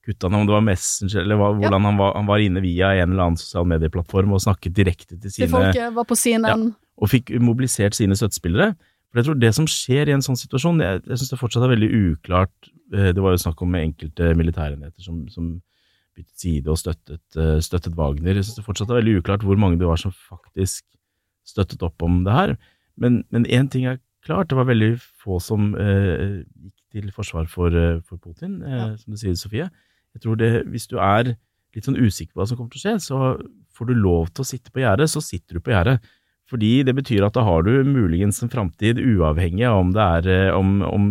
kutte 0.07 0.26
han, 0.28 0.34
om 0.40 0.46
det 0.48 0.55
var 0.57 0.64
Messenger 0.64 1.20
eller 1.22 1.36
hva, 1.40 1.48
hvordan 1.59 1.84
han, 1.84 1.98
var, 2.01 2.14
han 2.16 2.28
var 2.30 2.40
inne 2.44 2.62
via 2.64 2.92
en 3.03 3.12
eller 3.12 3.26
annen 3.26 3.40
sosial 3.40 3.66
medieplattform 3.68 4.32
og 4.32 4.40
snakket 4.40 4.72
direkte 4.76 5.18
til 5.18 5.30
Til 5.30 5.44
De 5.44 5.51
folket 5.53 5.92
var 5.94 6.07
på 6.09 6.16
CNN. 6.16 6.70
og 7.01 7.11
fikk 7.12 7.34
mobilisert 7.40 7.94
sine 7.98 8.16
støttespillere. 8.16 8.74
For 9.11 9.20
jeg 9.20 9.26
tror 9.26 9.40
det 9.42 9.51
som 9.57 9.66
skjer 9.66 10.09
i 10.09 10.14
en 10.14 10.22
sånn 10.22 10.38
situasjon, 10.38 10.80
jeg, 10.84 11.03
jeg 11.09 11.18
syns 11.20 11.32
det 11.34 11.38
fortsatt 11.40 11.66
er 11.66 11.72
veldig 11.74 11.90
uklart. 12.14 12.70
Eh, 12.94 13.11
Det 13.12 13.20
var 13.24 13.34
jo 13.34 13.42
snakk 13.42 13.61
om 13.66 13.74
enkelte 13.74 14.34
militærenheter 14.38 15.03
som, 15.03 15.24
som 15.28 15.48
byttet 16.16 16.36
side 16.44 16.70
og 16.70 16.78
støttet, 16.78 17.22
eh, 17.36 17.59
støttet 17.64 17.96
Wagner. 17.98 18.34
Jeg 18.38 18.46
syns 18.48 18.61
det 18.61 18.66
fortsatt 18.68 18.90
er 18.90 19.01
veldig 19.03 19.18
uklart 19.20 19.42
hvor 19.44 19.59
mange 19.61 19.78
det 19.80 19.88
var 19.90 19.98
som 20.01 20.12
faktisk 20.14 20.84
støttet 21.46 21.82
opp 21.82 22.01
om 22.07 22.22
det 22.24 22.32
her. 22.36 22.57
Men 23.01 23.24
én 23.32 23.68
ting 23.72 23.86
er 23.90 23.98
klart, 24.24 24.48
det 24.48 24.57
var 24.59 24.68
veldig 24.68 24.94
få 25.24 25.40
som 25.42 25.74
eh, 25.74 26.40
gikk 26.44 26.80
til 26.93 27.12
forsvar 27.14 27.49
for, 27.51 27.74
eh, 27.74 28.01
for 28.07 28.16
Putin, 28.18 28.62
eh, 28.62 28.97
som 28.97 29.14
du 29.14 29.16
sier, 29.20 29.36
Sofie. 29.38 29.70
Jeg 30.14 30.22
tror 30.22 30.36
det, 30.36 30.66
hvis 30.66 30.88
du 30.91 30.97
er 30.99 31.36
litt 31.74 31.86
sånn 31.86 31.99
usikker 31.99 32.34
på 32.34 32.43
hva 32.43 32.49
som 32.49 32.59
kommer 32.59 32.70
til 32.74 32.80
å 32.80 32.86
skje, 32.86 32.95
så 33.01 33.18
får 33.72 33.86
du 33.86 33.95
lov 33.95 34.32
til 34.34 34.43
å 34.43 34.49
sitte 34.49 34.72
på 34.74 34.82
gjerdet, 34.82 35.09
så 35.09 35.22
sitter 35.22 35.55
du 35.55 35.61
på 35.61 35.70
gjerdet. 35.70 36.01
Fordi 36.51 36.70
det 36.86 36.96
betyr 36.98 37.22
at 37.22 37.36
da 37.36 37.44
har 37.46 37.62
du 37.62 37.70
muligens 37.86 38.40
en 38.42 38.51
framtid 38.51 38.98
uavhengig 38.98 39.68
av 39.68 39.84
om 39.84 39.92
det, 39.94 40.07
er, 40.18 40.28
eh, 40.48 40.57
om, 40.57 40.80
om, 40.82 41.05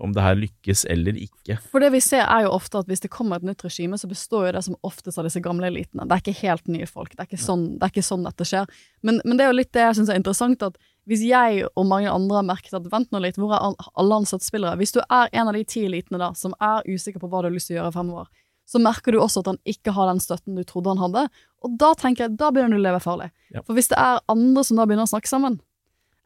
om 0.00 0.14
det 0.16 0.24
her 0.24 0.38
lykkes 0.38 0.86
eller 0.88 1.18
ikke. 1.20 1.58
For 1.68 1.84
det 1.84 1.90
vi 1.92 2.00
ser 2.04 2.24
er 2.24 2.46
jo 2.46 2.54
ofte 2.56 2.80
at 2.80 2.88
hvis 2.88 3.04
det 3.04 3.12
kommer 3.12 3.36
et 3.36 3.44
nytt 3.44 3.64
regime, 3.66 3.98
så 4.00 4.08
består 4.08 4.48
jo 4.48 4.54
det 4.56 4.64
som 4.64 4.78
oftest 4.88 5.20
av 5.20 5.28
disse 5.28 5.42
gamle 5.44 5.68
elitene. 5.68 6.08
Det 6.08 6.16
er 6.16 6.24
ikke 6.24 6.38
helt 6.40 6.72
nye 6.72 6.88
folk. 6.88 7.12
Det 7.12 7.24
er 7.24 7.28
ikke 7.28 7.42
sånn, 7.44 7.66
det 7.76 7.84
er 7.84 7.94
ikke 7.94 8.08
sånn 8.08 8.24
dette 8.24 8.48
skjer. 8.48 8.72
Men, 9.04 9.20
men 9.26 9.36
det 9.36 9.44
er 9.44 9.52
jo 9.52 9.58
litt 9.60 9.74
det 9.76 9.84
jeg 9.84 10.00
syns 10.00 10.14
er 10.14 10.22
interessant, 10.22 10.64
at 10.64 10.80
hvis 11.08 11.24
jeg 11.24 11.68
og 11.68 11.88
mange 11.88 12.10
andre 12.12 12.40
har 12.40 12.48
merket 12.48 12.76
at 12.76 12.88
vent 12.92 13.12
nå 13.12 13.20
litt, 13.24 13.38
hvor 13.40 13.54
er 13.56 13.76
alle 13.92 14.22
ansatte 14.22 14.44
spillere? 14.44 14.76
Hvis 14.80 14.96
du 14.96 15.00
er 15.04 15.28
en 15.32 15.48
av 15.48 15.56
de 15.56 15.64
ti 15.68 15.86
elitene 15.88 16.20
da, 16.20 16.34
som 16.36 16.56
er 16.60 16.84
usikker 16.88 17.20
på 17.20 17.28
hva 17.28 17.40
du 17.44 17.48
har 17.48 17.54
lyst 17.54 17.70
til 17.70 17.78
å 17.78 17.82
gjøre 17.82 17.96
fremover, 17.96 18.28
så 18.68 18.80
merker 18.82 19.14
du 19.14 19.22
også 19.22 19.40
at 19.40 19.54
han 19.54 19.60
ikke 19.68 19.94
har 19.96 20.10
den 20.10 20.20
støtten 20.20 20.58
du 20.58 20.64
trodde 20.68 20.92
han 20.92 21.00
hadde. 21.00 21.22
Og 21.66 21.78
da 21.78 21.92
tenker 21.98 22.26
jeg, 22.26 22.36
da 22.38 22.50
begynner 22.54 22.76
du 22.76 22.80
å 22.82 22.86
leve 22.86 23.00
farlig. 23.02 23.30
Ja. 23.54 23.62
For 23.66 23.74
hvis 23.74 23.88
det 23.90 23.98
er 23.98 24.20
andre 24.30 24.62
som 24.64 24.76
da 24.78 24.84
begynner 24.86 25.08
å 25.08 25.10
snakke 25.10 25.26
sammen, 25.30 25.60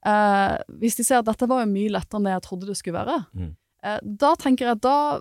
eh, 0.05 0.57
hvis 0.83 0.97
de 0.99 1.05
ser 1.07 1.21
at 1.23 1.29
dette 1.31 1.49
var 1.49 1.63
jo 1.65 1.71
mye 1.73 1.93
lettere 1.95 2.19
enn 2.21 2.27
det 2.29 2.35
jeg 2.37 2.45
trodde 2.49 2.67
det 2.69 2.77
skulle 2.77 3.01
være, 3.05 3.27
Mm. 3.35 3.57
eh, 3.83 4.01
da 4.05 4.35
tenker 4.37 4.67
jeg 4.67 4.77
at 4.77 4.81
da, 4.83 5.21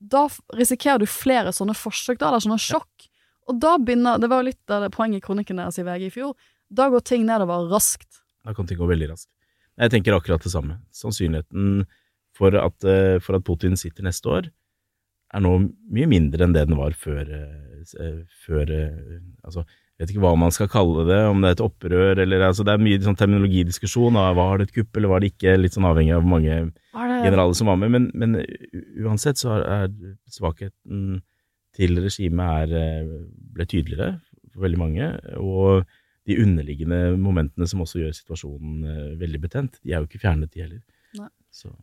da 0.00 0.28
risikerer 0.54 0.98
du 1.00 1.06
flere 1.06 1.52
sånne 1.54 1.74
forsøk, 1.76 2.18
da, 2.18 2.28
eller 2.28 2.44
sånne 2.44 2.60
sjokk. 2.60 3.08
Og 3.48 3.58
da 3.60 3.78
begynner, 3.78 4.20
det 4.20 4.28
var 4.28 4.42
jo 4.42 4.50
litt 4.50 4.70
av 4.70 4.82
det 4.84 4.92
poenget 4.92 5.22
i 5.22 5.26
kronikken 5.26 5.56
deres 5.56 5.78
i 5.78 5.82
VG 5.86 6.06
i 6.06 6.10
fjor, 6.10 6.34
da 6.70 6.90
går 6.90 7.00
ting 7.00 7.24
nedover 7.24 7.68
raskt. 7.70 8.20
Da 8.44 8.52
kan 8.52 8.66
ting 8.66 8.76
gå 8.78 8.86
veldig 8.86 9.08
raskt. 9.10 9.30
Jeg 9.78 9.90
tenker 9.90 10.12
akkurat 10.12 10.42
det 10.42 10.52
samme. 10.52 10.80
Sannsynligheten 10.92 11.86
for 12.34 12.54
at, 12.54 12.84
eh, 12.84 13.18
for 13.20 13.36
at 13.36 13.44
Putin 13.44 13.76
sitter 13.78 14.02
neste 14.02 14.26
år, 14.28 14.50
er 15.34 15.44
nå 15.44 15.52
mye 15.92 16.08
mindre 16.08 16.46
enn 16.46 16.54
det 16.56 16.64
den 16.68 16.78
var 16.78 16.96
før, 16.96 17.20
eh, 17.24 17.84
eh, 18.00 18.18
før 18.46 18.72
eh, 18.72 19.20
Altså, 19.44 19.64
jeg 19.96 20.04
vet 20.04 20.12
ikke 20.14 20.22
hva 20.22 20.34
man 20.38 20.54
skal 20.54 20.70
kalle 20.70 21.04
det, 21.08 21.18
om 21.26 21.40
det 21.42 21.50
er 21.50 21.56
et 21.56 21.64
opprør 21.64 22.20
eller 22.22 22.44
altså 22.46 22.64
Det 22.66 22.74
er 22.74 22.82
mye 22.84 23.00
sånn 23.02 23.16
terminologidiskusjon. 23.18 24.18
Var 24.38 24.60
det 24.60 24.68
et 24.68 24.74
kupp, 24.76 24.90
eller 24.96 25.10
var 25.10 25.22
det 25.22 25.32
ikke? 25.32 25.56
Litt 25.58 25.74
sånn 25.74 25.88
avhengig 25.88 26.14
av 26.14 26.22
hvor 26.22 26.34
mange 26.36 26.58
generaler 26.94 27.56
som 27.58 27.70
var 27.72 27.80
med. 27.82 27.90
Men, 27.96 28.06
men 28.14 28.36
uansett 29.02 29.40
så 29.40 29.56
er, 29.58 29.88
svakheten 30.30 31.18
til 31.74 31.98
regimet 32.04 32.70
ble 32.70 33.66
tydeligere 33.66 34.20
for 34.52 34.68
veldig 34.68 34.80
mange. 34.84 35.10
Og 35.42 35.82
de 36.30 36.38
underliggende 36.44 37.16
momentene 37.18 37.66
som 37.66 37.82
også 37.82 38.04
gjør 38.04 38.14
situasjonen 38.20 39.18
veldig 39.18 39.42
betent, 39.48 39.82
de 39.82 39.96
er 39.96 39.98
jo 39.98 40.06
ikke 40.06 40.22
fjernet, 40.22 40.52
de 40.54 40.62
heller. 40.62 40.84
Nei. 41.18 41.30
Så. 41.50 41.74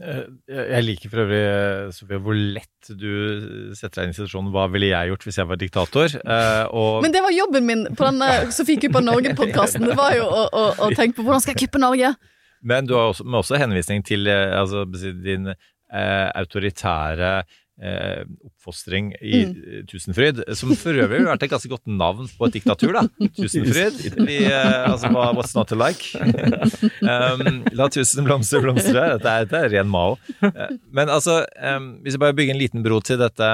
Eh, 0.00 0.24
Jeg 0.48 0.84
liker 0.86 1.10
for 1.12 1.20
øvrig, 1.26 1.40
eh, 1.44 1.90
Sofie, 1.92 2.18
hvor 2.24 2.34
lett 2.34 2.92
du 2.96 3.72
setter 3.76 4.00
deg 4.00 4.08
inn 4.08 4.14
i 4.14 4.16
situasjonen. 4.16 4.52
Hva 4.54 4.64
ville 4.72 4.88
jeg 4.88 5.10
gjort 5.12 5.26
hvis 5.28 5.38
jeg 5.42 5.48
var 5.50 5.60
diktator? 5.60 6.14
Eh, 6.24 6.64
og 6.72 7.02
Men 7.04 7.12
det 7.12 7.22
var 7.22 7.34
jobben 7.36 7.66
min 7.68 7.84
på 7.96 8.08
den 8.08 8.22
Sofie 8.56 8.80
kupper 8.80 9.04
Norge-podkasten. 9.04 9.84
Det 9.90 9.96
var 9.98 10.16
jo 10.16 10.24
å, 10.24 10.46
å, 10.48 10.64
å 10.88 10.90
tenke 10.98 11.18
på 11.18 11.26
hvordan 11.26 11.44
skal 11.44 11.54
jeg 11.56 11.66
kuppe 11.66 11.82
Norge? 11.82 12.14
Men 12.62 12.86
du 12.86 12.94
har 12.94 13.10
også, 13.12 13.26
også 13.26 13.58
henvisning 13.60 14.04
til 14.06 14.26
eh, 14.30 14.54
altså, 14.58 14.86
din 14.88 15.50
eh, 15.52 16.28
autoritære 16.40 17.32
eh, 17.80 18.22
oppfostring 18.44 19.12
i 19.20 19.44
Mm. 19.46 19.86
Tusenfryd, 19.88 20.42
som 20.54 20.74
for 20.76 20.92
øvrig 20.92 21.22
har 21.22 21.32
vært 21.32 21.46
et 21.46 21.50
ganske 21.54 21.70
godt 21.72 21.86
navn 21.88 22.28
på 22.38 22.46
et 22.46 22.56
diktatur, 22.58 22.92
da. 22.92 23.02
Tusenfryd. 23.38 24.00
I, 24.28 24.38
eh, 24.44 24.90
altså, 24.90 25.08
what's 25.36 25.54
not 25.56 25.68
to 25.68 25.76
like? 25.78 26.12
um, 27.12 27.62
la 27.72 27.88
tusen 27.88 28.24
blomster 28.28 28.62
blomstre. 28.62 28.92
Dette 29.16 29.28
er, 29.28 29.46
dette 29.46 29.62
er 29.64 29.72
ren 29.78 29.88
Mao. 29.90 30.18
Eh, 30.42 30.76
Men 30.92 31.08
altså, 31.08 31.42
um, 31.58 31.94
hvis 32.02 32.14
jeg 32.18 32.20
bare 32.22 32.36
bygger 32.36 32.54
en 32.54 32.60
liten 32.62 32.84
bro 32.84 33.00
til 33.00 33.18
dette, 33.22 33.50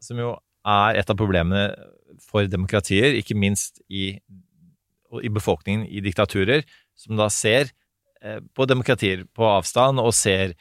som 0.00 0.18
jo 0.20 0.34
er 0.66 1.00
et 1.00 1.10
av 1.10 1.16
problemene 1.18 1.68
for 2.26 2.46
demokratier, 2.50 3.14
ikke 3.18 3.36
minst 3.38 3.80
i, 3.88 4.18
i 5.22 5.28
befolkningen 5.32 5.86
i 5.88 6.00
diktaturer, 6.04 6.64
som 6.96 7.16
da 7.18 7.28
ser 7.32 7.70
eh, 8.22 8.40
på 8.54 8.66
demokratier 8.68 9.24
på 9.36 9.46
avstand 9.46 10.00
og 10.02 10.14
ser, 10.16 10.54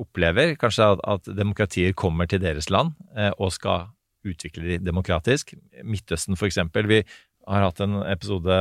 opplever 0.00 0.54
kanskje 0.60 0.90
at, 0.94 1.04
at 1.04 1.30
demokratier 1.36 1.94
kommer 1.96 2.28
til 2.30 2.42
deres 2.42 2.70
land 2.72 2.94
eh, 3.16 3.32
og 3.36 3.52
skal 3.54 3.90
utvikle 4.26 4.64
de 4.66 4.78
demokratisk. 4.82 5.54
Midtøsten 5.86 6.38
for 6.38 6.48
eksempel. 6.48 6.88
Vi 6.90 7.02
har 7.46 7.66
hatt 7.68 7.82
en 7.84 8.00
episode 8.08 8.56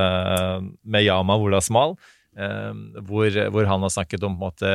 med 0.83 1.05
Yama 1.05 1.37
Wolasmal, 1.41 1.95
eh, 2.37 2.73
hvor, 3.07 3.39
hvor 3.53 3.69
han 3.71 3.85
har 3.85 3.93
snakket 3.93 4.25
om 4.27 4.35
på 4.35 4.41
en 4.41 4.45
måte 4.45 4.73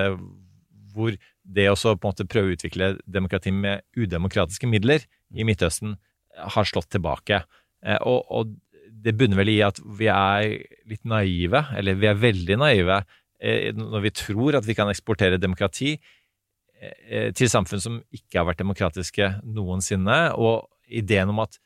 hvor 0.91 1.15
det 1.47 1.69
å 1.71 1.77
på 1.77 1.95
en 1.95 2.09
måte 2.09 2.27
prøve 2.27 2.51
å 2.51 2.57
utvikle 2.57 2.95
demokrati 3.07 3.53
med 3.55 3.85
udemokratiske 3.99 4.67
midler 4.71 5.05
i 5.31 5.47
Midtøsten 5.47 5.95
har 6.57 6.69
slått 6.69 6.91
tilbake. 6.95 7.43
Eh, 7.85 7.99
og, 8.01 8.27
og 8.31 8.55
det 9.01 9.17
bunner 9.17 9.41
vel 9.41 9.53
i 9.53 9.61
at 9.65 9.81
vi 9.99 10.11
er 10.13 10.59
litt 10.91 11.05
naive, 11.09 11.65
eller 11.79 11.99
vi 12.01 12.11
er 12.11 12.21
veldig 12.21 12.59
naive, 12.61 13.01
eh, 13.41 13.71
når 13.77 14.07
vi 14.07 14.15
tror 14.23 14.59
at 14.59 14.67
vi 14.69 14.77
kan 14.79 14.91
eksportere 14.93 15.41
demokrati 15.41 15.95
eh, 15.95 16.11
til 17.37 17.49
samfunn 17.53 17.81
som 17.83 17.97
ikke 18.15 18.39
har 18.39 18.47
vært 18.49 18.63
demokratiske 18.63 19.27
noensinne. 19.45 20.19
Og 20.41 20.69
ideen 20.91 21.31
om 21.33 21.43
at, 21.45 21.59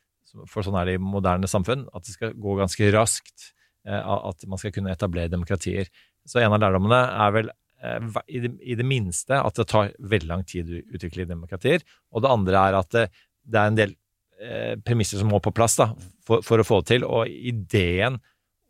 for 0.50 0.66
sånn 0.66 0.76
er 0.78 0.88
det 0.88 0.96
i 0.98 1.02
moderne 1.02 1.48
samfunn, 1.50 1.86
at 1.94 2.06
det 2.06 2.14
skal 2.16 2.34
gå 2.36 2.56
ganske 2.58 2.90
raskt, 2.94 3.50
eh, 3.88 4.00
at 4.00 4.46
man 4.50 4.60
skal 4.60 4.74
kunne 4.74 4.92
etablere 4.94 5.32
demokratier. 5.32 5.90
Så 6.26 6.40
en 6.40 6.54
av 6.54 6.62
lærdommene 6.62 7.00
er 7.26 7.34
vel 7.36 7.50
eh, 7.50 8.22
i 8.28 8.76
det, 8.78 8.86
minste 8.88 9.40
at 9.40 9.60
det 9.60 9.68
tar 9.70 9.92
veldig 9.98 10.30
lang 10.30 10.46
tid 10.48 10.70
å 10.70 10.82
utvikle 10.96 11.28
demokratier. 11.30 11.84
Og 12.12 12.24
det 12.24 12.32
andre 12.32 12.68
er 12.68 12.80
at 12.80 12.94
det, 12.94 13.08
er 13.54 13.66
en 13.66 13.80
del 13.80 13.96
eh, 14.40 14.74
premisser 14.84 15.20
som 15.20 15.32
må 15.32 15.42
på 15.44 15.54
plass 15.54 15.78
da, 15.80 15.92
for, 16.26 16.42
å 16.42 16.66
få 16.66 16.82
det 16.82 16.94
til. 16.94 17.08
Og 17.08 17.28
ideen 17.30 18.20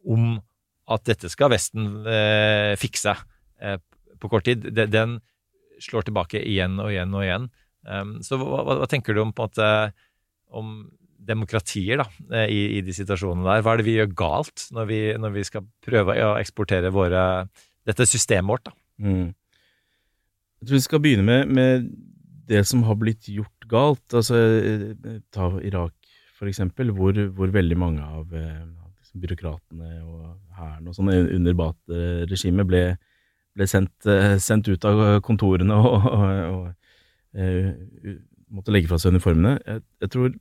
om 0.05 0.35
at 0.93 1.07
dette 1.09 1.31
skal 1.33 1.53
Vesten 1.55 2.05
eh, 2.05 2.75
fikse 2.77 3.15
eh, 3.63 3.79
på 4.21 4.31
kort 4.31 4.45
tid, 4.47 4.67
den 4.93 5.19
slår 5.83 6.07
tilbake 6.09 6.43
igjen 6.43 6.79
og 6.83 6.93
igjen 6.93 7.15
og 7.15 7.25
igjen. 7.25 7.49
Um, 7.85 8.17
så 8.25 8.39
hva, 8.41 8.63
hva, 8.65 8.89
tenker 8.89 9.17
du 9.17 9.23
om, 9.25 9.33
måte, 9.37 9.69
om 10.49 10.75
demokratier 11.25 12.01
da, 12.01 12.07
eh, 12.33 12.49
i, 12.53 12.61
i 12.79 12.83
de 12.85 12.95
situasjonene 12.97 13.47
der? 13.49 13.65
Hva 13.65 13.75
er 13.75 13.83
det 13.83 13.89
vi 13.89 13.99
gjør 13.99 14.15
galt 14.17 14.67
når 14.75 14.89
vi, 14.89 15.01
når 15.21 15.35
vi 15.37 15.47
skal 15.49 15.67
prøve 15.85 16.17
å 16.25 16.35
eksportere 16.41 16.93
våre, 16.95 17.25
dette 17.85 18.09
systemet 18.09 18.55
vårt? 18.55 18.71
da? 18.71 18.77
Mm. 19.05 19.29
Jeg 20.61 20.69
tror 20.69 20.79
vi 20.79 20.87
skal 20.87 21.05
begynne 21.05 21.27
med, 21.29 21.53
med 21.53 21.91
det 22.49 22.63
som 22.69 22.85
har 22.89 22.97
blitt 23.01 23.29
gjort 23.29 23.69
galt. 23.69 24.05
Altså, 24.17 24.41
eh, 24.41 25.21
ta 25.35 25.51
Irak, 25.61 25.97
for 26.39 26.49
eksempel, 26.51 26.93
hvor, 26.97 27.19
hvor 27.37 27.53
veldig 27.53 27.79
mange 27.81 28.05
av 28.05 28.33
liksom 28.33 29.23
byråkratene 29.23 29.91
og 30.03 30.23
hæren 30.57 30.89
og 30.89 30.97
sånn 30.97 31.13
under 31.13 31.57
Baath-regimet 31.59 32.69
ble, 32.69 32.83
ble 33.55 33.69
sendt, 33.71 33.95
eh, 34.11 34.37
sendt 34.43 34.69
ut 34.71 34.85
av 34.89 35.05
kontorene 35.27 35.77
og, 35.79 36.09
og, 36.11 36.25
og 36.55 37.39
uh, 37.39 38.17
måtte 38.55 38.75
legge 38.75 38.91
fra 38.91 38.99
seg 39.01 39.15
uniformene. 39.15 39.57
Jeg, 39.63 39.85
jeg 40.05 40.15
tror 40.15 40.33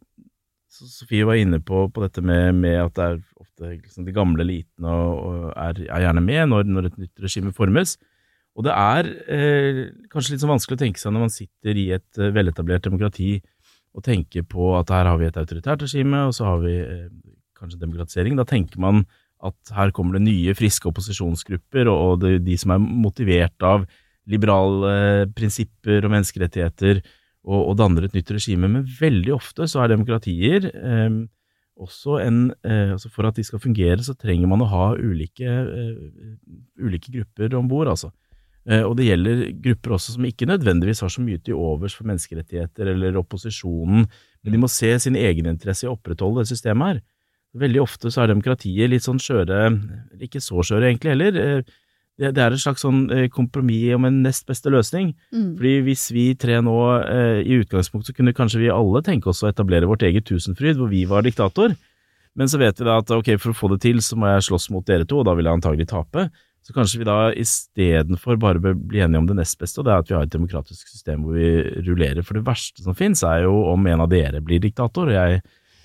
Sofie 0.73 1.25
var 1.29 1.37
inne 1.37 1.59
på, 1.61 1.85
på 1.93 2.01
dette 2.01 2.23
med, 2.25 2.55
med 2.57 2.79
at 2.81 2.95
det 2.97 3.05
er 3.05 3.19
ofte 3.37 3.67
liksom, 3.75 4.07
de 4.07 4.15
gamle 4.15 4.41
elitene 4.41 4.89
og, 4.89 5.19
og 5.21 5.43
er, 5.53 5.83
er 5.85 6.05
gjerne 6.07 6.23
med 6.25 6.49
når, 6.49 6.65
når 6.65 6.87
et 6.89 6.97
nytt 7.03 7.21
regime 7.21 7.53
formes. 7.53 7.93
Og 8.57 8.65
det 8.67 8.73
er 8.73 9.09
eh, 9.33 9.81
kanskje 10.13 10.33
litt 10.33 10.43
sånn 10.43 10.53
vanskelig 10.53 10.77
å 10.77 10.81
tenke 10.83 11.01
seg 11.01 11.13
når 11.13 11.25
man 11.25 11.33
sitter 11.33 11.77
i 11.77 11.87
et 11.95 12.21
eh, 12.21 12.33
veletablert 12.33 12.85
demokrati 12.85 13.35
og 13.93 14.05
tenker 14.05 14.45
på 14.49 14.71
at 14.79 14.89
her 14.93 15.09
har 15.09 15.19
vi 15.21 15.27
et 15.29 15.37
autoritært 15.37 15.85
regime, 15.85 16.25
og 16.29 16.33
så 16.37 16.47
har 16.49 16.61
vi 16.61 16.73
eh, 16.81 17.07
kanskje 17.57 17.81
demokratisering. 17.81 18.37
Da 18.37 18.45
tenker 18.49 18.81
man 18.81 19.03
at 19.43 19.75
her 19.75 19.91
kommer 19.95 20.17
det 20.17 20.25
nye, 20.27 20.55
friske 20.55 20.87
opposisjonsgrupper, 20.89 21.89
og, 21.91 22.21
det, 22.23 22.37
de 22.45 22.55
som 22.59 22.75
er 22.75 22.81
motivert 22.83 23.65
av 23.65 23.85
liberale 24.29 24.93
eh, 24.93 25.25
prinsipper 25.35 26.05
og 26.05 26.13
menneskerettigheter, 26.13 27.01
og, 27.43 27.59
og 27.59 27.77
danner 27.81 28.07
et 28.07 28.15
nytt 28.15 28.31
regime. 28.31 28.69
Men 28.71 28.87
veldig 28.87 29.33
ofte 29.35 29.67
så 29.67 29.83
er 29.83 29.91
demokratier 29.91 30.69
eh, 30.71 31.23
også 31.83 32.19
en 32.21 32.43
eh, 32.63 32.93
altså 32.93 33.09
For 33.11 33.27
at 33.27 33.37
de 33.37 33.43
skal 33.43 33.61
fungere, 33.61 33.99
så 34.05 34.15
trenger 34.15 34.49
man 34.49 34.63
å 34.63 34.69
ha 34.71 34.91
ulike, 34.95 35.47
eh, 35.47 36.35
ulike 36.79 37.11
grupper 37.13 37.55
om 37.57 37.67
bord, 37.67 37.89
altså. 37.91 38.13
Eh, 38.63 38.83
og 38.85 38.95
det 38.95 39.09
gjelder 39.09 39.41
grupper 39.59 39.97
også 39.97 40.15
som 40.15 40.27
ikke 40.27 40.47
nødvendigvis 40.47 41.03
har 41.03 41.11
så 41.11 41.23
mye 41.23 41.41
til 41.43 41.59
overs 41.59 41.97
for 41.97 42.07
menneskerettigheter 42.07 42.93
eller 42.93 43.17
opposisjonen, 43.19 44.05
men 44.43 44.55
de 44.55 44.61
må 44.61 44.69
se 44.71 44.93
sin 45.03 45.17
egeninteresse 45.19 45.87
i 45.87 45.89
å 45.91 45.97
opprettholde 45.97 46.43
det 46.43 46.53
systemet 46.53 46.93
her. 46.93 47.01
Veldig 47.53 47.81
ofte 47.83 48.09
så 48.09 48.23
er 48.23 48.31
demokratiet 48.33 48.89
litt 48.89 49.05
sånn 49.05 49.21
skjøre, 49.21 49.67
ikke 50.25 50.41
så 50.41 50.63
skjøre 50.65 50.89
egentlig 50.89 51.15
heller. 51.15 51.39
Eh, 51.39 51.79
Det, 52.13 52.29
det 52.37 52.41
er 52.43 52.53
et 52.53 52.61
slags 52.61 52.83
sånn 52.85 53.07
eh, 53.09 53.23
kompromiss 53.33 53.95
om 53.95 54.03
en 54.05 54.19
nest 54.21 54.45
beste 54.45 54.69
løsning. 54.69 55.15
Mm. 55.33 55.55
Fordi 55.57 55.71
hvis 55.87 56.03
vi 56.13 56.25
tre 56.37 56.59
nå 56.61 56.75
eh, 57.01 57.39
i 57.41 57.57
utgangspunktet 57.57 58.11
så 58.11 58.13
kunne 58.13 58.35
kanskje 58.37 58.61
vi 58.61 58.69
alle 58.69 59.01
tenke 59.01 59.31
oss 59.31 59.41
å 59.41 59.49
etablere 59.49 59.89
vårt 59.89 60.05
eget 60.05 60.27
Tusenfryd, 60.29 60.77
hvor 60.77 60.91
vi 60.91 61.07
var 61.09 61.25
diktator. 61.25 61.73
Men 62.37 62.49
så 62.49 62.59
vet 62.61 62.77
vi 62.77 62.85
da 62.85 62.99
at 63.01 63.09
ok, 63.09 63.31
for 63.41 63.49
å 63.49 63.57
få 63.57 63.71
det 63.73 63.79
til, 63.87 63.97
så 64.05 64.13
må 64.13 64.29
jeg 64.29 64.45
slåss 64.45 64.69
mot 64.69 64.85
dere 64.85 65.09
to, 65.09 65.23
og 65.23 65.25
da 65.25 65.33
vil 65.33 65.49
jeg 65.49 65.57
antagelig 65.57 65.89
tape. 65.89 66.27
Så 66.61 66.77
kanskje 66.77 67.01
vi 67.01 67.09
da 67.09 67.17
istedenfor 67.33 68.37
bare 68.45 68.61
bør 68.61 68.77
bli 68.77 69.01
enige 69.01 69.23
om 69.23 69.31
det 69.33 69.39
nest 69.41 69.57
beste, 69.57 69.81
og 69.81 69.89
det 69.89 69.95
er 69.95 70.05
at 70.05 70.13
vi 70.13 70.17
har 70.19 70.29
et 70.29 70.37
demokratisk 70.37 70.93
system 70.93 71.25
hvor 71.25 71.33
vi 71.41 71.49
rullerer. 71.89 72.21
For 72.21 72.37
det 72.37 72.45
verste 72.45 72.85
som 72.85 72.93
finnes, 72.93 73.25
er 73.25 73.47
jo 73.47 73.57
om 73.73 73.89
en 73.89 74.05
av 74.05 74.13
dere 74.13 74.41
blir 74.45 74.61
diktator, 74.61 75.09
og 75.09 75.17
jeg 75.17 75.41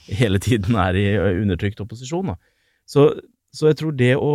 hele 0.08 0.40
tiden 0.42 0.78
er 0.80 0.96
i 0.98 1.06
undertrykt 1.42 1.80
opposisjon. 1.84 2.34
Så, 2.88 3.10
så 3.54 3.70
jeg 3.70 3.78
tror 3.82 3.94
det 3.98 4.14
å 4.16 4.32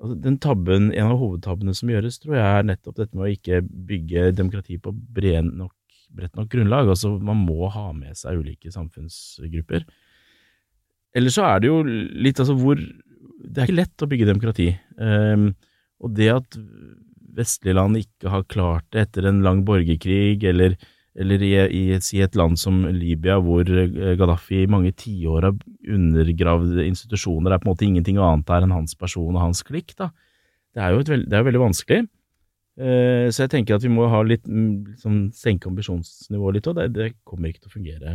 altså 0.00 0.14
Den 0.24 0.38
tabben, 0.40 0.86
En 0.96 1.10
av 1.12 1.18
hovedtabbene 1.20 1.74
som 1.76 1.90
gjøres, 1.92 2.16
tror 2.22 2.38
jeg 2.38 2.44
er 2.46 2.68
nettopp 2.70 2.96
dette 2.96 3.16
med 3.16 3.26
å 3.26 3.34
ikke 3.34 3.60
bygge 3.62 4.30
demokrati 4.32 4.78
på 4.80 4.94
bred 4.96 5.44
nok, 5.44 5.74
bredt 6.16 6.38
nok 6.38 6.48
grunnlag. 6.52 6.88
Altså 6.88 7.12
Man 7.20 7.42
må 7.44 7.68
ha 7.68 7.90
med 7.92 8.16
seg 8.16 8.40
ulike 8.40 8.72
samfunnsgrupper. 8.72 9.84
Eller 11.12 11.34
så 11.34 11.44
er 11.50 11.60
det 11.60 11.68
jo 11.68 11.82
litt 11.84 12.40
altså 12.40 12.56
hvor 12.56 12.80
Det 12.80 13.60
er 13.60 13.68
ikke 13.68 13.80
lett 13.82 14.04
å 14.04 14.08
bygge 14.08 14.30
demokrati. 14.30 14.70
Um, 14.96 15.50
og 16.00 16.16
det 16.16 16.30
at 16.32 16.58
vestlige 17.36 17.76
land 17.76 18.00
ikke 18.00 18.32
har 18.32 18.48
klart 18.50 18.86
det 18.92 19.04
etter 19.06 19.28
en 19.28 19.42
lang 19.44 19.62
borgerkrig, 19.68 20.42
eller, 20.48 20.76
eller 21.18 21.42
i, 21.42 21.52
i, 21.74 21.82
si 22.04 22.20
et 22.22 22.36
land 22.38 22.58
som 22.60 22.84
Libya, 22.94 23.40
hvor 23.42 23.66
eh, 23.66 24.14
Gaddafi 24.20 24.62
i 24.62 24.70
mange 24.70 24.92
tiår 24.94 25.48
har 25.48 25.56
undergravd 25.90 26.78
institusjoner, 26.84 27.50
det 27.50 27.56
er 27.56 27.62
på 27.64 27.68
en 27.68 27.72
måte 27.72 27.86
ingenting 27.88 28.20
annet 28.22 28.46
der 28.46 28.66
enn 28.66 28.76
hans 28.76 28.94
person 28.94 29.34
og 29.34 29.42
hans 29.42 29.62
klikk. 29.66 29.96
da. 29.98 30.10
Det 30.74 30.82
er 30.84 30.94
jo 30.94 31.02
veld, 31.08 31.26
det 31.28 31.38
er 31.38 31.46
veldig 31.48 31.62
vanskelig. 31.66 32.04
Uh, 32.80 33.26
så 33.34 33.42
jeg 33.44 33.50
tenker 33.52 33.76
at 33.76 33.82
vi 33.84 33.90
må 33.92 34.06
ha 34.08 34.22
litt, 34.24 34.46
mm, 34.46 34.94
liksom, 34.94 35.16
senke 35.36 35.68
ambisjonsnivået 35.68 36.56
litt, 36.60 36.68
og 36.70 36.78
det, 36.78 36.86
det 36.94 37.08
kommer 37.28 37.50
ikke 37.50 37.66
til 37.66 37.72
å 37.72 37.74
fungere, 37.74 38.14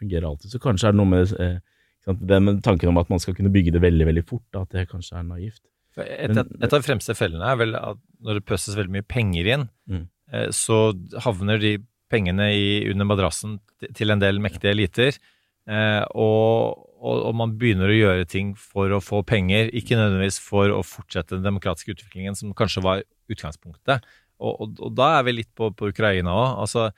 fungere 0.00 0.26
alltid. 0.26 0.50
Så 0.50 0.58
kanskje 0.62 0.88
er 0.88 0.96
det 0.96 0.98
noe 1.02 1.12
med 1.12 1.34
uh, 1.38 1.60
det 2.08 2.40
med 2.42 2.64
tanken 2.64 2.90
om 2.90 2.98
at 3.00 3.08
man 3.12 3.20
skal 3.22 3.36
kunne 3.36 3.52
bygge 3.52 3.72
det 3.76 3.80
veldig, 3.84 4.08
veldig 4.08 4.24
fort, 4.28 4.44
da, 4.52 4.64
at 4.64 4.74
det 4.74 4.88
kanskje 4.90 5.20
er 5.20 5.28
naivt. 5.28 5.62
Et, 5.94 6.08
et, 6.26 6.36
et 6.36 6.66
av 6.72 6.80
de 6.80 6.84
fremste 6.84 7.14
fellene 7.14 7.46
er 7.52 7.60
vel 7.60 7.76
at 7.78 8.00
når 8.24 8.40
det 8.40 8.46
pøses 8.48 8.74
veldig 8.76 8.96
mye 8.96 9.06
penger 9.08 9.52
inn, 9.54 9.68
Mm. 9.86 10.06
eh, 10.32 10.48
så 10.56 10.78
havner 11.22 11.60
de 11.60 11.76
pengene 12.14 12.50
i, 12.54 12.66
under 12.92 13.08
madrassen 13.10 13.58
til 13.98 14.14
en 14.14 14.22
del 14.22 14.40
mektige 14.42 14.72
eliter. 14.74 15.18
Eh, 15.64 16.02
og, 16.12 16.84
og, 17.00 17.22
og 17.30 17.36
man 17.40 17.54
begynner 17.60 17.90
å 17.90 17.96
gjøre 17.96 18.28
ting 18.30 18.52
for 18.60 18.92
å 18.92 19.00
få 19.02 19.22
penger, 19.26 19.70
ikke 19.76 19.98
nødvendigvis 19.98 20.40
for 20.44 20.72
å 20.72 20.82
fortsette 20.86 21.38
den 21.38 21.46
demokratiske 21.46 21.96
utviklingen 21.96 22.36
som 22.38 22.52
kanskje 22.56 22.84
var 22.84 23.04
utgangspunktet. 23.32 24.04
Og, 24.44 24.76
og, 24.76 24.90
da 24.96 25.14
er 25.18 25.26
vi 25.28 25.38
litt 25.40 25.52
på, 25.56 25.70
på 25.76 25.90
Ukraina 25.92 26.34
òg. 26.34 26.60
Altså, 26.66 26.90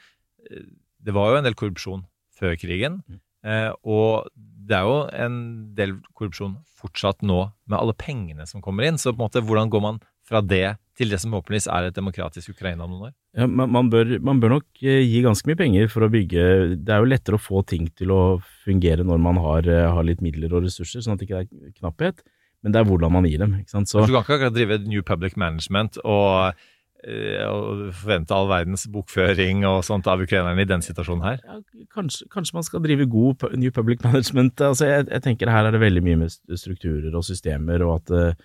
eh, 0.51 0.67
det 1.07 1.15
var 1.15 1.31
jo 1.31 1.41
en 1.41 1.47
del 1.47 1.59
korrupsjon 1.59 2.05
før 2.37 2.59
krigen. 2.61 3.01
Eh, 3.47 3.71
og 3.87 4.29
det 4.37 4.79
er 4.81 4.89
jo 4.89 4.99
en 5.15 5.39
del 5.79 5.99
korrupsjon 6.19 6.59
fortsatt 6.77 7.23
nå, 7.27 7.45
med 7.71 7.79
alle 7.79 7.95
pengene 7.99 8.47
som 8.49 8.65
kommer 8.65 8.87
inn. 8.89 8.99
Så 8.99 9.13
på 9.13 9.21
en 9.21 9.27
måte, 9.29 9.45
hvordan 9.47 9.71
går 9.73 9.85
man 9.85 10.03
fra 10.27 10.43
det 10.43 10.77
til 10.97 11.13
det 11.13 11.19
som 11.21 11.35
forhåpentligvis 11.35 11.69
er 11.73 11.89
et 11.89 11.97
demokratisk 11.97 12.55
Ukraina 12.55 12.87
om 12.87 12.95
noen 12.95 13.09
år? 13.11 13.15
Ja, 13.37 13.47
man, 13.47 13.71
man, 13.73 13.91
bør, 13.93 14.15
man 14.25 14.41
bør 14.41 14.57
nok 14.57 14.85
eh, 14.85 15.03
gi 15.05 15.21
ganske 15.25 15.49
mye 15.49 15.59
penger 15.61 15.91
for 15.93 16.07
å 16.07 16.13
bygge 16.13 16.47
Det 16.81 16.95
er 16.95 17.03
jo 17.03 17.11
lettere 17.11 17.37
å 17.37 17.43
få 17.43 17.61
ting 17.69 17.91
til 17.93 18.15
å 18.15 18.23
fungere 18.65 19.05
når 19.05 19.21
man 19.23 19.41
har, 19.45 19.69
eh, 19.69 19.89
har 19.93 20.09
litt 20.09 20.25
midler 20.25 20.55
og 20.57 20.65
ressurser, 20.65 21.05
sånn 21.05 21.17
at 21.17 21.23
det 21.23 21.29
ikke 21.29 21.43
er 21.45 21.75
knapphet. 21.77 22.25
Men 22.65 22.73
det 22.73 22.81
er 22.81 22.89
hvordan 22.89 23.13
man 23.13 23.29
gir 23.29 23.45
dem. 23.45 23.59
ikke 23.61 23.77
sant? 23.77 23.93
Så, 23.93 24.07
du 24.07 24.15
kan 24.15 24.25
ikke 24.25 24.41
akkurat 24.41 24.57
drive 24.57 24.81
New 24.89 25.05
Public 25.07 25.37
Management 25.39 26.01
og, 26.01 26.57
eh, 27.05 27.45
og 27.45 27.93
forvente 28.01 28.35
all 28.35 28.49
verdens 28.51 28.89
bokføring 28.91 29.67
og 29.69 29.85
sånt 29.87 30.09
av 30.11 30.25
ukrainerne 30.25 30.65
i 30.65 30.73
den 30.73 30.83
situasjonen 30.83 31.29
her? 31.29 31.45
ja, 31.45 31.61
kanskje, 31.93 32.27
kanskje 32.33 32.57
man 32.57 32.67
skal 32.67 32.83
drive 32.83 33.07
god 33.13 33.51
New 33.61 33.71
Public 33.71 34.03
Management. 34.09 34.65
Altså, 34.65 34.89
jeg, 34.89 35.11
jeg 35.13 35.29
tenker 35.29 35.53
her 35.53 35.69
er 35.69 35.77
det 35.77 35.85
veldig 35.85 36.07
mye 36.09 36.25
med 36.25 36.57
strukturer 36.57 37.13
og 37.13 37.29
systemer, 37.29 37.85
og 37.85 38.01
at, 38.01 38.41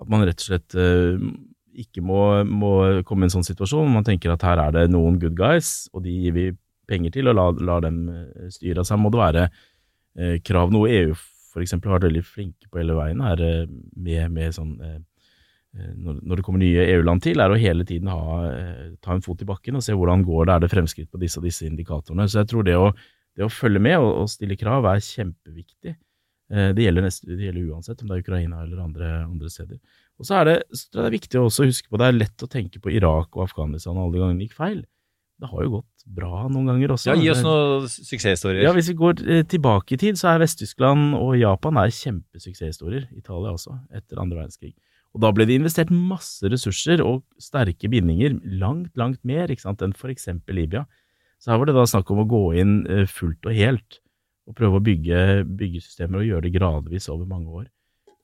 at 0.00 0.10
man 0.10 0.24
rett 0.26 0.40
og 0.42 0.48
slett 0.48 0.76
eh, 0.78 1.20
ikke 1.84 2.02
må, 2.06 2.20
må 2.46 2.72
komme 3.06 3.26
i 3.26 3.28
en 3.28 3.36
sånn 3.36 3.46
situasjon. 3.46 3.92
Man 3.94 4.06
tenker 4.06 4.34
at 4.34 4.44
her 4.46 4.62
er 4.62 4.74
det 4.74 4.88
noen 4.92 5.18
good 5.22 5.36
guys, 5.38 5.88
og 5.94 6.04
de 6.06 6.14
gir 6.14 6.36
vi 6.36 6.48
penger 6.90 7.14
til, 7.14 7.30
og 7.30 7.38
lar 7.38 7.62
lar 7.64 7.86
dem 7.86 8.04
eh, 8.10 8.50
styre. 8.54 8.84
Så 8.84 8.96
her 8.96 9.02
må 9.02 9.12
det 9.14 9.22
være 9.22 9.46
eh, 9.48 10.36
krav, 10.44 10.74
noe 10.74 10.90
EU 10.92 11.14
eksempel 11.62 11.92
har 11.92 12.00
vært 12.00 12.08
veldig 12.08 12.24
flinke 12.26 12.66
på 12.66 12.80
hele 12.80 12.96
veien 12.98 13.20
her, 13.22 13.40
med, 13.94 14.22
med 14.34 14.56
sånn 14.56 14.72
når, 14.74 16.40
det 16.40 16.42
kommer 16.42 16.58
nye 16.58 16.82
EU-land 16.96 17.22
til, 17.22 17.38
er 17.38 17.52
å 17.54 17.58
hele 17.58 17.86
tiden 17.86 18.10
ha, 18.10 18.40
ta 18.98 19.14
en 19.14 19.22
fot 19.22 19.38
i 19.38 19.46
bakken 19.46 19.78
og 19.78 19.84
se 19.86 19.94
hvordan 19.94 20.24
går 20.26 20.48
det, 20.48 20.56
er 20.56 20.64
det 20.64 20.70
fremskritt 20.72 21.12
på 21.14 21.20
disse 21.22 21.38
og 21.38 21.46
disse 21.46 21.62
indikatorene. 21.68 22.26
Så 22.26 22.40
jeg 22.40 22.50
tror 22.50 22.66
det 22.66 22.74
å, 22.74 22.88
det 23.38 23.46
å 23.46 23.52
følge 23.54 23.84
med 23.86 24.00
og, 24.00 24.10
og 24.24 24.32
stille 24.34 24.58
krav 24.58 24.90
er 24.90 25.06
kjempeviktig. 25.06 25.94
Eh, 26.54 26.70
Det 26.76 26.84
gjelder, 26.86 27.02
nest, 27.08 27.24
det 27.26 27.48
gjelder 27.48 27.70
uansett 27.74 28.02
om 28.02 28.10
det 28.10 28.16
er 28.18 28.24
Ukraina 28.24 28.62
eller 28.62 28.82
andre, 28.84 29.12
andre 29.26 29.50
steder. 29.50 29.78
Og 30.20 30.28
så 30.28 30.36
er 30.40 30.44
det, 30.50 30.56
så 30.70 31.00
det 31.00 31.06
er 31.08 31.16
viktig 31.16 31.40
å 31.40 31.48
også 31.48 31.66
huske 31.66 31.90
på 31.90 31.98
det 31.98 32.06
er 32.06 32.18
lett 32.20 32.44
å 32.46 32.50
tenke 32.50 32.78
på 32.82 32.92
Irak 32.94 33.34
og 33.34 33.48
Afghanistan 33.48 33.96
og 33.96 34.06
alle 34.06 34.14
de 34.14 34.22
gangene 34.22 34.42
det 34.44 34.48
gikk 34.48 34.60
feil. 34.60 34.84
Det 35.42 35.50
har 35.50 35.64
jo 35.66 35.72
gått 35.80 36.04
bra 36.14 36.44
noen 36.46 36.68
ganger 36.70 36.94
også. 36.94 37.10
Ja, 37.10 37.16
Gi 37.18 37.30
oss 37.32 37.42
noen 37.42 37.88
suksesshistorier. 37.90 38.62
Ja, 38.62 38.72
Hvis 38.76 38.92
vi 38.92 38.96
går 39.00 39.22
eh, 39.26 39.42
tilbake 39.50 39.96
i 39.96 39.98
tid, 39.98 40.20
så 40.20 40.30
er 40.30 40.44
Vest-Tyskland 40.44 41.16
og 41.18 41.34
Japan 41.40 41.80
er 41.82 41.90
kjempesuksesshistorier. 41.90 43.08
Italia 43.18 43.54
også, 43.56 43.74
etter 43.90 44.22
andre 44.22 44.44
verdenskrig. 44.44 44.76
Og 45.14 45.22
da 45.22 45.30
ble 45.34 45.46
det 45.46 45.58
investert 45.58 45.90
masse 45.94 46.46
ressurser 46.50 47.02
og 47.02 47.22
sterke 47.42 47.90
bindinger, 47.90 48.38
langt, 48.62 48.94
langt 48.98 49.20
mer 49.26 49.50
ikke 49.50 49.66
sant, 49.66 49.82
enn 49.82 49.94
eksempel 49.94 50.58
Libya. 50.58 50.86
Så 51.42 51.50
her 51.52 51.58
var 51.58 51.66
det 51.66 51.76
da 51.76 51.84
snakk 51.86 52.10
om 52.14 52.22
å 52.22 52.28
gå 52.30 52.44
inn 52.62 52.78
eh, 52.86 53.06
fullt 53.10 53.46
og 53.46 53.58
helt 53.58 54.00
og 54.44 54.56
prøve 54.58 54.80
å 54.80 54.84
bygge, 54.84 55.44
byggesystemer 55.58 56.20
og 56.20 56.28
gjøre 56.28 56.46
det 56.46 56.56
gradvis 56.58 57.08
over 57.12 57.28
mange 57.28 57.62
år. 57.62 57.68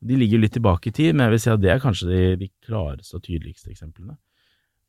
De 0.01 0.17
ligger 0.17 0.41
litt 0.41 0.55
tilbake 0.57 0.91
i 0.91 0.97
tid, 0.97 1.15
men 1.15 1.27
jeg 1.27 1.35
vil 1.35 1.43
si 1.45 1.53
at 1.53 1.63
det 1.63 1.73
er 1.73 1.83
kanskje 1.83 2.09
de, 2.09 2.21
de 2.41 2.49
klareste 2.65 3.19
og 3.19 3.25
tydeligste 3.25 3.73
eksemplene. 3.73 4.17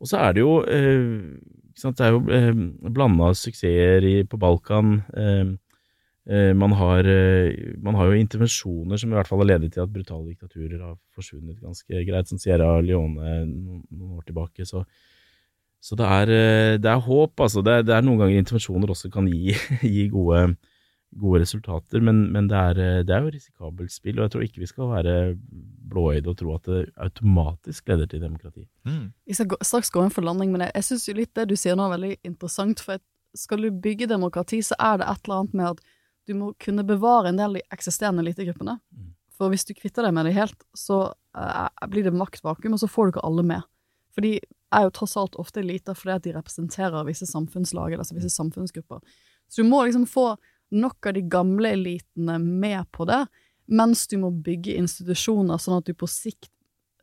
Og 0.01 0.09
så 0.09 0.17
er 0.17 0.33
det 0.33 0.41
jo 0.41 0.53
eh, 0.65 1.35
jo 1.77 2.21
eh, 2.33 2.53
blanda 2.89 3.33
suksesser 3.37 4.07
i, 4.07 4.15
på 4.25 4.39
Balkan. 4.41 4.95
Eh, 5.13 5.51
eh, 6.31 6.51
man, 6.57 6.73
har, 6.79 7.05
eh, 7.05 7.75
man 7.83 7.99
har 7.99 8.09
jo 8.09 8.17
intervensjoner 8.17 8.97
som 8.97 9.11
i 9.11 9.19
hvert 9.19 9.29
fall 9.29 9.43
har 9.43 9.51
ledet 9.53 9.73
til 9.75 9.83
at 9.83 9.93
brutale 9.93 10.31
diktaturer 10.31 10.79
har 10.81 10.97
forsvunnet 11.13 11.61
ganske 11.61 12.03
greit, 12.07 12.31
som 12.31 12.41
Sierra 12.41 12.73
Leone 12.81 13.43
noen 13.45 14.17
år 14.17 14.25
tilbake. 14.25 14.65
Så, 14.65 14.83
så 15.81 15.99
det, 15.99 16.09
er, 16.09 16.33
eh, 16.33 16.75
det 16.81 16.89
er 16.89 17.05
håp, 17.05 17.35
altså. 17.37 17.61
Det 17.61 17.77
er, 17.77 17.85
det 17.85 17.95
er 17.99 18.07
noen 18.07 18.23
ganger 18.23 18.41
intervensjoner 18.41 18.95
også 18.95 19.13
kan 19.13 19.29
gi, 19.29 19.53
gi 19.99 20.07
gode, 20.13 20.55
gode 21.19 21.41
resultater, 21.43 21.99
men, 22.03 22.23
men 22.31 22.47
det, 22.47 22.57
er, 22.57 22.79
eh, 22.79 23.03
det 23.07 23.15
er 23.15 23.25
jo 23.25 23.33
risikabelt 23.33 23.91
spill, 23.91 24.19
og 24.19 24.25
jeg 24.25 24.33
tror 24.33 24.43
ikke 24.45 24.63
vi 24.63 24.69
skal 24.69 24.91
være 24.93 25.15
blåøyde 25.91 26.31
og 26.31 26.37
tro 26.39 26.53
at 26.55 26.69
det 26.69 26.81
automatisk 27.03 27.91
leder 27.91 28.07
til 28.07 28.23
demokrati. 28.23 28.67
Jeg 29.27 29.39
skal 29.39 29.49
gå, 29.51 29.59
straks 29.67 29.91
gå 29.91 30.05
inn 30.05 30.13
for 30.13 30.25
landing, 30.25 30.53
men 30.53 30.65
jeg, 30.65 30.75
jeg 30.79 30.87
syns 30.87 31.07
jo 31.09 31.17
litt 31.17 31.33
det 31.35 31.49
du 31.51 31.57
sier 31.59 31.75
nå 31.75 31.89
er 31.89 31.97
veldig 31.97 32.13
interessant. 32.31 32.83
For 32.85 32.99
at 32.99 33.03
skal 33.37 33.65
du 33.65 33.81
bygge 33.83 34.07
demokrati, 34.11 34.61
så 34.63 34.77
er 34.79 35.01
det 35.01 35.09
et 35.09 35.25
eller 35.25 35.41
annet 35.41 35.57
med 35.57 35.73
at 35.73 35.83
du 36.29 36.37
må 36.37 36.53
kunne 36.61 36.85
bevare 36.87 37.31
en 37.31 37.39
del 37.39 37.51
av 37.51 37.59
de 37.59 37.65
eksisterende 37.75 38.23
elitegruppene. 38.23 38.77
For 39.35 39.51
hvis 39.51 39.65
du 39.67 39.73
kvitter 39.73 40.05
deg 40.05 40.13
med 40.15 40.27
det 40.29 40.35
helt, 40.37 40.63
så 40.77 41.03
uh, 41.09 41.67
blir 41.89 42.05
det 42.05 42.13
maktvakuum, 42.15 42.75
og 42.77 42.83
så 42.83 42.89
får 42.91 43.07
du 43.07 43.13
ikke 43.15 43.25
alle 43.25 43.45
med. 43.47 43.67
For 44.13 44.23
de 44.23 44.35
er 44.71 44.85
jo 44.85 44.93
tross 44.95 45.17
alt 45.19 45.35
ofte 45.41 45.63
eliter 45.63 45.97
fordi 45.97 46.13
at 46.13 46.25
de 46.27 46.35
representerer 46.35 47.07
visse 47.07 47.27
samfunnslag, 47.27 47.97
altså 47.97 48.15
visse 48.15 48.31
samfunnsgrupper. 48.31 49.01
Så 49.51 49.63
du 49.63 49.67
må 49.67 49.81
liksom 49.83 50.05
få 50.07 50.35
nok 50.71 51.07
av 51.11 51.13
de 51.17 51.21
gamle 51.31 51.71
elitene 51.75 52.39
med 52.41 52.85
på 52.95 53.05
det, 53.09 53.25
mens 53.71 54.07
du 54.11 54.17
må 54.19 54.31
bygge 54.43 54.75
institusjoner 54.79 55.59
sånn 55.61 55.77
at 55.79 55.85
du 55.87 55.93
på 55.93 56.07
sikt 56.09 56.49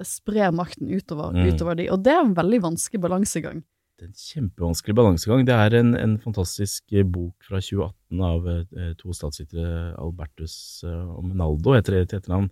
sprer 0.04 0.52
makten 0.54 0.88
utover, 0.94 1.32
Mm. 1.34 1.48
utover 1.54 1.74
de. 1.76 1.88
Og 1.90 2.02
det 2.04 2.12
er 2.12 2.20
en 2.22 2.34
veldig 2.34 2.60
vanskelig 2.62 3.00
balansegang. 3.02 3.62
Det 3.98 4.04
er 4.04 4.10
en 4.12 4.14
kjempevanskelig 4.14 4.94
balansegang. 4.94 5.44
Det 5.44 5.54
er 5.54 5.74
en, 5.80 5.94
en 5.98 6.18
fantastisk 6.22 6.84
eh, 6.92 7.02
bok 7.02 7.34
fra 7.42 7.58
2018 7.58 8.20
av 8.22 8.46
eh, 8.48 8.92
to 9.00 9.10
statsvitere, 9.12 9.96
Albertus 9.98 10.84
eh, 10.86 11.08
og 11.16 11.24
Menaldo, 11.26 11.74
heter 11.74 11.96
det 11.96 12.08
til 12.12 12.20
etternavn. 12.20 12.46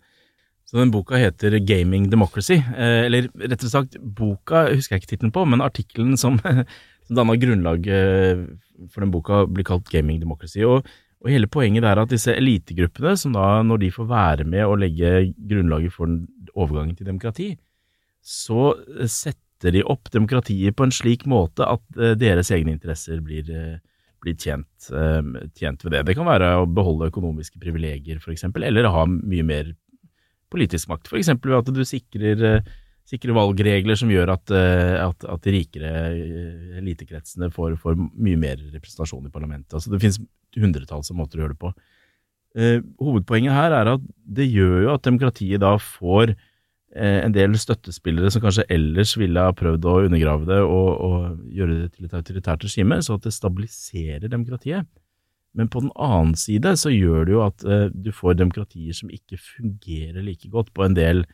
Så 0.67 0.81
den 0.81 0.91
boka 0.91 1.15
heter 1.23 1.55
Gaming 1.63 2.09
Democracy. 2.11 2.57
Eh, 2.59 3.07
eller 3.07 3.29
rettere 3.39 3.71
sagt, 3.71 3.95
boka 4.03 4.65
husker 4.73 4.97
jeg 4.97 5.05
ikke 5.05 5.13
tittelen 5.15 5.31
på, 5.37 5.45
men 5.47 5.63
artikkelen 5.63 6.17
som, 6.19 6.41
som 7.07 7.15
danna 7.15 7.37
grunnlaget 7.39 8.43
for 8.91 9.05
den 9.07 9.13
boka, 9.15 9.45
blir 9.47 9.63
kalt 9.71 9.87
Gaming 9.93 10.19
Democracy. 10.19 10.65
Og, 10.67 10.83
og 11.27 11.33
hele 11.35 11.49
poenget 11.51 11.85
er 11.89 11.99
at 11.99 12.13
disse 12.13 12.31
elitegruppene, 12.31 13.17
som 13.19 13.35
da, 13.35 13.59
når 13.67 13.83
de 13.83 13.91
får 13.91 14.07
være 14.07 14.45
med 14.47 14.63
og 14.63 14.79
legge 14.85 15.33
grunnlaget 15.51 15.95
for 15.95 16.13
overgangen 16.55 16.95
til 16.95 17.09
demokrati, 17.11 17.49
så 18.23 18.71
eh, 19.01 19.11
setter 19.11 19.75
de 19.75 19.83
opp 19.83 20.13
demokratiet 20.15 20.77
på 20.77 20.87
en 20.87 20.95
slik 20.95 21.27
måte 21.27 21.67
at 21.67 21.99
eh, 21.99 22.15
deres 22.19 22.53
egne 22.55 22.77
interesser 22.77 23.19
blir, 23.27 23.51
eh, 23.51 23.83
blir 24.23 24.39
tjent, 24.39 24.71
tjent 25.59 25.83
ved 25.83 25.97
det. 25.97 26.05
Det 26.07 26.17
kan 26.19 26.31
være 26.31 26.53
å 26.61 26.71
beholde 26.71 27.11
økonomiske 27.11 27.59
privilegier, 27.63 28.23
eksempel, 28.33 28.69
eller 28.69 28.87
ha 28.91 29.05
mye 29.11 29.47
mer 29.47 29.75
politisk 30.55 30.93
makt. 30.93 31.11
Eksempel 31.19 31.53
ved 31.53 31.65
at 31.65 31.75
du 31.75 31.83
sikrer, 31.87 32.63
sikrer 33.07 33.37
valgregler 33.37 33.99
som 33.99 34.11
gjør 34.11 34.33
at, 34.35 34.53
eh, 34.55 34.97
at, 35.03 35.27
at 35.31 35.45
de 35.47 35.55
rikere 35.55 35.93
eh, 36.11 36.79
elitekretsene 36.81 37.51
får, 37.55 37.77
får 37.83 37.99
mye 37.99 38.41
mer 38.41 38.59
representasjon 38.75 39.29
i 39.29 39.35
parlamentet. 39.35 39.77
Altså 39.77 39.93
det 39.93 40.03
finnes 40.03 40.19
hundretalls 40.57 41.13
måter 41.15 41.39
å 41.39 41.45
gjøre 41.45 41.55
det 41.55 41.63
på. 41.63 41.73
Eh, 42.57 42.83
hovedpoenget 43.03 43.53
her 43.53 43.75
er 43.77 43.95
at 43.95 44.05
det 44.39 44.49
gjør 44.49 44.77
jo 44.87 44.93
at 44.95 45.07
demokratiet 45.07 45.63
da 45.63 45.75
får 45.83 46.33
eh, 46.33 47.19
en 47.21 47.35
del 47.37 47.57
støttespillere 47.61 48.31
som 48.33 48.43
kanskje 48.45 48.67
ellers 48.73 49.17
ville 49.21 49.43
ha 49.45 49.55
prøvd 49.57 49.87
å 49.87 49.97
undergrave 50.07 50.49
det 50.49 50.61
og, 50.65 50.89
og 51.07 51.51
gjøre 51.53 51.83
det 51.83 51.91
til 51.95 52.09
et 52.09 52.17
autoritært 52.17 52.65
regime, 52.65 53.03
så 53.05 53.19
at 53.19 53.29
det 53.29 53.35
stabiliserer 53.37 54.33
demokratiet. 54.33 54.89
Men 55.57 55.71
på 55.73 55.85
den 55.85 55.93
annen 55.95 56.35
side 56.37 56.75
så 56.81 56.93
gjør 56.93 57.29
det 57.29 57.37
jo 57.37 57.43
at 57.47 57.65
eh, 57.65 57.89
du 57.93 58.11
får 58.13 58.41
demokratier 58.41 58.97
som 58.97 59.13
ikke 59.13 59.39
fungerer 59.41 60.25
like 60.25 60.49
godt 60.53 60.73
på 60.77 60.85
en 60.85 60.97
del 60.97 61.27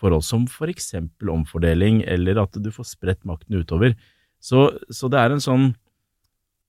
forhold, 0.00 0.24
som 0.26 0.44
for 0.50 0.70
eksempel 0.72 1.32
omfordeling, 1.32 2.02
eller 2.08 2.42
at 2.42 2.56
du 2.60 2.70
får 2.72 2.90
spredt 2.92 3.24
makten 3.28 3.58
utover. 3.58 3.96
Så, 4.42 4.68
så 4.92 5.08
det 5.12 5.20
er 5.20 5.34
en 5.34 5.42
sånn 5.42 5.70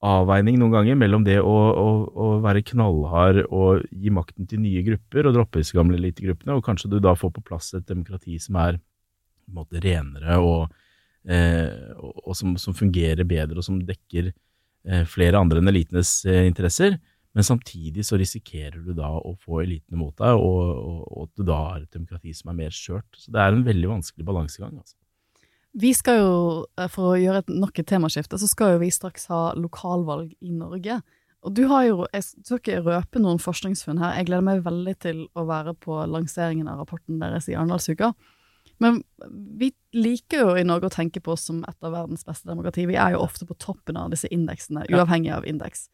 avveining 0.06 0.60
noen 0.62 0.76
ganger 0.76 0.98
mellom 1.00 1.24
det 1.26 1.40
å, 1.42 1.54
å, 1.74 1.88
å 2.14 2.26
være 2.44 2.62
knallhard 2.70 3.42
og 3.48 3.86
gi 3.90 4.12
makten 4.14 4.46
til 4.50 4.62
nye 4.62 4.84
grupper 4.86 5.26
og 5.26 5.38
droppe 5.40 5.64
disse 5.64 5.78
gamle 5.78 5.98
elitegruppene, 5.98 6.58
og 6.58 6.66
kanskje 6.66 6.92
du 6.92 7.00
da 7.02 7.16
får 7.18 7.34
på 7.34 7.46
plass 7.48 7.72
et 7.78 7.88
demokrati 7.90 8.38
som 8.42 8.60
er 8.62 8.78
på 8.78 9.54
en 9.54 9.58
måte 9.58 9.82
renere 9.82 10.38
og, 10.44 10.76
eh, 11.26 11.96
og, 11.98 12.34
som, 12.38 12.54
som 12.62 12.78
fungerer 12.78 13.26
bedre, 13.28 13.58
og 13.58 13.66
som 13.66 13.80
dekker 13.82 14.30
eh, 14.30 15.04
flere 15.10 15.42
andre 15.42 15.64
enn 15.64 15.74
elitenes 15.74 16.20
eh, 16.30 16.46
interesser. 16.46 17.00
Men 17.38 17.46
samtidig 17.46 18.02
så 18.08 18.18
risikerer 18.18 18.80
du 18.82 18.96
da 18.98 19.12
å 19.14 19.36
få 19.38 19.60
elitene 19.62 20.00
mot 20.00 20.16
deg, 20.18 20.40
og, 20.42 20.62
og, 20.74 21.02
og 21.06 21.28
at 21.28 21.34
du 21.38 21.44
da 21.46 21.58
har 21.68 21.84
et 21.84 21.94
demokrati 21.94 22.32
som 22.34 22.50
er 22.50 22.56
mer 22.64 22.74
skjørt. 22.74 23.10
Så 23.14 23.30
det 23.34 23.44
er 23.44 23.54
en 23.54 23.66
veldig 23.68 23.92
vanskelig 23.92 24.26
balansegang. 24.26 24.72
Altså. 24.80 24.98
Vi 25.78 25.92
skal 25.94 26.18
jo, 26.18 26.32
eh, 26.82 26.90
for 26.90 27.12
å 27.12 27.20
gjøre 27.22 27.44
et, 27.44 27.52
nok 27.54 27.78
et 27.78 27.90
temaskifte, 27.92 28.40
så 28.42 28.50
skal 28.50 28.74
jo 28.74 28.80
vi 28.82 28.90
straks 28.96 29.30
ha 29.30 29.42
lokalvalg 29.54 30.32
i 30.42 30.56
Norge. 30.56 30.98
Og 31.46 31.54
du 31.54 31.68
har 31.70 31.84
jo, 31.86 32.08
jeg 32.10 32.26
skal 32.26 32.58
ikke 32.58 32.80
røpe 32.88 33.22
noen 33.22 33.38
forskningsfunn 33.44 34.02
her, 34.02 34.16
jeg 34.18 34.32
gleder 34.32 34.48
meg 34.48 34.64
veldig 34.66 34.96
til 35.06 35.22
å 35.38 35.46
være 35.46 35.76
på 35.78 36.00
lanseringen 36.10 36.72
av 36.72 36.82
rapporten 36.82 37.22
deres 37.22 37.46
i 37.52 37.54
Arendalsuka. 37.54 38.16
Men 38.82 39.04
vi 39.62 39.70
liker 39.94 40.42
jo 40.42 40.58
i 40.58 40.66
Norge 40.66 40.90
å 40.90 40.96
tenke 40.98 41.22
på 41.22 41.36
oss 41.38 41.46
som 41.52 41.62
et 41.70 41.86
av 41.86 41.94
verdens 41.94 42.26
beste 42.26 42.50
demokrati. 42.50 42.90
Vi 42.90 42.98
er 42.98 43.14
jo 43.14 43.22
ofte 43.22 43.46
på 43.46 43.58
toppen 43.62 44.02
av 44.02 44.10
disse 44.14 44.30
indeksene, 44.34 44.90
uavhengig 44.90 45.36
av 45.38 45.46
indeks. 45.50 45.86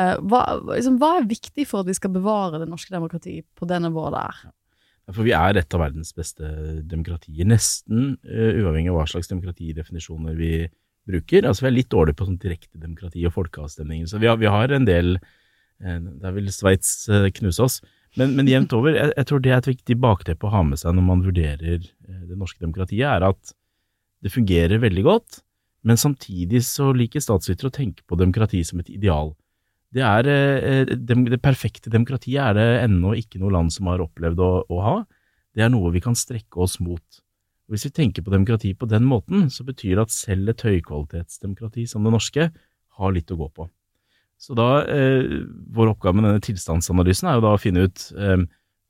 Eh, 0.00 0.16
hva, 0.24 0.42
liksom, 0.70 0.98
hva 1.00 1.18
er 1.18 1.28
viktig 1.28 1.66
for 1.68 1.82
at 1.82 1.90
vi 1.90 1.96
skal 1.98 2.12
bevare 2.14 2.62
det 2.62 2.68
norske 2.70 2.94
demokratiet 2.94 3.46
på 3.58 3.68
det 3.68 3.80
nivået 3.84 4.16
der? 4.16 4.42
For 5.12 5.26
vi 5.26 5.34
er 5.36 5.58
et 5.58 5.74
av 5.74 5.82
verdens 5.82 6.14
beste 6.16 6.46
demokratier, 6.88 7.44
nesten 7.50 8.14
uh, 8.22 8.50
uavhengig 8.62 8.92
av 8.92 9.00
hva 9.00 9.06
slags 9.10 9.28
demokratidefinisjoner 9.32 10.36
vi 10.38 10.52
bruker. 11.10 11.48
Altså 11.48 11.66
Vi 11.66 11.68
er 11.72 11.74
litt 11.80 11.90
dårlige 11.92 12.20
på 12.20 12.28
sånn 12.28 12.38
direkte 12.40 12.78
demokrati 12.78 13.24
og 13.26 13.34
folkeavstemninger, 13.34 14.06
så 14.08 14.20
vi 14.22 14.30
har, 14.30 14.38
vi 14.40 14.52
har 14.52 14.72
en 14.72 14.86
del 14.86 15.16
uh, 15.18 15.98
Der 16.22 16.36
vil 16.38 16.46
Sveits 16.54 16.94
uh, 17.10 17.26
knuse 17.34 17.66
oss. 17.66 17.80
Men, 18.18 18.34
men 18.36 18.48
jevnt 18.50 18.74
over, 18.76 18.94
jeg, 18.96 19.12
jeg 19.16 19.28
tror 19.28 19.42
det 19.42 19.52
er 19.52 19.62
et 19.62 19.70
viktig 19.72 19.96
bakteppe 20.00 20.48
å 20.48 20.52
ha 20.52 20.62
med 20.68 20.80
seg 20.80 20.96
når 20.96 21.06
man 21.06 21.22
vurderer 21.24 21.78
eh, 21.80 22.24
det 22.28 22.36
norske 22.36 22.60
demokratiet, 22.60 23.06
er 23.08 23.24
at 23.24 23.54
det 24.22 24.32
fungerer 24.34 24.82
veldig 24.82 25.04
godt, 25.06 25.38
men 25.88 25.98
samtidig 25.98 26.60
så 26.66 26.90
liker 26.94 27.24
statsvitere 27.24 27.70
å 27.70 27.74
tenke 27.74 28.04
på 28.06 28.18
demokrati 28.20 28.60
som 28.68 28.82
et 28.82 28.90
ideal. 28.92 29.32
Det, 29.92 30.04
er, 30.04 30.28
eh, 30.28 30.94
det 30.96 31.40
perfekte 31.44 31.92
demokratiet 31.92 32.40
er 32.40 32.56
det 32.56 32.68
ennå 32.86 33.12
ikke 33.18 33.40
noe 33.42 33.52
land 33.52 33.74
som 33.74 33.90
har 33.92 34.04
opplevd 34.04 34.40
å, 34.40 34.52
å 34.72 34.80
ha. 34.84 34.96
Det 35.52 35.66
er 35.66 35.72
noe 35.72 35.92
vi 35.92 36.00
kan 36.04 36.16
strekke 36.16 36.62
oss 36.64 36.78
mot. 36.80 37.20
Hvis 37.72 37.86
vi 37.88 37.92
tenker 37.94 38.24
på 38.24 38.32
demokrati 38.32 38.72
på 38.76 38.88
den 38.88 39.04
måten, 39.08 39.46
så 39.52 39.64
betyr 39.64 39.96
det 39.96 40.06
at 40.06 40.14
selv 40.14 40.52
et 40.52 40.64
høykvalitetsdemokrati 40.66 41.86
som 41.88 42.04
det 42.04 42.12
norske 42.12 42.48
har 42.98 43.14
litt 43.14 43.32
å 43.32 43.38
gå 43.40 43.48
på. 43.52 43.68
Så 44.42 44.56
da, 44.58 44.82
eh, 44.90 45.44
Vår 45.72 45.92
oppgave 45.92 46.18
med 46.18 46.26
denne 46.26 46.42
tilstandsanalysen 46.42 47.28
er 47.30 47.38
jo 47.38 47.44
da 47.46 47.54
å 47.54 47.60
finne 47.62 47.86
ut 47.86 48.08
eh, 48.18 48.42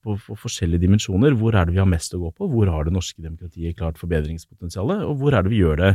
på, 0.03 0.17
på, 0.17 0.39
forskjellige 0.47 0.83
dimensjoner 0.87 1.37
hvor 1.39 1.55
er 1.55 1.69
det 1.69 1.77
vi 1.77 1.83
har 1.83 1.91
mest 1.91 2.15
å 2.17 2.23
gå 2.23 2.33
på, 2.39 2.49
hvor 2.51 2.71
har 2.73 2.89
det 2.89 2.95
norske 2.95 3.23
demokratiet 3.23 3.77
klart 3.79 4.01
forbedringspotensialet, 4.01 5.05
og 5.07 5.21
hvor 5.21 5.37
er 5.37 5.45
det 5.45 5.53
vi 5.53 5.61
gjør 5.61 5.83
det 5.83 5.93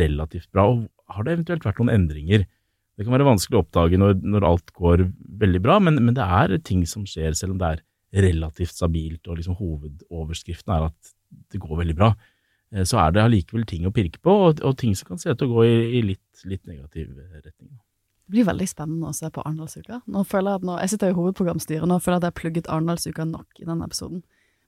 relativt 0.00 0.50
bra, 0.54 0.66
og 0.72 0.88
har 1.14 1.26
det 1.26 1.36
eventuelt 1.36 1.66
vært 1.66 1.78
noen 1.82 1.94
endringer. 1.94 2.46
Det 3.00 3.06
kan 3.06 3.14
være 3.14 3.30
vanskelig 3.30 3.56
å 3.56 3.62
oppdage 3.62 3.96
når, 3.96 4.18
når 4.28 4.44
alt 4.44 4.74
går 4.76 5.06
veldig 5.40 5.60
bra, 5.64 5.78
men, 5.80 5.96
men, 6.04 6.12
det 6.12 6.20
er 6.20 6.58
ting 6.68 6.82
som 6.84 7.06
skjer 7.08 7.32
selv 7.38 7.54
om 7.54 7.62
det 7.62 7.70
er 7.70 8.26
relativt 8.26 8.74
stabilt, 8.76 9.22
og 9.24 9.38
liksom 9.38 9.56
hovedoverskriften 9.56 10.74
er 10.74 10.90
at 10.90 11.14
det 11.48 11.62
går 11.62 11.78
veldig 11.78 11.96
bra. 11.96 12.10
Eh, 12.74 12.84
så 12.84 12.98
er 13.00 13.14
det 13.16 13.22
allikevel 13.22 13.64
ting 13.70 13.86
å 13.88 13.92
pirke 13.96 14.20
på, 14.20 14.34
og, 14.50 14.60
og, 14.60 14.76
ting 14.76 14.92
som 14.98 15.08
kan 15.08 15.22
se 15.22 15.32
ut 15.32 15.40
til 15.40 15.48
å 15.48 15.54
gå 15.54 15.64
i, 15.64 15.78
i 15.96 16.02
litt, 16.10 16.42
litt 16.44 16.60
negativ 16.68 17.14
retning. 17.38 17.72
Det 18.28 18.36
blir 18.36 18.50
veldig 18.50 18.68
spennende 18.68 19.08
å 19.08 19.16
se 19.16 19.32
på 19.32 19.46
Arendalsuka. 19.48 20.02
Nå 20.04 20.26
Jeg 20.28 20.60
jeg 20.68 20.92
sitter 20.92 21.14
i 21.14 21.16
hovedprogramstyret 21.16 21.88
nå 21.88 21.98
føler 22.04 22.20
at 22.20 22.28
jeg 22.28 22.34
har 22.34 22.42
plugget 22.42 22.68
Arendalsuka 22.68 23.24
nok 23.24 23.64
i 23.64 23.64
denne 23.64 23.88
episoden. 23.88 24.20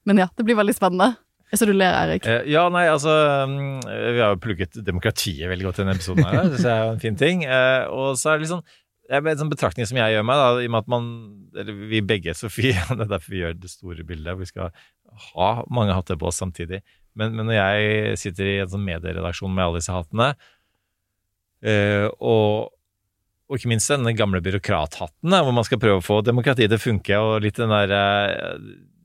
Men 0.09 0.17
ja, 0.17 0.27
det 0.35 0.43
blir 0.43 0.57
veldig 0.57 0.73
spennende. 0.73 1.13
Jeg 1.53 1.59
ser 1.61 1.69
du 1.69 1.75
ler, 1.77 1.93
Eirik. 1.93 2.25
Eh, 2.25 2.47
ja, 2.49 2.63
nei, 2.73 2.87
altså 2.89 3.11
mm, 3.45 3.83
Vi 3.85 4.21
har 4.23 4.31
jo 4.33 4.39
plugget 4.41 4.79
demokratiet 4.81 5.45
veldig 5.51 5.67
godt 5.67 5.77
i 5.77 5.83
denne 5.83 5.93
episoden. 5.93 6.25
her, 6.25 6.47
Det 6.49 6.63
er 6.65 6.71
er 6.71 6.93
en 6.95 7.03
fin 7.03 7.17
ting. 7.19 7.43
Eh, 7.45 7.83
og 7.93 8.17
så 8.17 8.31
er 8.31 8.39
det 8.39 8.47
litt 8.47 8.55
sånn 8.55 8.65
en 9.13 9.37
sånn 9.37 9.51
betraktning 9.51 9.85
som 9.85 9.99
jeg 9.99 10.15
gjør 10.15 10.23
meg, 10.25 10.39
da, 10.39 10.61
i 10.63 10.65
og 10.65 10.71
med 10.73 10.79
at 10.79 10.89
man, 10.89 11.07
eller 11.59 11.81
vi 11.91 11.99
begge, 12.01 12.33
Sofie, 12.39 12.73
det 12.73 13.05
er 13.05 13.11
derfor 13.11 13.35
vi 13.35 13.43
gjør 13.43 13.57
det 13.59 13.69
store 13.69 14.05
bildet. 14.07 14.39
Vi 14.39 14.49
skal 14.49 14.71
ha 15.35 15.49
mange 15.69 15.93
hatter 15.93 16.17
på 16.17 16.31
oss 16.31 16.39
samtidig. 16.41 16.79
Men, 17.13 17.35
men 17.37 17.45
når 17.45 17.59
jeg 17.59 18.15
sitter 18.23 18.49
i 18.49 18.55
en 18.63 18.71
sånn 18.71 18.87
medieredaksjon 18.87 19.53
med 19.53 19.67
alle 19.67 19.83
disse 19.83 19.93
hattene, 19.93 20.31
eh, 21.61 22.07
og 22.17 22.73
og 23.51 23.59
ikke 23.59 23.69
minst 23.69 23.91
denne 23.91 24.15
gamle 24.17 24.39
byråkrathatten, 24.41 25.29
hvor 25.29 25.53
man 25.53 25.65
skal 25.67 25.77
prøve 25.77 25.99
å 25.99 26.03
få 26.03 26.21
demokratiet 26.25 26.71
til 26.71 26.79
å 26.79 26.81
funke, 26.81 27.17
og 27.21 27.43
litt 27.43 27.59
den 27.59 27.69
der 27.69 27.91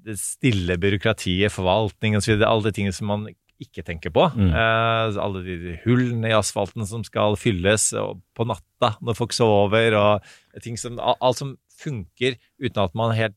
det 0.09 0.17
stille 0.21 0.79
byråkratiet, 0.81 1.53
forvaltning 1.55 2.17
osv., 2.19 2.41
alle 2.41 2.69
de 2.69 2.75
tingene 2.75 2.97
som 2.97 3.11
man 3.11 3.29
ikke 3.59 3.83
tenker 3.87 4.13
på. 4.15 4.29
Mm. 4.39 4.53
Eh, 4.53 5.19
alle 5.23 5.43
de 5.47 5.75
hullene 5.85 6.31
i 6.31 6.37
asfalten 6.37 6.87
som 6.87 7.03
skal 7.07 7.39
fylles 7.41 7.91
på 8.37 8.47
natta 8.47 8.95
når 9.03 9.19
folk 9.19 9.35
sover, 9.35 9.97
og 9.99 10.63
ting 10.65 10.79
som, 10.81 11.01
alt 11.03 11.41
som 11.41 11.57
funker 11.79 12.39
uten 12.63 12.83
at 12.83 12.97
man 12.99 13.15
helt 13.19 13.37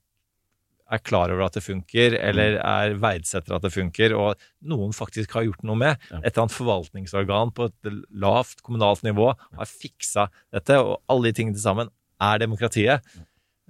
er 0.91 0.99
klar 0.99 1.31
over 1.31 1.45
at 1.45 1.55
det 1.55 1.63
funker, 1.63 2.15
eller 2.19 2.57
mm. 2.57 2.61
er 2.67 2.95
verdsetter 3.01 3.55
at 3.55 3.65
det 3.65 3.73
funker, 3.73 4.15
og 4.17 4.39
noen 4.67 4.93
faktisk 4.95 5.37
har 5.37 5.45
gjort 5.47 5.63
noe 5.67 5.79
med. 5.79 6.07
Et 6.19 6.31
eller 6.33 6.43
annet 6.43 6.55
forvaltningsorgan 6.57 7.53
på 7.55 7.69
et 7.69 7.91
lavt 8.23 8.63
kommunalt 8.65 9.05
nivå 9.07 9.29
har 9.31 9.69
fiksa 9.69 10.27
dette, 10.51 10.79
og 10.81 10.99
alle 11.11 11.29
de 11.31 11.37
tingene 11.39 11.57
til 11.57 11.63
sammen 11.63 11.91
er 12.21 12.41
demokratiet. 12.43 13.07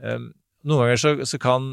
Um, 0.01 0.31
noen 0.65 0.87
ganger 0.87 1.01
så, 1.03 1.13
så, 1.29 1.37
kan 1.41 1.69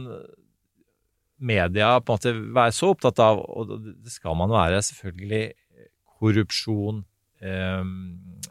media 1.39 1.95
på 2.01 2.15
en 2.15 2.19
måte 2.19 2.35
være 2.57 2.75
så 2.75 2.93
opptatt 2.95 3.23
av, 3.23 3.41
og 3.41 3.71
det 3.87 4.13
skal 4.13 4.37
man 4.39 4.53
være, 4.53 4.83
selvfølgelig 4.89 5.45
korrupsjon 6.19 7.05
eh, 7.43 7.85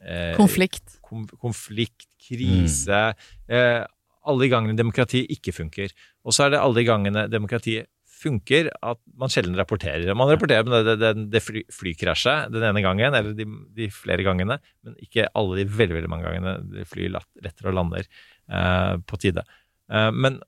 eh, 0.08 0.34
Konflikt. 0.40 1.00
konflikt, 1.42 2.08
krise. 2.30 3.04
Mm. 3.12 3.54
Eh, 3.58 3.84
alle 4.28 4.44
de 4.44 4.52
gangene 4.52 4.78
demokrati 4.78 5.24
ikke 5.32 5.54
funker. 5.56 5.94
Og 6.28 6.36
så 6.36 6.46
er 6.46 6.56
det 6.56 6.64
alle 6.64 6.80
de 6.80 6.88
gangene 6.88 7.28
demokratiet 7.32 7.88
funker, 8.18 8.70
at 8.82 9.00
man 9.20 9.32
sjelden 9.32 9.58
rapporterer. 9.60 10.10
Man 10.18 10.30
rapporterer 10.32 10.66
om 10.66 10.74
det, 10.74 10.98
det, 11.02 11.12
det 11.34 11.42
fly, 11.44 11.64
flykrasjet 11.74 12.52
den 12.54 12.66
ene 12.66 12.82
gangen, 12.86 13.14
eller 13.14 13.36
de, 13.38 13.46
de, 13.78 13.90
flere 13.94 14.26
gangene, 14.26 14.58
men 14.86 14.98
ikke 15.04 15.28
alle 15.38 15.60
de 15.60 15.68
veldig 15.70 16.00
veldig 16.00 16.12
mange 16.12 16.26
gangene 16.26 16.56
det 16.74 16.88
flyr 16.90 17.14
retter 17.46 17.70
og 17.70 17.78
lander 17.78 18.08
eh, 18.08 18.94
på 19.06 19.22
tide. 19.22 19.46
Eh, 19.92 20.10
men 20.16 20.42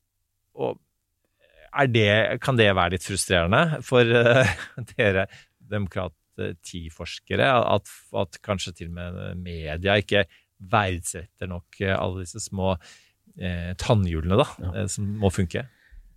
og, 0.57 0.79
det, 1.93 2.39
kan 2.43 2.57
det 2.59 2.69
være 2.73 2.95
litt 2.95 3.05
frustrerende 3.05 3.81
for 3.85 4.03
uh, 4.05 4.53
dere 4.95 5.27
demokratiforskere, 5.69 7.49
at, 7.75 7.91
at 8.17 8.39
kanskje 8.45 8.75
til 8.77 8.89
og 8.89 8.97
med 8.97 9.43
media 9.43 9.99
ikke 10.01 10.25
verdsetter 10.59 11.47
nok 11.47 11.77
alle 11.87 12.25
disse 12.25 12.41
små 12.43 12.73
eh, 13.39 13.73
tannhjulene, 13.79 14.39
da, 14.39 14.47
ja. 14.59 14.71
Eh, 14.81 14.87
som 14.91 15.09
må 15.21 15.31
funke. 15.33 15.65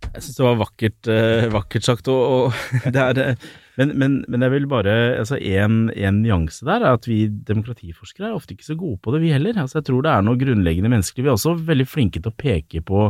Jeg 0.03 0.23
syns 0.25 0.35
det 0.35 0.43
var 0.45 0.57
vakkert, 0.59 1.09
eh, 1.11 1.45
vakkert 1.53 1.85
sagt. 1.87 2.09
Og, 2.11 2.23
og 2.51 2.57
det 2.93 3.03
er, 3.03 3.21
eh, 3.23 3.45
men, 3.79 3.93
men, 3.99 4.17
men, 4.27 4.45
jeg 4.45 4.55
vil 4.57 4.67
bare 4.71 4.95
altså 5.21 5.39
en, 5.39 5.87
en, 5.95 6.21
nyanse 6.25 6.67
der 6.67 6.83
er 6.83 6.97
at 6.99 7.07
vi 7.09 7.25
demokratiforskere 7.31 8.29
er 8.29 8.37
ofte 8.37 8.57
ikke 8.57 8.67
så 8.67 8.77
gode 8.79 8.99
på 9.01 9.15
det, 9.15 9.23
vi 9.23 9.33
heller. 9.33 9.57
Altså 9.63 9.79
jeg 9.79 9.89
tror 9.89 10.03
det 10.05 10.13
er 10.13 10.25
noe 10.27 10.39
grunnleggende 10.39 10.91
menneskelig. 10.91 11.25
Vi 11.25 11.31
er 11.31 11.37
også 11.37 11.55
veldig 11.71 11.87
flinke 11.89 12.21
til 12.21 12.33
å 12.33 12.41
peke 12.43 12.83
på 12.85 13.07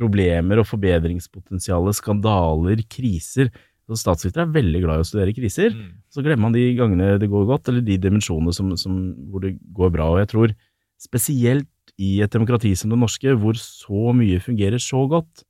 problemer 0.00 0.62
og 0.62 0.68
forbedringspotensial, 0.70 1.90
skandaler, 1.96 2.80
kriser. 2.88 3.52
Så 3.90 3.98
Statsvitere 3.98 4.46
er 4.46 4.54
veldig 4.54 4.80
glad 4.84 5.00
i 5.00 5.04
å 5.04 5.08
studere 5.08 5.34
kriser. 5.36 5.74
Mm. 5.74 5.92
Så 6.10 6.24
glemmer 6.24 6.46
man 6.46 6.56
de 6.56 6.64
gangene 6.78 7.18
det 7.20 7.30
går 7.30 7.46
godt, 7.48 7.70
eller 7.70 7.84
de 7.84 7.98
dimensjonene 8.00 8.54
som, 8.54 8.72
som, 8.80 8.98
hvor 9.30 9.44
det 9.44 9.56
går 9.76 9.92
bra. 9.94 10.12
Og 10.14 10.22
jeg 10.22 10.30
tror 10.32 10.56
spesielt 11.00 11.94
i 12.00 12.18
et 12.24 12.32
demokrati 12.32 12.72
som 12.78 12.92
det 12.92 13.00
norske, 13.00 13.34
hvor 13.40 13.58
så 13.58 14.14
mye 14.16 14.40
fungerer 14.42 14.80
så 14.82 15.04
godt, 15.10 15.44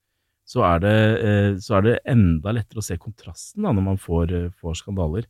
så 0.50 0.64
er 0.66 0.80
det, 0.82 0.96
eh, 1.22 1.52
så 1.62 1.78
er 1.78 1.86
det 1.86 2.00
enda 2.10 2.54
lettere 2.56 2.82
å 2.82 2.86
se 2.86 2.96
kontrasten 2.98 3.62
da, 3.62 3.74
når 3.76 3.86
man 3.86 4.00
får, 4.00 4.32
eh, 4.34 4.50
får 4.58 4.80
skandaler. 4.80 5.28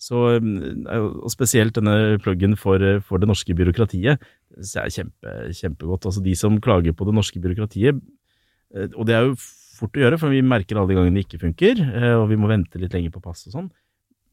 Så, 0.00 0.36
eh, 0.36 1.00
og 1.00 1.30
spesielt 1.32 1.74
denne 1.74 2.18
pluggen 2.22 2.56
for, 2.56 2.78
for 3.00 3.18
det 3.18 3.28
norske 3.28 3.52
byråkratiet 3.52 4.20
det 4.20 4.76
er 4.80 4.94
kjempe, 4.94 5.34
kjempegodt. 5.52 6.06
Altså 6.06 6.22
De 6.22 6.34
som 6.34 6.60
klager 6.60 6.94
på 6.94 7.04
det 7.04 7.14
norske 7.14 7.40
byråkratiet, 7.42 8.00
og 8.70 9.02
det 9.08 9.16
er 9.16 9.28
jo 9.28 9.36
fort 9.80 9.96
å 9.96 10.02
gjøre, 10.04 10.18
for 10.20 10.32
vi 10.32 10.42
merker 10.44 10.78
alle 10.78 10.92
de 10.92 10.98
gangene 10.98 11.18
det 11.18 11.26
ikke 11.26 11.40
funker, 11.42 11.80
og 12.20 12.26
vi 12.30 12.38
må 12.38 12.50
vente 12.50 12.78
litt 12.78 12.92
lenger 12.94 13.14
på 13.14 13.22
pass 13.24 13.46
og 13.48 13.54
sånn. 13.54 13.70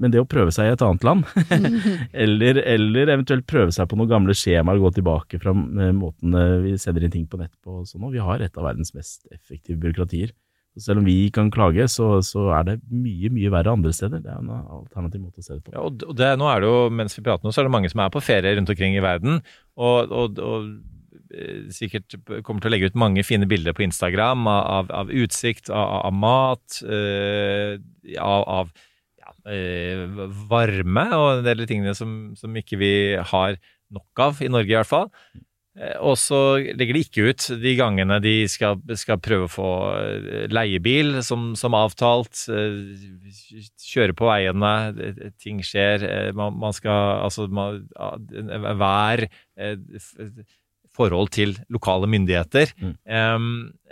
Men 0.01 0.13
det 0.13 0.21
å 0.21 0.27
prøve 0.29 0.53
seg 0.53 0.69
i 0.69 0.73
et 0.75 0.83
annet 0.85 1.05
land, 1.05 1.23
eller, 2.25 2.59
eller, 2.61 3.13
eventuelt 3.15 3.47
prøve 3.49 3.73
seg 3.73 3.87
på 3.89 3.97
noen 3.97 4.11
gamle 4.11 4.35
skjemaer, 4.37 4.81
gå 4.81 4.91
tilbake 4.93 5.39
fra 5.41 5.53
eh, 5.53 5.93
måten 5.95 6.37
eh, 6.37 6.57
vi 6.65 6.73
sender 6.81 7.07
inn 7.07 7.15
ting 7.15 7.25
på 7.29 7.39
nett 7.41 7.53
på 7.65 7.79
og 7.81 7.87
sånn, 7.89 8.05
og 8.05 8.13
vi 8.13 8.21
har 8.21 8.43
et 8.45 8.59
av 8.59 8.67
verdens 8.69 8.93
mest 8.97 9.25
effektive 9.33 9.79
byråkratier. 9.81 10.35
Så 10.77 10.91
selv 10.91 11.01
om 11.01 11.07
vi 11.09 11.15
kan 11.33 11.49
klage, 11.49 11.87
så, 11.89 12.11
så, 12.21 12.43
er 12.53 12.67
det 12.67 12.75
mye, 12.93 13.31
mye 13.33 13.49
verre 13.49 13.73
andre 13.73 13.89
steder. 13.97 14.21
Det 14.21 14.29
er 14.29 14.43
en 14.43 14.51
alternativ 14.53 15.23
måte 15.23 15.41
å 15.41 15.47
se 15.47 15.55
det 15.55 15.63
på. 15.65 15.73
Ja, 15.73 15.87
og 15.89 16.13
det, 16.19 16.27
nå 16.37 16.51
er 16.51 16.61
det 16.61 16.69
jo, 16.69 16.75
Mens 16.93 17.17
vi 17.17 17.23
prater 17.25 17.47
nå, 17.47 17.53
så 17.55 17.63
er 17.63 17.65
det 17.65 17.73
mange 17.73 17.89
som 17.89 18.03
er 18.03 18.13
på 18.13 18.21
ferie 18.21 18.53
rundt 18.59 18.69
omkring 18.69 18.93
i 18.93 19.01
verden. 19.01 19.41
og, 19.73 20.13
og, 20.13 20.37
og 20.37 20.69
eh, 20.69 20.75
sikkert 21.73 22.17
kommer 22.45 22.63
til 22.63 22.69
å 22.69 22.73
legge 22.73 22.91
ut 22.91 22.99
mange 22.99 23.23
fine 23.25 23.47
bilder 23.49 23.75
på 23.77 23.85
Instagram 23.85 24.47
av, 24.49 24.91
av 24.93 25.11
utsikt, 25.13 25.71
av, 25.71 26.07
av 26.09 26.15
mat, 26.15 26.79
øh, 26.83 27.77
av, 28.17 28.45
av 28.59 28.71
ja, 29.17 29.33
varme 30.49 31.09
og 31.17 31.27
en 31.37 31.43
del 31.47 31.65
av 31.65 31.69
tingene 31.69 31.97
som, 31.97 32.15
som, 32.39 32.55
ikke 32.57 32.79
vi 32.81 32.93
har 33.17 33.59
nok 33.93 34.23
av 34.23 34.41
i 34.43 34.49
Norge, 34.51 34.73
i 34.73 34.79
hvert 34.79 34.89
fall. 34.89 35.11
Eh, 35.77 35.95
og 36.01 36.17
så 36.19 36.41
legger 36.57 36.97
de 36.97 37.03
ikke 37.05 37.27
ut 37.29 37.47
de 37.61 37.73
gangene 37.77 38.19
de 38.23 38.35
skal, 38.49 38.79
skal 38.97 39.21
prøve 39.23 39.47
å 39.47 39.51
få 39.51 39.71
eh, 39.99 40.45
leiebil 40.51 41.19
som, 41.25 41.51
som, 41.59 41.77
avtalt. 41.77 42.47
Kjøre 43.85 44.17
på 44.17 44.29
veiene, 44.29 44.73
ting 45.41 45.61
skjer. 45.65 46.33
Man, 46.37 46.57
man 46.61 46.75
skal 46.75 47.27
altså 47.27 47.47
man, 47.51 47.83
Vær 48.81 49.27
forhold 50.97 51.31
til 51.35 51.55
lokale 51.73 52.09
myndigheter. 52.09 52.73
Mm. 52.81 52.93
Um, 53.05 53.49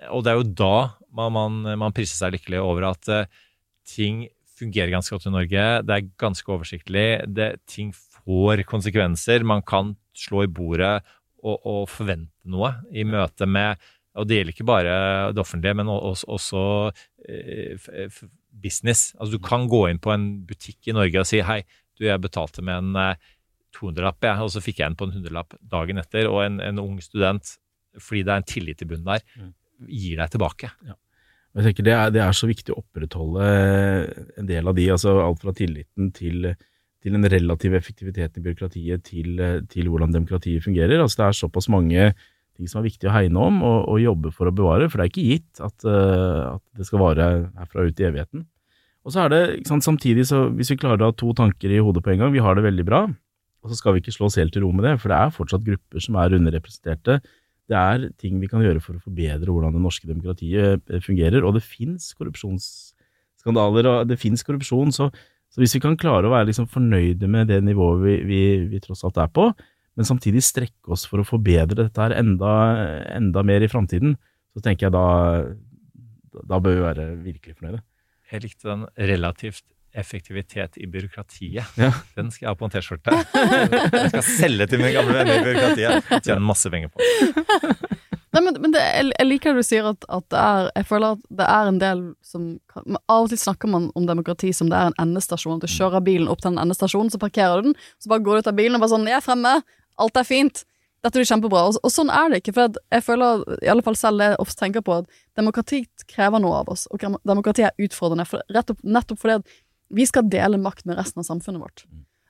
og 0.10 0.26
det 0.26 0.32
er 0.32 0.40
jo 0.40 0.48
da 0.64 0.76
man, 1.16 1.36
man, 1.36 1.60
man 1.80 1.96
priser 1.96 2.18
seg 2.18 2.36
lykkelig 2.36 2.62
over 2.62 2.90
at 2.92 3.12
uh, 3.12 3.44
ting 3.88 4.26
fungerer 4.56 4.94
ganske 4.94 5.14
godt 5.14 5.28
i 5.30 5.34
Norge. 5.34 5.66
Det 5.86 5.96
er 5.96 6.10
ganske 6.22 6.52
oversiktlig. 6.52 7.08
Det, 7.28 7.50
ting 7.70 7.92
får 7.96 8.66
konsekvenser. 8.68 9.46
Man 9.48 9.64
kan 9.68 9.94
slå 10.16 10.46
i 10.46 10.52
bordet 10.52 10.98
og, 11.44 11.60
og, 11.60 11.84
forvente 11.92 12.32
noe 12.50 12.72
i 12.96 13.04
møte 13.06 13.46
med 13.46 13.82
Og 14.16 14.28
det 14.28 14.38
gjelder 14.38 14.54
ikke 14.56 14.68
bare 14.70 14.92
det 15.36 15.42
offentlige, 15.42 15.76
men 15.76 15.90
også, 15.92 16.26
også 16.32 16.62
uh, 16.90 18.22
business. 18.64 19.14
Altså 19.20 19.36
Du 19.36 19.44
kan 19.44 19.68
gå 19.68 19.88
inn 19.90 20.00
på 20.00 20.14
en 20.14 20.30
butikk 20.48 20.88
i 20.88 20.96
Norge 20.96 21.20
og 21.20 21.28
si 21.30 21.42
hei, 21.44 21.62
du, 21.96 22.06
jeg 22.08 22.24
betalte 22.24 22.64
med 22.66 22.82
en 22.82 23.00
eh, 23.00 23.28
200-lapp, 23.76 24.24
jeg, 24.24 24.44
og 24.46 24.52
så 24.54 24.64
fikk 24.64 24.82
jeg 24.82 24.92
en 24.92 24.98
på 25.00 25.08
en 25.08 25.16
100-lapp 25.18 25.58
dagen 25.72 26.02
etter. 26.02 26.30
Og 26.32 26.42
en, 26.46 26.60
en 26.64 26.84
ung 26.84 27.00
student, 27.04 27.56
fordi 28.02 28.26
det 28.26 28.34
er 28.34 28.44
en 28.44 28.52
tillit 28.52 28.84
i 28.84 28.90
bunnen 28.90 29.08
der, 29.08 29.26
gir 29.92 30.22
deg 30.22 30.32
tilbake. 30.34 30.72
Ja. 30.88 30.96
Jeg 31.56 31.70
tenker 31.70 31.88
det 31.88 31.96
er, 31.96 32.12
det 32.12 32.22
er 32.24 32.36
så 32.36 32.48
viktig 32.50 32.74
å 32.74 32.82
opprettholde 32.82 33.44
en 34.36 34.48
del 34.48 34.68
av 34.68 34.76
de, 34.76 34.90
altså 34.92 35.14
alt 35.24 35.44
fra 35.44 35.54
tilliten 35.56 36.10
til, 36.16 36.50
til 37.04 37.16
en 37.16 37.28
relativ 37.32 37.78
effektivitet 37.78 38.40
i 38.40 38.44
byråkratiet 38.44 39.06
til, 39.08 39.40
til 39.72 39.92
hvordan 39.92 40.16
demokratiet 40.16 40.66
fungerer. 40.66 41.00
Altså 41.00 41.22
Det 41.22 41.28
er 41.30 41.38
såpass 41.40 41.70
mange 41.72 42.10
ting 42.56 42.72
som 42.72 42.82
er 42.82 42.90
viktig 42.90 43.08
å 43.08 43.14
hegne 43.16 43.40
om 43.40 43.62
og, 43.64 43.78
og 43.92 44.04
jobbe 44.04 44.34
for 44.36 44.50
å 44.50 44.56
bevare, 44.56 44.90
for 44.92 45.00
det 45.00 45.06
er 45.06 45.14
ikke 45.14 45.30
gitt 45.30 45.64
at, 45.64 45.88
eh, 45.88 46.44
at 46.56 46.64
det 46.80 46.88
skal 46.88 47.04
vare 47.04 47.30
herfra 47.56 47.88
ut 47.88 48.04
i 48.04 48.08
evigheten. 48.10 48.46
Og 49.06 49.14
så 49.14 49.26
er 49.26 49.32
det, 49.32 49.42
sant, 49.70 49.86
samtidig 49.86 50.26
så 50.28 50.48
hvis 50.50 50.72
vi 50.74 50.80
klarer 50.82 51.04
å 51.04 51.12
ha 51.12 51.16
to 51.16 51.32
tanker 51.38 51.72
i 51.72 51.82
hodet 51.84 52.04
på 52.04 52.12
en 52.14 52.24
gang, 52.24 52.34
vi 52.34 52.44
har 52.44 52.58
det 52.58 52.66
veldig 52.66 52.86
bra, 52.88 53.06
og 53.66 53.72
så 53.72 53.80
skal 53.80 53.96
vi 53.96 54.04
ikke 54.04 54.14
slå 54.14 54.30
oss 54.30 54.38
helt 54.38 54.54
til 54.54 54.62
ro 54.62 54.70
med 54.76 54.86
det, 54.86 54.94
for 55.02 55.10
det 55.10 55.18
er 55.18 55.34
fortsatt 55.34 55.66
grupper 55.66 56.04
som 56.04 56.18
er 56.22 56.36
underrepresenterte. 56.38 57.18
Det 57.66 57.78
er 57.80 58.10
ting 58.22 58.38
vi 58.38 58.50
kan 58.52 58.62
gjøre 58.62 58.84
for 58.84 59.00
å 59.00 59.02
forbedre 59.02 59.50
hvordan 59.50 59.74
det 59.74 59.82
norske 59.82 60.06
demokratiet 60.06 60.84
eh, 60.86 61.02
fungerer, 61.02 61.42
og 61.42 61.56
det 61.58 61.64
fins 61.66 62.12
korrupsjonsskandaler, 62.20 63.90
og 63.90 64.12
det 64.12 64.20
fins 64.22 64.46
korrupsjon, 64.46 64.94
så, 64.94 65.10
så 65.50 65.64
hvis 65.64 65.74
vi 65.80 65.82
kan 65.82 65.98
klare 65.98 66.30
å 66.30 66.36
være 66.36 66.52
liksom 66.52 66.70
fornøyde 66.70 67.30
med 67.32 67.50
det 67.50 67.64
nivået 67.66 68.04
vi, 68.04 68.16
vi, 68.30 68.42
vi 68.70 68.84
tross 68.84 69.02
alt 69.08 69.18
er 69.24 69.34
på, 69.34 69.50
men 69.96 70.06
samtidig 70.08 70.44
strekke 70.46 70.94
oss 70.94 71.08
for 71.10 71.24
å 71.24 71.28
forbedre 71.28 71.88
dette 71.88 72.06
her 72.06 72.14
enda, 72.20 72.54
enda 73.16 73.42
mer 73.48 73.66
i 73.66 73.72
framtiden, 73.72 74.14
så 74.54 74.62
tenker 74.62 74.88
jeg 74.88 74.96
da, 74.96 75.08
da 76.46 76.62
bør 76.62 76.78
vi 76.78 76.86
være 76.86 77.08
virkelig 77.26 77.58
fornøyde. 77.58 77.82
Jeg 78.30 78.46
likte 78.46 78.70
den 78.70 78.86
relativt 79.10 79.66
effektivitet 79.96 80.78
i 80.78 80.88
byråkratiet. 80.92 81.78
Ja. 81.80 81.92
Den 82.18 82.32
skal 82.32 82.46
jeg 82.46 82.52
ha 82.52 82.60
på 82.60 82.68
en 82.68 82.74
T-skjorte. 82.74 83.16
Jeg 83.96 84.12
skal 84.12 84.26
selge 84.28 84.68
til 84.72 84.82
mine 84.82 84.94
gamle 84.96 85.16
venner 85.16 85.40
i 85.40 85.46
byråkratiet. 85.46 86.12
Tjene 86.26 86.44
masse 86.44 86.72
penger 86.72 86.92
på. 86.92 87.00
Nei, 88.36 88.42
men, 88.44 88.58
men 88.60 88.74
det, 88.74 88.82
jeg, 88.84 89.26
liker 89.30 89.56
det 89.56 89.64
du 89.64 89.68
sier 89.68 89.86
at, 89.88 90.06
at 90.12 90.26
det 90.34 90.40
er 90.42 90.66
Jeg 90.76 90.88
føler 90.90 91.16
at 91.16 91.22
det 91.40 91.46
er 91.48 91.70
en 91.70 91.78
del 91.80 92.02
som 92.26 92.48
men 92.84 93.00
Av 93.08 93.24
og 93.24 93.32
til 93.32 93.40
snakker 93.40 93.72
man 93.72 93.88
om 93.96 94.08
demokrati 94.10 94.52
som 94.56 94.68
det 94.72 94.76
er 94.76 94.92
en 94.92 94.98
endestasjon. 95.06 95.62
At 95.62 95.64
du 95.64 95.72
kjører 95.72 96.04
bilen 96.04 96.28
opp 96.32 96.44
til 96.44 96.52
en 96.52 96.60
endestasjon, 96.66 97.12
så 97.14 97.22
parkerer 97.22 97.62
du 97.62 97.70
den, 97.70 97.78
så 98.02 98.12
bare 98.12 98.26
går 98.26 98.36
du 98.36 98.44
ut 98.44 98.50
av 98.52 98.58
bilen 98.58 98.76
og 98.76 98.84
bare 98.84 98.92
sånn 98.92 99.08
'Jeg 99.08 99.22
er 99.22 99.24
fremme. 99.24 99.54
Alt 100.04 100.20
er 100.20 100.28
fint. 100.28 100.66
Dette 101.06 101.20
blir 101.22 101.30
kjempebra.' 101.30 101.64
Og, 101.70 101.80
og 101.80 101.92
sånn 101.94 102.12
er 102.12 102.34
det 102.34 102.42
ikke. 102.42 102.56
For 102.58 102.80
jeg 102.92 103.06
føler, 103.06 103.46
i 103.64 103.72
alle 103.72 103.86
fall 103.86 103.96
selv 103.96 104.20
det 104.20 104.30
jeg 104.34 104.42
ofte 104.44 104.60
tenker 104.60 104.84
på, 104.84 105.00
at 105.00 105.22
demokrati 105.38 105.86
krever 106.12 106.42
noe 106.44 106.60
av 106.60 106.72
oss. 106.76 106.88
Og 106.92 107.00
demokrati 107.24 107.64
er 107.64 107.78
utfordrende, 107.80 108.26
for, 108.28 108.44
rett 108.52 108.74
opp, 108.74 108.82
nettopp 108.84 109.22
fordi 109.22 109.40
at 109.40 109.56
vi 109.90 110.06
skal 110.08 110.30
dele 110.30 110.58
makt 110.62 110.86
med 110.86 110.98
resten 110.98 111.22
av 111.22 111.28
samfunnet 111.28 111.62
vårt. 111.62 111.86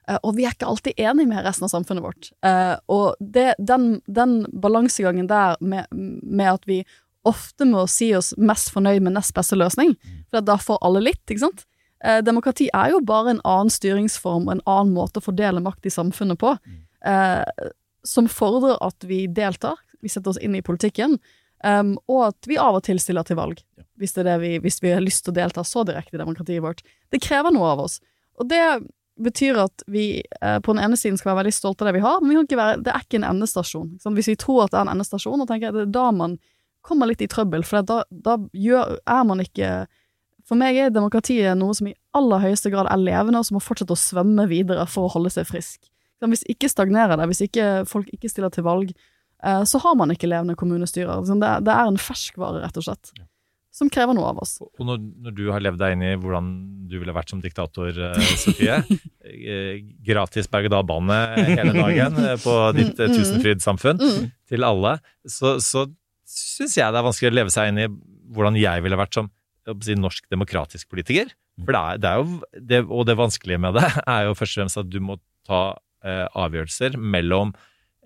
Eh, 0.08 0.18
og 0.22 0.36
vi 0.36 0.46
er 0.46 0.54
ikke 0.54 0.68
alltid 0.70 1.00
enige 1.00 1.30
med 1.30 1.44
resten 1.46 1.66
av 1.66 1.72
samfunnet 1.72 2.04
vårt. 2.04 2.30
Eh, 2.46 2.76
og 2.92 3.16
det, 3.20 3.54
den, 3.58 4.00
den 4.06 4.44
balansegangen 4.52 5.28
der 5.30 5.56
med, 5.60 5.86
med 5.92 6.52
at 6.52 6.68
vi 6.68 6.82
ofte 7.26 7.66
må 7.66 7.86
si 7.90 8.12
oss 8.14 8.32
mest 8.38 8.70
fornøyd 8.74 9.02
med 9.02 9.16
nest 9.16 9.34
beste 9.34 9.58
løsning, 9.58 9.96
for 10.30 10.46
da 10.46 10.58
får 10.62 10.78
alle 10.86 11.02
litt, 11.08 11.24
ikke 11.26 11.46
sant? 11.48 11.64
Eh, 12.04 12.20
demokrati 12.22 12.68
er 12.76 12.92
jo 12.94 13.00
bare 13.06 13.34
en 13.34 13.42
annen 13.48 13.72
styringsform 13.72 14.46
og 14.46 14.56
en 14.56 14.66
annen 14.68 14.94
måte 14.94 15.20
å 15.20 15.24
fordele 15.24 15.62
makt 15.64 15.88
i 15.88 15.94
samfunnet 15.94 16.38
på, 16.38 16.54
eh, 17.08 17.70
som 18.06 18.30
fordrer 18.30 18.78
at 18.84 19.08
vi 19.08 19.24
deltar, 19.26 19.80
vi 20.04 20.12
setter 20.12 20.34
oss 20.34 20.42
inn 20.42 20.54
i 20.54 20.62
politikken, 20.62 21.18
em, 21.64 21.94
og 22.10 22.26
at 22.28 22.50
vi 22.50 22.58
av 22.60 22.78
og 22.78 22.84
til 22.86 23.00
stiller 23.02 23.26
til 23.26 23.38
valg, 23.38 23.62
hvis, 24.00 24.16
vi, 24.16 24.52
hvis 24.62 24.82
vi 24.82 24.92
har 24.92 25.04
lyst 25.04 25.24
til 25.24 25.32
å 25.32 25.38
delta 25.38 25.64
så 25.64 25.84
direkte 25.88 26.16
i 26.16 26.20
demokratiet 26.20 26.64
vårt. 26.64 26.82
Det 27.12 27.22
krever 27.24 27.54
noe 27.54 27.72
av 27.72 27.86
oss. 27.86 27.98
Og 28.36 28.48
det 28.50 28.62
betyr 29.16 29.58
at 29.62 29.84
vi 29.88 30.20
eh, 30.20 30.58
på 30.60 30.74
den 30.74 30.82
ene 30.84 30.98
siden 30.98 31.16
skal 31.16 31.32
være 31.32 31.44
veldig 31.44 31.54
stolte 31.56 31.84
av 31.84 31.90
det 31.90 31.96
vi 31.96 32.04
har, 32.04 32.20
men 32.20 32.44
vi 32.44 32.58
være, 32.58 32.82
det 32.84 32.92
er 32.92 33.04
ikke 33.04 33.20
en 33.22 33.30
endestasjon. 33.30 33.94
sant? 34.02 34.16
Hvis 34.18 34.28
vi 34.28 34.36
tror 34.40 34.66
at 34.66 34.74
det 34.74 34.80
er 34.80 34.86
en 34.86 34.94
endestasjon, 34.96 35.40
da 35.40 35.48
tenker 35.48 35.72
at 35.72 35.78
det 35.78 35.86
er 35.86 35.94
da 35.96 36.10
man 36.12 36.36
kommer 36.86 37.08
litt 37.10 37.24
i 37.24 37.30
trøbbel, 37.30 37.64
for 37.66 37.82
da, 37.86 38.02
da 38.10 38.36
gjør, 38.54 38.98
er 39.02 39.24
man 39.26 39.42
ikke 39.42 39.86
For 40.46 40.54
meg 40.54 40.76
er 40.78 40.92
demokratiet 40.94 41.58
noe 41.58 41.74
som 41.74 41.88
i 41.90 41.96
aller 42.14 42.38
høyeste 42.38 42.70
grad 42.70 42.86
er 42.86 43.00
levende, 43.02 43.40
og 43.40 43.48
som 43.48 43.56
må 43.56 43.62
fortsette 43.64 43.90
å 43.90 43.98
svømme 43.98 44.44
videre 44.46 44.84
for 44.86 45.08
å 45.08 45.14
holde 45.16 45.32
seg 45.34 45.48
frisk. 45.48 45.88
Hvis 46.22 46.44
ikke 46.46 46.70
stagnerer 46.70 47.18
det, 47.18 47.26
hvis 47.26 47.42
ikke 47.48 47.64
folk 47.90 48.12
ikke 48.14 48.30
stiller 48.30 48.52
til 48.54 48.62
valg, 48.62 48.92
så 49.68 49.78
har 49.84 49.94
man 49.98 50.10
ikke 50.14 50.28
levende 50.30 50.56
kommunestyrer. 50.58 51.22
Det, 51.26 51.36
er- 51.46 51.64
det 51.66 51.72
er 51.74 51.90
en 51.92 51.98
ferskvare, 52.00 52.62
rett 52.64 52.76
og 52.80 52.86
slett, 52.88 53.12
som 53.76 53.90
krever 53.92 54.16
noe 54.16 54.30
av 54.32 54.38
oss. 54.40 54.54
Og 54.64 54.86
når, 54.88 55.02
når 55.26 55.34
du 55.36 55.42
har 55.52 55.60
levd 55.60 55.78
deg 55.82 55.92
inn 55.96 56.04
i 56.06 56.14
hvordan 56.16 56.46
du 56.88 56.94
ville 57.02 57.12
vært 57.16 57.30
som 57.34 57.42
diktator, 57.44 57.90
eh, 57.92 58.30
Sofie 58.40 58.78
eh, 59.26 59.82
Gratis 60.06 60.48
berg-og-dal-bane 60.52 61.18
hele 61.50 61.74
dagen 61.76 62.16
eh, 62.24 62.36
på 62.40 62.54
ditt 62.78 62.98
eh, 62.98 63.06
Mm, 63.10 63.12
mm. 63.12 63.18
tusenfrydsamfunn 63.20 64.00
Mm. 64.02 64.28
til 64.48 64.64
alle, 64.64 64.94
så, 65.28 65.56
så 65.60 65.86
syns 66.26 66.76
jeg 66.78 66.92
det 66.94 66.98
er 67.02 67.06
vanskelig 67.06 67.30
å 67.32 67.36
leve 67.40 67.52
seg 67.54 67.68
inn 67.72 67.82
i 67.84 67.88
hvordan 68.34 68.56
jeg 68.58 68.82
ville 68.82 68.98
vært 68.98 69.14
som 69.20 69.28
si, 69.84 69.94
norsk 69.98 70.24
demokratisk 70.32 70.88
politiker. 70.90 71.28
For 71.62 71.72
det 71.72 71.80
er, 71.80 72.00
det 72.02 72.08
er 72.10 72.18
jo 72.20 72.40
det, 72.70 72.80
Og 72.92 73.06
det 73.08 73.14
vanskelige 73.18 73.60
med 73.62 73.76
det 73.78 73.86
er 74.16 74.26
jo 74.28 74.34
først 74.36 74.56
og 74.56 74.62
fremst 74.64 74.80
at 74.82 74.90
du 74.92 74.98
må 75.04 75.16
ta 75.46 75.60
eh, 76.04 76.24
avgjørelser 76.36 76.96
mellom 77.00 77.52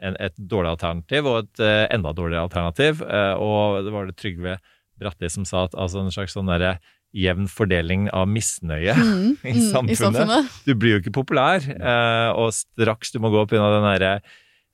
en, 0.00 0.16
et 0.20 0.36
dårlig 0.36 0.74
alternativ 0.74 1.28
og 1.28 1.42
et 1.44 1.62
uh, 1.64 1.86
enda 1.92 2.12
dårligere 2.16 2.46
alternativ. 2.48 3.02
Uh, 3.04 3.34
og 3.36 3.84
det 3.86 3.92
var 3.94 4.08
det 4.08 4.16
Trygve 4.20 4.56
Bratti 5.00 5.30
som 5.32 5.46
sa 5.48 5.66
at 5.68 5.76
altså 5.78 6.02
en 6.02 6.12
slags 6.12 6.34
sånn 6.36 6.50
derre 6.50 6.78
jevn 7.16 7.48
fordeling 7.50 8.06
av 8.14 8.28
misnøye 8.30 8.94
Mm, 8.94 9.32
i, 9.42 9.54
mm, 9.54 9.56
i 9.56 9.64
samfunnet. 9.66 9.98
samfunnet. 9.98 10.52
Du 10.66 10.76
blir 10.78 10.96
jo 10.96 11.00
ikke 11.02 11.16
populær, 11.16 11.64
eh, 11.64 12.30
og 12.38 12.52
straks 12.54 13.10
du 13.14 13.18
må 13.22 13.32
gå 13.34 13.42
pga. 13.50 13.70
den 13.74 13.86
derre 13.88 14.12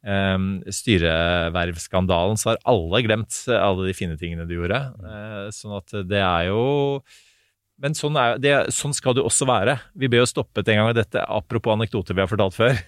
eh, 0.07 0.73
styrevervskandalen, 0.81 2.36
så 2.36 2.53
har 2.53 2.61
alle 2.69 3.03
glemt 3.07 3.39
alle 3.53 3.86
de 3.89 3.94
fine 3.97 4.19
tingene 4.20 4.44
du 4.48 4.57
gjorde. 4.59 4.82
Eh, 5.01 5.47
sånn 5.57 5.78
at 5.78 5.97
det 6.09 6.20
er 6.23 6.51
jo 6.51 7.01
Men 7.77 7.93
sånn, 7.93 8.15
er, 8.16 8.39
det, 8.40 8.53
sånn 8.73 8.94
skal 8.97 9.12
det 9.12 9.20
også 9.20 9.44
være. 9.44 9.74
Vi 9.93 10.09
ble 10.09 10.23
jo 10.23 10.28
stoppet 10.28 10.65
en 10.73 10.78
gang, 10.78 10.86
av 10.89 10.97
dette 10.97 11.20
apropos 11.20 11.74
anekdoter 11.74 12.16
vi 12.16 12.23
har 12.23 12.31
fortalt 12.31 12.57
før. 12.57 12.78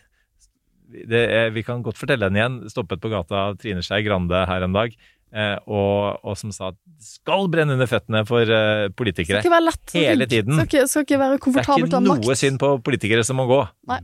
Det, 0.89 1.20
er- 1.28 1.51
vi 1.52 1.62
kan 1.66 1.82
godt 1.85 1.98
fortelle 2.01 2.28
den 2.31 2.36
igjen. 2.40 2.59
Stoppet 2.73 3.01
på 3.01 3.10
gata 3.12 3.35
av 3.51 3.56
Trine 3.60 3.82
Skei 3.85 4.02
Grande 4.06 4.47
her 4.48 4.62
en 4.65 4.73
dag. 4.77 4.94
Eh, 5.28 5.56
og, 5.69 6.20
og 6.24 6.36
som 6.40 6.51
sa 6.56 6.70
at 6.73 6.77
skal 7.05 7.51
brenne 7.52 7.74
under 7.77 7.86
føttene 7.90 8.23
for 8.27 8.40
eh, 8.48 8.89
politikere. 8.97 9.43
Skal 9.43 9.51
ikke 9.51 9.56
være 9.59 9.66
lett. 9.69 9.90
Hele 9.93 10.24
ikke- 10.24 10.31
tiden. 10.32 10.55
Skal 10.56 10.69
ikke, 10.70 10.86
skal 10.89 11.05
ikke 11.05 11.19
være 11.20 11.35
Det 11.35 11.35
er 11.36 11.59
ikke 11.59 11.73
å 11.74 11.98
ha 11.98 12.01
makt. 12.06 12.24
noe 12.31 12.36
synd 12.40 12.59
på 12.62 12.70
politikere 12.86 13.24
som 13.28 13.36
må 13.36 13.44
gå. 13.51 13.59
Nei. 13.93 14.01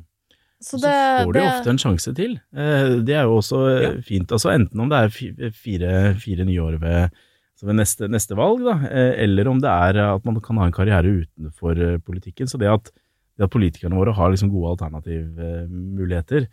Så 0.65 0.78
Så 0.81 0.89
får 0.89 1.32
de 1.32 1.40
det 1.40 1.47
ofte 1.48 1.70
en 1.73 1.81
sjanse 1.81 2.12
til. 2.16 2.36
Eh, 2.56 3.01
Det 3.05 3.15
er 3.16 3.24
jo 3.24 3.39
også 3.40 3.59
ja. 3.82 3.89
fint. 4.05 4.28
Altså 4.32 4.52
Enten 4.52 4.81
om 4.81 4.89
det 4.93 5.01
er 5.01 5.09
fire, 5.52 5.90
fire 6.20 6.44
nye 6.48 6.61
år 6.62 6.77
ved, 6.81 7.11
altså 7.52 7.66
ved 7.69 7.77
neste, 7.81 8.09
neste 8.09 8.36
valg, 8.39 8.61
da, 8.65 8.77
eh, 8.89 9.23
eller 9.24 9.48
om 9.48 9.61
det 9.61 9.69
er 9.73 9.98
at 10.15 10.24
man 10.24 10.40
kan 10.40 10.56
ha 10.61 10.69
en 10.69 10.73
karriere 10.77 11.24
utenfor 11.24 11.81
eh, 11.81 11.98
politikken. 12.05 12.48
Så 12.48 12.56
det 12.61 12.69
at, 12.69 12.93
det 13.36 13.44
at 13.48 13.51
politikerne 13.52 13.97
våre 13.97 14.12
har 14.16 14.31
liksom 14.32 14.48
gode 14.52 14.77
alternativmuligheter, 14.77 16.48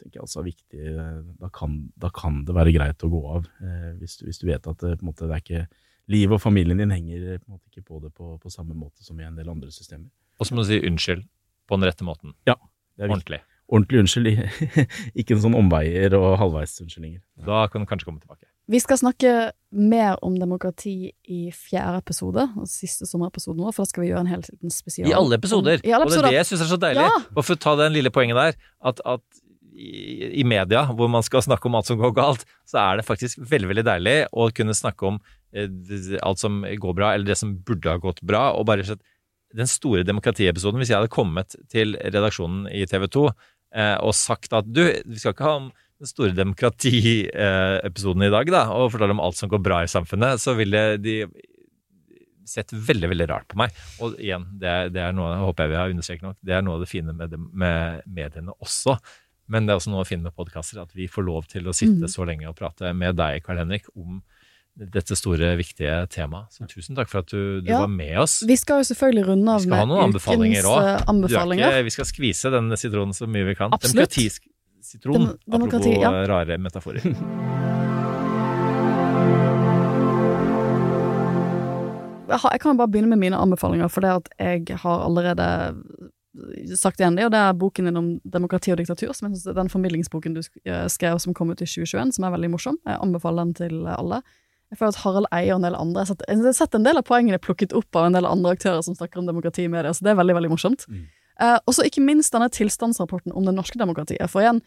tenker 0.00 0.18
jeg 0.20 0.26
også 0.26 0.42
er 0.42 0.46
viktig. 0.50 0.82
Eh, 0.92 1.18
Da 1.40 1.50
kan, 1.52 1.76
da 1.96 2.10
kan 2.14 2.44
det 2.46 2.54
være 2.56 2.74
greit 2.76 3.04
å 3.06 3.10
gå 3.12 3.22
av, 3.36 3.48
eh, 3.62 3.90
hvis 4.00 4.18
du, 4.20 4.26
hvis 4.28 4.40
du 4.42 4.46
vet 4.50 4.66
at 4.66 4.78
det, 4.84 4.96
på 5.00 5.06
en 5.06 5.10
måte, 5.12 5.26
det 5.28 5.36
er 5.38 5.44
ikke 5.44 5.66
livet 6.12 6.36
og 6.38 6.42
familien 6.42 6.78
din 6.78 6.94
henger 6.94 7.34
eh, 7.34 7.38
på, 7.42 7.48
en 7.50 7.56
måte 7.58 7.70
ikke 7.72 7.86
på 7.88 8.00
det 8.04 8.12
på, 8.14 8.36
på 8.42 8.52
samme 8.52 8.76
måte 8.78 9.02
som 9.06 9.18
i 9.20 9.26
en 9.26 9.36
del 9.38 9.48
andre 9.50 9.72
systemer. 9.74 10.08
Og 10.38 10.46
så 10.46 10.54
må 10.54 10.62
du 10.62 10.68
si 10.70 10.80
unnskyld 10.84 11.24
på 11.66 11.78
den 11.78 11.88
rette 11.88 12.06
måten. 12.06 12.36
Ja, 12.46 12.54
det 12.96 13.06
er 13.06 13.14
viktig. 13.14 13.16
Ordentlig. 13.16 13.42
Ordentlig 13.66 13.98
unnskyld, 14.04 14.28
ikke 15.20 15.34
en 15.34 15.40
sånn 15.42 15.56
omveier 15.58 16.14
og 16.14 16.36
halvveisunnskyldninger. 16.38 17.24
Da 17.48 17.64
kan 17.72 17.82
du 17.82 17.88
kanskje 17.90 18.06
komme 18.06 18.22
tilbake. 18.22 18.46
Vi 18.70 18.78
skal 18.82 18.98
snakke 18.98 19.32
mer 19.70 20.16
om 20.26 20.34
demokrati 20.38 21.12
i 21.30 21.40
fjerde 21.54 22.00
episode, 22.02 22.46
siste 22.66 23.06
sommerepisode 23.06 23.58
nå, 23.58 23.70
for 23.74 23.84
da 23.84 23.90
skal 23.90 24.02
vi 24.02 24.08
gjøre 24.10 24.24
en 24.24 24.30
hel 24.30 24.42
liten 24.42 24.74
spesial. 24.74 25.10
I 25.10 25.14
alle 25.14 25.38
episoder. 25.38 25.82
I 25.86 25.92
alle 25.94 26.06
Og 26.08 26.14
det 26.14 26.18
er 26.18 26.28
det 26.30 26.38
jeg 26.40 26.48
syns 26.48 26.64
er 26.64 26.70
så 26.72 26.78
deilig. 26.82 27.04
Ja. 27.06 27.20
Og 27.34 27.46
for 27.46 27.54
å 27.54 27.60
ta 27.62 27.74
den 27.82 27.94
lille 27.94 28.10
poenget 28.14 28.38
der, 28.38 28.58
at, 28.90 29.02
at 29.06 29.42
i, 29.76 30.44
media, 30.48 30.84
hvor 30.96 31.10
man 31.12 31.24
skal 31.26 31.44
snakke 31.44 31.68
om 31.68 31.76
alt 31.78 31.90
som 31.90 31.98
går 32.00 32.14
galt, 32.16 32.46
så 32.68 32.80
er 32.82 32.98
det 32.98 33.06
faktisk 33.06 33.40
veldig, 33.42 33.68
veldig 33.72 33.86
deilig 33.86 34.16
å 34.32 34.48
kunne 34.56 34.76
snakke 34.76 35.10
om 35.10 35.18
eh, 35.52 35.68
alt 36.24 36.42
som 36.42 36.62
går 36.64 36.96
bra, 36.96 37.12
eller 37.14 37.28
det 37.28 37.38
som 37.40 37.56
burde 37.66 37.92
ha 37.92 38.00
gått 38.02 38.22
bra, 38.26 38.48
og 38.56 38.66
bare 38.70 38.86
sett 38.86 39.02
den 39.56 39.68
store 39.70 40.04
demokratiepisoden, 40.06 40.80
hvis 40.80 40.90
jeg 40.92 41.00
hadde 41.00 41.12
kommet 41.12 41.56
til 41.72 41.96
redaksjonen 42.00 42.66
i 42.72 42.84
TV 42.88 43.06
2 43.12 43.26
eh, 43.28 43.96
og 44.02 44.16
sagt 44.16 44.56
at 44.56 44.66
du, 44.68 44.84
vi 45.06 45.20
skal 45.20 45.36
ikke 45.36 45.46
ha 45.48 45.58
om 45.62 45.68
den 45.96 46.10
store 46.10 46.36
demokratiepisoden 46.36 48.26
i 48.26 48.32
dag, 48.32 48.50
da, 48.52 48.66
og 48.74 48.92
fortelle 48.92 49.16
om 49.16 49.22
alt 49.24 49.38
som 49.38 49.50
går 49.52 49.62
bra 49.64 49.82
i 49.84 49.90
samfunnet, 49.92 50.42
så 50.42 50.52
ville 50.58 50.82
de 51.00 51.22
sett 52.46 52.72
veldig, 52.72 53.08
veldig 53.10 53.28
rart 53.30 53.48
på 53.50 53.58
meg. 53.58 53.74
Og 54.04 54.16
igjen, 54.22 54.44
det 54.60 54.74
det 54.94 55.02
er 55.02 55.14
noe, 55.16 55.32
håper 55.42 55.66
jeg 55.66 55.72
vi 55.72 55.78
har 55.80 55.94
understreket 55.94 56.26
nok, 56.26 56.38
det 56.46 56.56
er 56.56 56.64
noe 56.64 56.76
av 56.78 56.84
det 56.84 56.90
fine 56.90 57.14
med, 57.16 57.32
det, 57.32 57.40
med 57.40 58.04
mediene 58.06 58.54
også. 58.60 58.96
Men 59.48 59.66
det 59.66 59.72
er 59.74 59.78
også 59.78 59.92
noe 59.92 60.02
å 60.02 60.08
finne 60.08 60.24
med 60.26 60.34
podkaster, 60.34 60.80
at 60.82 60.90
vi 60.96 61.06
får 61.06 61.24
lov 61.26 61.46
til 61.46 61.68
å 61.70 61.74
sitte 61.76 62.02
Mm. 62.06 62.10
så 62.10 62.26
lenge 62.26 62.48
og 62.48 62.56
prate 62.56 62.92
med 62.94 63.16
deg, 63.16 63.42
Karl 63.44 63.58
Henrik, 63.58 63.84
om 63.96 64.22
dette 64.76 65.16
store, 65.16 65.56
viktige 65.56 66.06
temaet. 66.12 66.50
Så 66.52 66.66
tusen 66.68 66.94
takk 66.96 67.08
for 67.08 67.18
at 67.20 67.26
du, 67.32 67.60
du 67.62 67.70
Ja. 67.70 67.78
var 67.80 67.88
med 67.88 68.18
oss. 68.18 68.42
Vi 68.42 68.56
skal 68.56 68.82
jo 68.82 68.92
selvfølgelig 68.94 69.26
runde 69.28 69.48
av 69.48 69.66
med 69.66 69.88
ukens 69.88 70.04
anbefalinger 70.04 70.62
ukens 70.62 70.66
òg. 70.66 71.78
eh. 71.78 71.82
Vi 71.82 71.90
skal 71.90 72.04
skvise 72.04 72.50
den 72.50 72.70
sitronen 72.76 73.14
så 73.14 73.26
mye 73.26 73.46
vi 73.46 73.54
kan. 73.54 73.70
Absolutt. 73.72 74.10
Demokratisitron, 74.12 75.26
Dem- 75.26 75.38
demokrati, 75.48 75.94
apropos 75.94 76.02
ja. 76.02 76.22
eh, 76.22 76.26
rare 76.26 76.58
metaforer. 76.58 77.02
jeg 82.28 82.60
kan 82.60 82.72
jo 82.74 82.78
bare 82.80 82.90
begynne 82.90 83.08
med 83.12 83.18
mine 83.22 83.38
anbefalinger, 83.38 83.88
for 83.88 84.00
det 84.04 84.10
at 84.10 84.28
jeg 84.68 84.78
har 84.82 85.04
allerede 85.06 85.46
sagt 86.78 87.00
igjen 87.00 87.16
det, 87.18 87.26
og 87.26 87.34
det 87.34 87.42
er 87.42 87.58
boken 87.58 87.88
din 87.88 88.00
om 88.00 88.08
demokrati 88.24 88.72
og 88.74 88.80
diktatur, 88.80 89.12
som 89.16 89.28
jeg 89.28 89.38
synes 89.38 89.58
den 89.58 89.70
formidlingsboken 89.72 90.36
du 90.36 90.42
eh, 90.42 90.86
skrev 90.92 91.20
som 91.22 91.34
kom 91.36 91.52
ut 91.52 91.62
i 91.62 91.68
2021, 91.68 92.16
som 92.16 92.26
er 92.26 92.34
veldig 92.34 92.50
morsom. 92.52 92.80
Jeg 92.86 93.00
anbefaler 93.02 93.46
den 93.46 93.54
til 93.60 93.86
alle. 93.92 94.22
Jeg 94.72 94.80
føler 94.80 94.94
at 94.94 95.02
Harald 95.04 95.28
Eie 95.30 95.52
og 95.54 95.60
en 95.60 95.68
del 95.68 95.76
andre 95.78 96.02
Jeg 96.02 96.40
har 96.42 96.56
sett, 96.56 96.74
en 96.74 96.86
del 96.86 96.98
av 96.98 97.06
poengene 97.06 97.38
plukket 97.38 97.74
opp 97.76 97.96
av 97.96 98.08
en 98.08 98.16
del 98.16 98.26
andre 98.26 98.56
aktører 98.56 98.82
som 98.82 98.96
snakker 98.98 99.22
om 99.22 99.28
demokrati 99.28 99.66
i 99.66 99.70
media, 99.70 99.94
så 99.94 100.04
det 100.04 100.12
er 100.12 100.18
veldig, 100.18 100.34
veldig 100.40 100.50
morsomt. 100.52 100.88
Eh, 101.40 101.58
og 101.62 101.76
så 101.76 101.86
ikke 101.86 102.04
minst 102.04 102.34
denne 102.34 102.48
tilstandsrapporten 102.52 103.34
om 103.36 103.46
det 103.46 103.54
norske 103.54 103.78
demokratiet. 103.78 104.26
For 104.32 104.42
igjen, 104.42 104.62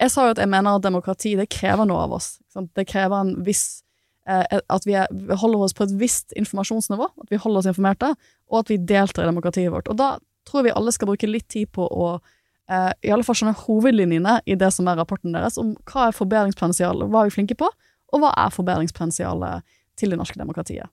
jeg 0.00 0.10
sa 0.10 0.26
jo 0.26 0.34
at 0.34 0.42
jeg 0.42 0.50
mener 0.50 0.76
at 0.76 0.84
demokrati 0.86 1.36
det 1.38 1.50
krever 1.54 1.86
noe 1.86 2.02
av 2.06 2.16
oss. 2.16 2.34
Det 2.74 2.86
krever 2.90 3.14
en 3.20 3.34
viss 3.46 3.84
eh, 4.26 4.58
At 4.72 4.86
vi, 4.88 4.96
er, 4.98 5.10
vi 5.12 5.38
holder 5.38 5.66
oss 5.66 5.76
på 5.76 5.86
et 5.86 5.94
visst 6.00 6.34
informasjonsnivå, 6.38 7.10
at 7.22 7.30
vi 7.30 7.38
holder 7.38 7.62
oss 7.62 7.70
informerte, 7.70 8.14
og 8.50 8.64
at 8.64 8.72
vi 8.72 8.80
deltar 8.80 9.26
i 9.26 9.30
demokratiet 9.30 9.70
vårt. 9.74 9.90
Og 9.92 10.00
da 10.00 10.16
tror 10.48 10.66
vi 10.66 10.74
alle 10.74 10.92
skal 10.94 11.10
bruke 11.10 11.30
litt 11.30 11.48
tid 11.52 11.70
på 11.74 11.86
å 11.86 12.08
eh, 12.14 12.92
i 13.04 13.12
alle 13.14 13.26
fall 13.26 13.38
skjønne 13.38 13.56
hovedlinjene 13.64 14.38
i 14.50 14.58
det 14.60 14.70
som 14.74 14.88
er 14.90 15.00
rapporten 15.00 15.34
deres, 15.36 15.58
om 15.60 15.74
hva 15.90 16.08
er 16.08 16.16
forbedringspotensialet, 16.16 17.08
hva 17.10 17.24
er 17.24 17.30
vi 17.30 17.36
flinke 17.38 17.58
på, 17.60 17.70
og 18.14 18.22
hva 18.22 18.32
er 18.44 18.54
forbedringspotensialet 18.54 19.76
til 19.98 20.14
det 20.14 20.20
norske 20.20 20.38
demokratiet. 20.40 20.90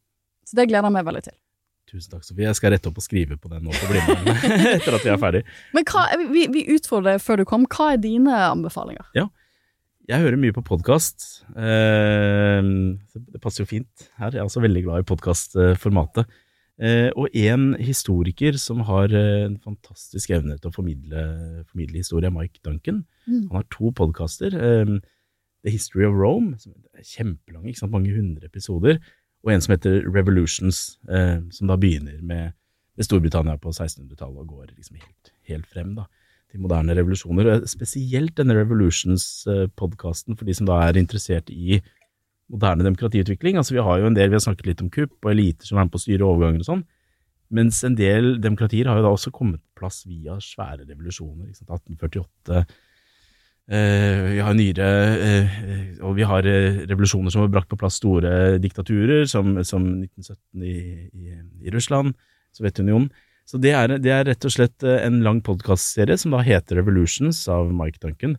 Så 0.47 0.57
det 0.57 0.67
gleder 0.69 0.89
jeg 0.89 0.97
meg 0.97 1.07
veldig 1.07 1.23
til. 1.29 1.37
Tusen 1.91 2.13
takk, 2.13 2.23
Sofie. 2.23 2.47
Jeg 2.47 2.55
skal 2.55 2.71
rette 2.71 2.87
opp 2.87 2.99
og 3.01 3.03
skrive 3.03 3.35
på 3.41 3.49
den 3.51 3.65
nå 3.67 3.73
på 3.75 3.89
Blindern 3.89 4.29
etter 4.77 4.95
at 4.95 5.03
vi 5.03 5.11
er 5.11 5.19
ferdig. 5.19 5.41
Men 5.75 5.85
hva, 5.89 6.05
vi, 6.31 6.45
vi 6.53 6.63
utfordrer 6.75 7.17
deg 7.17 7.23
før 7.23 7.41
du 7.41 7.45
kom. 7.49 7.65
Hva 7.71 7.93
er 7.95 8.03
dine 8.03 8.37
anbefalinger? 8.47 9.09
Ja. 9.17 9.27
Jeg 10.09 10.23
hører 10.23 10.39
mye 10.39 10.55
på 10.55 10.63
podkast. 10.65 11.43
det 11.55 13.41
passer 13.43 13.63
jo 13.63 13.69
fint 13.69 14.07
her. 14.19 14.31
Jeg 14.33 14.41
er 14.41 14.47
også 14.47 14.63
veldig 14.63 14.81
glad 14.87 15.03
i 15.03 15.07
podkastformatet. 15.07 16.31
Og 17.15 17.33
en 17.37 17.71
historiker 17.77 18.57
som 18.57 18.81
har 18.87 19.13
eh, 19.13 19.45
en 19.45 19.57
fantastisk 19.61 20.31
evne 20.33 20.57
til 20.57 20.71
å 20.71 20.75
formidle, 20.75 21.25
formidle 21.69 22.01
historie, 22.01 22.29
er 22.29 22.33
Mike 22.33 22.63
Duncan. 22.65 23.03
Mm. 23.27 23.49
Han 23.51 23.59
har 23.59 23.67
to 23.73 23.91
podkaster. 23.97 24.55
The 25.61 25.69
History 25.69 26.05
of 26.05 26.17
Rome, 26.17 26.55
som 26.59 26.73
er 26.97 27.05
kjempelang, 27.05 27.67
ikke 27.69 27.83
sant? 27.83 27.93
mange 27.93 28.13
hundre 28.15 28.49
episoder. 28.49 28.97
Og 29.45 29.53
en 29.53 29.61
som 29.63 29.75
heter 29.75 30.01
Revolutions, 30.09 30.97
eh, 31.09 31.37
som 31.53 31.69
da 31.69 31.77
begynner 31.79 32.21
med, 32.21 32.57
Storbritannia 33.01 33.55
på 33.57 33.71
1600-tallet 33.71 34.43
og 34.43 34.49
går 34.51 34.65
liksom 34.75 34.99
helt, 34.99 35.29
helt 35.49 35.65
frem 35.73 35.95
da, 35.97 36.03
til 36.51 36.61
moderne 36.61 36.93
revolusjoner. 36.93 37.63
Spesielt 37.65 38.35
denne 38.37 38.53
Revolutions-podkasten 38.59 40.37
for 40.37 40.45
de 40.45 40.53
som 40.53 40.67
da 40.69 40.75
er 40.85 40.99
interessert 40.99 41.49
i 41.49 41.79
moderne 42.51 42.85
demokratiutvikling. 42.85 43.57
Altså 43.59 43.77
Vi 43.77 43.85
har 43.85 44.01
jo 44.01 44.09
en 44.09 44.17
del, 44.17 44.29
vi 44.31 44.37
har 44.37 44.43
snakket 44.43 44.67
litt 44.67 44.83
om 44.83 44.91
kupp 44.93 45.17
og 45.23 45.31
eliter 45.31 45.67
som 45.67 45.79
er 45.79 45.87
med 45.87 45.93
på 45.93 46.01
å 46.01 46.05
styre 46.05 46.27
overganger 46.27 46.63
og 46.63 46.69
sånn. 46.69 46.85
Mens 47.51 47.81
en 47.83 47.97
del 47.99 48.37
demokratier 48.43 48.87
har 48.87 48.99
jo 48.99 49.07
da 49.07 49.11
også 49.11 49.33
kommet 49.35 49.59
på 49.59 49.83
plass 49.83 50.05
via 50.07 50.37
svære 50.39 50.85
revolusjoner. 50.85 51.49
Ikke 51.49 51.63
sant? 51.63 51.83
1848 51.91 52.63
Eh, 53.71 54.21
vi 54.33 54.39
har 54.43 54.55
nyere 54.57 54.85
eh, 55.23 55.51
Og 56.03 56.15
vi 56.17 56.25
har 56.27 56.43
eh, 56.49 56.81
revolusjoner 56.89 57.31
som 57.31 57.43
har 57.43 57.51
brakt 57.53 57.69
på 57.71 57.77
plass 57.79 58.01
store 58.01 58.57
diktaturer, 58.59 59.23
som, 59.29 59.53
som 59.63 59.85
1917 60.01 60.65
i, 60.65 60.77
i, 61.07 61.35
i 61.61 61.71
Russland, 61.71 62.15
Sovjetunionen. 62.57 63.11
Så 63.47 63.61
det 63.61 63.71
er, 63.77 63.95
det 64.01 64.11
er 64.11 64.25
rett 64.27 64.47
og 64.47 64.53
slett 64.53 64.83
eh, 64.83 64.99
en 65.05 65.21
lang 65.23 65.39
podkastserie 65.45 66.17
som 66.19 66.35
da 66.35 66.41
heter 66.43 66.81
Revolutions 66.81 67.45
av 67.51 67.71
Mike 67.75 68.01
Duncan. 68.03 68.35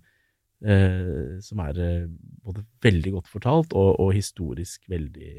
Eh, 0.62 1.40
som 1.42 1.58
er 1.64 1.78
eh, 1.82 2.04
både 2.46 2.62
veldig 2.84 3.12
godt 3.16 3.30
fortalt 3.32 3.72
og, 3.74 3.96
og 3.98 4.12
historisk 4.14 4.84
veldig, 4.92 5.32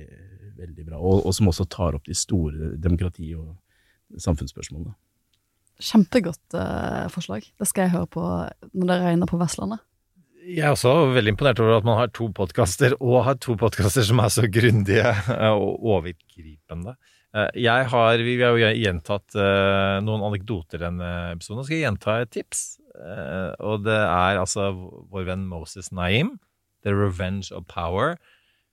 veldig 0.58 0.86
bra. 0.90 1.00
Og, 1.00 1.22
og 1.24 1.36
som 1.36 1.48
også 1.48 1.64
tar 1.72 1.96
opp 1.96 2.10
de 2.10 2.18
store 2.18 2.74
demokrati- 2.76 3.32
og 3.38 3.54
samfunnsspørsmålene. 4.20 4.92
Kjempegodt 5.80 6.58
eh, 6.60 7.08
forslag. 7.14 7.48
Det 7.60 7.70
skal 7.70 7.88
jeg 7.88 7.96
høre 7.96 8.12
på 8.12 8.26
når 8.74 8.92
det 8.92 9.00
regner 9.06 9.32
på 9.32 9.40
Vestlandet. 9.40 9.80
Jeg 10.44 10.66
er 10.68 10.76
også 10.76 10.92
veldig 11.16 11.32
imponert 11.38 11.64
over 11.64 11.78
at 11.80 11.88
man 11.88 12.02
har 12.02 12.12
to 12.12 12.28
podkaster, 12.36 12.98
og 13.00 13.22
har 13.24 13.40
to 13.40 13.56
podkaster 13.60 14.04
som 14.04 14.20
er 14.20 14.32
så 14.34 14.44
grundige 14.52 15.08
og 15.56 15.88
overgripende. 15.96 16.98
Eh, 17.34 17.50
Jeg 17.64 17.88
har, 17.96 18.18
Vi 18.28 18.36
har 18.44 18.60
jo 18.60 18.76
gjentatt 18.76 19.40
eh, 19.40 19.98
noen 20.04 20.28
anekdoter 20.28 20.82
i 20.82 20.86
denne 20.90 21.12
episoden. 21.32 21.64
og 21.64 21.66
skal 21.66 21.80
jeg 21.80 21.88
gjenta 21.88 22.22
et 22.22 22.36
tips. 22.36 22.66
Eh, 22.96 23.52
Og 23.60 23.84
det 23.86 23.96
er 23.98 24.40
altså 24.40 24.72
vår 25.12 25.26
venn 25.32 25.48
Moses 25.48 25.92
Naim, 25.92 26.40
'The 26.84 26.94
Revenge 26.94 27.52
of 27.56 27.64
Power', 27.70 28.18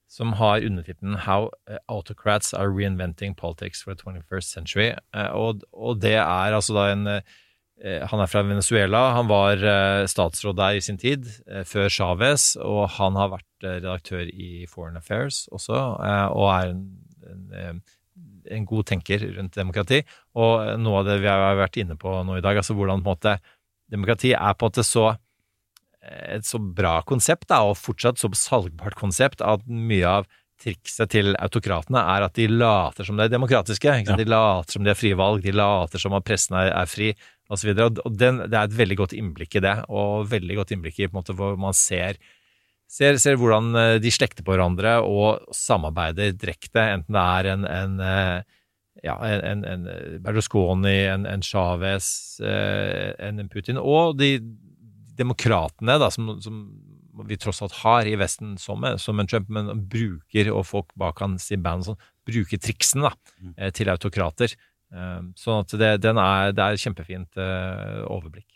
som 0.09 0.32
har 0.32 0.60
undertittelen 0.66 1.16
'How 1.16 1.51
Autocrats 1.88 2.52
Are 2.55 2.68
Reinventing 2.68 3.36
Politics 3.36 3.82
for 3.82 3.94
the 3.94 4.02
21st 4.02 4.51
Century'. 4.56 4.97
Eh, 5.14 5.30
Og, 5.32 5.62
og 5.72 6.01
det 6.02 6.14
er 6.16 6.52
altså 6.55 6.74
da 6.74 6.92
en 6.92 7.06
eh, 7.06 7.20
Han 8.10 8.20
er 8.20 8.26
fra 8.26 8.42
Venezuela. 8.42 9.12
Han 9.14 9.28
var 9.28 9.52
eh, 9.56 10.06
statsråd 10.06 10.56
der 10.56 10.70
i 10.76 10.80
sin 10.80 10.98
tid, 10.98 11.24
eh, 11.48 11.64
før 11.64 11.88
Chávez, 11.88 12.56
og 12.60 12.90
han 12.90 13.14
har 13.16 13.28
vært 13.30 13.64
eh, 13.64 13.78
redaktør 13.80 14.20
i 14.28 14.66
Foreign 14.68 14.97
Affairs 14.97 15.48
også, 15.52 15.72
eh, 16.05 16.26
og 16.28 16.51
er 16.51 16.74
en, 16.74 16.82
en, 17.30 17.47
eh, 17.55 17.74
en 18.56 18.66
god 18.66 18.84
tenker 18.84 19.24
rundt 19.38 19.55
demokrati. 19.56 20.02
Og 20.34 20.66
eh, 20.68 20.76
noe 20.76 20.98
av 21.01 21.06
det 21.06 21.20
vi 21.22 21.26
har 21.32 21.56
vært 21.56 21.76
inne 21.80 21.97
på 21.97 22.22
nå 22.26 22.36
i 22.36 22.42
dag, 22.44 22.56
altså 22.60 22.74
hvordan 22.74 23.01
på 23.02 23.09
en 23.09 23.14
måte 23.16 23.38
demokrati 23.91 24.35
er 24.37 24.57
på 24.57 24.67
en 24.67 24.73
måte 24.73 24.87
så 24.87 25.12
et 26.01 26.47
så 26.49 26.57
bra 26.59 27.01
konsept, 27.05 27.45
da, 27.51 27.61
og 27.69 27.77
fortsatt 27.77 28.21
så 28.21 28.31
salgbart 28.33 28.97
konsept, 28.97 29.43
at 29.45 29.67
mye 29.69 30.09
av 30.09 30.29
trikset 30.61 31.12
til 31.12 31.35
autokratene 31.41 32.01
er 32.15 32.25
at 32.27 32.37
de 32.37 32.47
later 32.51 33.07
som 33.07 33.17
de 33.17 33.27
er 33.27 33.33
demokratiske. 33.33 33.95
Sant? 34.05 34.17
De 34.21 34.29
later 34.29 34.77
som 34.77 34.85
de 34.85 34.93
har 34.93 34.99
frie 34.99 35.17
valg, 35.17 35.45
de 35.45 35.55
later 35.57 36.01
som 36.01 36.17
at 36.17 36.27
pressen 36.27 36.57
er, 36.61 36.73
er 36.77 36.89
fri, 36.89 37.12
osv. 37.51 37.73
Og, 37.75 38.03
og 38.05 38.19
den, 38.19 38.43
det 38.47 38.57
er 38.57 38.69
et 38.69 38.77
veldig 38.79 38.99
godt 39.01 39.17
innblikk 39.17 39.59
i 39.59 39.65
det, 39.65 39.77
og 39.93 40.29
veldig 40.31 40.61
godt 40.61 40.75
innblikk 40.77 41.01
i 41.01 41.09
på 41.09 41.15
en 41.15 41.21
måte 41.23 41.37
hvor 41.39 41.59
man 41.61 41.77
ser 41.77 42.21
Ser, 42.91 43.21
ser 43.23 43.37
hvordan 43.39 43.69
eh, 43.79 43.97
de 44.03 44.11
slekter 44.11 44.43
på 44.43 44.51
hverandre 44.51 44.97
og 45.07 45.53
samarbeider 45.55 46.33
direkte, 46.35 46.83
enten 46.97 47.15
det 47.15 47.23
er 47.23 47.49
en, 47.53 47.67
en 47.71 48.01
eh, 48.03 48.57
ja, 49.02 49.16
en, 49.27 49.64
en 49.64 49.89
Berlusconi, 50.22 51.06
en, 51.09 51.27
en 51.27 51.43
Chávez, 51.43 52.40
eh, 52.44 53.12
en 53.18 53.48
Putin, 53.48 53.81
og 53.81 54.18
de 54.20 54.35
demokratene 55.20 55.98
da, 56.01 56.10
som, 56.12 56.35
som 56.40 56.62
vi 57.28 57.36
tross 57.40 57.60
alt 57.64 57.81
har 57.82 58.09
i 58.09 58.16
Vesten 58.20 58.55
som, 58.60 58.85
som 59.01 59.20
en 59.20 59.28
Trump, 59.28 59.51
men 59.52 59.68
bruker, 59.90 60.52
og 60.52 60.64
folk 60.68 60.93
bak 61.01 61.20
han 61.24 61.36
i 61.36 61.60
band 61.60 61.89
sånn, 61.89 62.01
bruker 62.28 62.60
triksene 62.60 63.10
da, 63.10 63.35
eh, 63.56 63.72
til 63.77 63.93
autokrater. 63.93 64.56
Sånn 64.90 65.60
at 65.62 65.72
det, 65.78 65.90
den 66.02 66.18
er, 66.18 66.48
det 66.51 66.64
er 66.64 66.81
kjempefint 66.82 67.39
overblikk. 68.10 68.48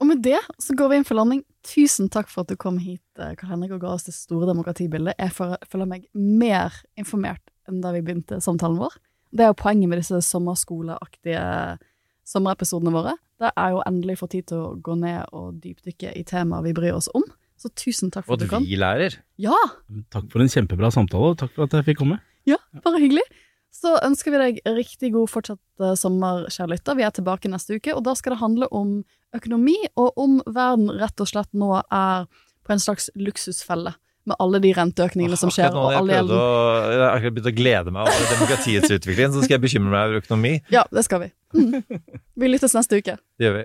Og 0.00 0.08
med 0.08 0.22
det 0.24 0.40
så 0.58 0.74
går 0.74 0.90
vi 0.90 0.98
inn 0.98 1.06
for 1.06 1.14
landing. 1.14 1.44
Tusen 1.62 2.08
takk 2.10 2.26
for 2.32 2.42
at 2.42 2.50
du 2.50 2.56
kom 2.58 2.80
hit, 2.82 3.04
Karl 3.14 3.52
Henrik, 3.52 3.76
og 3.76 3.84
ga 3.84 3.92
oss 3.94 4.08
det 4.08 4.16
store 4.16 4.48
demokratibildet. 4.48 5.14
Jeg 5.14 5.36
føler 5.36 5.86
meg 5.86 6.08
mer 6.16 6.74
informert 6.98 7.44
enn 7.70 7.80
da 7.84 7.92
vi 7.94 8.02
begynte 8.04 8.40
samtalen 8.44 8.78
vår. 8.82 8.98
Det 9.30 9.44
er 9.46 9.52
jo 9.52 9.58
poenget 9.62 9.88
med 9.92 10.00
disse 10.02 10.18
sommerskoleaktige 10.26 11.42
sommerepisodene 12.26 12.92
våre. 12.94 13.16
Det 13.40 13.50
er 13.56 13.74
jo 13.74 13.82
endelig 13.88 14.18
få 14.20 14.28
tid 14.30 14.48
til 14.50 14.62
å 14.62 14.72
gå 14.84 14.96
ned 15.00 15.30
og 15.36 15.60
dypdykke 15.62 16.12
i 16.18 16.24
temaer 16.28 16.66
vi 16.66 16.74
bryr 16.76 16.96
oss 16.98 17.08
om. 17.16 17.24
Så 17.60 17.68
tusen 17.76 18.08
takk 18.12 18.24
for 18.26 18.34
Og 18.34 18.40
at 18.40 18.42
at 18.44 18.48
du 18.48 18.54
kom. 18.54 18.64
vi 18.68 18.78
lærer. 18.80 19.18
Ja, 19.40 19.56
Takk 20.12 20.30
for 20.32 20.40
en 20.40 20.48
kjempebra 20.52 20.88
samtale, 20.94 21.34
og 21.34 21.38
takk 21.40 21.52
for 21.56 21.66
at 21.66 21.74
jeg 21.76 21.88
fikk 21.90 21.98
komme. 22.02 22.20
ja, 22.48 22.56
bare 22.84 23.00
hyggelig. 23.02 23.24
Så 23.70 23.92
ønsker 24.02 24.32
vi 24.34 24.38
deg 24.40 24.60
riktig 24.74 25.12
god 25.14 25.28
fortsatt 25.30 25.60
eh, 25.84 25.94
sommer, 25.94 26.48
kjære 26.50 26.72
lytter. 26.72 26.96
Vi 26.98 27.04
er 27.06 27.12
tilbake 27.14 27.50
neste 27.52 27.76
uke, 27.78 27.92
og 27.94 28.02
da 28.02 28.14
skal 28.18 28.34
det 28.34 28.40
handle 28.40 28.66
om 28.74 29.04
økonomi, 29.36 29.76
og 29.94 30.16
om 30.18 30.40
verden 30.46 30.88
rett 30.98 31.20
og 31.22 31.28
slett 31.30 31.52
nå 31.54 31.68
er 31.78 32.24
på 32.66 32.72
en 32.74 32.82
slags 32.82 33.10
luksusfelle. 33.14 33.92
Med 34.28 34.36
alle 34.44 34.60
de 34.60 34.70
renteøkningene 34.76 35.36
som 35.40 35.48
skjer, 35.52 35.72
nå 35.72 35.86
jeg 35.94 36.04
prøvde 36.04 36.36
å, 36.36 36.48
jeg 36.92 37.00
har 37.00 37.14
akkurat 37.14 37.36
begynt 37.38 37.48
å 37.48 37.54
glede 37.56 37.94
meg 37.94 38.10
over 38.10 38.26
demokratiets 38.34 38.92
utvikling, 38.92 39.32
så 39.32 39.46
skal 39.46 39.56
jeg 39.56 39.62
bekymre 39.64 39.94
meg 39.94 40.10
over 40.10 40.20
økonomi. 40.20 40.52
Ja, 40.74 40.84
det 40.92 41.06
skal 41.06 41.24
vi. 41.24 41.30
Mm. 41.56 41.80
Vi 42.36 42.50
lyttes 42.52 42.76
neste 42.76 43.00
uke. 43.00 43.16
Det 43.40 43.48
gjør 43.48 43.56
vi. 43.62 43.64